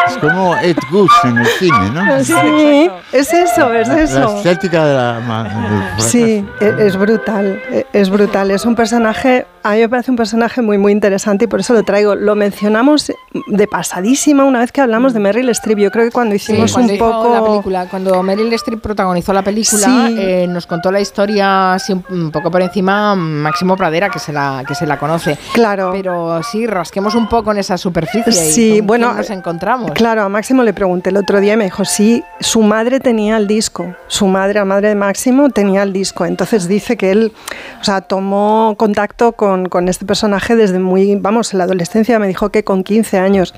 Es 0.08 0.18
como 0.18 0.56
Ed 0.56 0.76
Wood 0.92 1.08
en 1.24 1.38
el 1.38 1.46
cine, 1.46 1.90
¿no? 1.92 2.24
Sí, 2.24 2.90
es 3.12 3.32
eso, 3.32 3.72
es 3.72 3.88
La- 3.88 3.94
La 3.96 4.02
eso. 4.02 4.36
estética 4.38 4.84
de 4.84 4.94
la... 4.94 5.94
Sí, 5.98 6.46
e- 6.60 6.74
es 6.78 6.96
brutal, 6.96 7.62
e- 7.70 7.86
es 7.92 8.10
brutal. 8.10 8.50
Es 8.50 8.64
un 8.66 8.74
personaje, 8.74 9.46
a 9.64 9.72
mí 9.72 9.78
me 9.80 9.88
parece 9.88 10.10
un 10.10 10.16
personaje 10.18 10.60
muy, 10.60 10.76
muy 10.76 10.92
interesante 10.92 11.46
y 11.46 11.48
por 11.48 11.60
eso 11.60 11.72
lo 11.72 11.82
traigo. 11.84 12.14
Lo 12.14 12.34
mencionamos 12.34 13.10
de 13.46 13.66
pasadísima 13.66 14.44
una 14.44 14.58
vez 14.60 14.70
que 14.72 14.82
hablamos 14.82 15.14
de 15.14 15.20
Meryl 15.20 15.48
Streep. 15.48 15.78
Yo 15.78 15.90
creo 15.90 16.04
que 16.04 16.10
cuando 16.10 16.34
Sí, 16.38 16.52
hicimos 16.52 16.72
cuando 16.74 16.92
un 16.92 16.98
poco... 16.98 17.32
la 17.34 17.42
película, 17.42 17.86
cuando 17.88 18.22
Meryl 18.22 18.52
Streep 18.52 18.80
protagonizó 18.82 19.32
la 19.32 19.42
película, 19.42 19.86
Sí. 19.86 20.16
eh, 20.18 20.46
nos 20.48 20.66
contó 20.66 20.92
la 20.92 21.00
historia 21.00 21.72
así 21.72 21.94
un, 22.10 22.30
poco 22.30 22.50
por 22.50 22.60
encima 22.60 23.14
Máximo 23.14 23.74
Pradera, 23.74 24.10
que 24.10 24.18
se 24.18 24.34
la 24.34 24.64
que 24.68 24.74
se 24.74 24.86
la 24.86 24.98
conoce. 24.98 25.38
Claro. 25.54 25.90
Pero 25.92 26.42
sí, 26.42 26.66
rasquemos 26.66 27.14
un 27.14 27.26
poco 27.28 27.50
en 27.52 27.56
esa 27.58 27.78
superficie. 27.78 28.32
y 28.48 28.52
Sí, 28.52 28.78
con 28.80 28.86
bueno, 28.88 29.14
nos 29.14 29.30
encontramos. 29.30 29.92
Claro, 29.92 30.24
a 30.24 30.28
Máximo 30.28 30.62
le 30.62 30.74
pregunté 30.74 31.08
el 31.08 31.16
otro 31.16 31.40
día 31.40 31.54
y 31.54 31.56
me 31.56 31.64
dijo, 31.64 31.86
sí, 31.86 32.22
su 32.38 32.60
madre 32.60 33.00
tenía 33.00 33.38
el 33.38 33.46
disco, 33.46 33.94
su 34.08 34.26
madre, 34.26 34.58
la 34.58 34.66
madre 34.66 34.88
de 34.88 34.94
Máximo, 34.94 35.48
tenía 35.48 35.82
el 35.84 35.94
disco. 35.94 36.26
Entonces 36.26 36.68
dice 36.68 36.98
que 36.98 37.10
él, 37.12 37.32
o 37.80 37.84
sea, 37.84 38.02
tomó 38.02 38.74
contacto 38.76 39.32
con, 39.32 39.53
con 39.70 39.88
este 39.88 40.04
personaje 40.04 40.56
desde 40.56 40.78
muy, 40.78 41.16
vamos, 41.16 41.52
en 41.52 41.58
la 41.58 41.64
adolescencia, 41.64 42.18
me 42.18 42.26
dijo 42.26 42.50
que 42.50 42.64
con 42.64 42.84
15 42.84 43.18
años. 43.18 43.54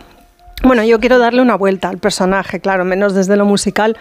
Bueno, 0.67 0.83
yo 0.83 0.99
quiero 0.99 1.21
darle 1.21 1.43
una 1.43 1.55
vuelta 1.55 1.89
al 1.89 1.99
personaje, 1.99 2.59
claro, 2.59 2.85
menos 2.85 3.15
desde 3.15 3.37
lo 3.37 3.45
musical 3.45 3.97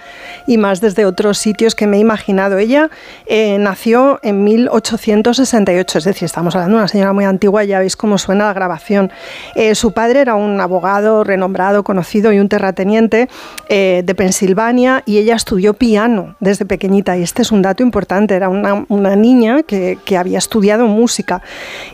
y 0.47 0.57
más 0.57 0.81
desde 0.81 1.05
otros 1.05 1.37
sitios 1.37 1.75
que 1.75 1.85
me 1.85 1.97
he 1.97 1.99
imaginado. 1.99 2.57
Ella 2.57 2.89
eh, 3.27 3.59
nació 3.59 4.19
en 4.23 4.43
1868, 4.43 5.99
es 5.99 6.03
decir, 6.03 6.25
estamos 6.25 6.55
hablando 6.55 6.77
de 6.77 6.81
una 6.81 6.87
señora 6.87 7.13
muy 7.13 7.23
antigua, 7.23 7.63
ya 7.65 7.77
veis 7.77 7.95
cómo 7.95 8.17
suena 8.17 8.45
la 8.45 8.53
grabación. 8.53 9.11
Eh, 9.53 9.75
su 9.75 9.91
padre 9.91 10.21
era 10.21 10.33
un 10.33 10.59
abogado 10.59 11.23
renombrado, 11.23 11.83
conocido 11.83 12.33
y 12.33 12.39
un 12.39 12.49
terrateniente 12.49 13.29
eh, 13.69 14.01
de 14.03 14.15
Pensilvania 14.15 15.03
y 15.05 15.19
ella 15.19 15.35
estudió 15.35 15.75
piano 15.75 16.35
desde 16.39 16.65
pequeñita 16.65 17.15
y 17.15 17.21
este 17.21 17.43
es 17.43 17.51
un 17.51 17.61
dato 17.61 17.83
importante, 17.83 18.33
era 18.33 18.49
una, 18.49 18.85
una 18.89 19.15
niña 19.15 19.61
que, 19.61 19.99
que 20.03 20.17
había 20.17 20.39
estudiado 20.39 20.87
música 20.87 21.43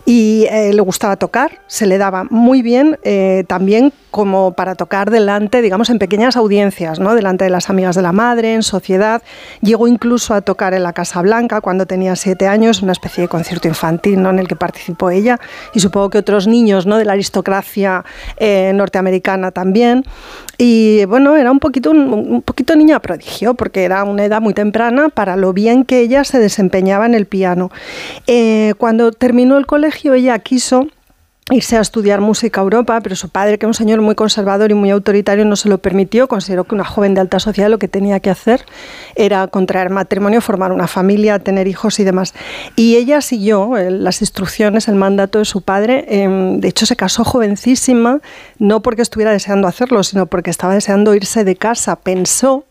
y 0.05 0.45
eh, 0.49 0.71
le 0.71 0.81
gustaba 0.81 1.17
tocar, 1.17 1.59
se 1.67 1.87
le 1.87 1.97
daba 1.97 2.23
muy 2.29 2.61
bien 2.61 2.97
eh, 3.03 3.43
también 3.49 3.91
como 4.11 4.53
para 4.61 4.75
tocar 4.75 5.09
delante, 5.09 5.63
digamos, 5.63 5.89
en 5.89 5.97
pequeñas 5.97 6.37
audiencias, 6.37 6.99
¿no? 6.99 7.15
delante 7.15 7.45
de 7.45 7.49
las 7.49 7.71
amigas 7.71 7.95
de 7.95 8.03
la 8.03 8.11
madre, 8.11 8.53
en 8.53 8.61
sociedad. 8.61 9.23
Llegó 9.61 9.87
incluso 9.87 10.35
a 10.35 10.41
tocar 10.41 10.75
en 10.75 10.83
la 10.83 10.93
Casa 10.93 11.19
Blanca 11.23 11.61
cuando 11.61 11.87
tenía 11.87 12.15
siete 12.15 12.47
años, 12.47 12.83
una 12.83 12.91
especie 12.91 13.23
de 13.23 13.27
concierto 13.27 13.67
infantil 13.67 14.21
¿no? 14.21 14.29
en 14.29 14.37
el 14.37 14.47
que 14.47 14.55
participó 14.55 15.09
ella 15.09 15.39
y 15.73 15.79
supongo 15.79 16.11
que 16.11 16.19
otros 16.19 16.45
niños 16.45 16.85
¿no? 16.85 16.99
de 16.99 17.05
la 17.05 17.13
aristocracia 17.13 18.05
eh, 18.37 18.71
norteamericana 18.75 19.49
también. 19.49 20.05
Y 20.59 21.05
bueno, 21.05 21.35
era 21.35 21.49
un 21.49 21.57
poquito, 21.57 21.89
un, 21.89 22.13
un 22.13 22.41
poquito 22.43 22.75
niña 22.75 22.99
prodigio, 22.99 23.55
porque 23.55 23.83
era 23.83 24.03
una 24.03 24.25
edad 24.25 24.41
muy 24.41 24.53
temprana 24.53 25.09
para 25.09 25.37
lo 25.37 25.53
bien 25.53 25.85
que 25.85 26.01
ella 26.01 26.23
se 26.23 26.37
desempeñaba 26.37 27.07
en 27.07 27.15
el 27.15 27.25
piano. 27.25 27.71
Eh, 28.27 28.75
cuando 28.77 29.11
terminó 29.11 29.57
el 29.57 29.65
colegio, 29.65 30.13
ella 30.13 30.37
quiso 30.37 30.85
irse 31.51 31.77
a 31.77 31.81
estudiar 31.81 32.21
música 32.21 32.61
a 32.61 32.63
Europa, 32.63 32.99
pero 33.01 33.15
su 33.15 33.29
padre, 33.29 33.57
que 33.57 33.65
era 33.65 33.69
un 33.69 33.73
señor 33.73 34.01
muy 34.01 34.15
conservador 34.15 34.71
y 34.71 34.73
muy 34.73 34.89
autoritario, 34.89 35.45
no 35.45 35.55
se 35.55 35.69
lo 35.69 35.79
permitió. 35.79 36.27
Consideró 36.27 36.63
que 36.63 36.75
una 36.75 36.83
joven 36.83 37.13
de 37.13 37.21
alta 37.21 37.39
sociedad 37.39 37.69
lo 37.69 37.79
que 37.79 37.87
tenía 37.87 38.19
que 38.19 38.29
hacer 38.29 38.65
era 39.15 39.47
contraer 39.47 39.89
matrimonio, 39.89 40.41
formar 40.41 40.71
una 40.71 40.87
familia, 40.87 41.39
tener 41.39 41.67
hijos 41.67 41.99
y 41.99 42.03
demás. 42.03 42.33
Y 42.75 42.95
ella 42.95 43.21
siguió 43.21 43.73
las 43.89 44.21
instrucciones, 44.21 44.87
el 44.87 44.95
mandato 44.95 45.39
de 45.39 45.45
su 45.45 45.61
padre. 45.61 46.05
Eh, 46.07 46.57
de 46.57 46.67
hecho, 46.67 46.85
se 46.85 46.95
casó 46.95 47.23
jovencísima, 47.23 48.21
no 48.57 48.81
porque 48.81 49.01
estuviera 49.01 49.31
deseando 49.31 49.67
hacerlo, 49.67 50.03
sino 50.03 50.25
porque 50.25 50.49
estaba 50.49 50.73
deseando 50.73 51.13
irse 51.15 51.43
de 51.43 51.55
casa. 51.55 51.97
Pensó 51.97 52.65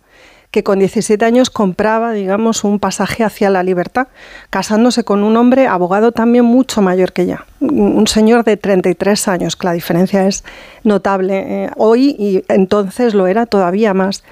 que 0.51 0.65
con 0.65 0.81
17 0.81 1.25
años 1.25 1.49
compraba, 1.49 2.13
digamos, 2.13 2.65
un 2.65 2.81
pasaje 2.81 3.23
hacia 3.23 3.51
la 3.51 3.63
libertad, 3.63 4.09
casándose 4.51 5.05
con 5.05 5.23
un 5.23 5.37
hombre 5.37 5.67
abogado 5.67 6.13
también 6.13 6.45
mucho 6.45 6.83
mayor 6.83 7.13
que 7.13 7.23
ella, 7.23 7.47
un 7.61 8.07
señor 8.07 8.45
de 8.45 8.57
33 8.57 9.29
años, 9.29 9.57
que 9.57 9.67
la 9.67 9.73
diferencia 9.73 10.27
es 10.27 10.45
notable 10.83 11.65
eh, 11.65 11.71
hoy 11.77 12.17
y 12.19 12.45
entonces 12.49 13.15
lo 13.15 13.27
era 13.27 13.47
todavía 13.47 13.95
más. 13.95 14.25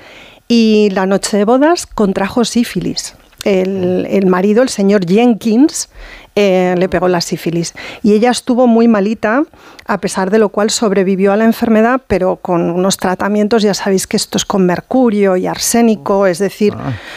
Y 0.49 0.89
la 0.93 1.05
noche 1.07 1.36
de 1.36 1.45
bodas 1.45 1.86
contrajo 1.86 2.45
sífilis. 2.45 3.15
El, 3.45 4.07
el 4.11 4.27
marido, 4.27 4.62
el 4.62 4.70
señor 4.70 5.07
Jenkins, 5.07 5.89
eh, 6.35 6.75
le 6.79 6.89
pegó 6.89 7.09
la 7.09 7.21
sífilis. 7.21 7.75
Y 8.03 8.13
ella 8.13 8.31
estuvo 8.31 8.67
muy 8.67 8.89
malita, 8.89 9.45
a 9.87 9.99
pesar 9.99 10.31
de 10.31 10.39
lo 10.39 10.51
cual 10.51 10.71
sobrevivió 10.71 11.33
a 11.33 11.37
la 11.37 11.45
enfermedad, 11.45 12.01
pero 12.07 12.37
con 12.37 12.71
unos 12.71 12.97
tratamientos, 12.99 13.63
ya 13.63 13.75
sabéis 13.75 14.07
que 14.07 14.17
esto 14.17 14.37
es 14.37 14.45
con 14.45 14.67
mercurio 14.67 15.37
y 15.37 15.47
arsénico, 15.47 16.27
es 16.27 16.39
decir, 16.39 16.75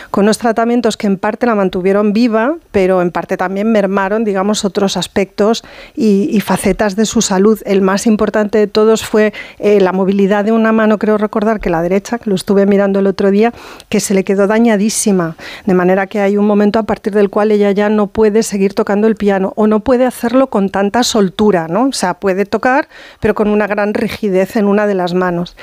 con 0.10 0.24
unos 0.24 0.38
tratamientos 0.38 0.98
que 0.98 1.08
en 1.08 1.18
parte 1.18 1.46
la 1.46 1.56
mantuvieron 1.56 2.14
viva, 2.14 2.56
pero 2.72 3.02
en 3.02 3.12
parte 3.12 3.38
también 3.38 3.72
mermaron, 3.72 4.24
digamos, 4.24 4.64
otros 4.66 4.98
aspectos 4.98 5.64
y, 5.96 6.30
y 6.32 6.40
facetas 6.40 6.96
de 6.96 7.06
su 7.06 7.22
salud. 7.22 7.60
El 7.66 7.82
más 7.82 8.08
importante 8.08 8.58
de 8.58 8.68
todos 8.68 9.06
fue 9.06 9.34
eh, 9.60 9.80
la 9.80 9.92
movilidad 9.92 10.46
de 10.46 10.52
una 10.52 10.72
mano, 10.72 10.98
creo 10.98 11.18
recordar 11.18 11.60
que 11.60 11.70
la 11.70 11.82
derecha, 11.82 12.18
que 12.18 12.30
lo 12.30 12.36
estuve 12.36 12.66
mirando 12.66 13.00
el 13.00 13.08
otro 13.08 13.32
día, 13.32 13.54
que 13.90 14.00
se 14.00 14.14
le 14.14 14.24
quedó 14.24 14.48
dañadísima, 14.48 15.36
de 15.66 15.74
manera 15.74 16.08
que 16.08 16.22
hay 16.22 16.38
un 16.38 16.46
momento 16.46 16.80
a 16.80 16.84
partir 16.84 17.14
del 17.14 17.30
cual 17.30 17.52
ella 17.52 17.72
ya 17.72 17.90
no 17.90 18.08
puede 18.08 18.44
seguir 18.44 18.74
tocando 18.74 19.01
el 19.08 19.16
piano 19.16 19.54
o 19.56 19.68
no 19.68 19.82
puede 19.82 20.06
hacerlo 20.06 20.48
con 20.48 20.70
tanta 20.70 21.04
soltura, 21.04 21.68
¿no? 21.68 21.88
O 21.88 21.94
sea, 21.94 22.16
puede 22.16 22.46
tocar, 22.46 22.88
pero 23.20 23.36
con 23.36 23.50
una 23.50 23.68
gran 23.68 23.94
rigidez 23.94 24.56
en 24.56 24.66
una 24.66 24.88
de 24.88 24.96
las 24.96 25.14
manos. 25.14 25.56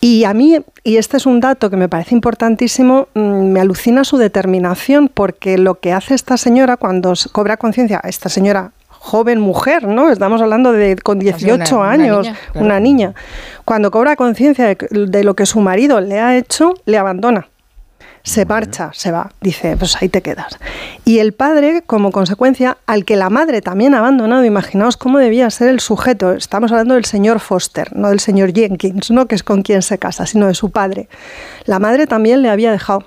Y 0.00 0.24
a 0.24 0.34
mí, 0.34 0.58
y 0.84 0.96
este 0.96 1.16
es 1.16 1.26
un 1.26 1.40
dato 1.40 1.70
que 1.70 1.76
me 1.76 1.88
parece 1.88 2.14
importantísimo, 2.14 3.08
mm, 3.14 3.20
me 3.20 3.60
alucina 3.60 4.04
su 4.04 4.16
determinación, 4.16 5.08
porque 5.12 5.58
lo 5.58 5.76
que 5.80 5.92
hace 5.92 6.14
esta 6.14 6.36
señora 6.36 6.76
cuando 6.76 7.14
cobra 7.32 7.56
conciencia, 7.56 8.00
esta 8.04 8.28
señora 8.28 8.72
joven 8.88 9.40
mujer, 9.40 9.86
¿no? 9.86 10.10
Estamos 10.10 10.42
hablando 10.42 10.72
de 10.72 10.96
con 10.96 11.18
18 11.18 11.76
una 11.76 11.90
años, 11.90 12.26
niña, 12.26 12.38
claro. 12.52 12.66
una 12.66 12.80
niña. 12.80 13.14
Cuando 13.64 13.90
cobra 13.90 14.14
conciencia 14.14 14.76
de 14.90 15.24
lo 15.24 15.34
que 15.34 15.46
su 15.46 15.60
marido 15.60 16.00
le 16.00 16.20
ha 16.20 16.36
hecho, 16.36 16.74
le 16.84 16.98
abandona. 16.98 17.48
Se 18.22 18.44
marcha, 18.44 18.90
se 18.92 19.10
va, 19.10 19.32
dice, 19.40 19.76
pues 19.76 19.96
ahí 20.00 20.08
te 20.08 20.20
quedas. 20.20 20.58
Y 21.04 21.18
el 21.18 21.32
padre, 21.32 21.82
como 21.86 22.12
consecuencia, 22.12 22.76
al 22.86 23.04
que 23.04 23.16
la 23.16 23.30
madre 23.30 23.62
también 23.62 23.94
ha 23.94 23.98
abandonado, 23.98 24.44
imaginaos 24.44 24.96
cómo 24.96 25.18
debía 25.18 25.48
ser 25.50 25.68
el 25.68 25.80
sujeto. 25.80 26.32
Estamos 26.32 26.70
hablando 26.70 26.94
del 26.94 27.06
señor 27.06 27.40
Foster, 27.40 27.96
no 27.96 28.10
del 28.10 28.20
señor 28.20 28.52
Jenkins, 28.52 29.10
¿no? 29.10 29.26
que 29.26 29.34
es 29.34 29.42
con 29.42 29.62
quien 29.62 29.82
se 29.82 29.98
casa, 29.98 30.26
sino 30.26 30.46
de 30.46 30.54
su 30.54 30.70
padre. 30.70 31.08
La 31.64 31.78
madre 31.78 32.06
también 32.06 32.42
le 32.42 32.50
había 32.50 32.70
dejado. 32.70 33.04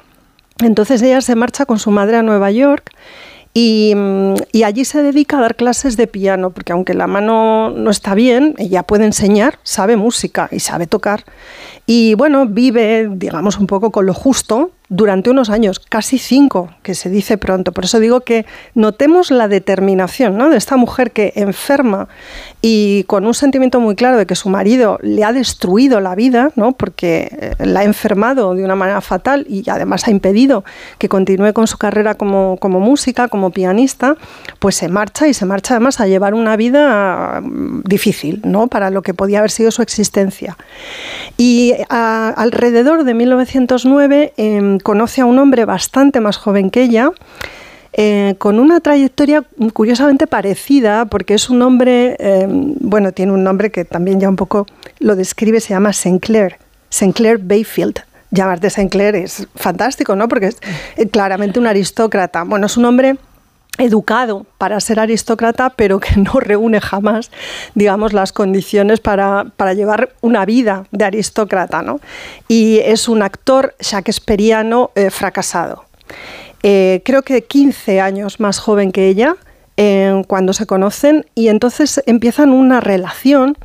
Entonces 0.60 1.02
ella 1.02 1.22
se 1.22 1.36
marcha 1.36 1.66
con 1.66 1.80
su 1.80 1.92
madre 1.92 2.18
a 2.18 2.24
Nueva 2.24 2.52
York 2.52 2.92
y, 3.54 3.94
mm, 3.96 4.34
y 4.52 4.64
allí 4.64 4.86
se 4.86 5.04
dedica 5.04 5.38
a 5.38 5.42
dar 5.42 5.56
clases 5.56 5.96
de 5.96 6.08
piano, 6.08 6.50
porque 6.50 6.74
aunque 6.74 6.94
la 6.94 7.08
mano 7.08 7.70
no 7.70 7.92
está 7.92 8.16
bien, 8.16 8.56
ella 8.58 8.84
puede 8.84 9.06
enseñar, 9.06 9.60
sabe 9.64 9.96
música 9.96 10.50
y 10.52 10.60
sabe 10.60 10.88
tocar. 10.88 11.24
Y 11.86 12.16
bueno, 12.16 12.46
vive, 12.48 13.10
digamos, 13.12 13.58
un 13.60 13.68
poco 13.68 13.92
con 13.92 14.06
lo 14.06 14.14
justo, 14.14 14.72
durante 14.90 15.30
unos 15.30 15.50
años, 15.50 15.80
casi 15.80 16.18
cinco, 16.20 16.70
que 16.84 16.94
se 16.94 17.10
dice 17.10 17.38
pronto. 17.38 17.72
Por 17.72 17.86
eso 17.86 18.00
digo 18.00 18.22
que 18.22 18.46
notemos 18.76 19.32
la 19.32 19.48
determinación 19.48 20.38
¿no? 20.38 20.50
de 20.50 20.58
esta 20.58 20.78
mujer 20.78 21.12
que 21.12 21.34
enferma 21.36 22.08
y 22.62 23.04
con 23.06 23.26
un 23.26 23.34
sentimiento 23.34 23.80
muy 23.80 23.96
claro 23.96 24.18
de 24.18 24.26
que 24.26 24.36
su 24.36 24.50
marido 24.50 25.00
le 25.02 25.24
ha 25.24 25.34
destruido 25.34 26.00
la 26.00 26.16
vida, 26.16 26.52
¿no? 26.56 26.74
porque 26.74 27.30
eh, 27.60 27.66
la 27.66 27.80
ha 27.80 27.84
enfermado 27.86 28.54
de 28.56 28.64
una 28.64 28.76
manera 28.76 29.02
fatal 29.02 29.46
y 29.50 29.68
además 29.70 30.08
ha 30.08 30.12
impedido 30.12 30.64
que 31.00 31.10
continúe 31.10 31.54
con 31.54 31.66
su 31.68 31.78
carrera 31.78 32.14
como, 32.16 32.58
como 32.58 32.80
música, 32.80 33.28
como 33.30 33.50
pianista, 33.52 34.16
pues 34.60 34.76
se 34.76 34.90
marcha 34.90 35.28
y 35.28 35.34
se 35.34 35.46
marcha 35.46 35.74
además 35.76 36.00
a 36.02 36.08
llevar 36.08 36.34
una 36.34 36.56
vida 36.56 37.42
mm, 37.42 37.82
difícil 37.86 38.42
¿no? 38.44 38.68
para 38.68 38.90
lo 38.92 39.02
que 39.02 39.14
podía 39.14 39.40
haber 39.40 39.52
sido 39.52 39.72
su 39.72 39.82
existencia. 39.82 40.58
Y 41.38 41.74
a- 41.90 42.30
alrededor 42.30 43.06
de 43.06 43.14
1909 43.14 44.34
conoce 44.80 45.22
a 45.22 45.26
un 45.26 45.40
hombre 45.40 45.66
bastante 45.66 46.20
más 46.20 46.38
joven 46.38 46.70
que 46.70 46.82
ella, 46.82 47.12
eh, 47.94 48.36
con 48.40 48.60
una 48.60 48.80
trayectoria 48.80 49.44
curiosamente 49.74 50.26
parecida, 50.26 51.06
porque 51.06 51.36
es 51.36 51.50
un 51.50 51.62
hombre, 51.62 52.16
eh, 52.20 52.48
bueno, 52.50 53.12
tiene 53.12 53.34
un 53.34 53.44
nombre 53.44 53.72
que 53.72 53.86
también 53.86 54.20
ya 54.20 54.30
un 54.30 54.36
poco 54.36 54.66
lo 55.00 55.16
describe, 55.16 55.60
se 55.60 55.74
llama 55.74 55.94
Sinclair, 55.94 56.58
Sinclair 56.90 57.38
Bayfield. 57.38 58.00
Llamarte 58.32 58.72
Sinclair 58.72 59.16
es 59.16 59.48
fantástico, 59.56 60.16
¿no? 60.16 60.28
Porque 60.28 60.48
es 60.48 60.58
eh, 60.98 61.08
claramente 61.08 61.60
un 61.60 61.68
aristócrata. 61.68 62.44
Bueno, 62.44 62.66
es 62.66 62.78
un 62.78 62.86
hombre 62.86 63.18
educado 63.78 64.46
para 64.58 64.80
ser 64.80 65.00
aristócrata, 65.00 65.72
pero 65.72 66.00
que 66.00 66.16
no 66.18 66.40
reúne 66.40 66.80
jamás, 66.80 67.32
digamos, 67.76 68.14
las 68.14 68.32
condiciones 68.32 69.00
para, 69.00 69.46
para 69.58 69.74
llevar 69.74 70.14
una 70.22 70.46
vida 70.46 70.86
de 70.92 71.06
aristócrata, 71.06 71.82
¿no? 71.82 72.00
Y 72.48 72.80
es 72.80 73.08
un 73.08 73.22
actor 73.22 73.76
shakespeariano 73.80 74.92
eh, 74.96 75.10
fracasado. 75.10 75.86
Eh, 76.62 77.02
creo 77.04 77.24
que 77.24 77.44
15 77.44 78.00
años 78.00 78.40
más 78.40 78.60
joven 78.60 78.92
que 78.92 79.08
ella 79.08 79.36
eh, 79.76 80.22
cuando 80.28 80.54
se 80.54 80.66
conocen 80.66 81.26
y 81.36 81.48
entonces 81.48 82.02
empiezan 82.06 82.52
una 82.52 82.80
relación 82.80 83.58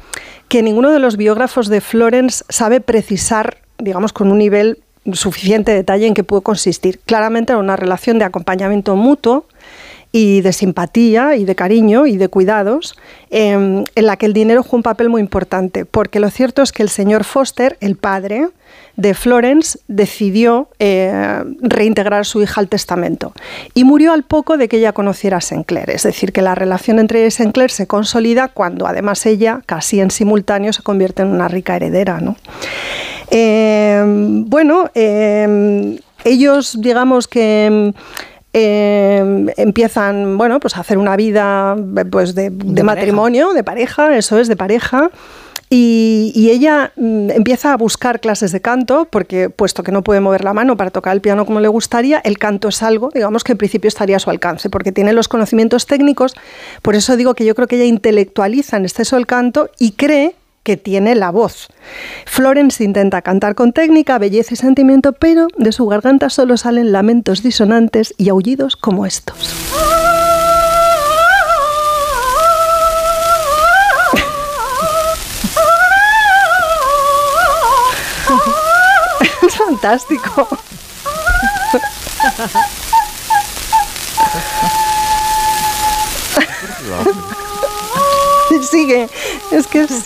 que 0.48 0.62
ninguno 0.62 0.90
de 0.90 0.98
los 0.98 1.16
biógrafos 1.18 1.68
de 1.68 1.82
Florence 1.82 2.44
sabe 2.48 2.80
precisar, 2.80 3.58
digamos, 3.76 4.12
con 4.14 4.32
un 4.32 4.38
nivel 4.38 4.78
suficiente 5.12 5.72
detalle 5.72 6.06
en 6.06 6.14
qué 6.14 6.24
pudo 6.24 6.40
consistir. 6.40 6.98
Claramente 7.00 7.52
era 7.52 7.60
una 7.60 7.76
relación 7.76 8.18
de 8.18 8.24
acompañamiento 8.24 8.96
mutuo 8.96 9.46
y 10.10 10.40
de 10.40 10.52
simpatía 10.52 11.36
y 11.36 11.44
de 11.44 11.54
cariño 11.54 12.06
y 12.06 12.16
de 12.16 12.28
cuidados, 12.28 12.96
eh, 13.30 13.52
en 13.52 14.06
la 14.06 14.16
que 14.16 14.26
el 14.26 14.32
dinero 14.32 14.62
jugó 14.62 14.78
un 14.78 14.82
papel 14.82 15.08
muy 15.08 15.20
importante, 15.20 15.84
porque 15.84 16.20
lo 16.20 16.30
cierto 16.30 16.62
es 16.62 16.72
que 16.72 16.82
el 16.82 16.88
señor 16.88 17.24
Foster, 17.24 17.76
el 17.80 17.96
padre 17.96 18.48
de 18.96 19.14
Florence, 19.14 19.78
decidió 19.86 20.68
eh, 20.78 21.44
reintegrar 21.60 22.20
a 22.20 22.24
su 22.24 22.42
hija 22.42 22.60
al 22.60 22.68
testamento 22.68 23.32
y 23.74 23.84
murió 23.84 24.12
al 24.12 24.22
poco 24.22 24.56
de 24.56 24.68
que 24.68 24.78
ella 24.78 24.92
conociera 24.92 25.38
a 25.38 25.40
Sinclair, 25.40 25.90
es 25.90 26.04
decir, 26.04 26.32
que 26.32 26.42
la 26.42 26.54
relación 26.54 26.98
entre 26.98 27.20
ella 27.20 27.30
Sinclair 27.30 27.70
se 27.70 27.86
consolida 27.86 28.48
cuando 28.48 28.86
además 28.86 29.24
ella, 29.26 29.60
casi 29.66 30.00
en 30.00 30.10
simultáneo, 30.10 30.72
se 30.72 30.82
convierte 30.82 31.22
en 31.22 31.28
una 31.28 31.48
rica 31.48 31.76
heredera. 31.76 32.20
¿no? 32.20 32.36
Eh, 33.30 34.02
bueno, 34.46 34.90
eh, 34.94 35.98
ellos, 36.24 36.80
digamos 36.80 37.28
que 37.28 37.92
eh, 38.52 39.52
empiezan, 39.56 40.38
bueno, 40.38 40.60
pues 40.60 40.76
a 40.76 40.80
hacer 40.80 40.98
una 40.98 41.16
vida 41.16 41.76
pues 42.10 42.34
de, 42.34 42.50
matrimonio, 42.82 43.52
de 43.52 43.62
pareja, 43.62 44.16
eso 44.16 44.38
es, 44.38 44.48
de 44.48 44.56
pareja. 44.56 45.10
Y, 45.70 46.32
y 46.34 46.48
ella 46.48 46.92
mm, 46.96 47.30
empieza 47.30 47.74
a 47.74 47.76
buscar 47.76 48.20
clases 48.20 48.52
de 48.52 48.60
canto, 48.62 49.06
porque 49.10 49.50
puesto 49.50 49.82
que 49.82 49.92
no 49.92 50.02
puede 50.02 50.20
mover 50.20 50.42
la 50.42 50.54
mano 50.54 50.78
para 50.78 50.90
tocar 50.90 51.14
el 51.14 51.20
piano 51.20 51.44
como 51.44 51.60
le 51.60 51.68
gustaría, 51.68 52.20
el 52.20 52.38
canto 52.38 52.68
es 52.68 52.82
algo, 52.82 53.10
digamos, 53.12 53.44
que 53.44 53.52
en 53.52 53.58
principio 53.58 53.88
estaría 53.88 54.16
a 54.16 54.20
su 54.20 54.30
alcance, 54.30 54.70
porque 54.70 54.92
tiene 54.92 55.12
los 55.12 55.28
conocimientos 55.28 55.86
técnicos. 55.86 56.34
Por 56.80 56.94
eso 56.94 57.16
digo 57.18 57.34
que 57.34 57.44
yo 57.44 57.54
creo 57.54 57.68
que 57.68 57.76
ella 57.76 57.84
intelectualiza 57.84 58.78
en 58.78 58.84
exceso 58.84 59.18
el 59.18 59.26
canto 59.26 59.68
y 59.78 59.92
cree 59.92 60.34
que 60.62 60.76
tiene 60.76 61.14
la 61.14 61.30
voz. 61.30 61.68
Florence 62.26 62.82
intenta 62.84 63.22
cantar 63.22 63.54
con 63.54 63.72
técnica, 63.72 64.18
belleza 64.18 64.54
y 64.54 64.56
sentimiento, 64.56 65.12
pero 65.12 65.48
de 65.56 65.72
su 65.72 65.86
garganta 65.86 66.30
solo 66.30 66.56
salen 66.56 66.92
lamentos 66.92 67.42
disonantes 67.42 68.14
y 68.18 68.28
aullidos 68.28 68.76
como 68.76 69.06
estos. 69.06 69.54
es 79.46 79.54
fantástico. 79.54 80.48
Sigue, 88.70 89.08
es 89.50 89.66
que 89.66 89.82
es... 89.82 90.04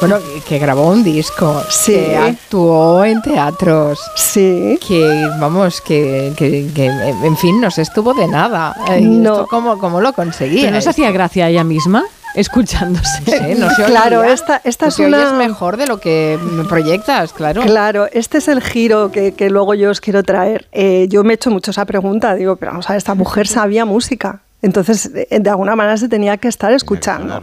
Bueno, 0.00 0.16
que 0.48 0.58
grabó 0.58 0.88
un 0.88 1.04
disco, 1.04 1.62
Sí. 1.68 1.92
que 1.92 2.16
actuó 2.16 3.04
en 3.04 3.20
teatros, 3.22 4.00
sí. 4.16 4.78
que 4.86 5.28
vamos, 5.40 5.80
que, 5.80 6.32
que- 6.36 6.68
que, 6.74 6.86
en 6.86 7.36
fin, 7.36 7.60
no 7.60 7.70
se 7.70 7.82
estuvo 7.82 8.14
de 8.14 8.26
nada. 8.28 8.74
Eh, 8.90 9.00
No. 9.00 9.46
¿Cómo, 9.46 9.78
cómo 9.78 10.00
lo 10.00 10.12
conseguía? 10.12 10.62
Pero 10.64 10.76
no 10.76 10.80
se 10.80 10.90
hacía 10.90 11.10
gracia 11.10 11.46
a 11.46 11.48
ella 11.50 11.64
misma 11.64 12.04
escuchándose. 12.34 13.20
No 13.26 13.32
sé, 13.32 13.54
no 13.56 13.70
se 13.74 13.84
Claro, 13.84 14.22
esta- 14.24 14.60
es 14.64 14.98
una- 14.98 15.32
mejor 15.32 15.76
de 15.76 15.86
lo 15.86 15.98
que 15.98 16.38
proyectas, 16.68 17.32
claro. 17.32 17.62
Claro, 17.62 18.06
este 18.12 18.38
es 18.38 18.48
el 18.48 18.62
giro 18.62 19.10
que, 19.10 19.32
que 19.32 19.50
luego 19.50 19.74
yo 19.74 19.90
os 19.90 20.00
quiero 20.00 20.22
traer. 20.22 20.66
Eh, 20.72 21.06
yo 21.10 21.24
me 21.24 21.32
he 21.32 21.34
hecho 21.34 21.50
mucho 21.50 21.70
esa 21.72 21.84
pregunta, 21.84 22.34
digo, 22.34 22.56
pero 22.56 22.72
vamos 22.72 22.88
a 22.88 22.92
ver, 22.92 22.98
esta 22.98 23.14
mujer 23.14 23.46
sabía 23.48 23.84
música. 23.84 24.42
Entonces, 24.60 25.12
de, 25.12 25.26
de 25.30 25.50
alguna 25.50 25.76
manera 25.76 25.96
se 25.96 26.08
tenía 26.08 26.36
que 26.36 26.48
estar 26.48 26.72
escuchando. 26.72 27.40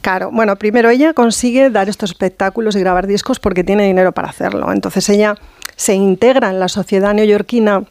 Claro, 0.00 0.30
bueno, 0.32 0.56
primero 0.56 0.88
ella 0.88 1.12
consigue 1.12 1.70
dar 1.70 1.88
estos 1.88 2.10
espectáculos 2.10 2.74
y 2.76 2.80
grabar 2.80 3.06
discos 3.06 3.38
porque 3.38 3.64
tiene 3.64 3.86
dinero 3.86 4.12
para 4.12 4.28
hacerlo. 4.28 4.72
Entonces 4.72 5.08
ella 5.10 5.34
se 5.76 5.94
integra 5.94 6.50
en 6.50 6.58
la 6.58 6.68
sociedad 6.68 7.12
neoyorquina 7.12 7.84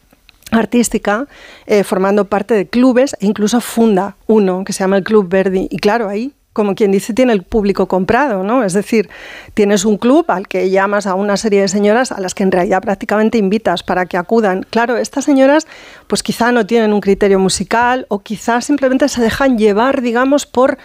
artística, 0.50 1.26
eh, 1.66 1.84
formando 1.84 2.24
parte 2.24 2.54
de 2.54 2.66
clubes 2.66 3.16
e 3.20 3.26
incluso 3.26 3.60
funda 3.60 4.16
uno 4.26 4.64
que 4.64 4.72
se 4.72 4.80
llama 4.80 4.96
el 4.96 5.04
Club 5.04 5.28
Verdi. 5.28 5.68
Y 5.70 5.78
claro, 5.78 6.08
ahí, 6.08 6.32
como 6.52 6.74
quien 6.74 6.90
dice, 6.90 7.14
tiene 7.14 7.32
el 7.32 7.42
público 7.44 7.86
comprado, 7.86 8.42
¿no? 8.42 8.64
Es 8.64 8.72
decir, 8.72 9.08
tienes 9.54 9.84
un 9.84 9.96
club 9.96 10.24
al 10.28 10.48
que 10.48 10.70
llamas 10.70 11.06
a 11.06 11.14
una 11.14 11.36
serie 11.36 11.60
de 11.60 11.68
señoras 11.68 12.10
a 12.10 12.20
las 12.20 12.34
que 12.34 12.42
en 12.42 12.50
realidad 12.50 12.82
prácticamente 12.82 13.38
invitas 13.38 13.82
para 13.82 14.06
que 14.06 14.16
acudan. 14.16 14.66
Claro, 14.70 14.96
estas 14.96 15.24
señoras 15.24 15.66
pues 16.08 16.22
quizá 16.22 16.50
no 16.50 16.66
tienen 16.66 16.92
un 16.92 17.00
criterio 17.00 17.38
musical 17.38 18.06
o 18.08 18.20
quizá 18.20 18.60
simplemente 18.60 19.08
se 19.08 19.22
dejan 19.22 19.56
llevar, 19.56 20.02
digamos, 20.02 20.46
por 20.46 20.78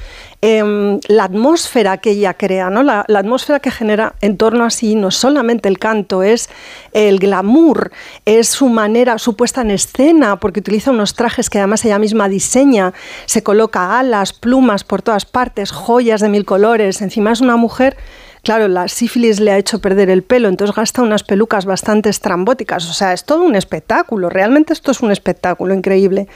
em, 0.45 0.99
la 1.07 1.23
atmósfera 1.23 1.99
que 1.99 2.11
ella 2.11 2.33
crea, 2.33 2.69
¿no? 2.69 2.83
La, 2.83 3.05
la 3.07 3.19
atmósfera 3.19 3.61
que 3.61 3.71
genera 3.71 4.15
en 4.19 4.35
torno 4.35 4.65
a 4.65 4.71
sí, 4.71 4.93
no 4.93 5.09
solamente 5.09 5.69
el 5.69 5.79
canto, 5.79 6.21
es 6.21 6.49
el 6.91 7.19
glamour, 7.19 7.93
es 8.25 8.49
su 8.49 8.67
manera, 8.67 9.17
su 9.19 9.37
puesta 9.37 9.61
en 9.61 9.71
escena, 9.71 10.41
porque 10.41 10.59
utiliza 10.59 10.91
unos 10.91 11.13
trajes 11.13 11.49
que 11.49 11.59
además 11.59 11.85
ella 11.85 11.97
misma 11.97 12.27
diseña, 12.27 12.93
se 13.25 13.41
coloca 13.41 13.97
alas, 13.97 14.33
plumas 14.33 14.83
por 14.83 15.01
todas 15.01 15.23
partes, 15.23 15.71
joyas 15.71 16.19
de 16.19 16.27
mil 16.27 16.43
colores, 16.43 17.01
encima 17.01 17.31
es 17.31 17.39
una 17.39 17.55
mujer 17.55 17.95
Claro, 18.43 18.67
la 18.67 18.89
sífilis 18.89 19.39
le 19.39 19.51
ha 19.51 19.57
hecho 19.57 19.79
perder 19.79 20.09
el 20.09 20.21
pelo, 20.21 20.49
entonces 20.49 20.75
gasta 20.75 21.01
unas 21.01 21.23
pelucas 21.23 21.63
bastante 21.63 22.09
estrambóticas. 22.09 22.89
O 22.89 22.93
sea, 22.93 23.13
es 23.13 23.23
todo 23.23 23.41
un 23.41 23.55
espectáculo. 23.55 24.29
Realmente 24.29 24.73
esto 24.73 24.91
es 24.91 24.99
un 24.99 25.13
espectáculo 25.13 25.73
increíble. 25.73 26.27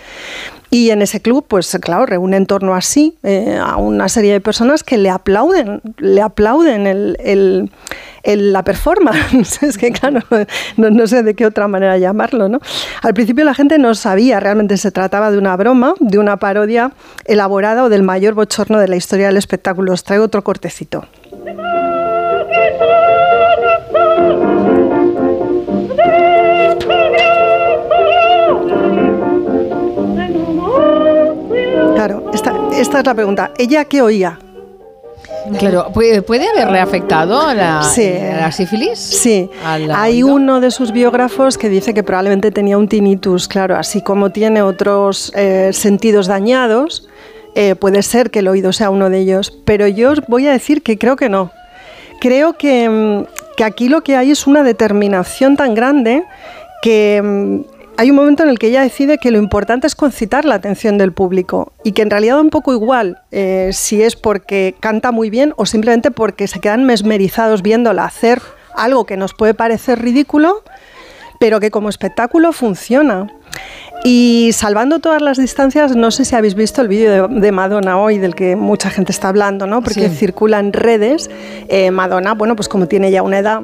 Y 0.69 0.91
en 0.91 1.01
ese 1.01 1.21
club, 1.21 1.45
pues 1.45 1.77
claro, 1.81 2.05
reúne 2.05 2.37
en 2.37 2.45
torno 2.45 2.75
a 2.75 2.81
sí 2.81 3.17
eh, 3.23 3.59
a 3.61 3.75
una 3.75 4.07
serie 4.07 4.31
de 4.31 4.39
personas 4.39 4.85
que 4.85 4.97
le 4.97 5.09
aplauden, 5.09 5.81
le 5.97 6.21
aplauden 6.21 6.87
el, 6.87 7.71
la 8.23 8.63
performance. 8.63 9.61
es 9.63 9.77
que 9.77 9.91
claro, 9.91 10.21
no, 10.77 10.89
no 10.89 11.07
sé 11.07 11.23
de 11.23 11.33
qué 11.33 11.45
otra 11.45 11.67
manera 11.67 11.97
llamarlo, 11.97 12.47
¿no? 12.47 12.61
Al 13.01 13.13
principio 13.13 13.43
la 13.43 13.53
gente 13.53 13.79
no 13.79 13.95
sabía, 13.95 14.39
realmente 14.39 14.77
se 14.77 14.91
trataba 14.91 15.29
de 15.29 15.37
una 15.37 15.57
broma, 15.57 15.93
de 15.99 16.19
una 16.19 16.37
parodia 16.37 16.93
elaborada 17.25 17.83
o 17.83 17.89
del 17.89 18.03
mayor 18.03 18.33
bochorno 18.33 18.79
de 18.79 18.87
la 18.87 18.95
historia 18.95 19.27
del 19.27 19.35
espectáculo. 19.35 19.91
Os 19.91 20.05
traigo 20.05 20.23
otro 20.23 20.41
cortecito. 20.41 21.05
Esta, 32.77 32.99
es 32.99 33.05
la 33.05 33.13
pregunta. 33.13 33.51
¿Ella 33.57 33.85
qué 33.85 34.01
oía? 34.01 34.39
Claro, 35.59 35.91
¿puede, 35.93 36.47
haberle 36.49 36.79
afectado 36.79 37.41
a 37.41 37.53
la, 37.53 37.83
Sí. 37.83 38.11
la 38.13 38.51
sífilis? 38.51 38.99
Sí, 38.99 39.49
¿Al 39.65 39.89
hay 39.91 40.23
oído? 40.23 40.35
uno 40.35 40.59
de 40.59 40.71
sus 40.71 40.91
biógrafos 40.91 41.57
que 41.57 41.69
dice 41.69 41.93
que 41.93 42.03
probablemente 42.03 42.51
tenía 42.51 42.77
un 42.77 42.87
tinnitus, 42.87 43.47
claro, 43.47 43.77
así 43.77 44.01
como 44.01 44.29
tiene 44.31 44.61
otros 44.61 45.31
eh, 45.35 45.71
sentidos 45.73 46.27
dañados, 46.27 47.07
eh, 47.55 47.75
puede 47.75 48.03
ser 48.03 48.29
que 48.29 48.39
el 48.39 48.47
oído 48.47 48.73
sea 48.73 48.89
uno 48.89 49.09
de 49.09 49.19
ellos, 49.19 49.53
pero 49.65 49.87
yo 49.87 50.11
os 50.11 50.21
voy 50.27 50.47
a 50.47 50.51
decir 50.51 50.83
que 50.83 50.97
creo 50.97 51.15
que 51.15 51.29
no. 51.29 51.51
Creo 52.19 52.53
que, 52.57 52.89
mm, 52.89 53.55
que 53.55 53.63
aquí 53.63 53.89
lo 53.89 54.01
que 54.01 54.15
hay 54.15 54.31
es 54.31 54.47
una 54.47 54.63
determinación 54.63 55.55
tan 55.55 55.73
grande 55.75 56.23
que 56.81 57.21
mm, 57.23 57.76
hay 57.97 58.09
un 58.11 58.15
momento 58.15 58.43
en 58.43 58.49
el 58.49 58.59
que 58.59 58.67
ella 58.67 58.81
decide 58.81 59.17
que 59.17 59.31
lo 59.31 59.37
importante 59.39 59.87
es 59.87 59.95
concitar 59.95 60.45
la 60.45 60.55
atención 60.55 60.97
del 60.97 61.11
público 61.11 61.73
y 61.83 61.91
que 61.93 62.03
en 62.03 62.09
realidad 62.09 62.35
da 62.35 62.41
un 62.41 62.49
poco 62.51 62.71
igual 62.73 63.21
eh, 63.31 63.71
si 63.73 64.01
es 64.03 64.15
porque 64.15 64.75
canta 64.79 65.11
muy 65.11 65.29
bien 65.29 65.53
o 65.57 65.65
simplemente 65.65 66.11
porque 66.11 66.47
se 66.47 66.59
quedan 66.59 66.83
mesmerizados 66.85 67.61
viéndola 67.63 68.05
hacer 68.05 68.41
algo 68.75 69.05
que 69.05 69.17
nos 69.17 69.33
puede 69.33 69.53
parecer 69.55 69.99
ridículo, 69.99 70.63
pero 71.39 71.59
que 71.59 71.71
como 71.71 71.89
espectáculo 71.89 72.51
funciona. 72.53 73.27
Y 74.03 74.51
salvando 74.53 74.99
todas 74.99 75.21
las 75.23 75.37
distancias, 75.37 75.95
no 75.95 76.11
sé 76.11 76.23
si 76.25 76.35
habéis 76.35 76.53
visto 76.53 76.83
el 76.83 76.87
vídeo 76.87 77.27
de, 77.27 77.39
de 77.41 77.51
Madonna 77.51 77.99
hoy, 77.99 78.19
del 78.19 78.35
que 78.35 78.55
mucha 78.55 78.91
gente 78.91 79.11
está 79.11 79.29
hablando, 79.29 79.65
¿no? 79.65 79.81
Porque 79.81 80.09
Sí. 80.09 80.15
circula 80.15 80.59
en 80.59 80.71
redes. 80.73 81.31
Eh, 81.67 81.89
Madonna, 81.89 82.35
bueno, 82.35 82.55
pues 82.55 82.69
como 82.69 82.87
tiene 82.87 83.09
ya 83.09 83.23
una 83.23 83.39
edad, 83.39 83.61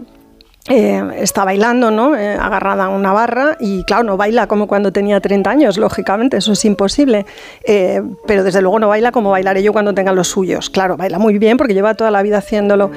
eh, 0.70 1.04
está 1.18 1.44
bailando, 1.44 1.92
¿no? 1.92 2.16
Eh, 2.16 2.36
agarrada 2.36 2.86
a 2.86 2.90
una 2.90 3.12
barra 3.12 3.58
y 3.60 3.84
claro, 3.84 4.04
no 4.04 4.16
baila 4.16 4.48
como 4.48 4.66
cuando 4.66 4.94
tenía 4.94 5.20
30 5.20 5.50
años, 5.50 5.78
lógicamente, 5.78 6.38
eso 6.38 6.54
es 6.54 6.64
imposible. 6.64 7.26
Eh, 7.66 8.02
pero 8.26 8.46
desde 8.46 8.62
luego 8.62 8.80
no 8.80 8.88
baila 8.88 9.12
como 9.12 9.32
bailaré 9.32 9.62
yo 9.62 9.74
cuando 9.74 9.94
tenga 9.94 10.14
los 10.14 10.30
suyos. 10.30 10.70
Claro, 10.70 10.96
baila 10.96 11.20
muy 11.20 11.38
bien 11.38 11.58
porque 11.58 11.74
lleva 11.74 11.96
toda 11.96 12.12
la 12.12 12.22
vida 12.24 12.38
haciéndolo. 12.38 12.92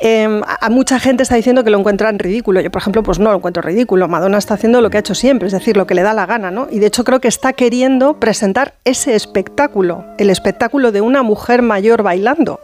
A, 0.00 0.66
a 0.66 0.70
mucha 0.70 1.00
gente 1.00 1.24
está 1.24 1.34
diciendo 1.34 1.64
que 1.64 1.70
lo 1.70 1.78
encuentran 1.78 2.20
ridículo. 2.20 2.60
Yo, 2.60 2.70
por 2.70 2.82
ejemplo, 2.82 3.02
pues 3.02 3.18
no 3.18 3.30
lo 3.30 3.38
encuentro 3.38 3.62
ridículo. 3.62 4.06
Madonna 4.06 4.38
está 4.38 4.54
haciendo 4.54 4.80
lo 4.80 4.88
que 4.88 4.98
ha 4.98 5.00
hecho 5.00 5.16
siempre, 5.16 5.48
es 5.48 5.52
decir, 5.52 5.76
lo 5.76 5.88
que 5.88 5.94
le 5.94 6.02
da 6.02 6.14
la 6.14 6.24
gana, 6.24 6.52
¿no? 6.52 6.68
Y 6.70 6.78
de 6.78 6.86
hecho 6.86 7.02
creo 7.02 7.20
que 7.20 7.28
está 7.28 7.52
queriendo 7.52 8.20
presentar 8.20 8.74
ese 8.84 9.16
espectáculo, 9.16 10.04
el 10.18 10.30
espectáculo 10.30 10.92
de 10.92 11.00
una 11.00 11.24
mujer 11.24 11.62
mayor 11.62 12.04
bailando. 12.04 12.60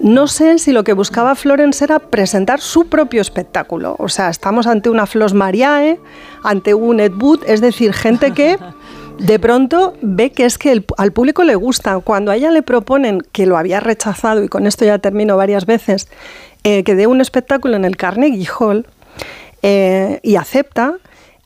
No 0.00 0.26
sé 0.26 0.58
si 0.58 0.72
lo 0.72 0.84
que 0.84 0.92
buscaba 0.92 1.34
Florence 1.34 1.84
era 1.84 1.98
presentar 1.98 2.60
su 2.60 2.86
propio 2.88 3.20
espectáculo. 3.20 3.96
O 3.98 4.08
sea, 4.08 4.28
estamos 4.30 4.66
ante 4.66 4.90
una 4.90 5.06
Flos 5.06 5.34
Mariae, 5.34 5.98
ante 6.42 6.74
un 6.74 7.00
Ed 7.00 7.12
Wood, 7.14 7.40
es 7.46 7.60
decir, 7.60 7.92
gente 7.92 8.32
que 8.32 8.58
de 9.18 9.38
pronto 9.38 9.94
ve 10.02 10.30
que 10.32 10.44
es 10.44 10.58
que 10.58 10.72
el- 10.72 10.84
al 10.96 11.12
público 11.12 11.44
le 11.44 11.54
gusta. 11.54 11.98
Cuando 12.00 12.30
a 12.32 12.36
ella 12.36 12.50
le 12.50 12.62
proponen, 12.62 13.20
que 13.32 13.46
lo 13.46 13.56
había 13.56 13.80
rechazado, 13.80 14.42
y 14.42 14.48
con 14.48 14.66
esto 14.66 14.84
ya 14.84 14.98
termino 14.98 15.36
varias 15.36 15.66
veces, 15.66 16.08
eh, 16.64 16.82
que 16.82 16.94
dé 16.94 17.06
un 17.06 17.20
espectáculo 17.20 17.76
en 17.76 17.84
el 17.84 17.96
Carnegie 17.96 18.48
Hall 18.58 18.86
eh, 19.62 20.20
y 20.22 20.36
acepta, 20.36 20.94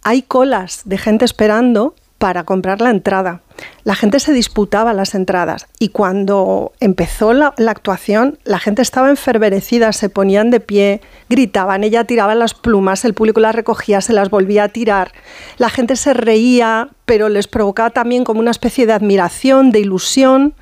hay 0.02 0.22
colas 0.22 0.82
de 0.84 0.96
gente 0.98 1.24
esperando 1.24 1.94
para 2.18 2.44
comprar 2.44 2.80
la 2.80 2.90
entrada. 2.90 3.40
La 3.84 3.94
gente 3.94 4.20
se 4.20 4.32
disputaba 4.32 4.92
las 4.92 5.14
entradas 5.14 5.66
y 5.78 5.88
cuando 5.88 6.72
empezó 6.80 7.32
la, 7.32 7.54
actuación 7.66 8.38
la 8.44 8.58
gente 8.58 8.82
estaba 8.82 9.08
enferverecida, 9.08 9.92
se 9.92 10.08
ponían 10.08 10.50
de 10.50 10.60
pie, 10.60 11.00
gritaban, 11.28 11.84
ella 11.84 12.04
tiraba 12.04 12.34
las 12.34 12.54
plumas, 12.54 13.04
el 13.04 13.14
público 13.14 13.40
las 13.40 13.54
recogía, 13.54 14.00
se 14.00 14.12
las 14.12 14.30
volvía 14.30 14.64
a 14.64 14.68
tirar, 14.68 15.12
la 15.58 15.70
gente 15.70 15.96
se 15.96 16.12
reía, 16.12 16.88
pero 17.04 17.28
les 17.28 17.48
provocaba 17.48 17.90
también 17.90 18.24
como 18.24 18.40
una 18.40 18.50
especie 18.50 18.86
de 18.86 18.92
admiración, 18.92 19.70
de 19.70 19.80
ilusión. 19.80 20.54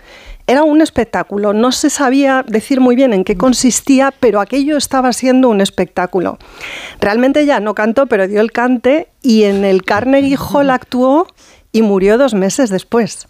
Era 0.49 0.63
un 0.63 0.81
espectáculo, 0.81 1.53
no 1.53 1.73
se 1.73 1.91
sabía 1.91 2.45
decir 2.47 2.81
muy 2.81 2.95
bien 2.95 3.13
en 3.13 3.25
qué 3.25 3.37
consistía, 3.37 4.13
pero 4.21 4.41
aquello 4.41 4.77
estaba 4.77 5.13
siendo 5.13 5.49
un 5.49 5.61
espectáculo. 5.61 6.39
Realmente 7.01 7.41
ella 7.41 7.59
no 7.59 7.75
cantó, 7.75 8.07
pero 8.07 8.29
dio 8.29 8.41
el 8.41 8.53
cante 8.53 9.09
y 9.23 9.43
en 9.43 9.65
el 9.65 9.83
Carnegie 9.83 10.39
Hall 10.39 10.71
actuó 10.71 11.27
y 11.73 11.83
murió 11.83 12.17
dos 12.17 12.35
meses 12.35 12.71
después. 12.71 13.27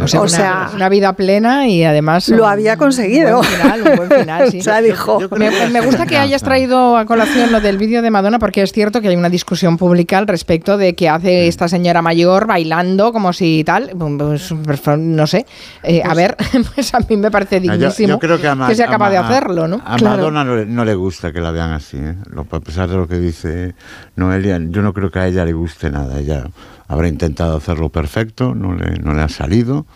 O 0.00 0.08
sea, 0.08 0.20
O 0.20 0.22
una, 0.22 0.28
sea, 0.30 0.70
una 0.74 0.88
vida 0.88 1.12
plena 1.12 1.68
y 1.68 1.84
además... 1.84 2.26
Lo 2.30 2.44
un 2.44 2.50
había 2.50 2.78
conseguido. 2.78 3.36
buen 3.38 3.44
final, 3.50 3.82
un 3.82 3.96
buen 4.08 4.20
final, 4.20 4.50
sí. 4.50 4.58
O 4.60 4.62
sea, 4.62 4.80
dijo. 4.80 5.18
Me, 5.36 5.50
me 5.68 5.80
gusta 5.82 6.06
que 6.06 6.16
hayas 6.16 6.42
traído 6.42 6.96
a 6.96 7.04
colación 7.04 7.52
lo 7.52 7.60
del 7.60 7.76
vídeo 7.76 8.00
de 8.00 8.10
Madonna 8.10 8.38
porque 8.38 8.62
es 8.62 8.72
cierto 8.72 9.02
que 9.02 9.08
hay 9.08 9.16
una 9.16 9.28
discusión 9.28 9.76
pública 9.76 10.16
al 10.16 10.26
respecto 10.26 10.78
de 10.78 10.94
qué 10.94 11.10
hace 11.10 11.48
esta 11.48 11.68
señora 11.68 12.00
mayor 12.00 12.46
bailando 12.46 13.12
como 13.12 13.34
si 13.34 13.62
tal, 13.64 13.90
pues, 13.98 14.54
pues, 14.64 14.98
no 14.98 15.26
sé. 15.26 15.44
Eh, 15.82 16.02
a 16.02 16.14
ver, 16.14 16.34
pues 16.74 16.94
a 16.94 17.00
mí 17.00 17.18
me 17.18 17.30
parece 17.30 17.60
yo- 17.60 17.72
dignísimo 17.72 18.08
yo 18.08 18.18
creo 18.18 18.40
que, 18.40 18.48
a 18.48 18.54
Ma- 18.54 18.72
sea 18.74 18.86
a 18.86 18.90
capaz 18.90 19.10
de 19.10 19.18
hacerlo, 19.18 19.68
¿no? 19.68 19.82
A 19.84 19.98
Madonna 19.98 20.44
no 20.44 20.56
le, 20.56 20.64
no 20.64 20.84
le 20.86 20.94
gusta 20.94 21.30
que 21.30 21.40
la 21.42 21.50
vean 21.50 21.72
así, 21.72 21.98
¿eh? 21.98 22.14
Lo- 22.30 22.46
a 22.50 22.60
pesar 22.60 22.88
de 22.88 22.96
lo 22.96 23.06
que 23.06 23.16
dice 23.18 23.74
Noelia, 24.16 24.58
yo 24.70 24.80
no 24.80 24.94
creo 24.94 25.10
que 25.10 25.18
a 25.18 25.26
ella 25.26 25.44
le 25.44 25.52
guste 25.52 25.90
nada. 25.90 26.18
Ella 26.18 26.44
habrá 26.88 27.08
intentado 27.08 27.56
hacerlo 27.56 27.90
perfecto, 27.90 28.54
no 28.54 28.74
le, 28.74 28.98
no 28.98 29.14
le 29.14 29.22
ha 29.22 29.28
salido. 29.28 29.86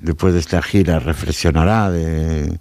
Después 0.00 0.34
de 0.34 0.40
esta 0.40 0.62
gira 0.62 0.98
reflexionará 0.98 1.90
de... 1.90 2.58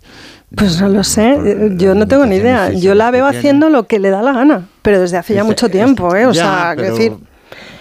Pues 0.55 0.79
no 0.81 0.89
lo 0.89 1.03
sé, 1.03 1.31
eh, 1.43 1.69
yo 1.77 1.95
no 1.95 2.07
tengo 2.07 2.25
ni 2.25 2.35
idea. 2.35 2.71
Yo 2.73 2.93
la 2.93 3.09
veo 3.09 3.25
haciendo 3.25 3.69
lo 3.69 3.87
que 3.87 3.97
le 3.99 4.09
da 4.09 4.21
la 4.21 4.33
gana, 4.33 4.67
pero 4.81 4.99
desde 4.99 5.17
hace 5.17 5.33
ya 5.33 5.39
Este- 5.41 5.47
mucho 5.49 5.69
tiempo, 5.69 6.13
¿eh? 6.15 6.25
O 6.27 6.33
Ya, 6.33 6.43
sea, 6.43 6.73
pero- 6.75 6.93
decir, 6.93 7.13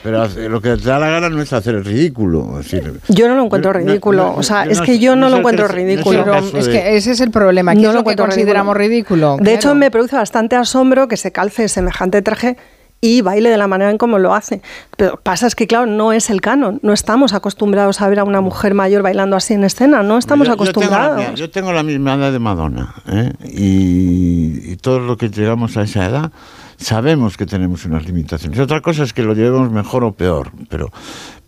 Pero 0.03 0.27
lo 0.49 0.63
que 0.63 0.77
te 0.79 0.85
da 0.89 0.99
la 0.99 1.11
gana 1.11 1.29
no 1.29 1.43
es 1.43 1.53
hacer 1.53 1.75
el 1.75 1.85
ridículo. 1.85 2.59
es 2.61 2.71
decir, 2.71 3.01
yo 3.09 3.29
no 3.29 3.35
lo 3.35 3.45
encuentro 3.45 3.73
no- 3.73 3.79
ridículo. 3.81 4.23
no- 4.29 4.35
o 4.37 4.43
sea, 4.43 4.65
no- 4.65 4.71
es 4.71 4.79
no 4.79 4.85
que 4.85 4.99
yo 4.99 5.15
no 5.15 5.23
no 5.23 5.29
lo 5.31 5.37
encuentro 5.39 5.69
no 5.69 5.75
ridículo. 5.75 6.35
Es 6.37 6.67
de- 6.67 6.73
que 6.73 6.97
ese 6.97 7.11
es 7.13 7.21
el 7.21 7.31
problema. 7.31 7.73
¿Qué 7.75 7.83
No 7.83 7.89
es 7.89 7.95
lo 7.95 8.01
lo 8.01 8.09
que 8.09 8.17
consideramos 8.17 8.75
ridículo? 8.77 9.37
De 9.39 9.53
hecho, 9.53 9.63
Claro. 9.69 9.75
me 9.75 9.91
produce 9.91 10.17
bastante 10.17 10.57
asombro 10.57 11.07
que 11.07 11.19
se 11.19 11.33
calce 11.33 11.69
semejante 11.69 12.23
traje 12.23 12.57
y 13.03 13.23
baile 13.23 13.49
de 13.49 13.57
la 13.57 13.67
manera 13.67 13.91
en 13.91 13.99
como 13.99 14.19
lo 14.19 14.35
hace. 14.35 14.61
Pero 14.97 15.19
pasa 15.23 15.47
es 15.47 15.55
que, 15.55 15.67
claro, 15.67 15.87
no 15.87 16.13
es 16.13 16.29
el 16.31 16.41
canon. 16.41 16.81
No 16.83 16.93
estamos 16.93 17.33
acostumbrados 17.33 18.01
a 18.03 18.09
ver 18.09 18.19
a 18.19 18.25
una 18.25 18.41
mujer 18.43 18.75
mayor 18.75 19.03
bailando 19.03 19.37
así 19.37 19.55
en 19.55 19.65
escena. 19.65 20.03
No 20.03 20.19
estamos 20.19 20.47
yo, 20.49 20.55
yo 20.57 20.73
tengo 20.73 20.81
la, 20.91 20.97
acostumbrados. 21.05 21.41
yo 21.41 21.51
tengo 21.51 21.73
la 21.73 21.83
misma 21.83 22.15
edad 22.15 22.31
de 22.33 22.39
Madonna 22.39 22.95
¿eh? 23.09 23.33
y, 23.45 24.73
y 24.73 24.77
todos 24.77 25.01
los 25.03 25.17
que 25.17 25.29
llegamos 25.31 25.77
a 25.77 25.83
esa 25.83 26.07
edad 26.07 26.33
sabemos 26.77 27.37
que 27.37 27.47
tenemos 27.47 27.85
unas 27.85 28.05
limitaciones. 28.07 28.59
Otra 28.59 28.81
cosa 28.81 29.03
es 29.03 29.13
que 29.13 29.23
lo 29.23 29.35
llevemos 29.35 29.71
mejor 29.71 30.03
o 30.05 30.13
peor, 30.13 30.51
pero, 30.71 30.91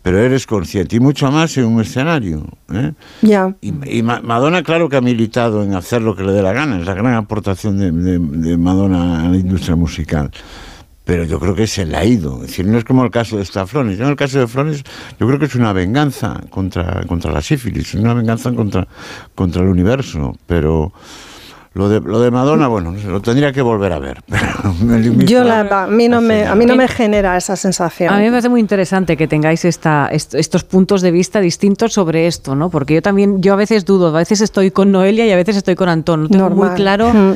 pero 0.02 0.18
eres 0.18 0.46
consciente 0.46 0.96
y 0.96 1.00
mucho 1.00 1.30
más 1.32 1.56
en 1.56 1.64
un 1.66 1.80
escenario. 1.80 2.44
¿eh? 2.72 2.92
Ya. 3.22 3.54
Y, 3.62 3.98
y 3.98 4.02
Ma- 4.02 4.20
Madonna, 4.22 4.62
claro 4.62 4.88
que 4.90 4.96
ha 4.96 5.00
militado 5.00 5.62
en 5.62 5.74
hacer 5.74 6.02
lo 6.02 6.14
que 6.16 6.22
le 6.22 6.32
dé 6.32 6.42
la 6.42 6.52
gana, 6.52 6.78
es 6.80 6.86
la 6.86 6.94
gran 6.94 7.14
aportación 7.14 7.78
de, 7.78 7.90
de- 7.92 8.18
de 8.18 8.56
Madonna 8.58 9.24
a 9.24 9.28
la 9.28 9.36
industria 9.36 9.74
musical. 9.76 10.30
Pero 11.04 11.24
yo 11.24 11.40
creo 11.40 11.54
que 11.54 11.66
se 11.66 11.84
le 11.84 11.96
ha 11.96 12.04
ido. 12.04 12.36
Es 12.42 12.48
decir, 12.48 12.66
no 12.66 12.78
es 12.78 12.84
como 12.84 13.02
el 13.04 13.10
caso 13.10 13.36
de 13.36 13.42
esta 13.42 13.66
Flores. 13.66 13.98
Yo 13.98 14.04
en 14.04 14.10
el 14.10 14.16
caso 14.16 14.38
de 14.38 14.46
Flores, 14.46 14.84
yo 15.18 15.26
creo 15.26 15.38
que 15.38 15.46
es 15.46 15.54
una 15.56 15.72
venganza 15.72 16.40
contra, 16.48 17.02
contra 17.06 17.32
la 17.32 17.42
sífilis, 17.42 17.94
es 17.94 18.00
una 18.00 18.14
venganza 18.14 18.52
contra, 18.52 18.86
contra 19.34 19.62
el 19.62 19.68
universo. 19.68 20.36
Pero 20.46 20.92
lo 21.74 21.88
de, 21.88 22.00
lo 22.00 22.20
de 22.20 22.30
Madonna, 22.30 22.68
bueno, 22.68 22.92
no 22.92 23.00
sé, 23.00 23.08
lo 23.08 23.20
tendría 23.20 23.50
que 23.52 23.62
volver 23.62 23.92
a 23.94 23.98
ver. 23.98 24.22
Pero 24.28 24.74
me 24.84 25.00
limito 25.00 25.24
Yo 25.28 25.40
a- 25.40 25.44
la, 25.64 25.82
a 25.84 25.86
mí 25.88 26.06
no 26.06 26.20
me 26.20 26.46
a 26.46 26.54
mí 26.54 26.66
no 26.66 26.76
me 26.76 26.86
genera 26.86 27.36
esa 27.36 27.56
sensación. 27.56 28.14
A 28.14 28.18
mí 28.18 28.24
me 28.24 28.30
parece 28.30 28.48
muy 28.48 28.60
interesante 28.60 29.16
que 29.16 29.26
tengáis 29.26 29.64
esta, 29.64 30.06
est- 30.12 30.34
estos 30.36 30.62
puntos 30.62 31.02
de 31.02 31.10
vista 31.10 31.40
distintos 31.40 31.94
sobre 31.94 32.28
esto, 32.28 32.54
¿no? 32.54 32.70
Porque 32.70 32.94
yo 32.94 33.02
también, 33.02 33.42
yo 33.42 33.54
a 33.54 33.56
veces 33.56 33.84
dudo, 33.84 34.08
a 34.08 34.12
veces 34.18 34.40
estoy 34.40 34.70
con 34.70 34.92
Noelia 34.92 35.26
y 35.26 35.32
a 35.32 35.36
veces 35.36 35.56
estoy 35.56 35.74
con 35.74 35.88
Antón. 35.88 36.22
No 36.22 36.28
tengo 36.28 36.48
muy 36.50 36.58
Normal. 36.58 36.74
claro 36.76 37.12
Mm. 37.12 37.32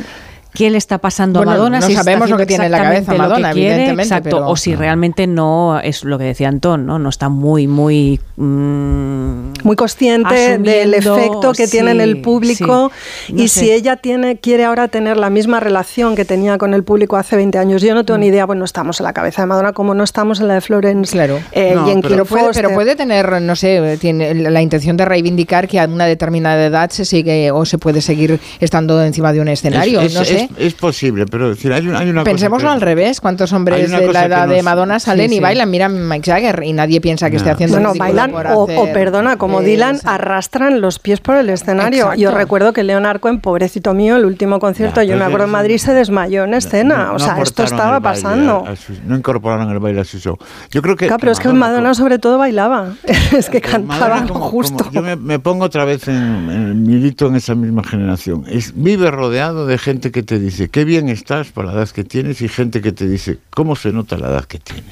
Qué 0.57 0.71
le 0.71 0.79
está 0.79 0.99
pasando 0.99 1.39
Bueno, 1.41 1.53
a 1.53 1.55
Madonna. 1.55 1.81
no 1.81 1.87
si 1.87 1.95
sabemos 1.95 2.29
lo 2.31 2.37
que 2.37 2.47
tiene 2.47 2.67
en 2.67 2.73
la 2.73 2.79
cabeza 2.79 3.13
lo 3.13 3.17
que 3.17 3.19
Madonna, 3.19 3.53
quiere, 3.53 3.69
evidentemente, 3.75 4.03
Exacto, 4.03 4.37
pero- 4.39 4.49
o 4.49 4.57
si 4.57 4.75
realmente 4.75 5.27
no 5.27 5.79
es 5.81 6.03
lo 6.05 6.19
que 6.19 6.25
decía 6.25 6.49
Antón, 6.49 6.87
¿no? 6.87 6.99
No 6.99 7.09
está 7.09 7.29
muy, 7.29 7.67
muy... 7.69 8.21
mm, 8.37 9.53
muy 9.67 9.77
consciente 9.77 10.59
del 10.59 10.95
efecto 10.95 11.53
que 11.57 11.67
tiene 11.69 11.91
en 11.91 12.01
el 12.01 12.21
público 12.21 12.91
sí. 13.27 13.33
No 13.33 13.43
y 13.43 13.49
sé. 13.49 13.61
si 13.61 13.71
ella 13.73 13.97
tiene 13.97 14.37
quiere 14.37 14.65
ahora 14.65 14.89
tener 14.89 15.17
la 15.17 15.29
misma 15.31 15.61
relación 15.61 16.15
que 16.15 16.25
tenía 16.25 16.57
con 16.59 16.73
el 16.75 16.85
público 16.85 17.17
hace 17.17 17.37
20 17.37 17.59
años. 17.59 17.83
Yo 17.83 17.95
no 17.95 18.05
tengo 18.05 18.19
Mm. 18.19 18.21
ni 18.21 18.27
idea, 18.29 18.47
bueno, 18.47 18.65
estamos 18.65 19.01
en 19.01 19.05
la 19.05 19.13
cabeza 19.13 19.43
de 19.43 19.47
Madonna 19.47 19.73
como 19.73 19.95
no 19.95 20.05
estamos 20.05 20.41
en 20.41 20.49
la 20.49 20.55
de 20.55 20.61
Florence 20.61 21.13
Claro. 21.13 21.39
eh, 21.53 21.73
No, 21.75 21.89
y 21.89 21.93
en 21.93 22.01
pero 22.01 22.25
puede, 22.25 22.51
pero 22.55 22.71
puede 22.71 22.95
tener, 22.97 23.41
no 23.43 23.57
sé, 23.57 23.99
tiene 24.01 24.35
la 24.35 24.63
intención 24.63 24.97
de 24.97 25.05
reivindicar 25.05 25.67
que 25.69 25.81
a 25.81 25.85
una 25.87 26.07
determinada 26.07 26.65
edad 26.65 26.91
se 26.91 27.05
sigue 27.05 27.51
o 27.51 27.65
se 27.65 27.79
puede 27.79 28.01
seguir 28.01 28.39
estando 28.61 29.03
encima 29.03 29.33
de 29.33 29.41
un 29.41 29.49
escenario. 29.49 30.01
es, 30.01 30.15
no 30.15 30.25
sé. 30.25 30.49
es- 30.57 30.67
es 30.67 30.75
posible, 30.75 31.27
pero 31.27 31.49
decir, 31.51 31.73
hay, 31.73 31.87
una- 31.87 31.99
hay 31.99 32.09
una 32.11 32.21
cosa 32.23 32.31
Pensémoslo 32.31 32.69
que- 32.69 32.75
al 32.75 32.81
revés. 32.81 33.21
¿Cuántos 33.21 33.53
hombres 33.53 33.91
de 33.91 33.99
cosa 34.07 34.13
la 34.13 34.25
edad 34.27 34.49
de 34.49 34.63
Madonna 34.63 35.01
salen 35.01 35.29
Sí, 35.29 35.35
y 35.35 35.39
sí. 35.39 35.43
bailan? 35.43 35.71
Mira 35.71 35.89
Mike 35.89 36.31
Jagger 36.31 36.63
y 36.65 36.73
nadie 36.73 37.01
piensa 37.01 37.31
que 37.31 37.37
esté 37.37 37.51
haciendo 37.51 37.77
Bueno, 37.79 37.95
bailan 37.97 38.31
por 38.31 38.47
o, 38.47 38.63
o 38.65 38.93
perdona, 38.93 39.37
como 39.37 39.56
eh, 39.61 39.65
Dylan, 39.65 39.99
arrastran 40.05 40.81
los 40.81 40.99
pies 40.99 41.21
por 41.21 41.37
el 41.37 41.49
escenario. 41.51 41.99
Exacto. 42.05 42.21
Yo 42.21 42.31
recuerdo 42.33 42.73
que 42.73 42.83
Leonard 42.83 43.21
Cohen, 43.21 43.41
pobrecito 43.41 43.95
mío, 43.95 44.17
el 44.17 44.25
último 44.25 44.59
concierto, 44.59 45.03
Ya, 45.03 45.13
yo 45.13 45.19
me 45.19 45.25
acuerdo 45.25 45.47
en 45.47 45.53
Madrid, 45.53 45.79
se 45.79 45.93
desmayó 45.95 46.45
en 46.45 46.55
escena. 46.55 46.97
No- 47.07 47.11
o 47.11 47.13
no 47.15 47.19
sea, 47.19 47.41
esto 47.43 47.63
estaba 47.63 48.01
pasando. 48.01 48.65
a- 48.67 48.71
a 48.71 48.77
su- 48.77 48.93
no 49.07 49.17
incorporaron 49.17 49.71
el 49.71 49.79
baile 49.79 50.01
a 50.01 50.05
su 50.05 50.19
show. 50.19 50.37
Yo 50.71 50.83
creo 50.83 50.97
que. 50.97 51.07
Claro, 51.07 51.21
pero 51.21 51.33
es 51.33 51.41
que 51.41 51.49
Madonna 51.53 51.95
sobre 51.95 52.19
todo 52.19 52.39
bailaba. 52.39 52.95
es 53.37 53.49
que 53.51 53.61
cantaba 53.61 54.09
Madonna 54.09 54.27
lo 54.27 54.33
como- 54.35 54.49
justo. 54.51 54.77
como- 54.79 54.91
yo 54.93 55.03
me, 55.03 55.17
me 55.17 55.39
pongo 55.39 55.65
otra 55.65 55.85
vez 55.85 56.09
en, 56.09 56.17
en 56.17 56.83
milito 56.83 57.27
en 57.29 57.37
esa 57.37 57.55
misma 57.55 57.83
generación. 57.85 58.45
Es, 58.49 58.73
vive 58.75 59.11
rodeado 59.11 59.67
de 59.67 59.79
gente 59.79 60.11
que 60.11 60.23
te 60.23 60.39
dice 60.39 60.69
qué 60.69 60.85
bien 60.85 61.09
estás 61.09 61.49
por 61.49 61.65
la 61.65 61.73
edad 61.73 61.89
que 61.89 62.05
tienes 62.05 62.41
y 62.43 62.49
gente 62.49 62.81
que 62.81 62.93
te 62.93 63.07
dice 63.09 63.39
cómo 63.51 63.77
se 63.77 63.93
nota 63.93 64.17
la 64.19 64.29
edad 64.29 64.45
que 64.45 64.59
tienes. 64.59 64.85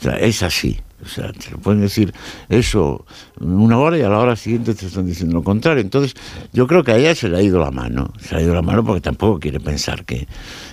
O 0.00 0.02
sea, 0.02 0.18
es 0.18 0.42
así. 0.42 0.80
O 1.02 1.08
sea, 1.08 1.32
te 1.32 1.50
lo 1.50 1.58
pueden 1.58 1.80
decir 1.80 2.14
eso 2.48 3.04
una 3.40 3.78
hora 3.78 3.98
y 3.98 4.02
a 4.02 4.08
la 4.08 4.18
hora 4.18 4.36
siguiente 4.36 4.74
te 4.74 4.86
están 4.86 5.06
diciendo 5.06 5.34
lo 5.34 5.42
contrario. 5.42 5.82
Entonces, 5.82 6.14
yo 6.52 6.66
creo 6.66 6.82
que 6.82 6.92
a 6.92 6.96
ella 6.96 7.14
se 7.14 7.28
le 7.28 7.38
ha 7.38 7.42
ido 7.42 7.58
la 7.58 7.70
mano. 7.70 8.12
Se 8.20 8.34
le 8.34 8.40
ha 8.40 8.44
ido 8.44 8.54
la 8.54 8.62
mano 8.62 8.84
porque 8.84 9.00
tampoco 9.00 9.40
quiere 9.40 9.60
pensar 9.60 10.04
que 10.04 10.26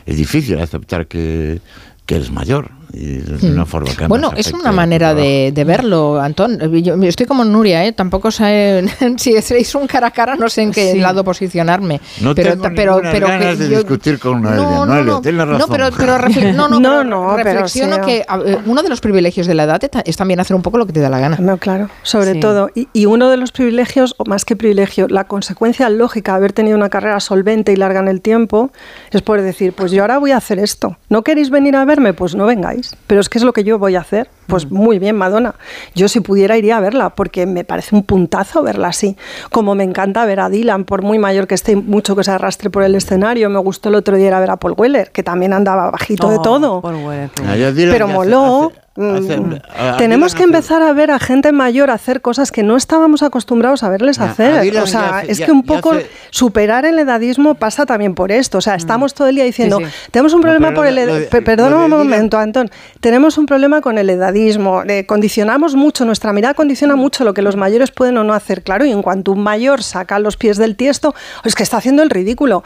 es 0.06 0.18
difícil 0.18 0.60
aceptar 0.60 1.08
que, 1.08 1.60
que 2.06 2.16
eres 2.16 2.32
mayor. 2.32 2.72
Y 2.94 3.18
de 3.18 3.52
una 3.52 3.66
forma 3.66 3.90
que 3.96 4.06
Hmm. 4.06 4.10
Bueno, 4.10 4.32
es 4.36 4.52
una 4.54 4.72
manera 4.72 5.14
de, 5.14 5.52
de 5.54 5.64
verlo, 5.64 6.20
Antón. 6.20 6.60
Yo 6.84 6.96
estoy 7.04 7.26
como 7.26 7.44
Nuria, 7.46 7.86
¿eh? 7.86 7.92
tampoco 7.92 8.32
sé 8.32 8.84
si 9.18 9.38
hacéis 9.38 9.74
un 9.76 9.88
cara 9.88 10.08
a 10.08 10.12
cara, 10.12 10.36
no 10.36 10.50
sé 10.50 10.62
en 10.64 10.72
qué 10.72 10.92
Sí. 10.94 11.00
lado 11.00 11.24
posicionarme. 11.24 12.02
No 12.22 12.34
pero, 12.36 12.52
tengo 12.52 12.76
pero, 12.76 13.00
pero 13.02 13.28
ganas 13.28 13.58
que 13.58 13.64
de 13.64 13.70
yo- 13.70 13.78
discutir 13.80 14.20
con 14.20 14.42
Noelia. 14.42 14.62
No, 14.64 14.86
no, 14.86 15.04
no. 15.04 15.22
tienes 15.22 15.46
razón. 15.48 15.58
No, 15.60 15.68
pero, 15.68 15.90
pero, 15.96 16.18
refle- 16.18 16.54
no, 16.54 16.68
no, 16.70 16.80
No, 16.80 16.90
pero 16.90 17.04
no, 17.04 17.38
reflexiono 17.38 18.02
que 18.06 18.26
uno 18.66 18.84
de 18.84 18.90
los 18.90 19.02
privilegios 19.02 19.48
de 19.48 19.54
la 19.56 19.64
edad 19.64 19.84
es 19.84 19.92
ta- 19.92 20.04
es 20.06 20.18
también 20.18 20.40
hacer 20.40 20.56
un 20.56 20.62
poco 20.62 20.78
lo 20.78 20.86
que 20.86 20.94
te 20.94 21.00
da 21.00 21.10
la 21.10 21.20
gana. 21.20 21.38
No, 21.40 21.58
claro, 21.58 21.90
sobre 22.04 22.34
Sí. 22.34 22.40
todo. 22.40 22.70
Y, 22.76 22.88
y 22.94 23.06
uno 23.06 23.30
de 23.30 23.38
los 23.38 23.52
privilegios, 23.52 24.16
o 24.18 24.26
más 24.26 24.46
que 24.46 24.56
privilegio, 24.56 25.08
la 25.08 25.26
consecuencia 25.26 25.90
lógica 25.90 26.32
de 26.34 26.38
haber 26.38 26.54
tenido 26.54 26.76
una 26.78 26.90
carrera 26.90 27.20
solvente 27.20 27.72
y 27.72 27.76
larga 27.76 28.00
en 28.00 28.08
el 28.08 28.22
tiempo, 28.22 28.72
es 29.12 29.22
poder 29.22 29.44
decir, 29.44 29.74
pues 29.74 29.92
yo 29.92 30.02
ahora 30.04 30.18
voy 30.18 30.32
a 30.32 30.38
hacer 30.38 30.60
esto. 30.60 30.98
¿No 31.10 31.24
queréis 31.24 31.50
venir 31.50 31.76
a 31.76 31.86
verme? 31.86 32.14
Pues 32.14 32.36
no 32.36 32.46
vengáis. 32.46 32.81
Pero 33.08 33.22
es 33.22 33.30
que 33.30 33.38
es 33.38 33.44
lo 33.44 33.54
que 33.54 33.64
yo 33.64 33.78
voy 33.80 33.96
a 33.96 34.02
hacer. 34.02 34.30
Pues 34.48 34.70
Mm. 34.70 34.74
muy 34.76 35.00
bien, 35.00 35.16
Madonna. 35.16 35.56
Yo 35.96 36.08
si 36.08 36.20
pudiera 36.20 36.58
iría 36.58 36.78
a 36.78 36.80
verla, 36.82 37.10
porque 37.12 37.46
me 37.46 37.64
parece 37.64 37.96
un 37.96 38.04
puntazo 38.04 38.64
verla 38.64 38.90
así. 38.90 39.16
Como 39.52 39.76
me 39.76 39.84
encanta 39.84 40.26
ver 40.26 40.40
a 40.42 40.50
Dylan, 40.50 40.84
por 40.86 41.02
muy 41.02 41.20
mayor 41.20 41.48
que 41.48 41.56
esté, 41.56 41.74
y 41.74 41.76
mucho 41.76 42.16
que 42.16 42.24
se 42.24 42.32
arrastre 42.32 42.70
por 42.70 42.84
el 42.84 42.96
escenario. 42.96 43.50
Me 43.50 43.60
gustó 43.60 43.90
el 43.90 43.96
otro 43.96 44.16
día 44.18 44.28
ir 44.28 44.34
a 44.34 44.40
ver 44.40 44.50
a 44.52 44.58
Paul 44.58 44.74
Weller, 44.78 45.12
que 45.12 45.24
también 45.24 45.54
andaba 45.54 45.90
bajito 45.92 46.30
de 46.30 46.38
Oh, 46.38 46.42
todo. 46.42 46.82
Paul 46.82 46.96
Weller, 46.96 47.30
qué 47.36 47.44
Ah, 47.48 47.56
Dylan 47.72 47.94
Pero 47.94 48.08
moló. 48.08 48.68
hace- 48.72 48.81
Mm, 48.94 49.54
a- 49.78 49.94
a 49.94 49.98
Tenemos 49.98 50.36
que 50.36 50.44
empezar 50.44 50.84
a 50.84 50.92
ver 50.92 51.12
a 51.12 51.20
gente 51.20 51.54
mayor 51.54 51.90
hacer 51.92 52.20
cosas 52.22 52.52
que 52.52 52.62
no 52.62 52.76
estábamos 52.76 53.24
acostumbrados 53.24 53.84
a 53.84 53.90
verles 53.90 54.18
Ya, 54.18 54.24
a 54.26 54.32
hacer. 54.32 54.62
Dylan 54.62 54.84
O 54.84 54.88
sea, 54.88 55.20
hace- 55.20 55.32
es 55.32 55.38
ya- 55.38 55.46
que 55.46 55.54
un 55.54 55.64
poco 55.64 55.94
superar 56.30 56.84
el 56.84 57.00
edadismo 57.00 57.56
pasa 57.56 57.86
también 57.86 58.16
por 58.16 58.34
esto. 58.34 58.58
O 58.58 58.62
sea, 58.62 58.76
estamos 58.76 59.14
todo 59.14 59.30
el 59.30 59.36
día 59.36 59.46
diciendo, 59.46 59.78
sí. 59.80 59.86
tenemos 60.12 60.34
un 60.34 60.40
No, 60.42 60.44
problema 60.44 60.68
pero 60.68 60.80
por 60.82 60.88
el 60.88 60.96
lo 60.96 61.02
ed- 61.02 61.20
de- 61.22 61.26
pe- 61.28 61.42
Perdona 61.42 61.78
un 61.78 61.90
momento, 61.90 62.38
Antón. 62.38 62.70
Tenemos 63.00 63.38
un 63.38 63.46
problema 63.46 63.80
con 63.80 63.98
el 63.98 64.10
edadismo. 64.10 64.84
eh, 64.86 65.06
condicionamos 65.06 65.76
mucho, 65.76 66.04
nuestra 66.04 66.34
mirada 66.34 66.54
condiciona 66.54 66.98
mucho 66.98 67.24
lo 67.24 67.34
que 67.34 67.42
los 67.42 67.56
mayores 67.56 67.92
pueden 67.92 68.18
o 68.18 68.26
no 68.26 68.34
hacer. 68.34 68.62
Claro, 68.62 68.84
y 68.86 68.92
en 68.92 69.02
cuanto 69.02 69.32
un 69.32 69.42
mayor 69.42 69.84
saca 69.84 70.20
los 70.20 70.36
pies 70.36 70.58
del 70.58 70.76
tiesto, 70.76 71.16
es 71.46 71.56
que 71.56 71.64
está 71.64 71.78
haciendo 71.78 72.04
el 72.04 72.10
ridículo. 72.10 72.64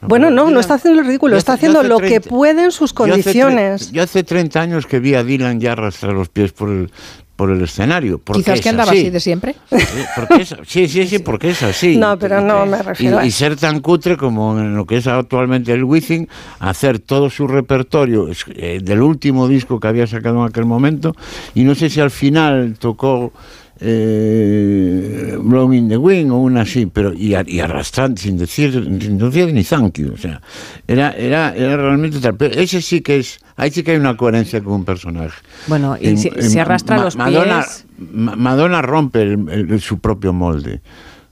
Bueno, 0.00 0.26
pero 0.28 0.36
no, 0.44 0.50
no 0.50 0.60
está 0.60 0.74
haciendo 0.74 1.00
el 1.00 1.06
ridículo, 1.06 1.34
yo 1.34 1.38
está 1.38 1.54
hace- 1.54 1.66
yo 1.66 1.72
haciendo 1.72 1.80
hace 1.80 1.88
lo 1.88 1.98
que 1.98 2.20
30 2.20 2.28
puede 2.30 2.64
en 2.64 2.70
sus 2.70 2.92
Yo 2.94 3.04
hace 3.04 3.10
condiciones. 3.12 3.90
Yo 3.92 4.02
hace 4.02 4.22
30 4.22 4.60
años 4.60 4.86
que 4.86 5.00
vi 5.00 5.14
a 5.14 5.24
Dylan 5.24 5.60
ya 5.60 5.72
arrastrar 5.72 6.12
los 6.14 6.28
pies 6.28 6.52
por 6.52 6.70
el, 6.70 6.90
por 7.34 7.50
el 7.50 7.62
escenario. 7.62 8.18
porque 8.18 8.42
Quizás 8.42 8.56
es 8.56 8.60
que 8.62 8.68
andaba 8.68 8.92
así 8.92 9.10
de 9.10 9.20
siempre. 9.20 9.54
Sí, 9.70 9.76
porque 10.16 10.42
es, 10.42 10.54
sí, 10.66 10.88
sí, 10.88 11.06
sí, 11.06 11.18
porque 11.20 11.50
es 11.50 11.62
así. 11.62 11.96
No, 11.96 12.18
pero 12.18 12.40
no 12.40 12.64
me 12.66 12.78
Y, 12.78 12.82
refiero 12.82 13.18
a 13.18 13.26
y 13.26 13.30
ser 13.32 13.56
tan 13.56 13.80
cutre 13.80 14.16
como 14.16 14.58
en 14.58 14.76
lo 14.76 14.86
que 14.86 14.96
es 14.98 15.06
actualmente 15.08 15.72
el 15.72 15.82
Wizzing, 15.84 16.28
hacer 16.60 16.98
todo 17.00 17.28
su 17.30 17.46
repertorio 17.48 18.28
eh, 18.54 18.80
del 18.82 19.02
último 19.02 19.48
disco 19.48 19.78
que 19.80 19.88
había 19.88 20.06
sacado 20.06 20.38
en 20.42 20.48
aquel 20.50 20.64
momento, 20.64 21.14
y 21.54 21.62
no 21.64 21.74
sé 21.74 21.90
si 21.90 22.00
al 22.00 22.10
final 22.12 22.76
tocó 22.78 23.32
eh, 23.80 25.36
Blowing 25.40 25.78
in 25.84 25.88
the 25.88 25.96
Wind 25.96 26.30
o 26.30 26.36
una 26.36 26.62
así, 26.62 26.86
pero 26.86 27.12
y, 27.12 27.34
a- 27.34 27.44
y 27.46 27.60
arrastrando, 27.60 28.20
sin 28.20 28.38
decir, 28.38 28.72
sin 29.00 29.18
decir 29.18 29.52
ni 29.52 29.64
thank 29.64 29.98
you, 29.98 30.12
o 30.14 30.16
sea, 30.16 30.40
era, 30.86 31.12
era, 31.12 31.54
era 31.54 31.76
realmente 31.76 32.18
tal. 32.20 32.36
Pero 32.36 32.54
ese 32.60 32.80
sí 32.82 33.00
que 33.00 33.18
es, 33.18 33.38
ahí 33.56 33.70
sí 33.70 33.82
que 33.82 33.92
hay 33.92 33.96
una 33.98 34.16
coherencia 34.16 34.62
con 34.62 34.72
un 34.74 34.84
personaje. 34.84 35.40
Bueno, 35.66 35.96
y 36.00 36.08
En- 36.08 36.18
si, 36.18 36.28
en 36.28 36.50
si 36.50 36.58
arrastra 36.58 36.96
Ma- 36.96 37.04
los 37.04 37.16
Madonna, 37.16 37.60
pies. 37.64 37.86
Ma- 38.12 38.36
Madonna 38.36 38.82
rompe 38.82 39.22
el- 39.22 39.48
el- 39.70 39.80
su 39.80 39.98
propio 39.98 40.32
molde. 40.32 40.80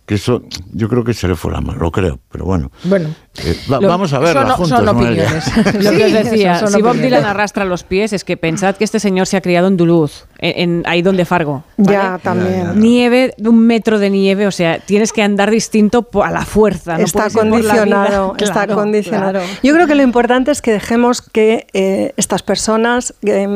Que 0.06 0.14
eso, 0.14 0.44
yo 0.72 0.88
creo 0.88 1.02
que 1.02 1.12
se 1.14 1.26
le 1.26 1.34
fue 1.34 1.50
la 1.50 1.60
mano, 1.60 1.80
lo 1.80 1.90
creo, 1.90 2.20
pero 2.30 2.44
bueno. 2.44 2.70
Bueno, 2.84 3.08
Eh, 3.44 3.56
va- 3.70 3.80
Lo- 3.80 3.88
vamos 3.88 4.12
a 4.12 4.18
verla 4.18 4.42
son- 4.42 4.50
juntos. 4.56 4.68
son 4.68 4.84
Noelia. 4.84 5.24
opiniones. 5.24 5.84
Lo 5.84 5.90
que 5.90 6.04
os 6.06 6.12
decía, 6.12 6.58
son 6.58 6.72
si 6.72 6.82
Bob. 6.82 6.96
Dylan 6.96 7.24
arrastra 7.24 7.64
los 7.64 7.82
pies, 7.84 8.12
es 8.12 8.24
que 8.24 8.36
pensad 8.36 8.76
que 8.76 8.84
este 8.84 9.00
señor 9.00 9.26
se 9.26 9.36
ha 9.36 9.40
criado 9.40 9.68
en 9.68 9.76
Duluth, 9.76 10.10
en, 10.38 10.60
en- 10.78 10.82
ahí 10.86 11.02
donde 11.02 11.24
Fargo. 11.24 11.64
Ya, 11.76 12.18
también. 12.22 12.78
Nieve, 12.80 13.34
de 13.36 13.48
un 13.48 13.58
metro 13.66 13.98
de 13.98 14.10
nieve, 14.10 14.46
o 14.46 14.50
sea, 14.50 14.78
tienes 14.78 15.12
que 15.12 15.22
andar 15.22 15.50
distinto 15.50 16.06
a 16.22 16.30
la 16.30 16.44
fuerza. 16.44 16.96
no 16.98 17.04
está 17.04 17.24
por 17.28 17.44
la 17.44 17.50
condicionado, 17.50 18.34
está 18.38 18.52
Claro, 18.66 18.74
condicionado. 18.74 19.30
claro. 19.32 19.46
Yo 19.62 19.74
creo 19.74 19.86
que 19.86 19.94
lo 19.94 20.02
importante 20.02 20.50
es 20.50 20.62
que 20.62 20.72
dejemos 20.72 21.20
que 21.22 21.66
eh, 21.72 22.12
estas 22.16 22.42
personas 22.42 23.14
eh, 23.22 23.46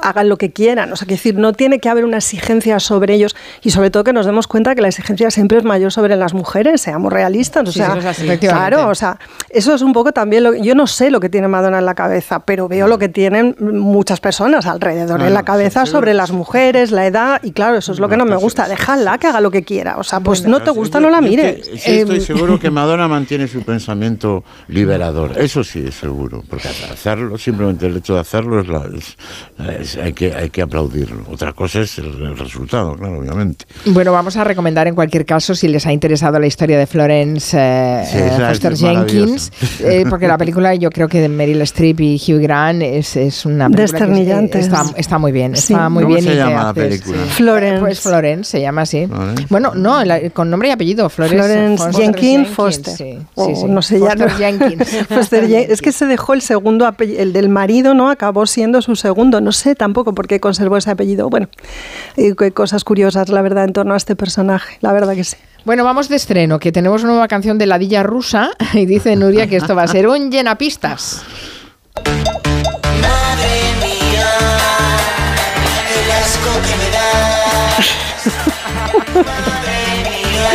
hagan 0.00 0.28
lo 0.28 0.36
que 0.36 0.52
quieran. 0.52 0.92
O 0.92 0.96
sea, 0.96 1.06
que 1.06 1.14
decir, 1.14 1.34
no 1.36 1.52
tiene 1.52 1.78
que 1.78 1.88
haber 1.88 2.04
una 2.04 2.18
exigencia 2.18 2.80
sobre 2.80 3.14
ellos 3.14 3.36
y 3.62 3.70
sobre 3.70 3.90
todo 3.90 4.04
que 4.04 4.12
nos 4.12 4.26
demos 4.26 4.46
cuenta 4.46 4.74
que 4.74 4.82
la 4.82 4.88
exigencia 4.88 5.30
siempre 5.30 5.58
es 5.58 5.64
mayor 5.64 5.92
sobre 5.92 6.16
las 6.16 6.34
mujeres, 6.34 6.80
seamos 6.80 7.12
realistas. 7.12 7.68
O 7.68 7.72
Sí, 7.72 7.78
sea, 7.78 7.88
eso 7.88 7.98
es 7.98 8.04
así. 8.04 8.24
Efectivamente. 8.24 8.74
claro, 8.76 8.88
o 8.90 8.94
sea, 8.94 9.17
eso 9.50 9.74
es 9.74 9.82
un 9.82 9.92
poco 9.92 10.12
también 10.12 10.44
lo 10.44 10.54
yo 10.54 10.74
no 10.74 10.86
sé 10.86 11.10
lo 11.10 11.20
que 11.20 11.28
tiene 11.28 11.48
Madonna 11.48 11.78
en 11.78 11.86
la 11.86 11.94
cabeza, 11.94 12.40
pero 12.40 12.68
veo 12.68 12.86
lo 12.86 12.98
que 12.98 13.08
tienen 13.08 13.56
muchas 13.60 14.20
personas 14.20 14.66
alrededor 14.66 15.22
en 15.22 15.34
la 15.34 15.42
cabeza 15.44 15.86
sí, 15.86 15.92
sobre 15.92 16.14
las 16.14 16.30
mujeres, 16.32 16.90
la 16.90 17.06
edad 17.06 17.40
y 17.42 17.52
claro, 17.52 17.76
eso 17.78 17.92
es 17.92 17.98
lo 18.00 18.08
que 18.08 18.16
no 18.16 18.24
me 18.24 18.36
gusta. 18.36 18.68
Déjala 18.68 19.18
que 19.18 19.26
haga 19.26 19.40
lo 19.40 19.50
que 19.50 19.62
quiera. 19.64 19.96
O 19.98 20.04
sea, 20.04 20.20
pues 20.20 20.44
no 20.46 20.60
te 20.60 20.70
gusta, 20.70 21.00
no 21.00 21.10
la 21.10 21.20
Yo 21.20 21.26
estoy- 21.28 21.36
mires. 21.36 21.66
sí, 21.82 21.90
estoy 21.98 22.16
Em, 22.18 22.22
seguro 22.22 22.58
que 22.58 22.70
Madonna 22.78 23.08
mantiene 23.08 23.48
su 23.48 23.62
pensamiento 23.62 24.44
liberador. 24.68 25.38
Eso 25.38 25.64
sí, 25.64 25.84
es 25.88 25.94
seguro. 25.94 26.42
Porque 26.48 26.68
hacerlo, 26.68 27.38
simplemente 27.38 27.86
el 27.86 27.96
hecho 27.96 28.14
de 28.14 28.20
hacerlo, 28.20 28.60
es 28.60 28.68
la- 28.68 28.84
es- 28.96 29.16
es- 29.80 29.96
hay, 29.96 30.12
que, 30.12 30.34
hay 30.34 30.50
que 30.50 30.62
aplaudirlo. 30.62 31.24
Otra 31.30 31.52
cosa 31.52 31.80
es 31.80 31.98
el, 31.98 32.06
el 32.22 32.38
resultado, 32.38 32.94
claro, 32.96 33.18
obviamente. 33.18 33.64
Bueno, 33.86 34.12
vamos 34.12 34.36
a 34.36 34.44
recomendar 34.44 34.86
en 34.86 34.94
cualquier 34.94 35.24
caso, 35.26 35.54
si 35.54 35.68
les 35.68 35.86
ha 35.86 35.92
interesado 35.92 36.38
la 36.38 36.46
historia 36.46 36.78
de 36.78 36.86
Florence 36.86 37.56
eh, 37.58 38.04
Sí, 38.10 38.18
eh, 38.18 38.30
Foster 38.30 38.72
maravillosa. 38.72 38.82
Jenkins, 39.08 39.52
eh, 39.80 40.04
porque 40.08 40.26
la 40.28 40.38
película 40.38 40.74
yo 40.74 40.90
creo 40.90 41.08
que 41.08 41.20
de 41.20 41.28
Meryl 41.28 41.60
Streep 41.62 42.00
y 42.00 42.16
Hugh 42.16 42.40
Grant 42.40 42.82
es, 42.82 43.16
es 43.16 43.44
una 43.46 43.68
película 43.70 44.06
que 44.06 44.58
está, 44.58 44.84
está 44.96 45.18
muy 45.18 45.32
bien, 45.32 45.56
Sí. 45.56 45.72
está 45.72 45.88
muy 45.88 46.02
¿Cómo 46.04 46.14
bien. 46.16 46.26
se 46.26 46.34
y 46.34 46.36
llama 46.36 46.50
la 46.64 46.70
haces- 46.70 46.74
película? 46.74 47.16
sí. 47.24 47.30
Florence. 47.30 47.80
Pues 47.80 48.00
Florence, 48.00 48.50
se 48.50 48.60
llama 48.60 48.82
así. 48.82 49.06
Florence. 49.06 49.46
Bueno, 49.50 49.72
no, 49.74 50.04
la- 50.04 50.30
con 50.30 50.50
nombre 50.50 50.68
y 50.68 50.72
apellido, 50.72 51.08
Florence, 51.08 51.36
Florence 51.46 51.84
Foster 51.84 52.02
Jenkins 52.04 52.48
Foster. 52.48 52.94
sí, 52.96 53.18
O 53.34 53.46
sí, 53.46 53.56
sí. 53.56 53.64
no 53.66 53.82
sé 53.82 53.98
ya. 54.00 54.06
Foster 54.10 54.30
no. 54.30 54.36
Jenkins. 54.38 54.88
Foster 55.08 55.48
Jen- 55.48 55.66
es 55.70 55.80
que 55.82 55.92
se 55.92 56.06
dejó 56.06 56.34
el 56.34 56.42
segundo 56.42 56.86
apellido, 56.86 57.22
el 57.22 57.32
del 57.32 57.48
marido, 57.48 57.94
¿no? 57.94 58.10
Acabó 58.10 58.46
siendo 58.46 58.82
su 58.82 58.96
segundo. 58.96 59.40
No 59.40 59.52
sé 59.52 59.74
tampoco 59.74 60.14
por 60.14 60.26
qué 60.26 60.40
conservó 60.40 60.76
ese 60.76 60.90
apellido. 60.90 61.28
Bueno, 61.30 61.48
qué 62.16 62.50
cosas 62.52 62.84
curiosas, 62.84 63.28
la 63.28 63.42
verdad, 63.42 63.64
en 63.64 63.72
torno 63.72 63.94
a 63.94 63.96
este 63.96 64.16
personaje. 64.16 64.76
La 64.80 64.92
verdad 64.92 65.14
que 65.14 65.24
sí. 65.24 65.36
Bueno, 65.64 65.84
vamos 65.84 66.08
de 66.08 66.16
estreno, 66.16 66.58
que 66.58 66.72
tenemos 66.72 67.02
una 67.02 67.12
nueva 67.12 67.28
canción 67.28 67.58
de 67.58 67.66
la 67.66 67.78
Dilla 67.78 68.02
Rusa 68.02 68.50
y 68.72 68.86
dice 68.86 69.14
Nuria 69.16 69.46
que 69.48 69.56
esto 69.56 69.74
va 69.74 69.82
a 69.82 69.88
ser 69.88 70.08
un 70.08 70.30
llenapistas. 70.30 71.22
Madre 72.04 73.74
mía, 73.80 74.30
el 75.94 76.10
asco 76.10 76.50
que 76.64 76.74
me 76.76 76.90
da. 76.90 77.02
Madre 79.14 79.78
mía, 80.04 80.48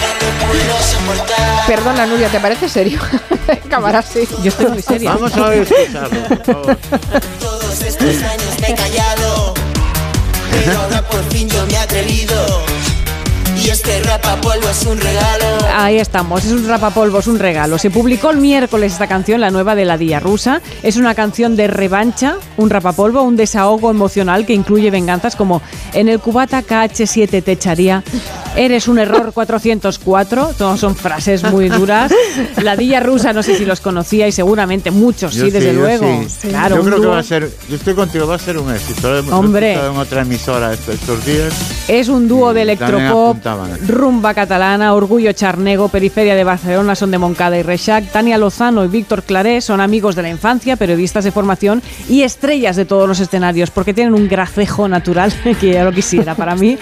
no 0.00 0.10
te 0.18 0.26
puedo 0.46 0.74
soportar. 0.82 1.66
Perdona, 1.66 2.06
Nuria, 2.06 2.28
¿te 2.28 2.40
parece 2.40 2.68
serio? 2.68 2.98
Acabar 3.66 3.94
así. 3.96 4.26
Yo 4.42 4.48
estoy 4.48 4.66
muy 4.66 4.82
seria. 4.82 5.12
Vamos 5.12 5.36
a 5.36 5.48
ver 5.48 5.62
escucharlo, 5.62 6.22
por 6.24 6.44
favor. 6.44 6.76
Todos 7.38 7.82
estos 7.82 8.22
años 8.22 8.60
me 8.60 8.68
he 8.68 8.74
callado, 8.74 9.54
pero 10.50 10.78
ahora 10.80 11.02
por 11.02 11.22
fin 11.30 11.48
yo 11.48 11.64
me 11.66 11.74
he 11.74 11.78
atrevido. 11.78 12.64
Este 13.70 14.02
rapapolvo 14.02 14.68
es 14.68 14.84
un 14.84 15.00
regalo. 15.00 15.44
Ahí 15.76 15.98
estamos, 15.98 16.44
es 16.44 16.50
un 16.50 16.66
rapapolvo, 16.66 17.20
es 17.20 17.28
un 17.28 17.38
regalo. 17.38 17.78
Se 17.78 17.88
publicó 17.88 18.30
el 18.30 18.38
miércoles 18.38 18.94
esta 18.94 19.06
canción, 19.06 19.40
la 19.40 19.52
nueva 19.52 19.76
de 19.76 19.84
la 19.84 19.96
Día 19.96 20.18
Rusa. 20.18 20.60
Es 20.82 20.96
una 20.96 21.14
canción 21.14 21.54
de 21.54 21.68
revancha, 21.68 22.38
un 22.56 22.68
rapapolvo, 22.68 23.22
un 23.22 23.36
desahogo 23.36 23.92
emocional 23.92 24.44
que 24.44 24.54
incluye 24.54 24.90
venganzas 24.90 25.36
como 25.36 25.62
en 25.92 26.08
el 26.08 26.18
cubata 26.18 26.64
KH7 26.64 27.44
te 27.44 27.52
echaría, 27.52 28.02
eres 28.56 28.88
un 28.88 28.98
error 28.98 29.32
404, 29.32 30.54
todos 30.56 30.80
son 30.80 30.96
frases 30.96 31.42
muy 31.44 31.68
duras. 31.68 32.12
La 32.62 32.76
Día 32.76 33.00
Rusa, 33.00 33.32
no 33.32 33.42
sé 33.42 33.56
si 33.56 33.64
los 33.64 33.80
conocía 33.80 34.28
y 34.28 34.32
seguramente 34.32 34.90
muchos, 34.90 35.34
Yo 35.34 35.44
sí, 35.44 35.50
desde 35.50 35.72
yo 35.74 35.80
luego. 35.80 36.24
sí. 36.28 36.48
Claro, 36.48 36.76
yo 36.76 36.82
creo 36.82 37.00
que 37.00 37.06
va 37.06 37.18
a 37.18 37.22
ser, 37.22 37.50
yo 37.68 37.76
estoy 37.76 37.94
contigo, 37.94 38.26
va 38.26 38.36
a 38.36 38.38
ser 38.38 38.58
un 38.58 38.72
éxito. 38.74 39.16
Hemos 39.16 39.32
Hombre. 39.32 39.74
en 39.74 39.96
otra 39.96 40.22
emisora 40.22 40.72
estos, 40.72 41.24
días. 41.24 41.52
Es 41.88 42.08
un 42.08 42.28
dúo 42.28 42.52
de 42.54 42.62
electropop, 42.62 43.38
rumba 43.86 44.34
catalana, 44.34 44.94
orgullo 44.94 45.32
charnego, 45.32 45.88
periferia 45.88 46.34
de 46.34 46.44
Barcelona, 46.44 46.94
son 46.94 47.10
de 47.10 47.18
Moncada 47.18 47.58
y 47.58 47.62
Reixac. 47.62 48.10
Tania 48.10 48.38
Lozano 48.38 48.84
y 48.84 48.88
Víctor 48.88 49.22
Claré 49.22 49.60
son 49.60 49.80
amigos 49.80 50.14
de 50.14 50.22
la 50.22 50.30
infancia, 50.30 50.76
periodistas 50.76 51.24
de 51.24 51.32
formación 51.32 51.82
y 52.08 52.22
estrellas 52.22 52.76
de 52.76 52.84
todos 52.84 53.08
los 53.08 53.20
escenarios, 53.20 53.70
porque 53.70 53.94
tienen 53.94 54.14
un 54.14 54.28
gracejo 54.28 54.88
natural 54.88 55.32
que 55.60 55.72
ya 55.72 55.84
lo 55.84 55.92
quisiera 55.92 56.34
para 56.34 56.54
mí. 56.54 56.78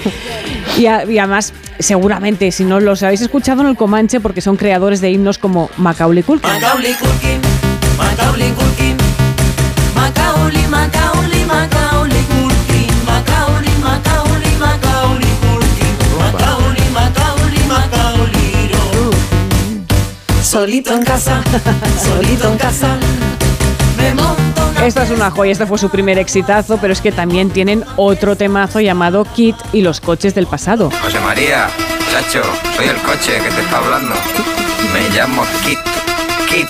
Y, 0.79 0.87
a- 0.87 1.05
y 1.05 1.19
además, 1.19 1.53
seguramente, 1.81 2.51
si 2.53 2.65
no 2.65 2.79
los 2.81 3.03
habéis 3.03 3.21
escuchado 3.21 3.63
en 3.63 3.69
el 3.69 3.77
Comanche, 3.77 4.21
porque 4.21 4.41
son 4.41 4.57
creadores 4.57 5.01
de 5.01 5.11
himnos 5.11 5.37
como 5.39 5.69
Macaulay 5.77 6.23
Culkin. 6.23 6.51
Macaulay 6.51 6.95
Culkin, 6.95 7.41
Macaulay 7.99 8.51
Culkin, 8.53 8.97
Macaulay, 9.97 10.67
Macaulay, 10.69 11.45
Macaulay 11.45 12.23
Culkin, 12.31 12.89
Macaulay, 13.07 13.77
Macaulay, 13.83 14.57
Macaulay 14.59 15.33
Culkin, 15.43 15.95
Macaulay, 16.21 16.91
Macaulay, 16.95 17.65
Macaulay. 17.67 18.71
Solito 20.43 20.95
en 20.95 21.05
casa, 21.05 21.43
solito 22.03 22.49
en 22.53 22.57
casa, 22.57 22.97
me 23.99 24.15
monto 24.15 24.58
Esta 24.83 25.03
es 25.03 25.11
una 25.11 25.31
joya, 25.31 25.53
este 25.53 25.67
fue 25.67 25.77
su 25.77 25.91
primer 25.91 26.19
exitazo, 26.19 26.79
pero 26.79 26.93
es 26.93 27.01
que 27.01 27.13
también 27.13 27.51
tienen 27.51 27.85
otro 27.97 28.37
temazo 28.37 28.81
llamado 28.81 29.25
Kit 29.25 29.57
y 29.73 29.83
los 29.83 30.01
coches 30.01 30.35
del 30.35 30.47
pasado. 30.47 30.91
José 31.03 31.21
María, 31.21 31.69
chacho, 32.11 32.43
soy 32.77 32.87
el 32.87 32.97
coche 32.99 33.39
que 33.43 33.51
te 33.51 33.61
está 33.61 33.79
hablando. 33.79 34.15
Me 34.93 35.17
llamo 35.17 35.45
Kit. 35.65 35.79
Kit. 36.49 36.69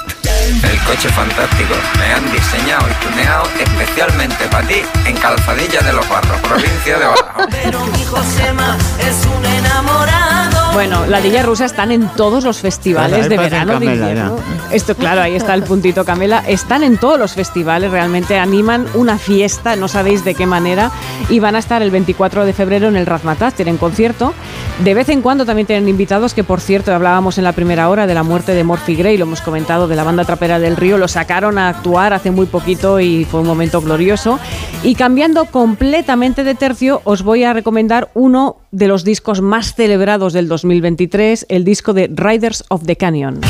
El 0.65 0.79
coche 0.85 1.09
fantástico. 1.11 1.75
Me 1.99 2.15
han 2.15 2.33
diseñado 2.33 2.87
y 2.89 3.07
tuneado 3.07 3.45
especialmente 3.61 4.45
para 4.51 4.67
ti 4.67 4.83
en 5.05 5.17
Calzadilla 5.17 5.81
de 5.83 5.93
los 5.93 6.09
Barros, 6.09 6.41
provincia 6.41 6.99
de 6.99 7.07
Badajoz. 7.07 7.47
Pero 7.51 7.87
mi 7.87 8.05
Josema 8.05 8.77
es 8.99 9.27
un 9.27 9.45
enamorado. 9.45 10.58
Bueno, 10.73 11.07
la 11.07 11.21
Dilla 11.21 11.43
Rusa 11.43 11.65
están 11.65 11.91
en 11.91 12.09
todos 12.09 12.45
los 12.45 12.59
festivales 12.59 13.29
de 13.29 13.37
verano, 13.37 13.81
de 13.81 13.87
invierno. 13.87 14.37
Esto, 14.71 14.95
claro, 14.95 15.23
ahí 15.23 15.35
está 15.35 15.55
el 15.55 15.63
puntito 15.63 16.05
Camela. 16.05 16.43
Están 16.47 16.83
en 16.83 16.99
todos 16.99 17.19
los 17.19 17.33
festivales, 17.33 17.91
realmente 17.91 18.39
animan 18.39 18.87
una 18.95 19.19
fiesta, 19.19 19.77
no 19.77 19.89
sabéis 19.89 20.25
de 20.25 20.35
qué 20.35 20.47
manera, 20.47 20.91
y 21.31 21.41
van 21.41 21.57
a 21.57 21.59
estar 21.59 21.83
el 21.83 21.91
24 21.91 22.45
de 22.45 22.53
febrero 22.53 22.89
en 22.89 22.97
el 22.97 23.07
Razmataz, 23.07 23.55
tienen 23.55 23.77
concierto. 23.77 24.35
De 24.85 24.95
vez 24.95 25.09
en 25.09 25.23
cuando 25.23 25.45
también 25.45 25.67
tienen 25.67 25.89
invitados, 25.89 26.35
que 26.35 26.45
por 26.45 26.61
cierto, 26.61 26.95
hablábamos 26.95 27.39
en 27.39 27.45
la 27.45 27.53
primera 27.53 27.89
hora 27.89 28.07
de 28.07 28.15
la 28.15 28.23
muerte 28.23 28.53
de 28.53 28.63
Morphy 28.63 28.95
Gray, 28.95 29.17
lo 29.17 29.25
hemos 29.25 29.41
comentado, 29.41 29.89
de 29.89 29.97
la 29.97 30.05
banda 30.05 30.25
trapera 30.25 30.59
del 30.59 30.77
Río, 30.77 30.99
lo 30.99 31.09
sacaron 31.09 31.59
a 31.59 31.69
actuar 31.69 32.13
hace 32.13 32.31
muy 32.31 32.47
poquito 32.47 33.01
y 33.01 33.25
fue 33.25 33.41
un 33.41 33.47
momento 33.47 33.81
glorioso. 33.81 34.39
Y 34.83 34.95
cambiando 34.95 35.47
completamente 35.47 36.45
de 36.45 36.55
tercio, 36.55 37.01
os 37.05 37.23
voy 37.23 37.43
a 37.43 37.53
recomendar 37.53 38.11
uno 38.15 38.59
de 38.71 38.89
los 38.89 39.05
discos 39.05 39.41
más 39.41 39.75
celebrados 39.75 40.33
del 40.33 40.49
2023, 40.49 41.47
el 41.49 41.65
disco 41.65 41.93
de 41.93 42.11
Riders 42.15 42.65
of 42.69 42.85
the 42.85 42.97
Canyon. 42.97 43.41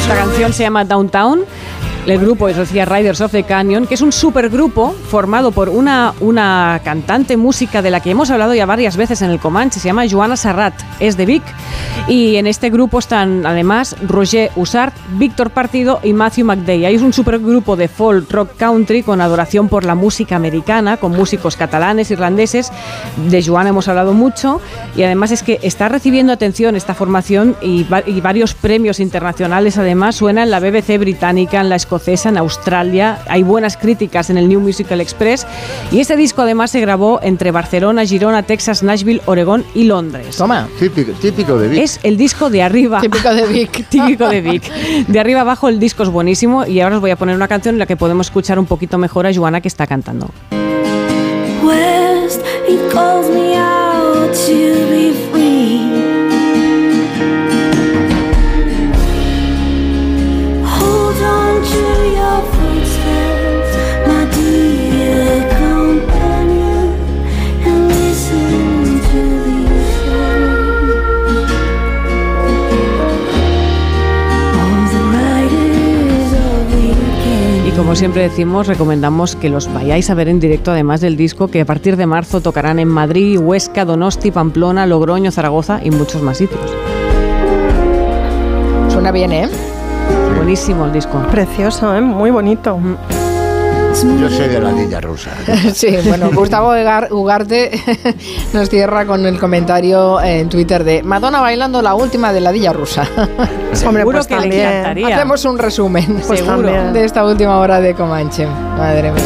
Esta 0.00 0.14
canción 0.16 0.52
se 0.52 0.62
llama 0.62 0.84
Downtown. 0.84 1.44
El 2.06 2.18
grupo 2.18 2.50
es 2.50 2.56
decía 2.58 2.84
Riders 2.84 3.22
of 3.22 3.32
the 3.32 3.44
Canyon, 3.44 3.86
que 3.86 3.94
es 3.94 4.02
un 4.02 4.12
supergrupo 4.12 4.92
formado 5.08 5.52
por 5.52 5.70
una, 5.70 6.12
una 6.20 6.78
cantante 6.84 7.38
música 7.38 7.80
de 7.80 7.90
la 7.90 8.00
que 8.00 8.10
hemos 8.10 8.30
hablado 8.30 8.52
ya 8.54 8.66
varias 8.66 8.98
veces 8.98 9.22
en 9.22 9.30
el 9.30 9.38
Comanche, 9.40 9.80
se 9.80 9.86
llama 9.88 10.04
Joana 10.08 10.36
Serrat, 10.36 10.74
es 11.00 11.16
de 11.16 11.24
Vic. 11.24 11.42
Y 12.06 12.36
en 12.36 12.46
este 12.46 12.68
grupo 12.68 12.98
están 12.98 13.46
además 13.46 13.96
Roger 14.06 14.50
Usart, 14.54 14.94
Víctor 15.16 15.48
Partido 15.48 16.00
y 16.02 16.12
Matthew 16.12 16.44
McDay. 16.44 16.84
Hay 16.84 16.96
un 16.98 17.14
supergrupo 17.14 17.74
de 17.74 17.88
folk 17.88 18.30
rock 18.30 18.50
country 18.58 19.02
con 19.02 19.22
adoración 19.22 19.70
por 19.70 19.84
la 19.86 19.94
música 19.94 20.36
americana, 20.36 20.98
con 20.98 21.12
músicos 21.12 21.56
catalanes, 21.56 22.10
irlandeses. 22.10 22.70
De 23.30 23.42
Joana 23.42 23.70
hemos 23.70 23.88
hablado 23.88 24.12
mucho 24.12 24.60
y 24.94 25.04
además 25.04 25.30
es 25.30 25.42
que 25.42 25.58
está 25.62 25.88
recibiendo 25.88 26.34
atención 26.34 26.76
esta 26.76 26.92
formación 26.92 27.56
y, 27.62 27.84
va- 27.84 28.02
y 28.04 28.20
varios 28.20 28.52
premios 28.52 29.00
internacionales. 29.00 29.78
Además, 29.78 30.16
suena 30.16 30.42
en 30.42 30.50
la 30.50 30.60
BBC 30.60 30.98
británica, 30.98 31.62
en 31.62 31.70
la 31.70 31.76
escocesa, 31.94 32.28
en 32.28 32.38
Australia. 32.38 33.20
Hay 33.28 33.42
buenas 33.42 33.76
críticas 33.76 34.28
en 34.30 34.38
el 34.38 34.48
New 34.48 34.60
Musical 34.60 35.00
Express. 35.00 35.46
Y 35.92 36.00
este 36.00 36.16
disco 36.16 36.42
además 36.42 36.72
se 36.72 36.80
grabó 36.80 37.20
entre 37.22 37.52
Barcelona, 37.52 38.04
Girona, 38.04 38.42
Texas, 38.42 38.82
Nashville, 38.82 39.22
Oregón 39.26 39.64
y 39.74 39.84
Londres. 39.84 40.36
Toma. 40.36 40.68
Típico, 40.78 41.12
típico 41.12 41.58
de 41.58 41.68
Vic. 41.68 41.82
Es 41.82 42.00
el 42.02 42.16
disco 42.16 42.50
de 42.50 42.62
arriba. 42.62 43.00
Típico 43.00 43.32
de 43.32 43.46
Vic. 43.46 43.88
Típico 43.88 44.28
de 44.28 44.40
Vic. 44.40 44.72
De 45.06 45.20
arriba 45.20 45.42
abajo 45.42 45.68
el 45.68 45.78
disco 45.78 46.02
es 46.02 46.08
buenísimo 46.08 46.66
y 46.66 46.80
ahora 46.80 46.96
os 46.96 47.00
voy 47.00 47.12
a 47.12 47.16
poner 47.16 47.36
una 47.36 47.48
canción 47.48 47.76
en 47.76 47.78
la 47.78 47.86
que 47.86 47.96
podemos 47.96 48.26
escuchar 48.26 48.58
un 48.58 48.66
poquito 48.66 48.98
mejor 48.98 49.26
a 49.26 49.34
Joana 49.34 49.60
que 49.60 49.68
está 49.68 49.86
cantando. 49.86 50.30
West, 51.62 52.40
he 52.68 52.76
calls 52.90 53.30
me 53.30 53.56
out 53.56 54.34
to 54.46 54.73
como 77.94 78.00
siempre 78.00 78.22
decimos, 78.22 78.66
recomendamos 78.66 79.36
que 79.36 79.48
los 79.48 79.72
vayáis 79.72 80.10
a 80.10 80.14
ver 80.14 80.26
en 80.26 80.40
directo, 80.40 80.72
además 80.72 81.00
del 81.00 81.16
disco, 81.16 81.46
que 81.46 81.60
a 81.60 81.64
partir 81.64 81.96
de 81.96 82.06
marzo 82.06 82.40
tocarán 82.40 82.80
en 82.80 82.88
Madrid, 82.88 83.38
Huesca, 83.38 83.84
Donosti, 83.84 84.32
Pamplona, 84.32 84.84
Logroño, 84.84 85.30
Zaragoza 85.30 85.78
y 85.80 85.92
muchos 85.92 86.20
más 86.20 86.38
sitios. 86.38 86.60
Suena 88.88 89.12
bien, 89.12 89.30
¿eh? 89.30 89.48
Buenísimo 90.34 90.86
el 90.86 90.92
disco. 90.92 91.22
Precioso, 91.30 91.94
¿eh? 91.94 92.00
muy 92.00 92.32
bonito. 92.32 92.80
Yo 94.02 94.28
soy 94.28 94.48
de 94.48 94.60
la 94.60 94.72
Dilla 94.72 95.00
Rusa. 95.00 95.30
Sí, 95.72 95.88
bueno, 96.08 96.30
Gustavo 96.34 96.72
Ugarte 97.12 97.70
nos 98.52 98.68
cierra 98.68 99.06
con 99.06 99.24
el 99.24 99.38
comentario 99.38 100.20
en 100.20 100.48
Twitter 100.48 100.82
de 100.82 101.04
Madonna 101.04 101.40
bailando 101.40 101.80
la 101.80 101.94
última 101.94 102.32
de 102.32 102.40
la 102.40 102.50
Dilla 102.50 102.72
Rusa. 102.72 103.06
Hombre, 103.86 104.04
pues 104.04 104.26
que 104.26 104.34
le 104.34 104.40
también. 104.40 104.68
encantaría. 104.68 105.16
Hacemos 105.16 105.44
un 105.44 105.58
resumen 105.58 106.20
Pues 106.26 106.44
de 106.92 107.04
esta 107.04 107.24
última 107.24 107.58
hora 107.60 107.80
de 107.80 107.94
Comanche. 107.94 108.46
Madre 108.46 109.12
mía. 109.12 109.22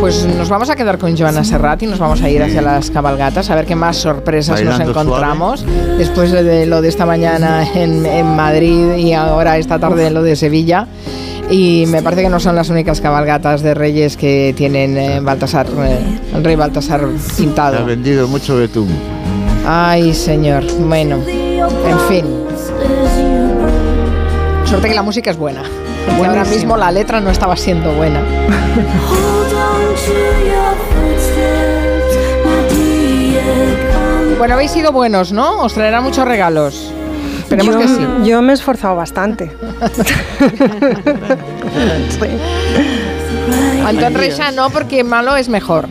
Pues 0.00 0.26
nos 0.26 0.48
vamos 0.48 0.68
a 0.68 0.76
quedar 0.76 0.98
con 0.98 1.16
Joana 1.16 1.44
Serrat 1.44 1.82
y 1.82 1.86
nos 1.86 1.98
vamos 1.98 2.22
a 2.22 2.28
ir 2.28 2.42
hacia 2.42 2.60
las 2.60 2.90
cabalgatas 2.90 3.50
a 3.50 3.54
ver 3.54 3.66
qué 3.66 3.74
más 3.76 3.96
sorpresas 3.96 4.62
nos 4.62 4.78
encontramos 4.80 5.64
después 5.96 6.32
de 6.32 6.66
lo 6.66 6.82
de 6.82 6.88
esta 6.88 7.06
mañana 7.06 7.66
en, 7.74 8.04
en 8.04 8.36
Madrid 8.36 8.96
y 8.96 9.14
ahora 9.14 9.58
esta 9.58 9.78
tarde 9.78 10.10
lo 10.10 10.22
de 10.22 10.34
Sevilla. 10.36 10.86
Y 11.48 11.84
me 11.86 12.02
parece 12.02 12.22
que 12.22 12.28
no 12.28 12.40
son 12.40 12.56
las 12.56 12.70
únicas 12.70 13.00
cabalgatas 13.00 13.62
de 13.62 13.74
reyes 13.74 14.16
que 14.16 14.52
tienen 14.56 14.96
eh, 14.96 15.20
Baltasar, 15.20 15.66
eh, 15.78 15.98
el 16.34 16.42
rey 16.44 16.56
Baltasar 16.56 17.00
Se 17.20 17.32
ha 17.32 17.36
pintado. 17.36 17.84
vendido 17.86 18.26
mucho 18.26 18.56
betún. 18.56 18.88
Ay, 19.64 20.12
señor. 20.12 20.64
Bueno, 20.80 21.16
en 21.26 21.98
fin. 22.08 22.24
Suerte 24.64 24.88
que 24.88 24.94
la 24.94 25.02
música 25.02 25.30
es 25.30 25.36
buena. 25.36 25.62
Que 26.18 26.24
ahora 26.26 26.44
mismo 26.44 26.76
la 26.76 26.90
letra 26.90 27.20
no 27.20 27.30
estaba 27.30 27.56
siendo 27.56 27.92
buena. 27.92 28.20
Bueno, 34.38 34.54
habéis 34.54 34.70
sido 34.70 34.92
buenos, 34.92 35.32
¿no? 35.32 35.60
Os 35.62 35.74
traerá 35.74 36.00
muchos 36.00 36.26
regalos. 36.26 36.92
Esperemos 37.38 37.74
yo, 37.74 37.80
que 37.80 37.88
sí. 37.88 38.06
yo 38.24 38.42
me 38.42 38.52
he 38.52 38.54
esforzado 38.54 38.94
bastante. 38.96 39.50
Antón 43.86 44.14
Reixa 44.14 44.50
no, 44.52 44.70
porque 44.70 45.04
malo 45.04 45.36
es 45.36 45.48
mejor. 45.48 45.88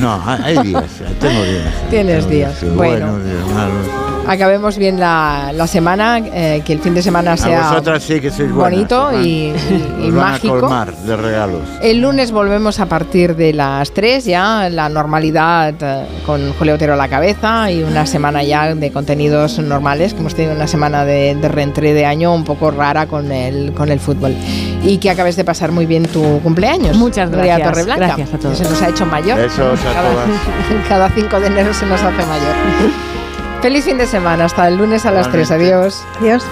No, 0.00 0.18
no, 0.18 0.22
hay 0.44 0.58
días. 0.58 0.84
Tengo 1.20 1.42
días. 1.44 1.74
Tienes 1.90 2.18
Tengo 2.18 2.30
días. 2.30 2.54
sí, 2.58 2.66
Bueno. 2.66 3.12
buenos, 3.12 3.24
días 3.24 3.46
malos. 3.54 4.01
Acabemos 4.26 4.78
bien 4.78 5.00
la, 5.00 5.50
la 5.52 5.66
semana, 5.66 6.18
eh, 6.18 6.62
que 6.64 6.72
el 6.72 6.78
fin 6.78 6.94
de 6.94 7.02
semana 7.02 7.36
sea 7.36 7.98
sí 8.00 8.20
que 8.20 8.30
sois 8.30 8.50
buenas. 8.52 8.70
bonito 8.72 9.04
van- 9.06 9.24
y, 9.24 9.28
y- 9.48 10.04
y 10.06 10.10
mágico. 10.10 10.56
a 10.56 10.60
colmar 10.60 10.94
de 10.96 11.16
regalos. 11.16 11.60
El 11.82 12.00
lunes 12.00 12.30
volvemos 12.30 12.78
a 12.80 12.86
partir 12.86 13.34
de 13.34 13.52
las 13.52 13.90
3 13.92 14.24
ya, 14.24 14.68
la 14.70 14.88
normalidad 14.88 15.74
eh, 15.80 16.06
con 16.24 16.52
Julio 16.54 16.74
Otero 16.74 16.94
a 16.94 16.96
la 16.96 17.08
cabeza 17.08 17.70
y 17.70 17.82
una 17.82 18.06
semana 18.06 18.42
ya 18.44 18.74
de 18.74 18.92
contenidos 18.92 19.58
normales, 19.58 20.14
que 20.14 20.20
hemos 20.20 20.34
tenido 20.34 20.54
una 20.54 20.68
semana 20.68 21.04
de, 21.04 21.34
de 21.34 21.48
reentré 21.48 21.92
de 21.92 22.06
año 22.06 22.32
un 22.32 22.44
poco 22.44 22.70
rara 22.70 23.06
con 23.06 23.32
el, 23.32 23.72
con 23.74 23.90
el 23.90 23.98
fútbol. 23.98 24.34
Y 24.84 24.98
que 24.98 25.10
acabes 25.10 25.34
de 25.36 25.44
pasar 25.44 25.72
muy 25.72 25.84
bien 25.86 26.04
tu 26.04 26.40
cumpleaños. 26.42 26.96
Muchas 26.96 27.28
gracias. 27.30 27.62
Torreblanca, 27.62 28.06
Gracias 28.06 28.34
a 28.34 28.38
todos. 28.38 28.58
que 28.58 28.64
se 28.64 28.70
nos 28.70 28.82
ha 28.82 28.88
hecho 28.88 29.04
mayor. 29.06 29.36
Besos 29.38 29.80
a 29.80 29.92
cada, 29.92 30.88
cada 30.88 31.10
5 31.10 31.40
de 31.40 31.46
enero 31.48 31.74
se 31.74 31.86
nos 31.86 32.00
hace 32.00 32.24
mayor. 32.26 33.11
Feliz 33.62 33.84
fin 33.84 33.96
de 33.96 34.08
semana, 34.08 34.46
hasta 34.46 34.66
el 34.66 34.76
lunes 34.76 35.06
a 35.06 35.12
las 35.12 35.30
3. 35.30 35.48
Igualmente. 35.48 35.74
Adiós. 35.74 36.04
Adiós. 36.20 36.42